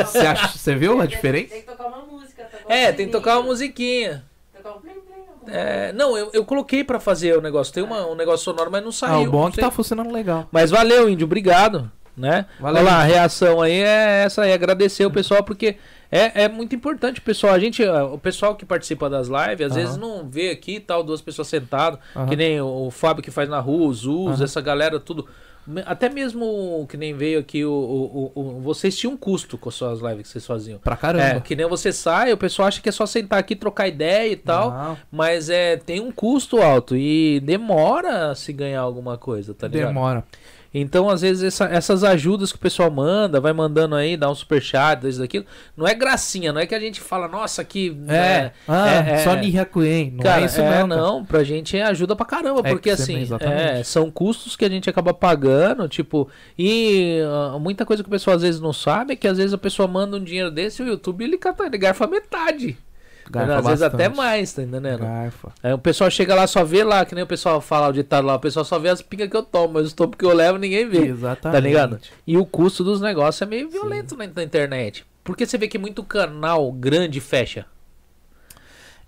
[0.06, 1.48] Você, acha, você viu a diferença?
[1.48, 2.44] Tem que tocar uma música.
[2.44, 4.24] Tocar um É, tem que tocar uma musiquinha.
[4.56, 7.74] Tocar um plim, plim, alguma É, não, eu, eu coloquei pra fazer o negócio.
[7.74, 9.14] Tem uma, um negócio sonoro, mas não saiu.
[9.14, 10.48] Ah, o bom é que tá funcionando legal.
[10.52, 11.90] Mas valeu, Índio, obrigado.
[12.16, 12.46] Né?
[12.60, 12.82] Valeu.
[12.82, 15.76] Olha lá, a reação aí é essa aí, agradecer o pessoal, porque
[16.12, 17.52] é, é muito importante, pessoal.
[17.54, 19.80] A gente, ah, o pessoal que participa das lives, às Aham.
[19.80, 22.26] vezes não vê aqui tal, duas pessoas sentadas, Aham.
[22.28, 24.44] que nem o, o Fábio que faz na rua, os Zuz, Aham.
[24.44, 25.26] essa galera, tudo.
[25.86, 29.74] Até mesmo que nem veio aqui, o, o, o- vocês tinham um custo com as
[29.74, 30.78] suas lives que vocês faziam.
[30.78, 31.40] Pra É, caramba.
[31.40, 34.36] que nem você sai, o pessoal acha que é só sentar aqui, trocar ideia e
[34.36, 34.70] tal.
[34.70, 39.88] Não, Mas é, tem um custo alto e demora se ganhar alguma coisa, tá ligado?
[39.88, 40.22] demora.
[40.76, 44.34] Então, às vezes, essa- essas ajudas que o pessoal manda, vai mandando aí, dá um
[44.34, 45.46] superchat, isso daquilo,
[45.76, 47.96] não é gracinha, não é que a gente fala, nossa, que.
[48.08, 49.18] É, né, ah, é, é.
[49.18, 50.10] só Nihakuen.
[50.10, 50.88] Não Cara, é isso é, mesmo.
[50.88, 54.68] não, pra gente é ajuda pra caramba, É porque assim, é, são custos que a
[54.68, 56.28] gente acaba pagando, tipo,
[56.58, 59.54] e ah, muita coisa que o pessoal às vezes não sabe é que às vezes
[59.54, 62.76] a pessoa manda um dinheiro desse e o YouTube ele, ele garfa metade.
[63.30, 65.00] Garfa às vezes até mais, tá entendendo?
[65.00, 65.52] Garfa.
[65.62, 68.26] Aí o pessoal chega lá, só vê lá, que nem o pessoal fala o ditado
[68.26, 70.34] lá, o pessoal só vê as pingas que eu tomo, mas os topos que eu
[70.34, 71.06] levo ninguém vê.
[71.06, 71.54] Exatamente.
[71.54, 71.98] Tá ligado?
[72.26, 75.06] E o custo dos negócios é meio violento na, na internet.
[75.22, 77.66] Porque você vê que muito canal grande fecha.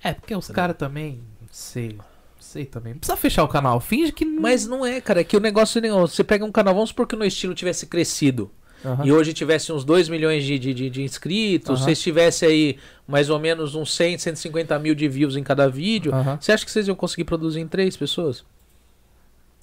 [0.02, 1.20] É, porque os caras também.
[1.50, 1.98] Sei.
[2.38, 2.94] Sei também.
[2.94, 3.80] Não precisa fechar o canal.
[3.80, 4.40] Finge que não.
[4.40, 5.20] Mas não é, cara.
[5.20, 5.80] É que o negócio.
[6.08, 8.50] Você pega um canal, vamos supor que no estilo tivesse crescido.
[8.86, 9.04] Aham.
[9.04, 11.70] E hoje tivesse uns 2 milhões de, de, de- inscritos.
[11.70, 11.84] Aham.
[11.84, 12.76] Vocês tivessem aí
[13.06, 16.14] mais ou menos uns 100, 150 mil de views em cada vídeo.
[16.14, 16.38] Aham.
[16.40, 18.44] Você acha que vocês iam conseguir produzir em três pessoas?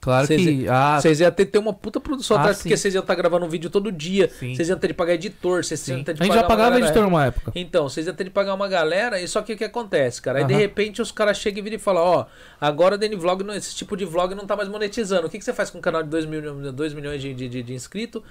[0.04, 0.68] Claro Vocês- que.
[0.68, 2.64] Ah, Vocês iam ter, ter uma puta produção Ah, atrás, sim.
[2.64, 4.30] porque vocês iam estar gravando um vídeo todo dia.
[4.38, 5.94] Vocês iam ter de pagar editor, vocês sim.
[5.94, 7.52] iam ter A de gente pagar já uma pagava galera- editor numa época.
[7.56, 10.40] Então, vocês iam ter de pagar uma galera, e só que o que acontece, cara?
[10.40, 10.62] Aí de Aham.
[10.62, 12.26] repente os caras chegam e viram e falam, ó,
[12.60, 15.28] agora o Dani Vlog, esse tipo de vlog não tá mais monetizando.
[15.28, 17.48] O que, que você faz com um canal de 2 milhões, 2 milhões de, de,
[17.48, 18.22] de, de inscritos?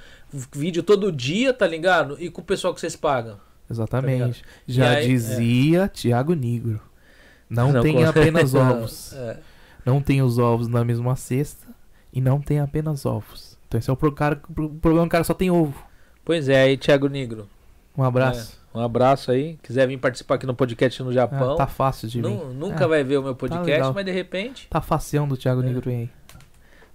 [0.54, 2.18] Vídeo todo dia, tá ligado?
[2.20, 3.40] E com o pessoal que vocês pagam.
[3.70, 4.42] Exatamente.
[4.42, 6.78] Tá Já aí- dizia Tiago Negro.
[7.48, 9.14] Não, Não tem apenas ovos.
[9.14, 9.36] É.
[9.84, 11.66] Não tem os ovos na mesma cesta
[12.12, 13.56] e não tem apenas ovos.
[13.68, 15.74] Então esse é o pro- cara, o problema, o cara só tem ovo.
[16.24, 17.48] Pois é, aí Thiago Negro.
[17.96, 18.60] Um abraço.
[18.74, 19.58] Um abraço aí.
[19.62, 21.56] Quiser vir participar aqui no podcast no Ah, Japão.
[21.56, 22.28] tá fácil de vir.
[22.28, 23.92] nu- nunca É, vai ver o meu podcast, legal.
[23.92, 24.66] mas de repente.
[24.70, 25.64] Tá facião do Thiago É.
[25.66, 26.10] Negro vem aí.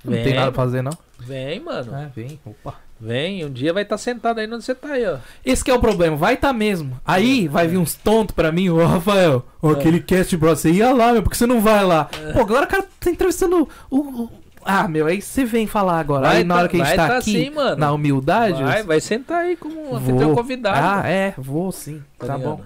[0.03, 0.91] Não Vem, tem nada pra fazer, não?
[1.19, 1.93] Vem, mano.
[1.95, 2.39] É, vem.
[2.45, 2.75] Opa.
[2.99, 5.17] Vem, um dia vai estar sentado aí onde você tá aí, ó.
[5.45, 6.99] Esse que é o problema, vai tá mesmo.
[7.05, 9.73] Aí vai vir uns tontos pra mim, ô Rafael, ô, É.
[9.73, 12.05] aquele cast bro, você ia lá, meu, porque você não vai lá?
[12.33, 13.97] Pô, agora o cara tá entrevistando o.
[13.99, 14.29] o-
[14.65, 16.27] Ah, meu, aí você vem falar agora.
[16.27, 17.75] Vai aí na tá- hora que a gente tá, tá aqui, assim, mano.
[17.77, 18.61] na humildade.
[18.63, 20.35] Vai, vai sentar aí como um Vou.
[20.35, 20.77] convidado.
[20.77, 21.07] Ah, mano.
[21.07, 22.03] é, vou sim.
[22.19, 22.41] Tá, ligado?
[22.57, 22.61] bom.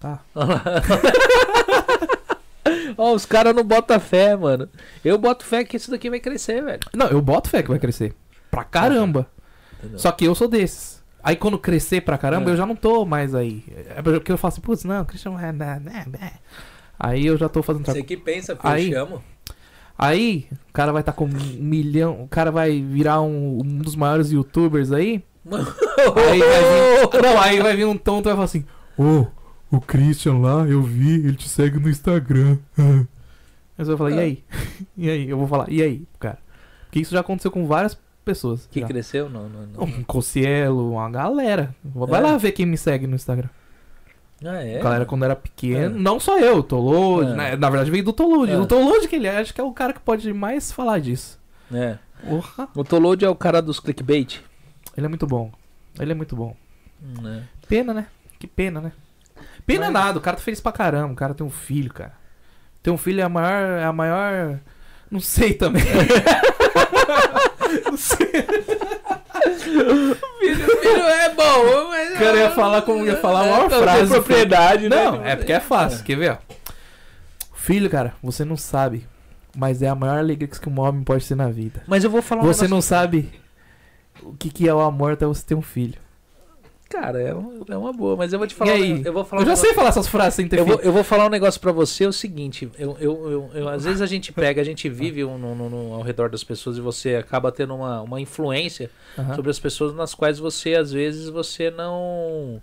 [0.00, 0.18] Tá.
[2.96, 4.68] Ó, os caras não botam fé, mano.
[5.04, 6.80] Eu boto fé que isso daqui vai crescer, velho.
[6.94, 8.14] Não, eu boto fé que vai crescer.
[8.50, 9.26] Pra caramba.
[9.82, 9.98] Entendeu?
[9.98, 11.02] Só que eu sou desses.
[11.22, 12.52] Aí quando crescer pra caramba, É.
[12.52, 13.64] eu já não tô mais aí.
[13.96, 15.38] É porque eu falo assim, putz, não, Christian.
[15.40, 16.32] é, né, né, né.
[16.98, 19.22] Aí eu já tô fazendo Você que pensa, filho, Aí- eu chamo.
[19.98, 21.28] Aí, o cara vai estar com um
[21.60, 22.22] milhão.
[22.22, 25.22] O cara vai virar um, um dos maiores youtubers aí.
[25.46, 26.62] Aí vai
[27.12, 27.22] vir.
[27.22, 28.64] Não, aí vai vir um tonto e vai falar assim:
[28.96, 29.26] Ô,
[29.70, 32.58] o Christian lá, eu vi, ele te segue no Instagram.
[33.76, 34.44] Mas eu vou falar, e aí?
[34.96, 35.28] E aí?
[35.28, 36.38] Eu vou falar, e aí, cara?
[36.86, 38.66] Porque isso já aconteceu com várias pessoas.
[38.70, 38.86] Que já.
[38.86, 39.28] cresceu?
[39.28, 39.84] Não, não, não.
[39.84, 41.74] Um uma galera.
[41.84, 42.22] Vai É.
[42.24, 43.48] lá ver quem me segue no Instagram.
[44.44, 44.78] Ah, é?
[44.80, 46.00] Galera, quando era pequeno, É.
[46.00, 47.34] não só eu, Tolode, É.
[47.34, 47.56] né?
[47.56, 48.50] Na verdade veio do Tolode.
[48.52, 48.58] É.
[48.58, 51.38] O Tolode que ele é, acho que é o cara que pode mais falar disso.
[51.72, 51.96] É.
[52.26, 52.68] Porra.
[52.74, 54.40] O Tolode é o cara dos clickbait.
[54.96, 55.50] Ele é muito bom.
[55.98, 56.56] Ele é muito bom.
[57.02, 57.42] Hum, é.
[57.68, 58.06] Pena, né?
[58.38, 58.92] Que pena, né?
[59.64, 61.12] Pena Mas- nada, o cara tá feliz pra caramba.
[61.12, 62.12] O cara tem um filho, cara.
[62.82, 63.78] Ter um filho é a maior.
[63.78, 64.58] É a maior.
[65.10, 65.82] Não sei também.
[67.96, 68.26] sei.
[69.58, 72.10] Filho é bom, mas.
[72.14, 74.12] O cara ia falar como ia falar a maior É, frase.
[74.12, 74.96] propriedade, né?
[75.04, 76.04] Não, é porque é fácil.
[76.04, 76.38] Quer ver?
[77.54, 79.06] Filho, cara, você não sabe.
[79.56, 81.82] Mas é a maior alegria que um homem pode ter na vida.
[81.86, 83.30] Mas eu vou falar um Você negócio- não sabe
[84.22, 85.94] o que, que é o amor até você ter um filho.
[86.92, 88.72] Cara, é, um- é uma boa, mas eu vou te falar.
[88.74, 90.66] Um Eu vou falar Eu um já negócio- sei falar essas frases sem ter Eu
[90.66, 93.84] vou, eu vou falar um negócio pra você, é o seguinte, eu, eu, eu, às
[93.84, 97.14] vezes a gente pega, a gente vive um- no, ao redor das pessoas e você
[97.16, 98.90] acaba tendo uma, uma influência
[99.34, 102.60] sobre as pessoas nas quais você, às vezes, você não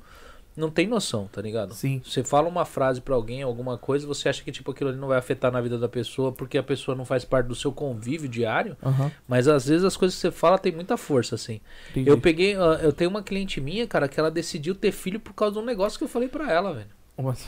[0.60, 1.73] não tem noção, tá ligado?
[1.73, 2.02] Sim.
[2.06, 5.07] Você fala uma frase pra alguém, alguma coisa, você acha que tipo aquilo ali não
[5.07, 8.27] vai afetar na vida da pessoa porque a pessoa não faz parte do seu convívio
[8.30, 9.11] diário, Aham.
[9.27, 11.61] mas às vezes as coisas que você fala tem muita força assim.
[11.91, 12.10] entendi.
[12.10, 15.53] Eu peguei, eu tenho uma cliente minha, cara, que ela decidiu ter filho por causa
[15.56, 16.90] de um negócio que eu falei pra ela, velho.
[17.18, 17.48] Mas-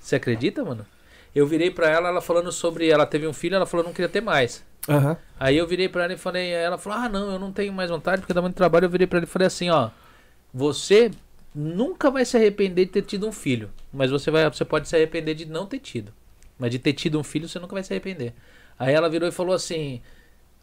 [0.00, 0.84] Você acredita, mano?
[1.34, 2.88] Eu virei pra ela, ela falando sobre.
[2.88, 4.64] Ela teve um filho, ela falou não queria ter mais.
[4.88, 5.16] Aham.
[5.38, 6.50] Aí eu virei pra ela e falei.
[6.50, 8.86] Ela falou: Ah, não, eu não tenho mais vontade porque dá muito trabalho.
[8.86, 9.90] Eu virei pra ela e falei assim: Ó,
[10.52, 11.10] você
[11.54, 13.70] nunca vai se arrepender de ter tido um filho.
[13.92, 16.12] Mas você, vai, você pode se arrepender de não ter tido.
[16.58, 18.32] Mas de ter tido um filho, você nunca vai se arrepender.
[18.78, 20.00] Aí ela virou e falou assim.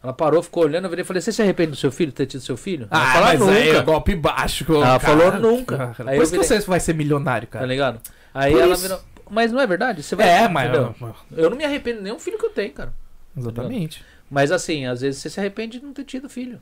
[0.02, 2.26] Ela parou, ficou olhando, eu virei e falei: Você se arrepende do seu filho, ter
[2.26, 2.86] tido seu filho?
[2.90, 3.84] ela Ah, falou, mas aí é nunca.
[3.84, 4.64] golpe baixo.
[4.68, 5.00] Ela cara.
[5.00, 5.76] falou nunca.
[5.76, 7.66] Cara, Aí Por eu isso que virei- você vai ser milionário, Tá cara.
[7.66, 8.00] ligado?
[8.32, 8.82] Aí Por ela isso.
[8.82, 9.00] virou.
[9.28, 10.02] Mas não é verdade?
[10.02, 10.68] Você vai, É, mas...
[10.68, 10.94] entendeu?
[11.36, 12.92] Eu não me arrependo de nenhum filho que eu tenho, cara.
[13.36, 14.04] Exatamente.
[14.30, 16.60] Mas assim, às vezes você se arrepende de não ter tido filho.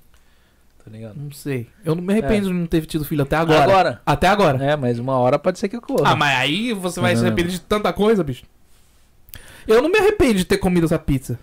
[0.85, 1.15] Tá ligado?
[1.17, 1.69] Não sei.
[1.85, 3.63] Eu não me arrependo de não ter tido filho até agora.
[3.65, 4.03] Agora.
[4.05, 4.63] Até agora.
[4.63, 6.11] É, mas uma hora pode ser que ocorra.
[6.13, 7.29] Ah, mas aí você vai se Não.
[7.29, 8.45] arrepender de tanta coisa, bicho.
[9.67, 11.39] Eu não me arrependo de ter comido essa pizza.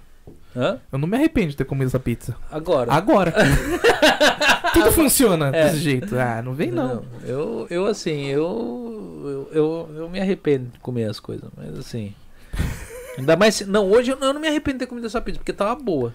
[0.55, 0.77] Hã?
[0.91, 2.35] Eu não me arrependo de ter comido essa pizza.
[2.51, 2.93] Agora.
[2.93, 3.34] Agora.
[4.73, 5.63] Tudo funciona É.
[5.65, 6.15] desse jeito.
[6.18, 7.03] Ah, não vem não.
[7.26, 12.13] Eu, eu assim, eu, eu, eu, eu me arrependo de comer as coisas, mas assim.
[13.18, 13.55] Ainda mais.
[13.55, 15.76] se- Não, hoje eu, eu não me arrependo de ter comido essa pizza, porque tava
[15.76, 16.13] boa.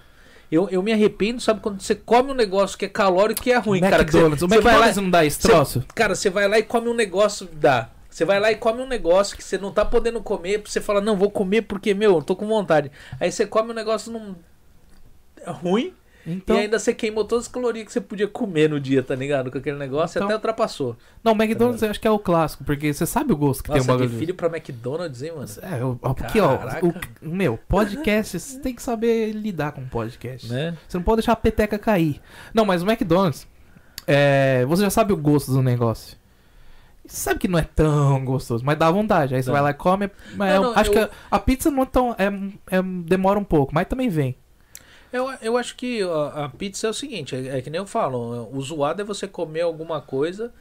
[0.51, 3.51] Eu, eu me arrependo, sabe, quando você come um negócio que é calórico e que
[3.51, 4.05] é ruim, cara.
[4.05, 4.43] que você- McDonald's.
[4.43, 5.83] o você vai lá- McDonald's não dá esse troço?
[5.93, 7.89] Cara, você vai lá e come um negócio, dá.
[8.09, 11.01] Você vai lá e come um negócio que você não tá podendo comer, você fala,
[11.01, 12.91] não, vou comer porque, meu, eu tô com vontade.
[13.19, 14.11] Aí você come um negócio
[15.45, 15.93] é ruim
[16.29, 19.15] Então, e ainda você queimou todas as calorias que você podia comer no dia, tá
[19.15, 19.49] ligado?
[19.49, 20.97] Com aquele negócio e Então- até ultrapassou.
[21.23, 23.69] não, o McDonald's eu acho que é o clássico, porque você sabe o gosto que
[23.69, 24.19] tem Nossa, um que bagulho.
[24.19, 25.47] filho pra McDonald's, hein, mano?
[25.61, 26.57] É, o- ó, porque, ó,
[27.23, 30.49] o, meu, podcast, você tem que saber lidar com podcast.
[30.51, 30.75] Né?
[30.87, 32.19] Você não pode deixar a peteca cair.
[32.53, 33.47] Não, mas o McDonald's,
[34.05, 36.17] é, você já sabe o gosto do negócio.
[37.05, 39.33] Sabe que não é tão gostoso, mas dá vontade.
[39.33, 39.53] Aí você Dá.
[39.53, 40.09] vai lá e come.
[40.35, 42.11] Mas Não, eu não, acho eu- que a, a pizza não é tão.
[42.19, 42.25] É,
[42.77, 44.35] é- demora um pouco, mas também vem.
[45.17, 47.85] Eu, eu acho que ó, a pizza é o seguinte, é, é que nem eu
[47.87, 50.51] falo, o zoado é você comer alguma coisa,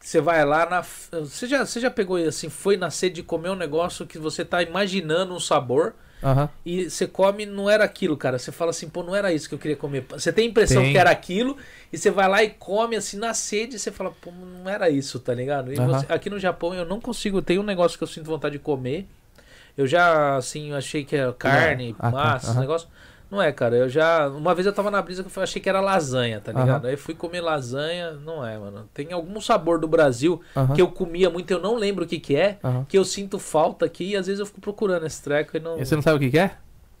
[0.00, 0.82] você vai lá na...
[0.82, 4.44] Você já, você já pegou assim, foi na sede de comer um negócio que você
[4.44, 5.94] tá imaginando um sabor...
[6.22, 6.48] Aham.
[6.64, 8.38] E você come, não era aquilo, cara.
[8.38, 10.04] Você fala assim, pô, não era isso que eu queria comer.
[10.10, 10.92] Você tem a impressão Tem.
[10.92, 11.56] que era aquilo,
[11.90, 14.90] e você vai lá e come assim na sede, e você fala, pô, não era
[14.90, 15.70] isso, tá ligado?
[15.72, 15.88] Aham.
[15.88, 18.62] você- aqui no Japão eu não consigo, tem um negócio que eu sinto vontade de
[18.62, 19.06] comer.
[19.76, 22.12] Eu já, assim, achei que era carne, Ah, tá.
[22.12, 22.60] massa, esse Aham.
[22.60, 22.88] negócio.
[23.30, 23.76] Não é, cara.
[23.76, 24.28] Eu já.
[24.28, 26.86] Uma vez eu tava na brisa que eu achei que era lasanha, tá ligado?
[26.86, 28.88] Aí fui comer lasanha, não é, mano.
[28.92, 30.74] Tem algum sabor do Brasil Aham.
[30.74, 32.84] que eu comia muito, eu não lembro o que que é, Aham.
[32.88, 35.78] que eu sinto falta aqui e às vezes eu fico procurando esse treco e não,
[35.78, 36.50] E Você não sabe o que, que é?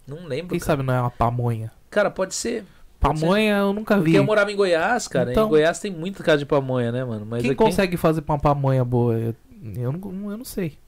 [0.06, 0.50] não lembro.
[0.50, 0.66] Quem cara.
[0.66, 1.72] sabe não é uma pamonha?
[1.90, 2.64] Cara, pode ser.
[3.00, 4.02] Pamonha eu nunca vi.
[4.04, 5.30] Porque eu morava em Goiás, cara.
[5.32, 7.26] Então- em Goiás tem muita casa de pamonha, né, mano?
[7.26, 7.56] Mas Quem aqui...
[7.58, 9.14] consegue fazer uma pamonha boa?
[9.18, 9.34] Eu,
[9.76, 10.78] eu, não, eu não sei.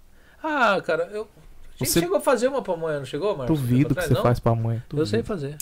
[0.42, 1.26] Ah, cara, eu.
[1.84, 3.58] Você- chegou a fazer uma pamonha, não chegou, Marcos?
[3.60, 4.22] Duvido que Atrás, você não?
[4.22, 4.84] faz pamonha.
[4.92, 5.26] Eu sei Duvido.
[5.28, 5.56] fazer,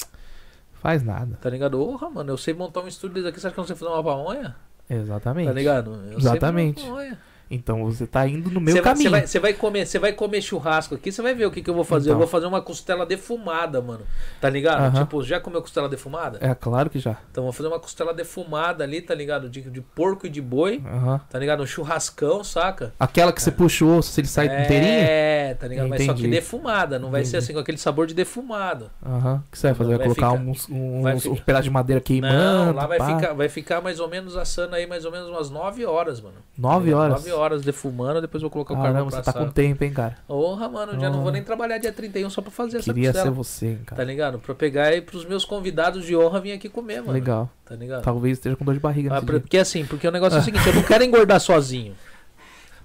[0.74, 1.38] Faz nada.
[1.40, 1.76] tá ligado?
[1.78, 3.76] Porra, mano, eu sei montar um estúdio desse aqui, você acha que eu não sei
[3.76, 4.56] fazer uma pamonha?
[4.88, 5.47] Exatamente.
[5.48, 5.90] Tá ligado?
[5.90, 6.82] Eu sei fazer Exatamente.
[6.82, 7.18] uma pamonha.
[7.51, 9.10] Então você tá indo no meu vai, caminho.
[9.10, 11.60] você vai, você vai comer, você vai comer churrasco aqui, você vai ver o que,
[11.62, 12.10] que eu vou fazer.
[12.10, 12.18] Eu Então.
[12.20, 14.02] vou fazer uma costela defumada, mano.
[14.40, 14.81] Tá ligado?
[14.82, 15.02] Aham.
[15.05, 16.39] Tipo, já comeu costela defumada?
[16.40, 17.16] É claro que já.
[17.31, 19.48] Então vou fazer uma costela defumada ali, tá ligado?
[19.51, 21.20] De, de porco e de boi, Aham.
[21.28, 21.62] tá ligado?
[21.62, 22.93] Um churrascão, saca?
[23.01, 24.93] Aquela que você puxou, osso ele sai inteirinho?
[25.02, 25.89] É, tá ligado?
[25.89, 26.36] Mas só que Entendi.
[26.36, 27.44] defumada, não vai ser Entendi.
[27.44, 28.90] assim com aquele sabor de defumado.
[29.05, 29.43] Aham.
[29.47, 29.89] O que você vai fazer?
[29.90, 32.35] Vai, Vai colocar uns, uns, uns pedaços de madeira queimando?
[32.35, 33.06] não, lá vai pá.
[33.16, 36.36] ficar, vai ficar mais ou menos assando aí mais ou menos umas 9 horas, mano.
[36.56, 37.14] Nove horas?
[37.14, 39.45] Nove horas defumando, depois vou colocar o carvão Caramba, você tá assar.
[39.47, 40.19] com tempo, hein, cara?
[40.27, 41.23] Porra, mano, já não Oh.
[41.23, 43.25] vou nem trabalhar dia 31 só pra fazer essa Queria costela.
[43.31, 44.05] ser você, hein, Tá cara.
[44.05, 44.39] ligado?
[44.39, 47.12] Pra pegar aí pros meus convidados de honra vir aqui comer, mano.
[47.12, 47.51] Legal.
[47.65, 48.03] Tá ligado?
[48.03, 49.41] Talvez esteja com dor de barriga Ah, pra- dia.
[49.41, 51.95] porque assim, porque o negócio é o seguinte, eu não quero engordar sozinho.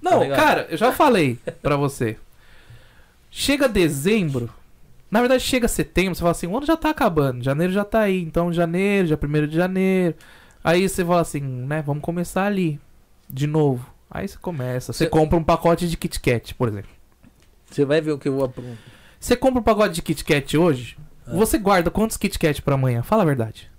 [0.00, 0.36] Não, ligado?
[0.38, 2.16] cara, eu já falei pra você.
[3.30, 4.48] Chega dezembro.
[5.10, 8.00] Na verdade, chega setembro, você fala assim, o ano já tá acabando, janeiro já tá
[8.00, 10.14] aí, então janeiro, já primeiro de janeiro.
[10.64, 12.80] Aí você fala assim, né, vamos começar ali,
[13.30, 13.86] de novo.
[14.10, 16.90] Aí você começa, você Cê- compra um pacote de Kit Kat, por exemplo.
[17.70, 18.76] Você vai ver o que eu vou aprontar.
[19.18, 20.96] Você compra um pacote de Kit Kat hoje,
[21.26, 21.32] Ah.
[21.34, 23.02] você guarda quantos Kit Kat pra amanhã?
[23.02, 23.70] Fala a verdade.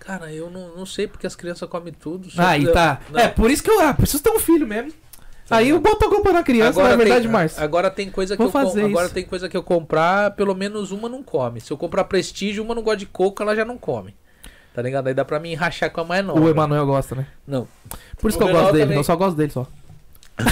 [0.00, 2.28] Cara, eu não, não sei porque as crianças comem tudo.
[2.38, 3.00] Aí que- tá.
[3.10, 3.20] Não.
[3.20, 4.92] É, por isso que eu ah, preciso ter um filho mesmo.
[5.46, 7.62] Tá Aí eu boto a culpa na criança, na verdade, tem, Márcio.
[7.62, 9.14] Agora tem coisa que Vou eu fazer agora isso.
[9.14, 11.60] tem coisa que eu comprar, pelo menos uma não come.
[11.60, 14.14] Se eu comprar prestígio, uma não gosta de coco, ela já não come.
[14.74, 15.08] Tá ligado?
[15.08, 16.40] Aí dá pra mim rachar com a mais nova.
[16.40, 17.26] O Emanuel gosta, né?
[17.46, 17.66] Não.
[18.20, 18.96] Por isso O que eu gosto dele, também.
[18.98, 19.66] eu só gosto dele só.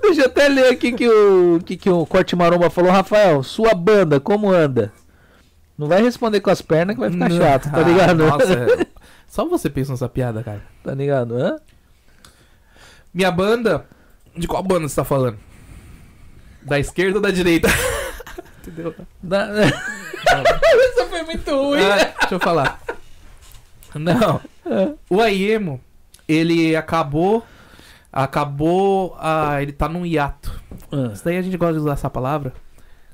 [0.00, 3.74] Deixa eu até ler aqui que o que, que o Corte Maromba falou, Rafael, sua
[3.74, 4.92] banda, como anda?
[5.76, 7.36] Não vai responder com as pernas que vai ficar Não.
[7.36, 8.24] chato, tá Ah, ligado?
[8.24, 8.86] Nossa, é.
[9.26, 10.62] só você pensa nessa piada, cara.
[10.84, 11.36] Tá ligado?
[11.36, 11.56] Hã?
[13.12, 13.84] Minha banda.
[14.36, 15.38] De qual banda você tá falando?
[16.62, 17.68] Da esquerda ou da direita?
[18.66, 18.94] Entendeu?
[19.22, 21.80] Da- Essa foi muito ruim.
[21.80, 22.80] Ah, deixa eu falar.
[23.94, 24.40] Não.
[25.10, 25.80] O Aiemo,
[26.28, 27.44] ele acabou.
[28.12, 29.16] Acabou.
[29.18, 30.60] Ah, ele tá num hiato.
[30.90, 32.52] Ah, Isso daí a gente gosta de usar essa palavra.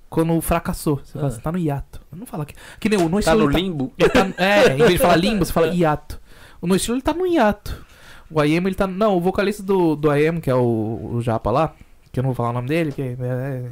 [0.08, 1.00] Quando fracassou.
[1.04, 1.28] Você fala Ah.
[1.28, 2.00] assim, tá no hiato.
[2.12, 2.54] Não fala que.
[2.78, 3.92] Que nem o no Tá no ele limbo?
[3.98, 6.20] Ele tá, é, em vez de falar limbo, você fala hiato.
[6.60, 7.84] O no estilo ele tá no hiato.
[8.30, 8.86] O Aiemo ele tá.
[8.86, 11.74] Não, o vocalista do, do Aiemo, que é o, o Japa lá,
[12.12, 13.64] que eu não vou falar o nome dele, que é, é-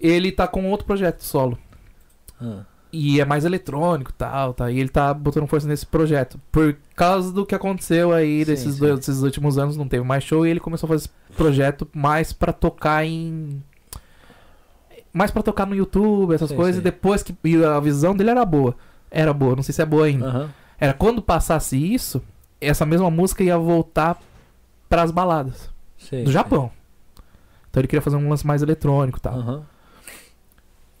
[0.00, 1.58] ele tá com outro projeto solo.
[2.40, 2.62] Ah,
[2.92, 4.70] E é mais eletrônico e tal, tá?
[4.70, 6.40] E ele tá botando força nesse projeto.
[6.50, 8.80] Por causa do que aconteceu aí Sim, desses, sim.
[8.80, 11.86] dois- desses últimos anos, não teve mais show e ele começou a fazer esse projeto
[11.94, 13.62] mais pra tocar em.
[15.12, 16.80] Mais pra tocar no YouTube, essas Sim, coisas.
[16.80, 17.34] E depois que.
[17.44, 18.74] E a visão dele era boa.
[19.10, 20.26] Era boa, não sei se é boa ainda.
[20.26, 20.50] Aham.
[20.78, 22.22] Era quando passasse isso,
[22.60, 24.18] essa mesma música ia voltar
[24.88, 25.68] pras baladas
[25.98, 26.30] Sei, do.
[26.32, 26.70] Japão.
[27.68, 29.34] Então ele queria fazer um lance mais eletrônico e tal.
[29.34, 29.62] Aham.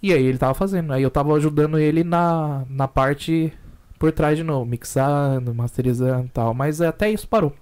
[0.02, 0.92] E aí ele tava fazendo.
[0.92, 3.52] Aí eu tava ajudando ele na, na parte
[3.98, 6.54] por trás de novo, mixando, masterizando e tal.
[6.54, 7.52] Mas até isso parou.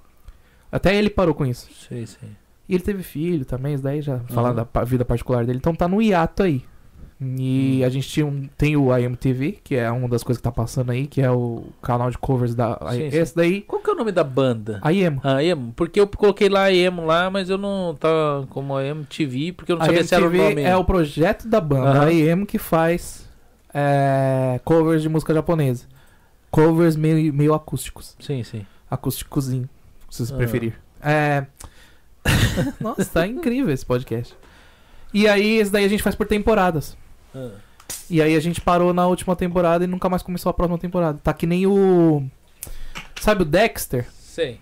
[0.71, 1.69] Até ele parou com isso.
[1.89, 2.29] Sei, sei.
[2.69, 4.69] E ele teve filho também, isso daí já falar Aham.
[4.73, 5.59] da vida particular dele.
[5.59, 6.63] Então tá no hiato aí.
[7.21, 7.85] E Hum.
[7.87, 10.91] a gente tinha um, tem o IMTV, que é uma das coisas que tá passando
[10.93, 12.79] aí, que é o canal de covers da.
[12.93, 14.79] Sim, esse daí, Qual que é o nome da banda?
[14.83, 14.89] a.
[15.25, 15.73] Ah, Emo.
[15.75, 19.73] Porque eu coloquei lá Emo lá, mas eu não tá como a Emo TV, porque
[19.73, 20.63] eu não A sabia se era o nome.
[20.63, 22.07] é o projeto da banda, Aham.
[22.07, 23.29] a IEM que faz
[23.75, 25.87] é, covers de música japonesa.
[26.53, 28.15] Covers meio, meio acústicos.
[28.21, 28.65] Sim, sim.
[28.89, 29.69] Acústicozinho,
[30.09, 30.37] se você Ah.
[30.37, 30.75] preferir.
[31.03, 31.45] É...
[32.81, 34.37] Nossa, tá incrível esse podcast.
[35.13, 36.97] E aí, esse daí a gente faz por temporadas.
[38.11, 41.19] E aí a gente parou na última temporada e nunca mais começou a próxima temporada.
[41.23, 42.25] Tá que nem o.
[43.21, 44.07] Sabe o Dexter?
[44.13, 44.59] Sei.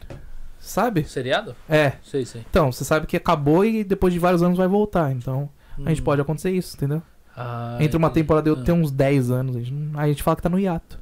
[0.59, 1.05] Sabe?
[1.05, 1.55] Seriado?
[1.69, 1.93] É.
[2.03, 2.45] Sei, sei.
[2.51, 5.13] Então, você sabe que acabou e depois de vários anos vai voltar.
[5.13, 5.49] Então,
[5.85, 6.05] a gente Hum.
[6.05, 7.01] pode acontecer isso, entendeu?
[7.37, 8.67] Ah, Entre uma temporada e outra Ah.
[8.67, 9.55] tem uns 10 anos.
[9.57, 10.99] A gente, a gente fala que tá no hiato.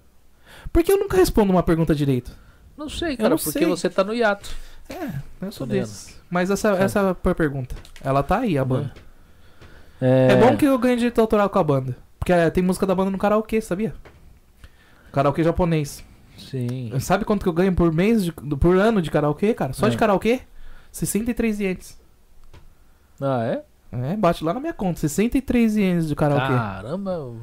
[0.72, 2.32] Porque eu nunca respondo uma pergunta direito.
[2.76, 3.66] Não sei, cara, não porque sei.
[3.66, 4.51] você tá no hiato.
[4.88, 5.09] É,
[5.40, 6.20] eu sou desses.
[6.28, 7.74] Mas essa, essa é a pergunta.
[8.02, 8.92] Ela tá aí, a banda.
[10.01, 11.97] É, É, bom que eu ganhe direito autoral com a banda.
[12.19, 13.95] Porque é, tem música da banda no karaokê, sabia?
[15.12, 16.05] Karaokê japonês.
[16.39, 16.93] Sim.
[17.01, 19.73] Sabe quanto que eu ganho por mês, de- por ano de karaokê, cara?
[19.73, 19.99] Só de É.
[19.99, 20.41] karaokê?
[20.91, 22.01] 63 ienes.
[23.21, 23.62] Ah, é?
[23.93, 24.99] É, bate lá na minha conta.
[25.01, 26.49] 63 ienes de karaokê.
[26.53, 27.11] Caramba.
[27.12, 27.37] eu-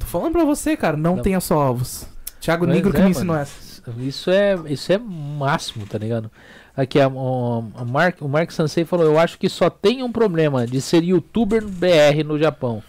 [0.00, 0.96] Tô falando pra você, cara.
[0.96, 1.22] Não, Não.
[1.22, 2.06] tenha só ovos.
[2.40, 3.42] Thiago Negro que é, me ensinou mano.
[3.42, 3.72] essa.
[3.98, 6.30] Isso é, isso é máximo, tá ligado?
[6.76, 10.10] Aqui, a, o, a Mark, o Mark Sansei falou: Eu acho que só tem um
[10.10, 12.82] problema de ser youtuber BR no Japão.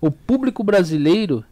[0.00, 1.44] O público brasileiro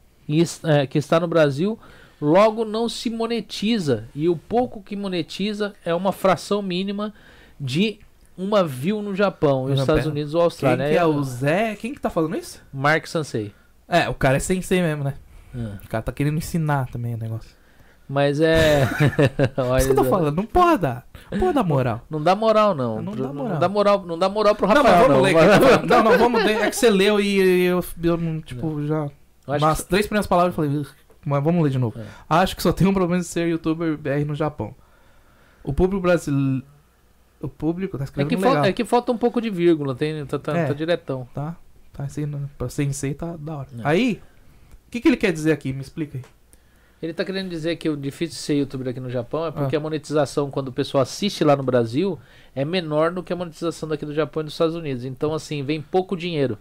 [0.65, 1.79] é, que está no Brasil
[2.21, 4.05] logo não se monetiza.
[4.15, 7.13] E o pouco que monetiza é uma fração mínima
[7.61, 7.99] de
[8.39, 10.13] uma view no Japão, nos Estados pera.
[10.13, 10.89] Unidos ou Quem Austrália.
[10.91, 11.75] que é o Zé?
[11.77, 12.61] Quem que tá falando isso?
[12.73, 13.53] Mark Sansei.
[13.89, 15.15] É, o cara é sensei mesmo, né?
[15.55, 17.51] Ah, O cara tá querendo ensinar também o negócio.
[18.09, 18.83] Mas é.
[19.57, 20.37] É isso que eu tô falando.
[20.37, 21.07] Não pode dar.
[21.33, 22.01] Não pode dar moral.
[22.11, 23.03] Não dá moral, não.
[23.03, 23.49] Não Pro- dá moral.
[23.53, 24.95] Não dá moral, não dá moral pro Não, Rafael.
[24.97, 25.23] mas vamos não.
[25.23, 25.87] ler.
[25.87, 26.57] Não, não, vamos ler.
[26.63, 29.09] É que você leu e eu, eu não, tipo, já.
[29.47, 30.87] Nas que- três primeiras palavras eu falei,
[31.25, 31.99] mas vamos ler de novo.
[31.99, 32.05] É.
[32.29, 34.75] Acho que só tem um problema de ser youtuber BR no Japão.
[35.65, 36.65] O público brasileiro.
[37.41, 38.53] O público tá É escrevendo que, legal.
[38.55, 40.67] falta, é que falta um pouco de vírgula, tem, tá, tá, É.
[40.67, 41.27] tá diretão.
[41.35, 41.57] Tá?
[41.93, 42.25] Tá assim,
[42.57, 43.69] pra sensei tá da hora.
[43.79, 43.81] É.
[43.83, 44.21] Aí,
[44.87, 45.73] o que, que ele quer dizer aqui?
[45.73, 46.25] Me explica aí.
[47.03, 49.53] Ele tá querendo dizer que o difícil de ser youtuber aqui no Japão é Ah.
[49.53, 52.17] porque a monetização, quando o pessoal assiste lá no Brasil,
[52.55, 55.05] é menor do que a monetização daqui do Japão e dos Estados Unidos.
[55.05, 56.57] Então, assim, vem pouco dinheiro.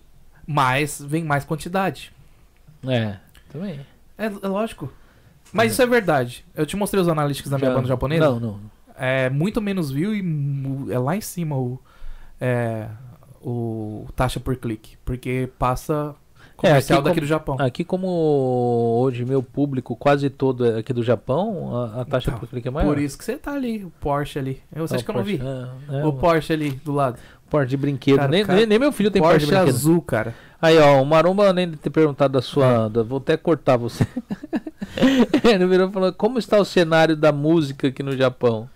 [0.48, 2.12] Mas vem mais quantidade.
[2.88, 3.18] É,
[3.52, 3.80] também.
[4.18, 4.92] É, é lógico.
[5.54, 6.44] Mas isso é verdade.
[6.56, 8.26] Eu te mostrei os analytics da minha Já- banda japonesa.
[8.26, 8.60] Não, não.
[8.98, 11.80] É muito menos view e é lá em cima o,
[12.40, 12.88] é,
[13.42, 14.98] o taxa por clique.
[15.06, 16.16] Porque passa
[16.62, 17.56] comercial aqui daqui como- do Japão.
[17.60, 18.08] Aqui, como
[19.02, 22.68] hoje meu público quase todo é aqui do Japão, a, a taxa Então, por clique
[22.68, 22.88] é maior.
[22.88, 24.62] Por isso que você tá ali, o Porsche ali.
[24.76, 25.42] Você É, acha que eu não vi?
[25.90, 27.18] É, é, o Porsche ali do lado.
[27.50, 28.18] Porsche de brinquedo.
[28.18, 29.76] Cara, nem, cara, nem, meu filho tem Porsche Porsche de brinquedo.
[29.76, 30.34] azul, cara.
[30.62, 32.88] Aí, ó, o Maromba, além de ter perguntado da sua.
[32.88, 34.06] da- vou até cortar você.
[35.44, 38.70] Ele virou e falou: como está o cenário da música aqui no Japão?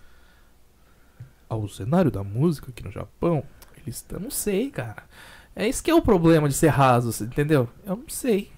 [1.49, 3.43] Ah, o cenário da música aqui no Japão,
[3.77, 5.03] eles eu não sei, cara.
[5.55, 7.69] É isso que é o problema de ser raso, entendeu?
[7.85, 8.51] Eu não sei.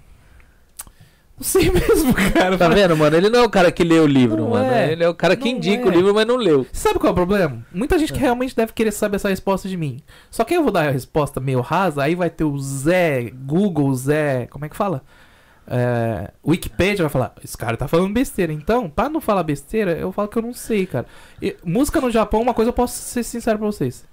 [1.37, 2.57] Não sei mesmo, cara.
[2.57, 3.15] Tá vendo, mano?
[3.15, 4.65] Ele não é o cara que lê o livro, Não mano.
[4.71, 4.91] é.
[4.91, 5.85] Ele é o cara que Não indica é.
[5.85, 6.65] o livro, mas não leu.
[6.73, 7.63] Sabe qual é o problema?
[7.71, 8.15] Muita gente É.
[8.15, 9.99] que realmente deve querer saber essa resposta de mim.
[10.31, 13.93] Só que eu vou dar a resposta meio rasa, aí vai ter o Zé, Google,
[13.93, 15.03] Zé, como é que fala?
[15.69, 18.51] É, Wikipedia vai falar, esse cara tá falando besteira.
[18.51, 21.05] Então, pra não falar besteira, eu falo que eu não sei, cara.
[21.39, 24.03] E, música no Japão, uma coisa eu posso ser sincero pra vocês.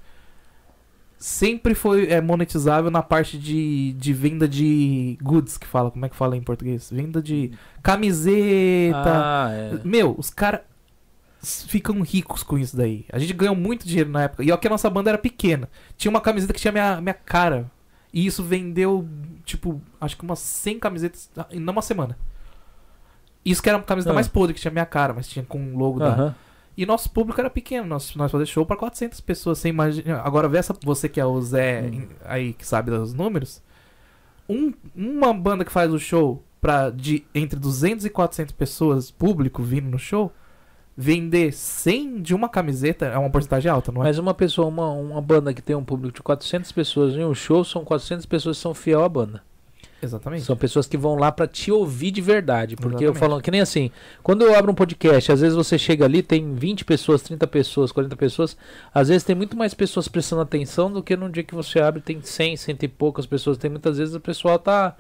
[1.27, 6.09] Sempre foi é, monetizável na parte de, de venda de goods, que fala, como é
[6.11, 6.91] que fala em português?
[6.93, 7.51] Venda de
[7.83, 9.81] camiseta, Ah, é.
[9.83, 10.61] meu, os caras
[11.43, 13.07] ficam ricos com isso daí.
[13.11, 14.45] A gente ganhou muito dinheiro na época.
[14.45, 15.67] E ó que a nossa banda era pequena.
[15.97, 17.71] Tinha uma camiseta que tinha minha, minha cara.
[18.13, 19.09] E isso vendeu,
[19.47, 22.19] tipo, acho que umas 100 camisetas em uma semana.
[23.43, 24.15] Isso que era a camiseta Ah.
[24.15, 26.35] mais podre, que tinha minha cara, mas tinha com o logo da...
[26.77, 27.87] E nosso público era pequeno.
[27.87, 29.59] Nós, nós fazíamos show pra 400 pessoas.
[29.59, 30.21] Você imagina...
[30.21, 32.09] Agora, vê essa, você que é o Zé Hum.
[32.25, 33.63] aí, que sabe dos números.
[34.49, 39.63] Um, uma banda que faz o show pra de entre 200 e 400 pessoas, público
[39.63, 40.33] vindo no show,
[40.97, 44.07] vender 100 de uma camiseta é uma porcentagem alta, não é?
[44.07, 47.35] Mas uma pessoa, uma, uma banda que tem um público de 400 pessoas em um
[47.35, 49.43] show, são 400 pessoas que são fiel à banda.
[50.05, 50.45] Exatamente.
[50.45, 52.77] São pessoas que vão lá pra te ouvir de verdade.
[52.77, 53.19] Porque eu Exatamente.
[53.21, 53.91] falo que nem assim,
[54.23, 57.91] quando eu abro um podcast, às vezes você chega ali, tem 20 pessoas, 30 pessoas,
[57.91, 58.57] 40 pessoas,
[58.95, 62.01] às vezes tem muito mais pessoas prestando atenção do que no dia que você abre,
[62.01, 63.57] tem 100, cento e poucas pessoas.
[63.59, 64.95] Tem muitas vezes o pessoal tá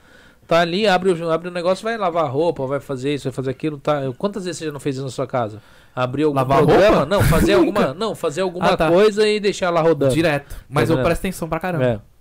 [0.47, 3.51] tá ali, abre o, abre o negócio, vai lavar roupa, vai fazer isso, vai fazer
[3.51, 4.03] aquilo, tá?
[4.19, 5.63] Quantas vezes você já não fez isso na sua casa?
[5.97, 6.97] Abrir algum Lavar programa?
[6.99, 7.07] roupa?
[7.07, 8.91] Não, fazer alguma, não, fazer alguma Ah, tá.
[8.91, 10.13] coisa e deixar lá rodando.
[10.13, 10.55] Direto.
[10.69, 11.05] Mas eu vendo?
[11.07, 11.85] presto atenção pra caramba.
[11.85, 12.14] É.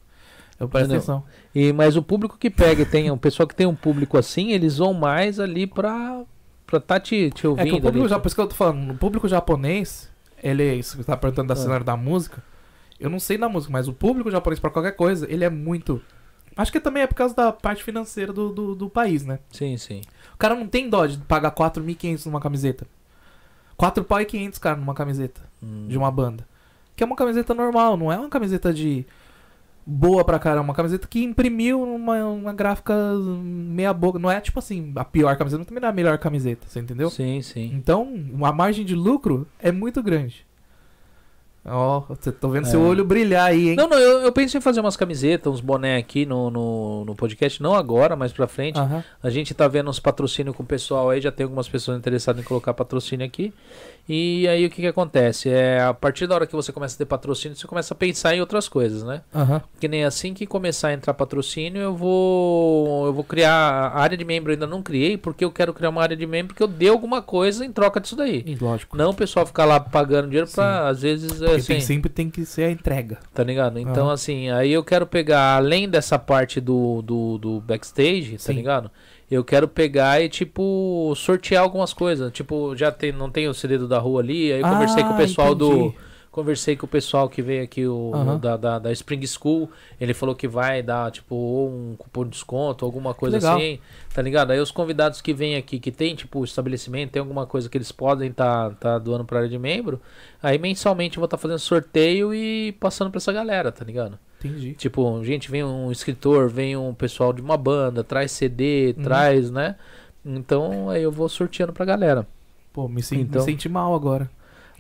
[0.64, 0.98] Eu presto Entendeu?
[0.98, 1.24] atenção.
[1.54, 4.52] E, mas o público que pega, e tem o pessoal que tem um público assim,
[4.52, 6.24] eles vão mais ali pra,
[6.66, 7.66] pra tá te, te É ouvindo.
[7.68, 8.10] que o público, ali.
[8.10, 10.10] já, por isso que eu tô falando, o público japonês,
[10.42, 11.58] ele, isso que você tá perguntando da Ah.
[11.58, 12.44] cenário da música,
[13.00, 16.02] eu não sei da música, mas o público japonês pra qualquer coisa, ele é muito...
[16.56, 19.40] Acho que também é por causa da parte financeira do, do, do país, né?
[19.52, 20.02] Sim, sim.
[20.36, 22.86] O cara não tem dó de pagar 4.500 numa camiseta.
[23.76, 25.88] 4 pau e 500, cara, numa camiseta Hum.
[25.88, 26.46] de uma banda.
[26.96, 29.04] Que é uma camiseta normal, não é uma camiseta de
[29.86, 32.96] boa pra caramba, uma camiseta que imprimiu uma, uma gráfica
[33.44, 34.18] meia boca.
[34.20, 36.80] Não é tipo assim, a pior camiseta, não também não é a melhor camiseta, você
[36.80, 37.10] entendeu?
[37.10, 37.72] Sim, sim.
[37.74, 40.46] Então, a margem de lucro é muito grande.
[41.66, 42.70] Ó, você tô vendo É.
[42.70, 43.76] seu olho brilhar aí, hein?
[43.78, 47.16] Não, não, eu, eu penso em fazer umas camisetas, uns boné aqui no, no, no
[47.16, 48.78] podcast, não agora, mas pra frente.
[48.78, 49.02] Aham.
[49.24, 52.42] A gente tá vendo uns patrocínios com o pessoal aí, já tem algumas pessoas interessadas
[52.42, 53.54] em colocar patrocínio aqui.
[54.08, 55.50] E aí o que que acontece?
[55.50, 58.36] É, a partir da hora que você começa a ter patrocínio, você começa a pensar
[58.36, 59.22] em outras coisas, né?
[59.34, 59.62] Aham.
[59.80, 64.18] Que nem assim que começar a entrar patrocínio, eu vou eu vou criar a área
[64.18, 66.62] de membro, eu ainda não criei, porque eu quero criar uma área de membro que
[66.62, 68.44] eu dê alguma coisa em troca disso daí.
[68.46, 68.98] E Lógico.
[68.98, 72.30] Não o pessoal ficar lá pagando dinheiro pra, às vezes, Porque assim, tem- sempre tem
[72.30, 73.20] que ser a entrega.
[73.34, 73.80] tá ligado?
[73.80, 74.14] Então, Aham.
[74.14, 78.54] assim, aí eu quero pegar, além dessa parte do, do, do backstage, tá Sim.
[78.54, 78.92] ligado?
[79.34, 82.32] Eu quero pegar e, tipo, sortear algumas coisas.
[82.32, 85.10] Tipo, já tem, não tem o CD do da rua ali, aí eu conversei com
[85.10, 85.72] o Ah, pessoal do...
[85.72, 85.96] entendi.
[86.34, 88.40] Conversei com o pessoal que veio aqui, o, Aham.
[88.40, 89.70] da, da, da Spring School.
[90.02, 93.56] Ele falou que vai dar, tipo, um cupom de desconto, alguma coisa legal.
[93.58, 93.80] assim.
[94.12, 94.50] Tá ligado?
[94.50, 97.92] Aí os convidados que vêm aqui, que tem, tipo, estabelecimento, tem alguma coisa que eles
[97.92, 100.02] podem tá, tá doando pra área de membro.
[100.42, 104.18] Aí mensalmente eu vou estar fazendo sorteio e passando pra essa galera, tá ligado?
[104.44, 104.74] Entendi.
[104.74, 109.04] Tipo, gente, vem um escritor, vem um pessoal de uma banda, traz CD, Uhum.
[109.04, 109.76] traz, né?
[110.26, 112.28] Então aí eu vou sorteando pra galera.
[112.72, 114.30] Pô, me, sen- Então- me senti mal agora.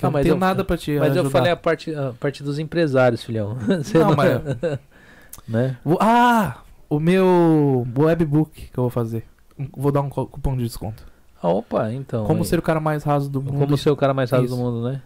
[0.01, 1.23] Não, eu não mas tenho eu- nada pra te Mas ajudar.
[1.27, 3.55] eu falei a parte, a parte dos empresários, filhão.
[3.83, 4.41] Você Não, mas-
[5.47, 5.77] né?
[5.99, 6.57] Ah!
[6.89, 9.23] O meu webbook que eu vou fazer.
[9.75, 11.03] Vou dar um cupom de desconto.
[11.41, 12.25] Ah, opa, então.
[12.25, 12.45] Como aí.
[12.45, 13.57] ser o cara mais raso do mundo.
[13.59, 14.55] Como ser o cara mais do Isso.
[14.55, 15.01] mundo, né?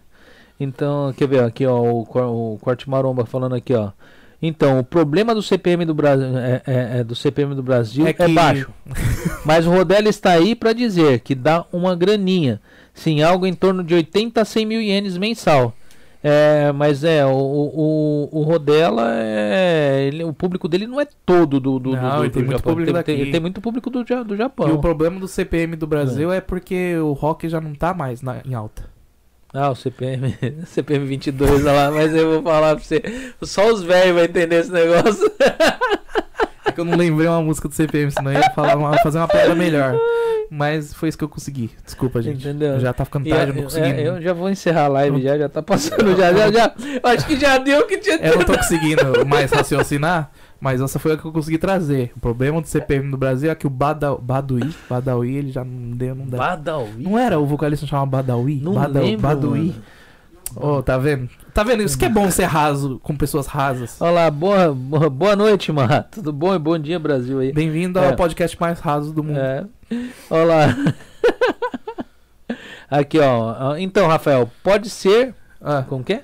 [0.59, 3.91] Então, quer ver aqui, ó, o, o Corte Maromba falando aqui, ó.
[4.41, 8.11] Então, o problema do CPM do Brasil é, é- é do CPM do Brasil É
[8.11, 8.69] é, que- baixo.
[9.43, 12.61] Mas o Rodelli está aí para dizer que dá uma graninha.
[12.93, 15.73] Sim, algo em torno de 80 a 100 mil ienes mensal.
[16.23, 21.59] É, mas é, o, o, o Rodela, é, ele- o público dele não é todo
[21.59, 22.73] do, do, Não, do, ele tem do muito Japão.
[22.75, 24.73] público tem, ele tem muito público do, do E Japão.
[24.73, 28.41] o problema do CPM do Brasil é, porque o rock já não tá mais na-
[28.45, 28.83] em alta.
[29.53, 33.01] Ah, o CPM, CPM 22 olha lá, mas eu vou falar pra você,
[33.43, 35.31] só os velhos vão entender esse negócio.
[36.65, 39.17] É que eu não lembrei uma música do CPM, senão eu ia falar uma- fazer
[39.19, 39.97] uma piada melhor.
[40.49, 41.71] Mas foi isso que eu consegui.
[41.83, 42.39] Desculpa, gente.
[42.47, 42.79] Entendeu?
[42.79, 43.85] Já tá ficando tarde, eu não consegui.
[43.89, 46.73] é, eu já vou encerrar a live já, já tá passando já, já, já.
[47.03, 50.99] Acho que já deu o que tinha Eu não tô conseguindo mais raciocinar, mas essa
[50.99, 52.11] foi a que eu consegui trazer.
[52.15, 55.95] O problema do CPM no Brasil é que o Bada, Badawi, Badawi, ele já não
[55.97, 56.37] deu, não dá.
[56.37, 57.03] Badawi?
[57.03, 58.59] Não era o vocalista que chamava Badawi?
[58.61, 59.59] Não Bada, lembro, Badawi.
[59.67, 59.83] mano.
[60.55, 61.29] Ô, tá vendo?
[61.53, 61.83] Tá vendo?
[61.83, 63.99] Isso que é bom ser raso com pessoas rasas.
[63.99, 66.03] Olá, boa, boa, noite, mano.
[66.09, 67.51] Tudo bom e bom dia, Brasil aí.
[67.51, 68.07] Bem-vindo É.
[68.07, 69.39] ao podcast mais raso do mundo.
[69.39, 69.65] É.
[70.29, 70.67] Olá.
[72.89, 73.75] Aqui, ó.
[73.77, 75.33] Então, Rafael, pode ser.
[75.61, 76.23] Ah, Como que é?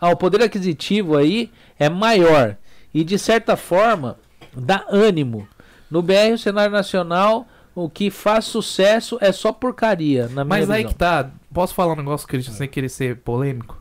[0.00, 2.56] Ah, o poder aquisitivo aí é maior.
[2.92, 4.18] E de certa forma,
[4.56, 5.46] dá ânimo.
[5.90, 10.70] No BR, o cenário nacional, o que faz sucesso é só porcaria, na minha mas
[10.70, 10.92] aí visão.
[10.92, 11.30] que tá.
[11.52, 13.78] Posso falar um negócio, Christian, sem querer ser polêmico?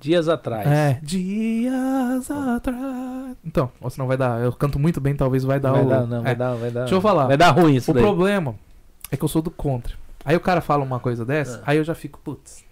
[0.00, 0.66] Dias atrás.
[0.66, 0.98] É.
[1.02, 3.36] Dias atrás.
[3.44, 4.40] Então, ou senão vai dar.
[4.40, 5.88] Eu canto muito bem, talvez vai dar vai o.
[5.88, 6.34] dar, não, vai É.
[6.34, 6.80] dar, vai dar.
[6.80, 7.26] Deixa eu falar.
[7.26, 8.02] Vai dar ruim isso O daí.
[8.02, 8.54] problema
[9.10, 9.94] é que eu sou do contra.
[10.24, 11.62] Aí o cara fala uma coisa dessa, Ah.
[11.66, 12.64] aí eu já fico, putz.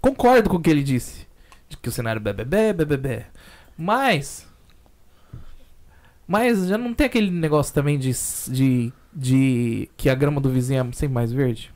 [0.00, 1.28] Concordo com o que ele disse.
[1.68, 3.26] De que o cenário é bebê, bebê.
[3.80, 4.46] Mas.
[6.26, 8.12] Mas já não tem aquele negócio também de,
[8.48, 11.72] de, de que a grama do vizinho é sempre mais verde?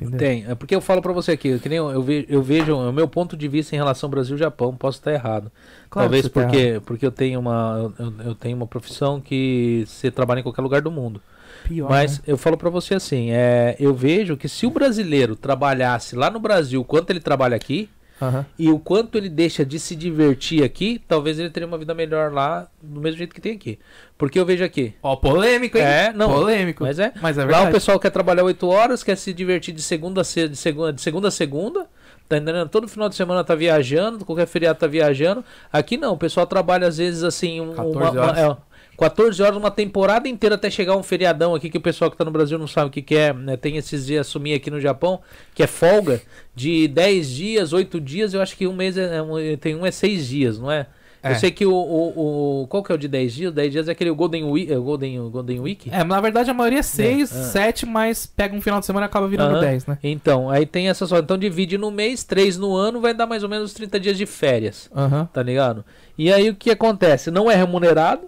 [0.00, 0.18] Entendeu?
[0.18, 2.74] Tem, é porque eu falo pra você aqui, que nem eu, eu, ve- eu vejo
[2.76, 5.52] o meu ponto de vista em relação ao Brasil e Japão, posso estar errado.
[5.88, 6.82] Claro Talvez tá porque, errado.
[6.82, 10.82] porque eu tenho uma eu, eu tenho uma profissão que você trabalha em qualquer lugar
[10.82, 11.22] do mundo.
[11.62, 12.24] Pior, Mas né?
[12.26, 16.40] eu falo pra você assim, é, eu vejo que se o brasileiro trabalhasse lá no
[16.40, 17.88] Brasil quanto ele trabalha aqui
[18.22, 18.46] Aham.
[18.58, 22.32] e o quanto ele deixa de se divertir aqui, talvez ele teria uma vida melhor
[22.32, 23.78] lá do mesmo jeito que tem aqui.
[24.16, 24.94] Porque eu vejo aqui.
[25.02, 25.84] Ó, polêmico, hein?
[25.84, 26.32] É, não.
[26.32, 26.84] Polêmico.
[26.84, 27.12] Mas é.
[27.20, 27.70] Mas é Lá verdade.
[27.70, 30.92] o pessoal quer trabalhar 8 horas, quer se divertir de segunda a se- de segunda,
[30.92, 31.86] de segunda a segunda.
[32.28, 32.68] Tá entendendo?
[32.68, 35.44] Todo final de semana tá viajando, qualquer feriado tá viajando.
[35.72, 38.38] Aqui não, o pessoal trabalha às vezes assim, um- 14 uma, uma- horas.
[38.38, 38.56] é,
[38.98, 42.24] 14 horas, uma temporada inteira até chegar um feriadão aqui que o pessoal que tá
[42.24, 43.32] no Brasil não sabe o que, que é.
[43.32, 43.56] né?
[43.56, 45.20] Tem esses dias, assumir aqui no Japão,
[45.54, 46.20] que é folga
[46.54, 48.34] de 10 dias, 8 dias.
[48.34, 50.86] Eu acho que um mês é, é um- tem um é 6 dias, não é?
[51.24, 51.30] É.
[51.30, 53.52] Eu sei que o, o, o- Qual que é o de 10 dias?
[53.52, 54.72] 10 dias é aquele Golden Week.
[54.72, 55.88] É Golden, Golden Week?
[55.88, 57.42] É, na verdade a maioria é 6, É, é.
[57.44, 59.60] 7, mas pega um final de semana e acaba virando Aham.
[59.60, 59.98] 10, né?
[60.02, 61.18] Então, aí tem essa só.
[61.18, 64.26] Então divide no mês, 3 no ano, vai dar mais ou menos 30 dias de
[64.26, 65.28] férias, Aham.
[65.32, 65.84] tá ligado?
[66.18, 67.30] E aí o que acontece?
[67.30, 68.22] Não é remunerado,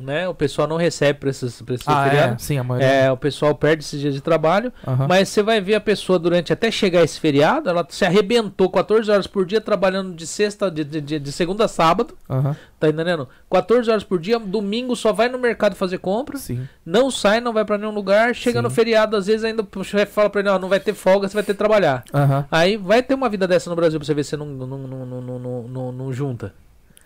[0.00, 0.28] né?
[0.28, 2.44] O pessoal não recebe pra esses, pra esses Ah, é, feriados.
[2.44, 2.88] sim, a maioria.
[2.88, 5.06] É, o pessoal perde esses dias de trabalho, Aham.
[5.08, 9.10] mas você vai ver a pessoa durante até chegar esse feriado, ela se arrebentou 14
[9.10, 12.56] horas por dia trabalhando de sexta, de, de, de- segunda a sábado, Aham.
[12.78, 13.28] tá entendendo?
[13.50, 16.66] 14 horas por dia, domingo só vai no mercado fazer compra, Sim.
[16.84, 18.62] não sai, não vai pra nenhum lugar, chega Sim.
[18.62, 21.28] no feriado, às vezes ainda o chefe fala pra ele, ó, não vai ter folga,
[21.28, 22.02] você vai ter que trabalhar.
[22.14, 22.44] Aham.
[22.50, 24.78] Aí vai ter uma vida dessa no Brasil pra você ver se não, não, não,
[25.06, 26.52] não, não, não- não junta,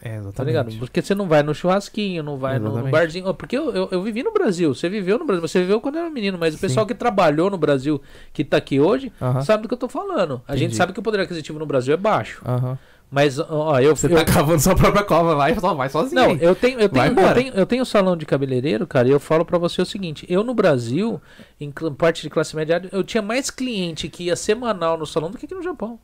[0.04, 0.34] É, exatamente.
[0.36, 0.70] tá ligado?
[0.78, 3.32] Porque você não vai no churrasquinho, não vai no, no barzinho.
[3.32, 6.10] Porque eu, eu, eu vivi no Brasil, você viveu no Brasil, você viveu quando era
[6.10, 6.60] menino, mas o Sim.
[6.60, 8.00] pessoal que trabalhou no Brasil,
[8.30, 9.40] que tá aqui hoje, Aham.
[9.40, 10.42] sabe do que eu tô falando.
[10.46, 10.76] A gente Entendi.
[10.76, 12.42] sabe que o poder aquisitivo no Brasil é baixo.
[12.44, 12.78] Aham.
[13.10, 13.94] Mas, ó, eu.
[13.94, 16.20] Você eu tá cavando sua própria cova só vai sozinho.
[16.20, 19.10] não, eu tenho, eu Vai tenho, eu tenho, eu tenho salão de cabeleireiro, cara, e
[19.12, 21.20] eu falo pra você o seguinte, eu no Brasil,
[21.60, 25.38] em parte de classe média, eu tinha mais cliente que ia semanal no salão do
[25.38, 25.98] que aqui no Japão.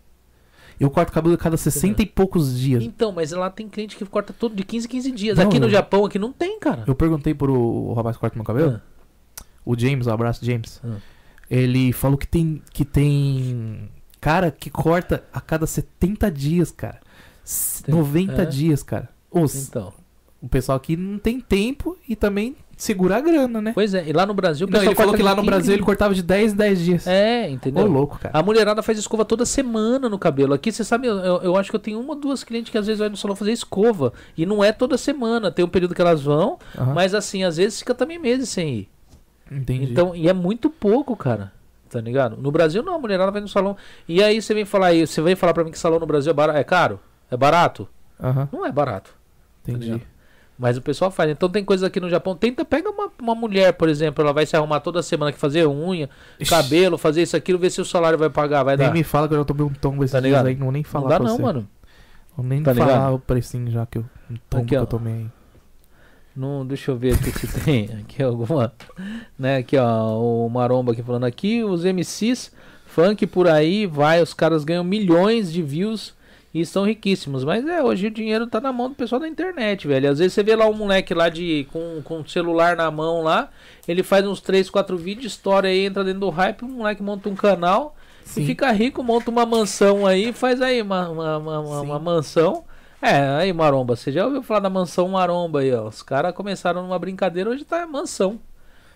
[0.81, 2.83] Eu corto cabelo a cada 60 e poucos dias.
[2.83, 5.37] Então, mas lá tem cliente que corta todo de 15 em 15 dias.
[5.39, 6.85] Não, aqui no eu- Japão, aqui não tem, cara.
[6.87, 10.81] Eu perguntei pro o rapaz que corta meu cabelo, Ah, o James, um abraço, James.
[10.83, 10.97] Ah.
[11.51, 17.01] Ele falou que tem, que tem cara que corta a cada 70 dias, cara.
[17.45, 18.47] S- Tem- 90 é.
[18.47, 19.09] dias, cara.
[19.31, 19.93] Os, Então.
[20.41, 23.73] O pessoal aqui não tem tempo e também segura a grana, né?
[23.75, 25.75] Pois é, e lá no Brasil o Não, ele falou que lá no 15 Brasil
[25.75, 27.07] ele cortava de 10 em 10 dias.
[27.07, 27.87] É, Ô, entendeu?
[27.87, 28.37] louco, cara.
[28.37, 30.55] A mulherada faz escova toda semana no cabelo.
[30.55, 32.87] Aqui, você sabe, eu, eu acho que eu tenho uma ou duas clientes que às
[32.87, 34.13] vezes vai no salão fazer escova.
[34.37, 35.51] E não é toda semana.
[35.51, 36.95] Tem um período que elas vão, Aham.
[36.95, 38.89] mas assim, às vezes fica também meses sem ir.
[39.51, 39.93] Entendi.
[39.93, 41.53] Então, e é muito pouco, cara.
[41.91, 42.37] Tá ligado?
[42.37, 43.77] No Brasil não, a mulherada vai no salão.
[44.09, 46.31] E aí você vem falar aí, você vem falar pra mim que salão no Brasil
[46.31, 47.01] é, barato, é caro?
[47.31, 47.89] É barato?
[48.23, 49.13] Aham, Não é barato.
[49.67, 49.87] entendi.
[49.87, 50.03] ligado?
[50.61, 51.31] Mas o pessoal faz.
[51.31, 52.37] Então tem coisas aqui no Japão.
[52.37, 55.67] Tenta, pega uma, uma mulher, por exemplo, ela vai se arrumar toda semana que fazer
[55.67, 56.11] unha,
[56.47, 58.93] cabelo, fazer isso, aquilo, ver se o salário vai pagar, vai Nem dar.
[58.93, 60.85] me fala que eu já tomei um tombo esses Tá dias aí, não vou nem
[60.85, 61.43] falar não dá não, você.
[61.43, 61.69] mano.
[62.37, 63.15] Vou nem Tá falar ligado?
[63.15, 65.27] o precinho já que eu, um tombo Aqui, que eu tomei aí.
[66.37, 68.73] Não, deixa eu ver aqui se tem aqui alguma,
[69.39, 72.53] né, aqui ó, o Maromba aqui falando aqui, os MCs
[72.87, 76.15] Funk por aí vai, os caras ganham milhões de views
[76.53, 77.45] e estão riquíssimos.
[77.45, 80.11] Mas é, hoje o dinheiro tá na mão do pessoal da internet, velho.
[80.11, 83.23] Às vezes você vê lá um moleque lá de com, com o celular na mão
[83.23, 83.49] lá,
[83.87, 87.29] ele faz uns 3, 4 vídeos, estoura aí, entra dentro do hype, o moleque monta
[87.29, 88.43] um canal Sim.
[88.43, 92.65] e fica rico, monta uma mansão aí, faz aí uma, uma, uma, uma- uma mansão.
[93.03, 95.89] É, aí Maromba, você já ouviu falar da mansão Maromba aí, ó.
[95.89, 98.39] Os caras começaram numa brincadeira, hoje tá mansão.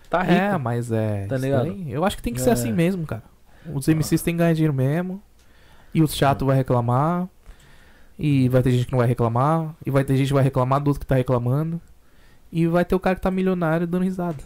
[0.09, 0.39] Tá rico.
[0.39, 1.25] É, mas é.
[1.25, 1.63] Tá ligado?
[1.63, 2.53] daí, eu acho que tem que ser É.
[2.53, 3.23] assim mesmo, cara.
[3.73, 5.19] Os MCs têm que ganhar dinheiro mesmo.
[5.91, 7.27] E os chatos vai reclamar.
[8.17, 9.75] E vai ter gente que não vai reclamar.
[9.85, 11.81] E vai ter gente que vai reclamar do outro que tá reclamando.
[12.51, 14.37] E vai ter o cara que tá milionário dando risada.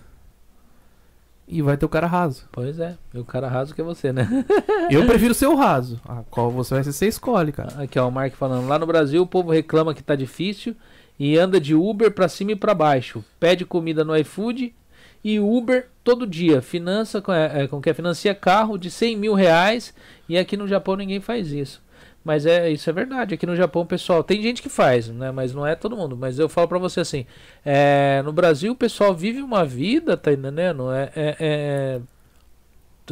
[1.48, 2.48] E vai ter o cara raso.
[2.52, 4.28] Pois é, e o cara raso que é você, né?
[4.90, 6.00] Eu prefiro ser o raso.
[6.08, 7.82] A qual você vai ser, você escolhe, cara.
[7.82, 8.68] Aqui, ó, o Mark falando.
[8.68, 10.76] Lá no Brasil, o povo reclama que tá difícil
[11.20, 13.24] e anda de Uber pra cima e pra baixo.
[13.40, 14.76] Pede comida no iFood
[15.24, 16.62] e Uber todo dia.
[16.62, 19.92] Finança, com- é, é, com que financia carro de 100 mil reais
[20.30, 21.82] e aqui no Japão ninguém faz isso.
[22.24, 23.34] Mas é isso é verdade.
[23.34, 25.32] Aqui no Japão, pessoal, tem gente que faz, né?
[25.32, 26.18] Mas não é todo mundo.
[26.18, 27.26] Mas eu falo pra você assim:
[27.66, 30.92] é, no Brasil, o pessoal vive uma vida, tá entendendo?
[30.92, 32.02] É, é- é-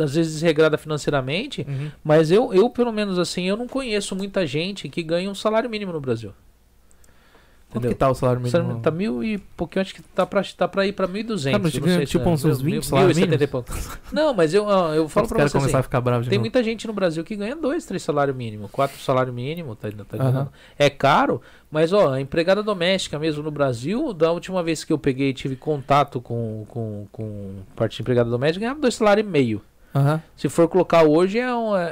[0.03, 1.66] às vezes desregrada financeiramente,
[2.03, 5.68] mas eu, eu, pelo menos assim, eu não conheço muita gente que ganha um salário
[5.69, 6.34] mínimo no Brasil.
[7.70, 7.90] Quanto Entendeu?
[7.92, 8.80] que tá o salário O salário mínimo?
[8.80, 11.52] mínimo tá mil e pouquinho, acho que tá pra, tá pra ir pra 1.200.
[11.52, 13.22] Tá, mas ganha sei se tipo é, uns- uns mil- 20 mil- salários 1.070
[13.70, 14.00] e mínimos?
[14.14, 16.44] Não, mas eu, eu falo Os pra você assim, a ficar bravos de tem novo.
[16.46, 20.18] muita gente no Brasil que ganha dois, três salários mínimos, quatro salários mínimos, tá, tá
[20.18, 20.50] entendendo?
[20.80, 24.98] É caro, mas ó, a empregada doméstica mesmo no Brasil, da última vez que eu
[24.98, 29.30] peguei e tive contato com, com, com parte de empregada doméstica, ganhava dois salários e
[29.30, 29.62] meio.
[29.98, 30.22] Aham.
[30.35, 31.90] Se for colocar hoje, é, um- é,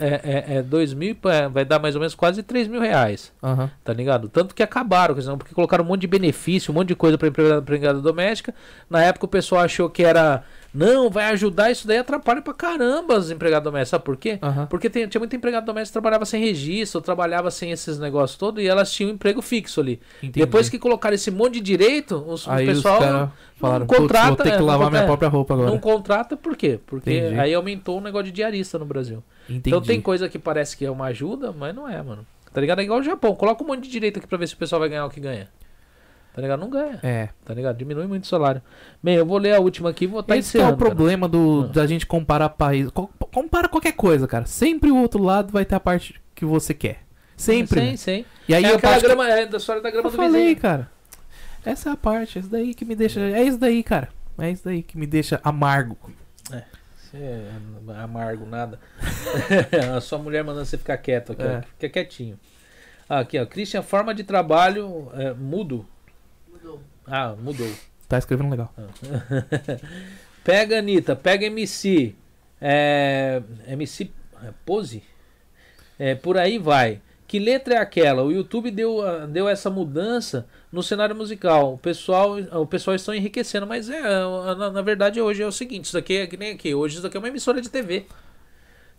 [0.00, 0.20] é,
[0.54, 3.70] é, é dois mil, é, vai dar mais ou menos quase 3 mil reais, Aham.
[3.84, 4.28] tá ligado?
[4.28, 7.60] Tanto que acabaram, porque colocaram um monte de benefício, um monte de coisa para empregada,
[7.60, 8.54] empregada doméstica.
[8.90, 10.42] Na época o pessoal achou que era,
[10.74, 14.38] não, vai ajudar, isso daí atrapalha pra caramba as empregadas domésticas, sabe por quê?
[14.42, 14.66] Aham.
[14.66, 18.62] Porque tem- tinha muita empregada doméstica que trabalhava sem registro, trabalhava sem esses negócios todos
[18.62, 20.00] e elas tinham um emprego fixo ali.
[20.18, 20.40] Entendi.
[20.40, 24.26] Depois que colocaram esse monte de direito, os, o pessoal os caras falaram, "Putz, contrata,
[24.28, 25.70] vou ter é, que não lavar minha contrata- própria roupa agora.
[25.70, 26.80] não contrata por quê?
[26.84, 27.38] Porque Entendi.
[27.38, 29.22] aí aumentou o negócio de diarista no Brasil.
[29.48, 29.62] Entendi.
[29.68, 32.26] Então tem coisa que parece que é uma ajuda, mas não é, mano.
[32.52, 32.80] Tá ligado?
[32.80, 33.34] É igual o Japão.
[33.34, 35.20] Coloca um monte de direito aqui pra ver se o pessoal vai ganhar o que
[35.20, 35.48] ganha.
[36.34, 36.58] Tá ligado?
[36.60, 36.98] Não ganha.
[37.02, 37.28] É.
[37.44, 37.76] Tá ligado?
[37.76, 38.60] Diminui muito o salário.
[39.02, 40.76] Bem, eu vou ler a última aqui e vou estar Esse que é o cara.
[40.76, 41.72] problema do, Ah.
[41.72, 42.90] da gente comparar país.
[42.90, 44.44] Co- compara qualquer coisa, cara.
[44.44, 47.02] Sempre o outro lado vai ter a parte que você quer.
[47.36, 47.80] Sempre.
[47.80, 47.96] Sim, né?
[47.96, 48.24] sim.
[48.48, 50.42] E aí é aquela parte que grama, é da história da grama eu do falei,
[50.42, 50.56] vizinho.
[50.60, 50.90] cara.
[51.64, 53.20] Essa é a parte, isso daí que me deixa.
[53.20, 54.08] É isso daí, cara.
[54.36, 55.96] É isso daí que me deixa amargo.
[56.96, 57.50] Você é
[58.02, 58.78] amargo, nada.
[59.96, 61.42] a sua mulher mandando você ficar quieto aqui.
[61.42, 61.62] É.
[61.78, 62.38] Fica quietinho.
[63.08, 63.46] Aqui, ó.
[63.46, 65.86] Christian, forma de trabalho é, mudo.
[66.64, 66.80] Mudou.
[67.06, 67.70] Ah, mudou.
[68.08, 68.72] Tá escrevendo legal.
[70.42, 72.14] pega Anitta, pega MC.
[72.58, 74.10] É, MC
[74.42, 75.02] é, Pose?
[75.98, 77.02] É, por aí vai.
[77.28, 78.22] Que letra é aquela?
[78.22, 81.74] O YouTube deu, ah, deu essa mudança no cenário musical.
[81.74, 85.84] O pessoal, o pessoal está enriquecendo, mas é, na, na verdade hoje é o seguinte,
[85.84, 88.06] isso daqui é que nem aqui, hoje isso daqui é uma emissora de TV.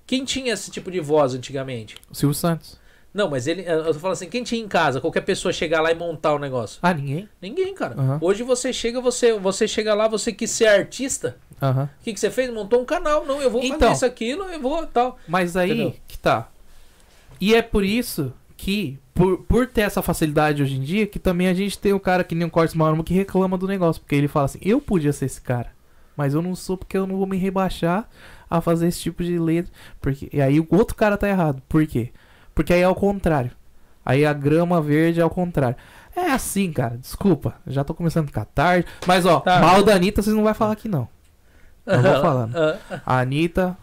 [0.06, 1.95] Quem tinha esse tipo de voz antigamente?
[2.11, 2.80] O Silvio Santos.
[3.16, 5.90] Não, mas ele, eu tô falando assim, quem tinha em casa, qualquer pessoa chegar lá
[5.90, 6.80] e montar o negócio?
[6.84, 7.30] Ah, ninguém?
[7.42, 7.95] Ninguém, cara.
[7.98, 8.18] Aham.
[8.19, 12.30] Hoje você chega, você, você chega lá, você quis ser artista, o que, que você
[12.30, 12.52] fez?
[12.53, 13.26] Montou um canal.
[13.26, 13.80] Não, eu vou Então.
[13.80, 15.18] fazer isso, aquilo, eu vou tal.
[15.26, 15.95] Mas aí Entendeu?
[16.06, 16.50] que tá.
[17.40, 21.48] E é por isso que, por, por ter essa facilidade hoje em dia, que também
[21.48, 24.02] a gente tem o cara que nem o Cortes Maromba que reclama do negócio.
[24.02, 25.69] Porque ele fala assim, eu podia ser esse cara.
[26.18, 28.10] Mas eu não sou porque eu não vou me rebaixar
[28.50, 29.72] a fazer esse tipo de letra.
[30.02, 31.61] Porque, e aí o outro cara tá errado.
[31.69, 32.11] Por quê?
[32.56, 33.51] Porque aí é ao contrário.
[34.06, 35.75] Aí a grama verde é ao contrário.
[36.16, 36.98] É assim, cara.
[36.98, 37.56] Desculpa.
[37.67, 38.88] Já tô começando a ficar tarde.
[39.06, 39.59] Mas ó, Tá.
[39.59, 41.08] mal da Anitta vocês não vai falar aqui não.
[41.85, 42.56] Eu vou falando.
[42.58, 43.77] Ah, A Anitta,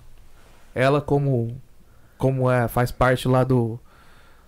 [0.74, 1.56] ela como
[2.16, 3.78] como é, faz parte lá do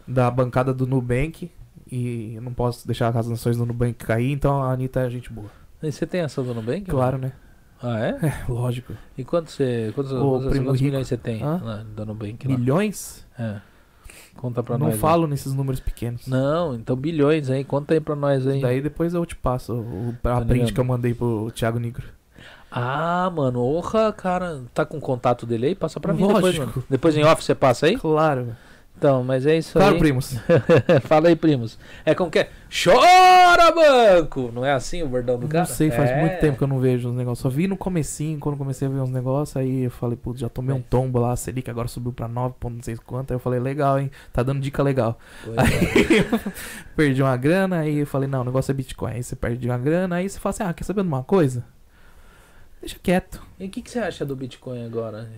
[0.06, 1.50] da bancada do Nubank
[1.90, 5.30] e eu não posso deixar as nações do Nubank cair, então a Anitta é gente
[5.32, 5.48] boa.
[5.82, 6.84] e você tem essa do Nubank?
[6.84, 7.32] Claro, né?
[7.82, 8.10] Ah, é?
[8.26, 8.94] É, lógico.
[9.18, 11.60] E quanto você, quantos, quantos, quantos milhões você tem Hã?
[11.62, 12.46] lá do Nubank?
[12.48, 12.56] Lá?
[12.56, 13.26] Milhões?
[13.38, 13.56] É.
[14.36, 14.94] Conta pra não nós.
[14.94, 15.00] aí.
[15.00, 16.26] falo nesses números pequenos.
[16.26, 17.64] Não, então bilhões aí.
[17.64, 18.60] Conta aí pra nós aí.
[18.60, 20.72] Daí depois eu te passo o, a Tá print ligado?
[20.74, 22.04] que eu mandei pro Thiago Negro.
[22.70, 24.62] Ah, mano, orra, cara.
[24.74, 25.74] Tá com contato dele aí?
[25.76, 26.72] Passa pra mim depois, mano.
[26.90, 27.96] Depois em off você passa aí?
[27.96, 28.48] Claro.
[28.96, 29.98] Então, mas é isso Claro, aí.
[30.00, 30.36] primos.
[31.04, 31.78] Fala aí, primos.
[32.06, 32.50] É como que é?
[32.72, 34.50] Chora, banco!
[34.54, 35.66] Não é assim o bordão do cara?
[35.66, 36.20] Não sei, faz É.
[36.20, 37.40] muito tempo que eu não vejo os negócios.
[37.40, 40.48] Só vi no comecinho, quando comecei a ver uns negócios, aí eu falei, putz, já
[40.48, 40.84] tomei um É.
[40.88, 43.32] tombo lá, a Selic agora subiu pra 9, ponto não sei quanto.
[43.32, 44.10] Aí eu falei, legal, hein?
[44.32, 45.18] Tá dando dica legal.
[45.44, 46.20] Pois Aí é.
[46.20, 46.52] eu
[46.96, 49.12] perdi uma grana, aí eu falei, não, o negócio é Bitcoin.
[49.14, 51.64] Aí você perde uma grana, aí você fala assim, ah, quer saber de uma coisa?
[52.80, 53.42] Deixa quieto.
[53.58, 55.28] E o que, que você acha do Bitcoin agora?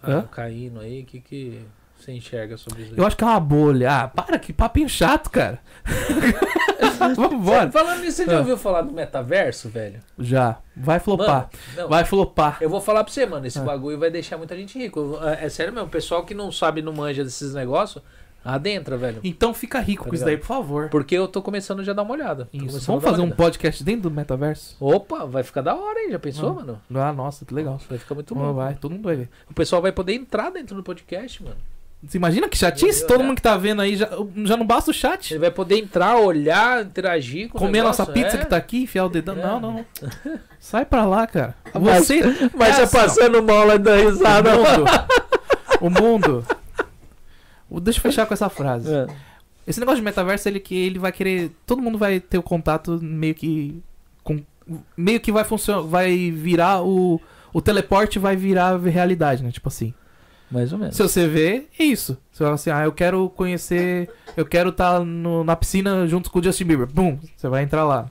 [0.00, 0.22] tá Hã?
[0.30, 1.60] caindo aí, o que, que
[2.04, 2.94] você enxerga sobre isso?
[2.96, 3.90] Eu acho que é uma bolha.
[4.04, 5.58] Ah, para, que papinho chato, cara.
[7.16, 7.70] Vamos embora.
[7.70, 8.38] Falando nisso, você já Ah.
[8.40, 10.00] ouviu falar do metaverso, velho?
[10.18, 10.58] Já.
[10.76, 11.26] Vai flopar.
[11.28, 12.58] Mano, não, Vai flopar.
[12.60, 13.62] eu vou falar pra você, mano, esse Ah.
[13.62, 15.18] bagulho vai deixar muita gente rico.
[15.22, 18.02] É, é sério mesmo, o pessoal que não sabe, não manja desses negócios,
[18.44, 19.20] adentra, velho.
[19.24, 20.46] Então fica rico Tá com isso daí, ligado?
[20.46, 20.88] por favor.
[20.88, 22.48] Porque eu tô começando já a dar uma olhada.
[22.86, 24.76] Vamos fazer um podcast dentro do metaverso?
[24.80, 26.10] Opa, vai ficar da hora, hein?
[26.12, 26.54] Já pensou, Ah.
[26.54, 26.80] mano?
[26.94, 27.80] Ah, nossa, que legal.
[27.88, 28.54] Vai ficar muito louco.
[28.54, 29.28] vai, todo mundo vai ver.
[29.50, 31.56] O pessoal vai poder entrar dentro do podcast, mano.
[32.00, 33.04] Você imagina que chatice?
[33.06, 34.08] Todo mundo que tá vendo aí já,
[34.44, 35.32] já não basta o chat.
[35.32, 38.40] Ele vai poder entrar, olhar, interagir com o Comer a nossa negócio, pizza é.
[38.40, 39.36] que tá aqui, enfiar o dedão.
[39.36, 39.42] É.
[39.42, 39.84] Não, não.
[40.60, 41.56] Sai pra lá, cara.
[41.74, 42.20] Mas- Você.
[42.56, 44.50] Mas é já assim, passando mal lá da risada.
[44.56, 44.84] O mundo.
[45.80, 46.46] o mundo.
[47.68, 48.94] o- Deixa eu fechar com essa frase.
[48.94, 49.06] É.
[49.66, 51.50] Esse negócio de metaverso, ele que ele vai querer.
[51.66, 53.82] Todo mundo vai ter o contato meio que.
[54.22, 54.40] Com,
[54.96, 55.82] meio que vai funcionar.
[55.82, 57.20] Vai virar o.
[57.52, 59.50] O teleporte vai virar realidade, né?
[59.50, 59.92] Tipo assim.
[60.50, 60.96] Mais ou menos.
[60.96, 62.16] Se você vê, é isso.
[62.32, 64.08] Você fala assim, ah, eu quero conhecer.
[64.36, 66.86] Eu quero estar na piscina junto com o Justin Bieber.
[66.86, 68.10] Bum, você vai entrar lá.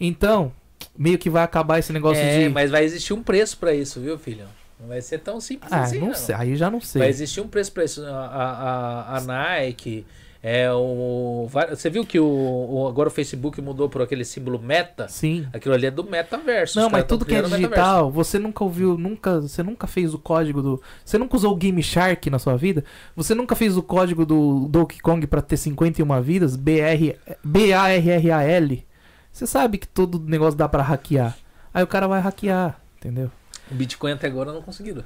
[0.00, 0.52] Então,
[0.96, 2.48] meio que vai acabar esse negócio É, de.
[2.50, 4.44] mas vai existir um preço pra isso, viu, filho?
[4.78, 6.34] Não vai ser tão simples Ah, assim, não sei.
[6.34, 7.00] Aí já não sei.
[7.00, 8.04] Vai existir um preço pra isso.
[8.04, 10.04] A, a- a Nike,
[10.48, 11.48] é o.
[11.70, 15.08] Você viu que o, o- agora o Facebook mudou por aquele símbolo meta?
[15.08, 15.44] Sim.
[15.52, 16.78] Aquilo ali é do metaverso.
[16.78, 20.62] Não, mas tudo que é digital, você nunca ouviu, nunca, você nunca fez o código
[20.62, 22.84] do, você nunca usou o Game Shark na sua vida?
[23.16, 27.88] Você nunca fez o código do Donkey Kong pra ter 51 vidas, BR, B A
[27.88, 28.86] R R A L?
[29.32, 31.36] Você sabe que todo negócio dá pra hackear.
[31.74, 33.32] Aí o cara vai hackear, entendeu?
[33.68, 35.02] O Bitcoin até agora não conseguiram.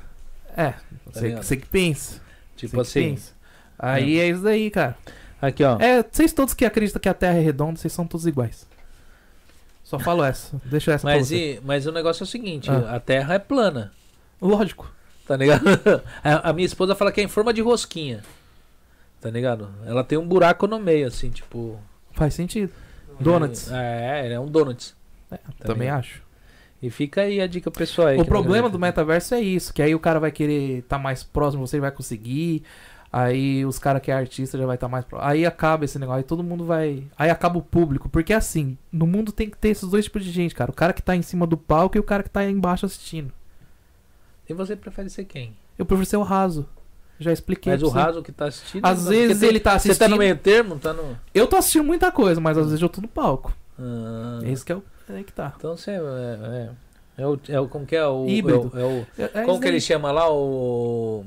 [0.55, 0.75] É,
[1.07, 1.43] você, ligado?
[1.45, 2.21] você que pensa.
[2.57, 3.11] Tipo você assim.
[3.13, 3.33] pensa.
[3.79, 4.99] Aí é isso daí, cara.
[5.41, 5.79] Aqui, ó.
[5.81, 8.67] É, vocês todos que acreditam que a Terra é redonda, vocês são todos iguais.
[9.83, 10.61] Só falo essa.
[10.65, 11.55] Deixa essa pra Mas, você.
[11.57, 12.97] e, mas o negócio é o seguinte: Ah.
[12.97, 13.93] a Terra é plana.
[14.41, 14.91] Lógico.
[15.27, 15.65] Tá ligado?
[16.25, 18.23] A, a minha esposa fala que é em forma de rosquinha.
[19.21, 19.69] Tá ligado?
[19.85, 21.79] Ela tem um buraco no meio, assim, tipo.
[22.13, 22.73] Faz sentido.
[23.19, 23.71] Donuts.
[23.71, 24.95] É, é um donuts.
[25.31, 25.99] É, também ligado?
[26.01, 26.23] acho.
[26.83, 28.19] E fica aí a dica pessoal aí.
[28.19, 31.67] O problema do metaverso é isso, que aí o cara vai querer estar mais próximo,
[31.67, 32.63] você vai conseguir.
[33.13, 35.29] Aí os caras que é artista já vai estar mais próximo.
[35.29, 37.05] Aí acaba esse negócio, aí todo mundo vai.
[37.19, 38.09] Aí acaba o público.
[38.09, 40.71] Porque assim, no mundo tem que ter esses dois tipos de gente, cara.
[40.71, 43.33] O cara que tá em cima do palco e o cara que tá embaixo assistindo.
[44.49, 45.57] E você prefere ser quem?
[45.79, 46.69] Eu prefiro ser o raso.
[47.19, 47.73] Já expliquei.
[47.73, 48.85] Mas o raso que tá assistindo.
[48.87, 50.11] Às vezes tem- ele tá Você tá assistindo.
[50.13, 50.79] no meio termo?
[50.79, 51.19] Tá no.
[51.35, 53.53] Eu tô assistindo muita coisa, mas às vezes eu tô no palco.
[53.79, 54.83] Ah, Esse que é o.
[55.09, 55.53] É que tá.
[55.57, 55.91] Então você.
[55.91, 56.71] É, é,
[57.23, 57.69] é o, é o.
[57.69, 58.27] Como que é o.
[58.27, 58.71] Híbrido.
[58.75, 60.31] É o, é o- É- é como que ele chama lá?
[60.33, 61.25] O.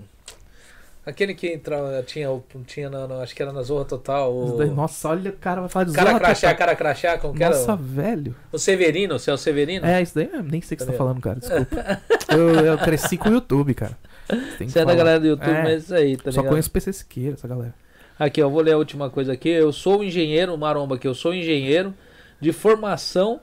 [1.05, 2.29] Aquele que entrava, tinha,
[2.65, 4.33] tinha na, na- acho que era na Zorra Total.
[4.33, 4.65] O...
[4.67, 6.55] Nossa, olha o cara vai falar de Cara Zorra crachá, Total.
[6.57, 7.75] cara crachá, como que Nossa, era?
[7.75, 8.35] velho.
[8.53, 9.85] O Severino, você é o Severino?
[9.85, 11.39] É, isso daí eu nem sei o que você tá falando, cara.
[11.41, 12.01] Desculpa.
[12.33, 13.97] eu, eu cresci com o YouTube, cara.
[14.29, 15.63] Você que Você é da galera do YouTube, É.
[15.63, 16.51] mas é isso aí, tá Só ligado?
[16.51, 17.73] conheço PC Siqueira, essa galera.
[18.17, 19.49] Aqui, ó, vou ler a última coisa aqui.
[19.49, 21.93] Eu sou engenheiro, Maromba aqui, eu sou engenheiro
[22.39, 23.41] de formação.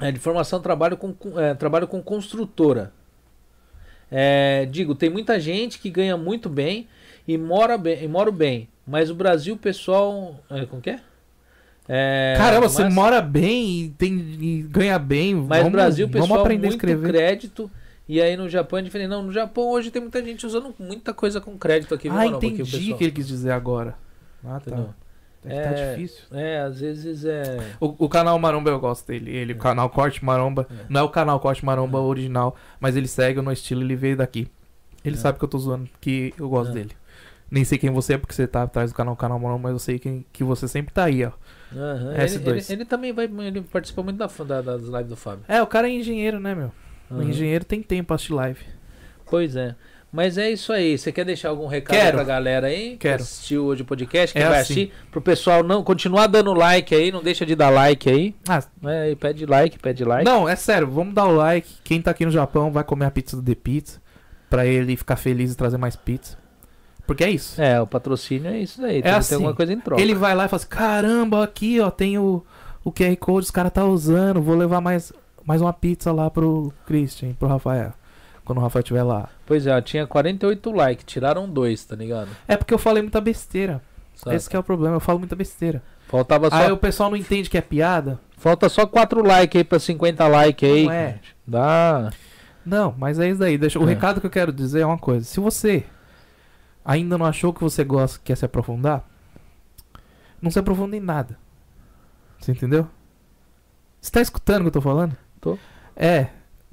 [0.00, 2.92] É, de formação trabalho com- é, trabalho com construtora.
[4.10, 6.88] É, digo, tem muita gente que ganha muito bem
[7.28, 8.68] e mora bem, e mora bem.
[8.86, 10.40] Mas o Brasil, pessoal.
[10.50, 11.00] É, como que é?
[11.88, 15.34] É, Caramba, você mas- mora bem e, tem, e ganha bem.
[15.34, 17.08] Mas vamos, no Brasil, o vamos pessoal aprender a muito escrever.
[17.08, 17.70] crédito.
[18.08, 19.08] E aí no Japão é diferente.
[19.08, 22.08] Não, no Japão hoje tem muita gente usando muita coisa com crédito aqui.
[22.08, 22.98] viu, Ah, o entendi o pessoal.
[22.98, 23.94] que ele quis dizer agora.
[24.44, 24.70] Ah, tá.
[24.72, 24.94] Entendeu?
[25.44, 25.90] É que tá É.
[25.94, 26.24] difícil.
[26.32, 27.58] É, às vezes é.
[27.80, 29.30] O, o canal Maromba eu gosto dele.
[29.34, 30.66] Ele, o canal Corte Maromba.
[30.70, 30.74] É.
[30.88, 34.48] Não é o canal Corte Maromba original, mas ele segue no estilo, ele veio daqui.
[35.04, 35.18] Ele É.
[35.18, 36.74] sabe que eu tô zoando, que eu gosto É.
[36.74, 36.90] dele.
[37.50, 39.78] Nem sei quem você é, porque você tá atrás do canal Canal Maromba, mas eu
[39.78, 41.32] sei quem, que você sempre tá aí, ó.
[41.74, 42.34] Aham, S2.
[42.36, 43.24] Ele, ele- ele também vai.
[43.24, 45.44] Ele participa muito da, da- das lives do Fábio.
[45.48, 46.70] É, o cara é engenheiro, né, meu?
[47.10, 47.24] O Aham.
[47.24, 48.60] engenheiro tem tempo pra assistir live.
[49.26, 49.74] Pois é.
[50.12, 50.98] Mas é isso aí.
[50.98, 52.16] Você quer deixar algum recado Quero.
[52.16, 52.90] pra galera aí?
[52.92, 53.22] Que Quero.
[53.22, 54.72] assistiu hoje o podcast, que É vai assim.
[54.74, 54.92] assistir.
[55.10, 58.34] Pro pessoal não continuar dando like aí, não deixa de dar like aí.
[58.48, 60.24] Ah, É, e pede like, pede like.
[60.24, 61.68] Não, é sério, vamos dar o like.
[61.84, 64.00] Quem tá aqui no Japão vai comer a pizza do The Pizza.
[64.48, 66.36] Pra ele ficar feliz e trazer mais pizza.
[67.06, 67.60] Porque é isso.
[67.62, 68.94] É, o patrocínio é isso daí.
[68.94, 70.02] Tem que assim, alguma coisa em troca.
[70.02, 72.44] Ele vai lá e fala assim: caramba, aqui ó, tem o,
[72.84, 74.42] o QR Code, os caras tá usando.
[74.42, 75.12] Vou levar mais,
[75.44, 77.92] mais uma pizza lá pro Christian, pro Rafael.
[78.50, 79.28] Quando o Rafael estiver lá.
[79.46, 82.30] Pois é, tinha 48 likes, tiraram dois, tá ligado?
[82.48, 83.80] É porque eu falei muita besteira.
[84.16, 84.34] Sabe?
[84.34, 85.80] Esse que é o problema, eu falo muita besteira.
[86.08, 88.18] Faltava só, Aí o pessoal não entende que é piada.
[88.36, 90.84] Falta só 4 likes aí pra 50 likes aí.
[90.84, 91.20] Não é.
[91.46, 92.10] Dá.
[92.66, 93.56] Não, mas é isso daí.
[93.56, 93.78] Deixa...
[93.78, 93.86] O É.
[93.94, 95.24] recado que eu quero dizer é uma coisa.
[95.24, 95.84] Se você
[96.84, 99.08] ainda não achou que você gosta, quer se aprofundar,
[100.42, 101.38] não se aprofunda em nada.
[102.40, 102.88] Você entendeu?
[104.00, 105.16] Você tá escutando o que eu tô falando?
[105.40, 105.56] Tô.
[105.94, 106.26] É,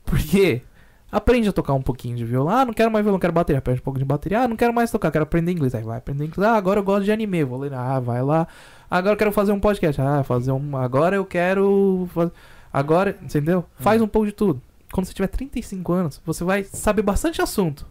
[0.03, 0.63] porque
[1.11, 2.53] Aprende a tocar um pouquinho de violão.
[2.53, 3.59] Ah, não quero mais violão, quero bateria.
[3.59, 4.41] Aprende um pouco de bateria.
[4.41, 5.73] Ah, não quero mais tocar, quero aprender inglês.
[5.73, 6.51] Aí vai aprender inglês.
[6.51, 7.43] Ah, agora eu gosto de anime.
[7.45, 7.73] Vou ler.
[7.73, 8.45] Ah, vai lá.
[8.91, 10.01] Agora eu quero fazer um podcast.
[10.01, 10.75] Ah, fazer um.
[10.75, 12.09] Agora eu quero.
[12.13, 12.31] faz-
[12.73, 13.63] Agora, entendeu?
[13.79, 14.61] Faz um pouco de tudo.
[14.91, 17.85] Quando você tiver 35 anos, você vai saber bastante assunto.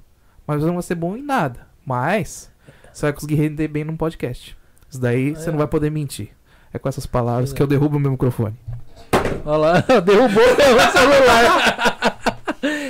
[0.47, 1.61] Mas você não vai ser bom em nada.
[1.85, 2.51] Mas
[2.93, 4.57] você vai conseguir render bem num podcast.
[4.89, 5.53] Isso daí você É.
[5.53, 6.31] não vai poder mentir.
[6.73, 8.55] É com essas palavras que eu derrubo o meu microfone.
[9.45, 12.16] Olha lá, derrubou o celular.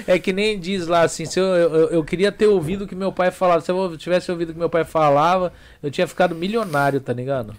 [0.07, 2.95] É que nem diz lá assim, se eu, eu, eu queria ter ouvido o que
[2.95, 3.61] meu pai falava.
[3.61, 5.53] Se eu tivesse ouvido o que meu pai falava,
[5.83, 7.55] eu tinha ficado milionário, tá ligado?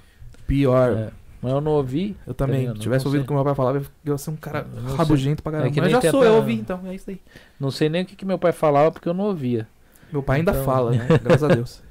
[0.45, 0.92] Pior.
[0.92, 1.09] É.
[1.42, 2.16] Mas eu não ouvi.
[2.26, 2.61] Eu também.
[2.61, 2.77] ligado?
[2.77, 5.43] Se tivesse Não ouvido o que meu pai falava, eu ia ser um cara rabugento
[5.43, 5.69] pra caramba.
[5.69, 6.80] É que Mas já sou eu ouvi, então.
[6.88, 7.19] É isso aí.
[7.59, 9.67] Não sei nem o que, que meu pai falava porque eu não ouvia.
[10.11, 11.06] Meu pai ainda Então- fala, né?
[11.22, 11.82] Graças a Deus.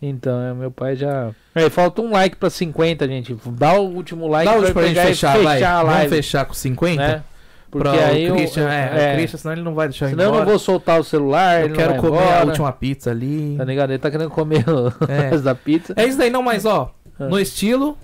[0.00, 1.32] Então, é, meu pai já.
[1.54, 3.36] Aí, falta um like pra 50, gente.
[3.46, 5.60] Dá o último like Dá pra, pra gente fechar, vai.
[5.62, 6.08] a Vamos live.
[6.16, 7.02] fechar com 50?
[7.08, 7.24] né?
[7.70, 8.36] Porque Pra aí o eu.
[8.36, 10.58] Christian, é, é, o Christian, senão ele não vai deixar eu senão eu não vou
[10.58, 11.62] soltar o celular.
[11.68, 13.56] Eu quero comer embora, a última pizza ali.
[13.58, 13.90] Tá ligado?
[13.90, 14.64] Ele tá querendo comer
[15.08, 15.36] É.
[15.38, 15.92] da pizza.
[15.96, 17.26] É isso daí, não, mas ó, Ah.
[17.28, 17.98] no estilo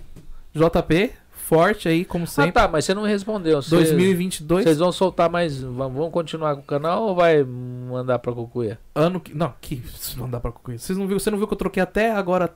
[0.55, 2.53] JP, forte aí, como Ah, sempre.
[2.53, 3.61] tá, mas você não respondeu.
[3.63, 5.61] Você- 2022, Vocês vão soltar mais.
[5.63, 8.79] Vão continuar com o canal ou vai mandar pra Cucuia?
[8.95, 9.35] ano que.
[9.37, 9.83] Não, que.
[10.31, 10.79] dá pra concluir.
[10.79, 12.51] Vocês não viu, você não viu que eu troquei até agora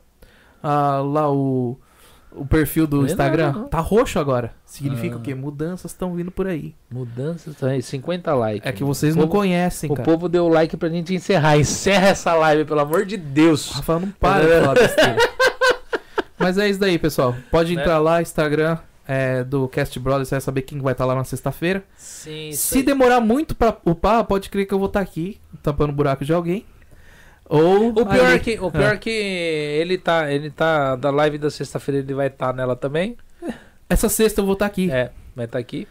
[0.63, 1.79] ah, lá o.
[2.33, 3.53] O perfil do Não, Instagram?
[3.53, 3.69] não.
[3.69, 4.53] Tá roxo agora.
[4.65, 5.19] Significa Ah.
[5.19, 5.35] o quê?
[5.35, 6.75] Mudanças estão vindo por aí.
[6.91, 8.69] Mudanças, tá aí, 50 likes.
[8.69, 10.05] É que vocês O não povo- conhecem, O cara.
[10.09, 11.57] povo deu like pra gente encerrar.
[11.59, 13.71] Encerra essa live, pelo amor de O Deus.
[13.73, 15.17] Rafael não para de falar besteira.
[16.39, 17.35] Mas é isso daí, pessoal.
[17.51, 17.81] Pode Né?
[17.83, 21.25] entrar lá, Instagram é, do Cast Brothers, você vai saber quem vai estar lá na
[21.25, 21.83] sexta-feira.
[21.97, 22.83] Se aí.
[22.83, 26.33] demorar muito pra upar, pode crer que eu vou estar aqui, tampando o buraco de
[26.33, 26.65] alguém.
[27.49, 27.89] Ou.
[27.89, 28.37] O pior, ali.
[28.37, 32.15] é que, o pior é que ele tá, ele tá, da live da sexta-feira ele
[32.15, 33.17] vai estar nela também.
[33.89, 34.91] Essa sexta eu vou estar aqui.
[34.91, 35.89] É, vai estar aqui.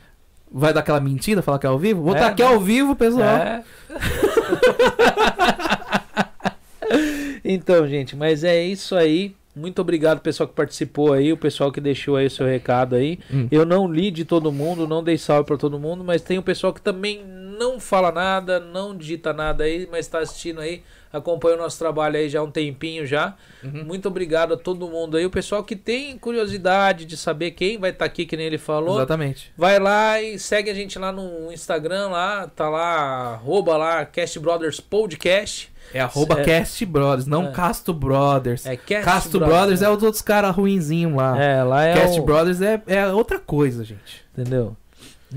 [0.51, 2.03] Vai dar aquela mentira, falar que é ao vivo?
[2.03, 2.47] Vou É, estar aqui né?
[2.47, 3.37] ao vivo, pessoal.
[3.37, 3.63] É.
[7.43, 9.35] então, gente, mas é isso aí.
[9.55, 13.17] Muito obrigado, pessoal que participou aí, o pessoal que deixou aí o seu recado aí.
[13.33, 13.47] Hum.
[13.49, 16.43] Eu não li de todo mundo, não dei salve pra todo mundo, mas tem o
[16.43, 21.55] pessoal que também não fala nada, não digita nada aí, mas tá assistindo aí, acompanha
[21.55, 23.35] o nosso trabalho aí já há um tempinho já.
[23.63, 23.83] Uhum.
[23.85, 27.89] Muito obrigado a todo mundo aí, o pessoal que tem curiosidade de saber quem vai
[27.91, 28.97] estar aqui, que nem ele falou.
[28.97, 29.51] Exatamente.
[29.57, 34.39] Vai lá e segue a gente lá no Instagram, lá, tá lá, arroba lá, Cast
[34.39, 35.71] Brothers Podcast.
[35.93, 36.43] É arroba É.
[36.43, 37.51] Cast Brothers, não É.
[37.51, 38.65] Casto Brothers.
[38.65, 41.41] É Cast Casto Brothers é os outros caras ruinzinhos lá.
[41.41, 44.25] É, lá é Cast o- Brothers é, é outra coisa, gente.
[44.37, 44.75] Entendeu?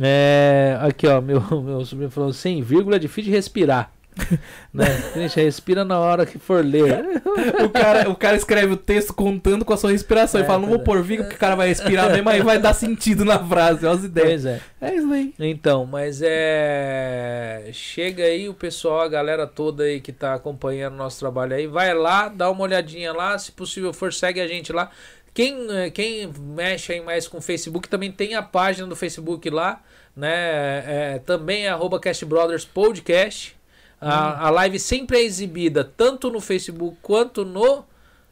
[0.00, 3.92] É, aqui ó, meu, meu sobrinho falou sem vírgula é difícil de respirar.
[4.72, 4.86] né?
[5.14, 7.22] Gente, respira na hora que for ler.
[7.64, 10.60] O cara, o cara escreve o texto contando com a sua respiração É, e fala,
[10.60, 10.84] não vou tá.
[10.84, 13.96] pôr vírgula porque o cara vai respirar mesmo, aí vai dar sentido na frase, olha
[13.96, 14.42] as ideias.
[14.42, 14.60] Pois é.
[14.80, 15.34] É isso aí.
[15.38, 17.68] Então, mas é.
[17.72, 21.66] Chega aí o pessoal, a galera toda aí que tá acompanhando o nosso trabalho aí.
[21.66, 23.38] Vai lá, dá uma olhadinha lá.
[23.38, 24.90] Se possível for, segue a gente lá.
[25.32, 29.48] Quem, eh, quem mexe aí mais com o Facebook também tem a página do Facebook
[29.48, 29.80] lá,
[30.16, 31.14] né?
[31.14, 33.56] É, também é arroba Cast Brothers Podcast.
[34.00, 37.84] A, a live sempre é exibida tanto no Facebook quanto no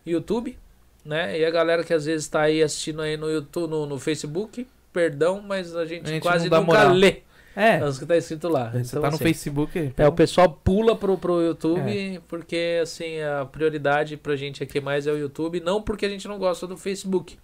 [0.07, 0.57] YouTube,
[1.05, 1.39] né?
[1.39, 4.67] E a galera que às vezes está aí assistindo aí no YouTube, no, no Facebook,
[4.93, 6.93] perdão, mas a gente, A gente quase nunca moral.
[6.93, 7.23] lê
[7.55, 8.71] É, os que tá escrito lá.
[8.71, 9.93] você Então, tá no assim, Facebook.
[9.97, 15.07] É, o pessoal pula pro, pro YouTube porque, assim, a prioridade pra gente aqui mais
[15.07, 15.61] é o YouTube.
[15.61, 17.37] Não porque a gente não gosta do Facebook,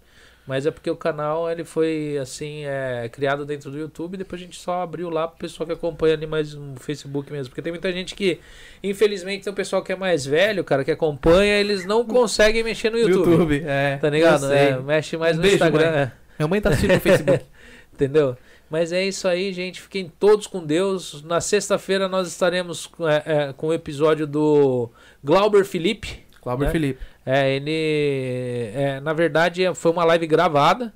[0.47, 4.19] mas é porque o canal, ele foi, assim, é, criado dentro do YouTube.
[4.19, 7.49] Depois a gente só abriu lá pro pessoal que acompanha ali mais no Facebook mesmo.
[7.49, 8.39] Porque tem muita gente que,
[8.83, 12.91] infelizmente, tem o pessoal que é mais velho, cara, que acompanha, eles não conseguem mexer
[12.91, 13.31] no YouTube.
[13.31, 13.63] YouTube.
[13.67, 13.97] é.
[13.97, 14.53] Tá ligado?
[14.53, 15.91] É, mexe mais Um no beijo, Instagram.
[15.91, 16.01] mãe.
[16.01, 16.13] é.
[16.39, 17.45] Minha mãe tá assistindo no Facebook.
[17.95, 18.37] Entendeu?
[18.69, 19.81] Mas é isso aí, gente.
[19.81, 21.23] Fiquem todos com Deus.
[21.23, 24.91] Na sexta-feira nós estaremos é, é, com o episódio do
[25.23, 26.25] Glauber Felipe.
[26.43, 26.73] Cláudio Né?
[26.73, 27.01] Felipe.
[27.27, 28.71] É, ele.
[28.75, 30.93] é, na verdade, foi uma live gravada.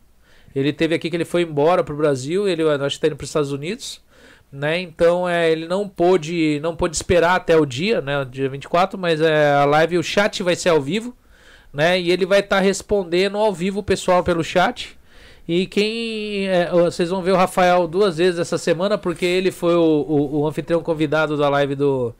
[0.54, 2.48] Ele teve aqui que ele foi embora pro Brasil.
[2.48, 4.00] Ele acho que tá indo para os Estados Unidos.
[4.50, 4.80] Né?
[4.80, 8.24] Então é, ele não pôde, não pôde esperar até o dia, né?
[8.24, 11.14] Dia 24, mas é, a live, o chat vai ser ao vivo.
[11.72, 12.00] Né?
[12.00, 14.98] E ele vai estar respondendo ao vivo o pessoal pelo chat.
[15.46, 16.46] E quem.
[16.48, 20.40] é, vocês vão ver o Rafael duas vezes essa semana, porque ele foi o, o,
[20.40, 22.14] o anfitrião convidado da live do,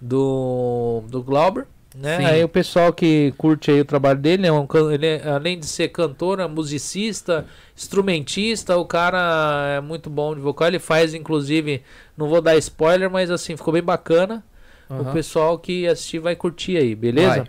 [0.00, 1.66] do, do Glauber.
[1.98, 2.18] Né?
[2.18, 2.24] Sim.
[2.26, 5.64] Aí o pessoal que curte aí o trabalho dele, é um, ele é- além de
[5.66, 10.68] ser cantor, é musicista, instrumentista, o cara é muito bom de vocal.
[10.68, 11.82] Ele faz, inclusive,
[12.16, 14.44] não vou dar spoiler, mas assim, ficou bem bacana.
[14.90, 15.12] O Aham.
[15.12, 17.28] pessoal que assistir vai curtir aí, beleza?
[17.38, 17.46] Vai.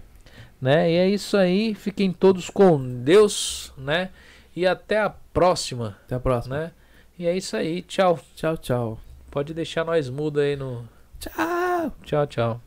[0.61, 0.92] Né?
[0.92, 1.76] E é isso aí.
[1.76, 4.09] Fiquem todos com Deus, né?
[4.56, 6.58] E até a próxima, Até a próxima.
[6.58, 6.72] né?
[7.19, 7.82] E é isso aí.
[7.84, 8.19] Tchau.
[8.35, 9.00] Tchau, tchau.
[9.30, 10.88] Pode deixar nós mudo aí no.
[11.19, 11.92] Tchau!
[12.03, 12.67] Tchau, tchau.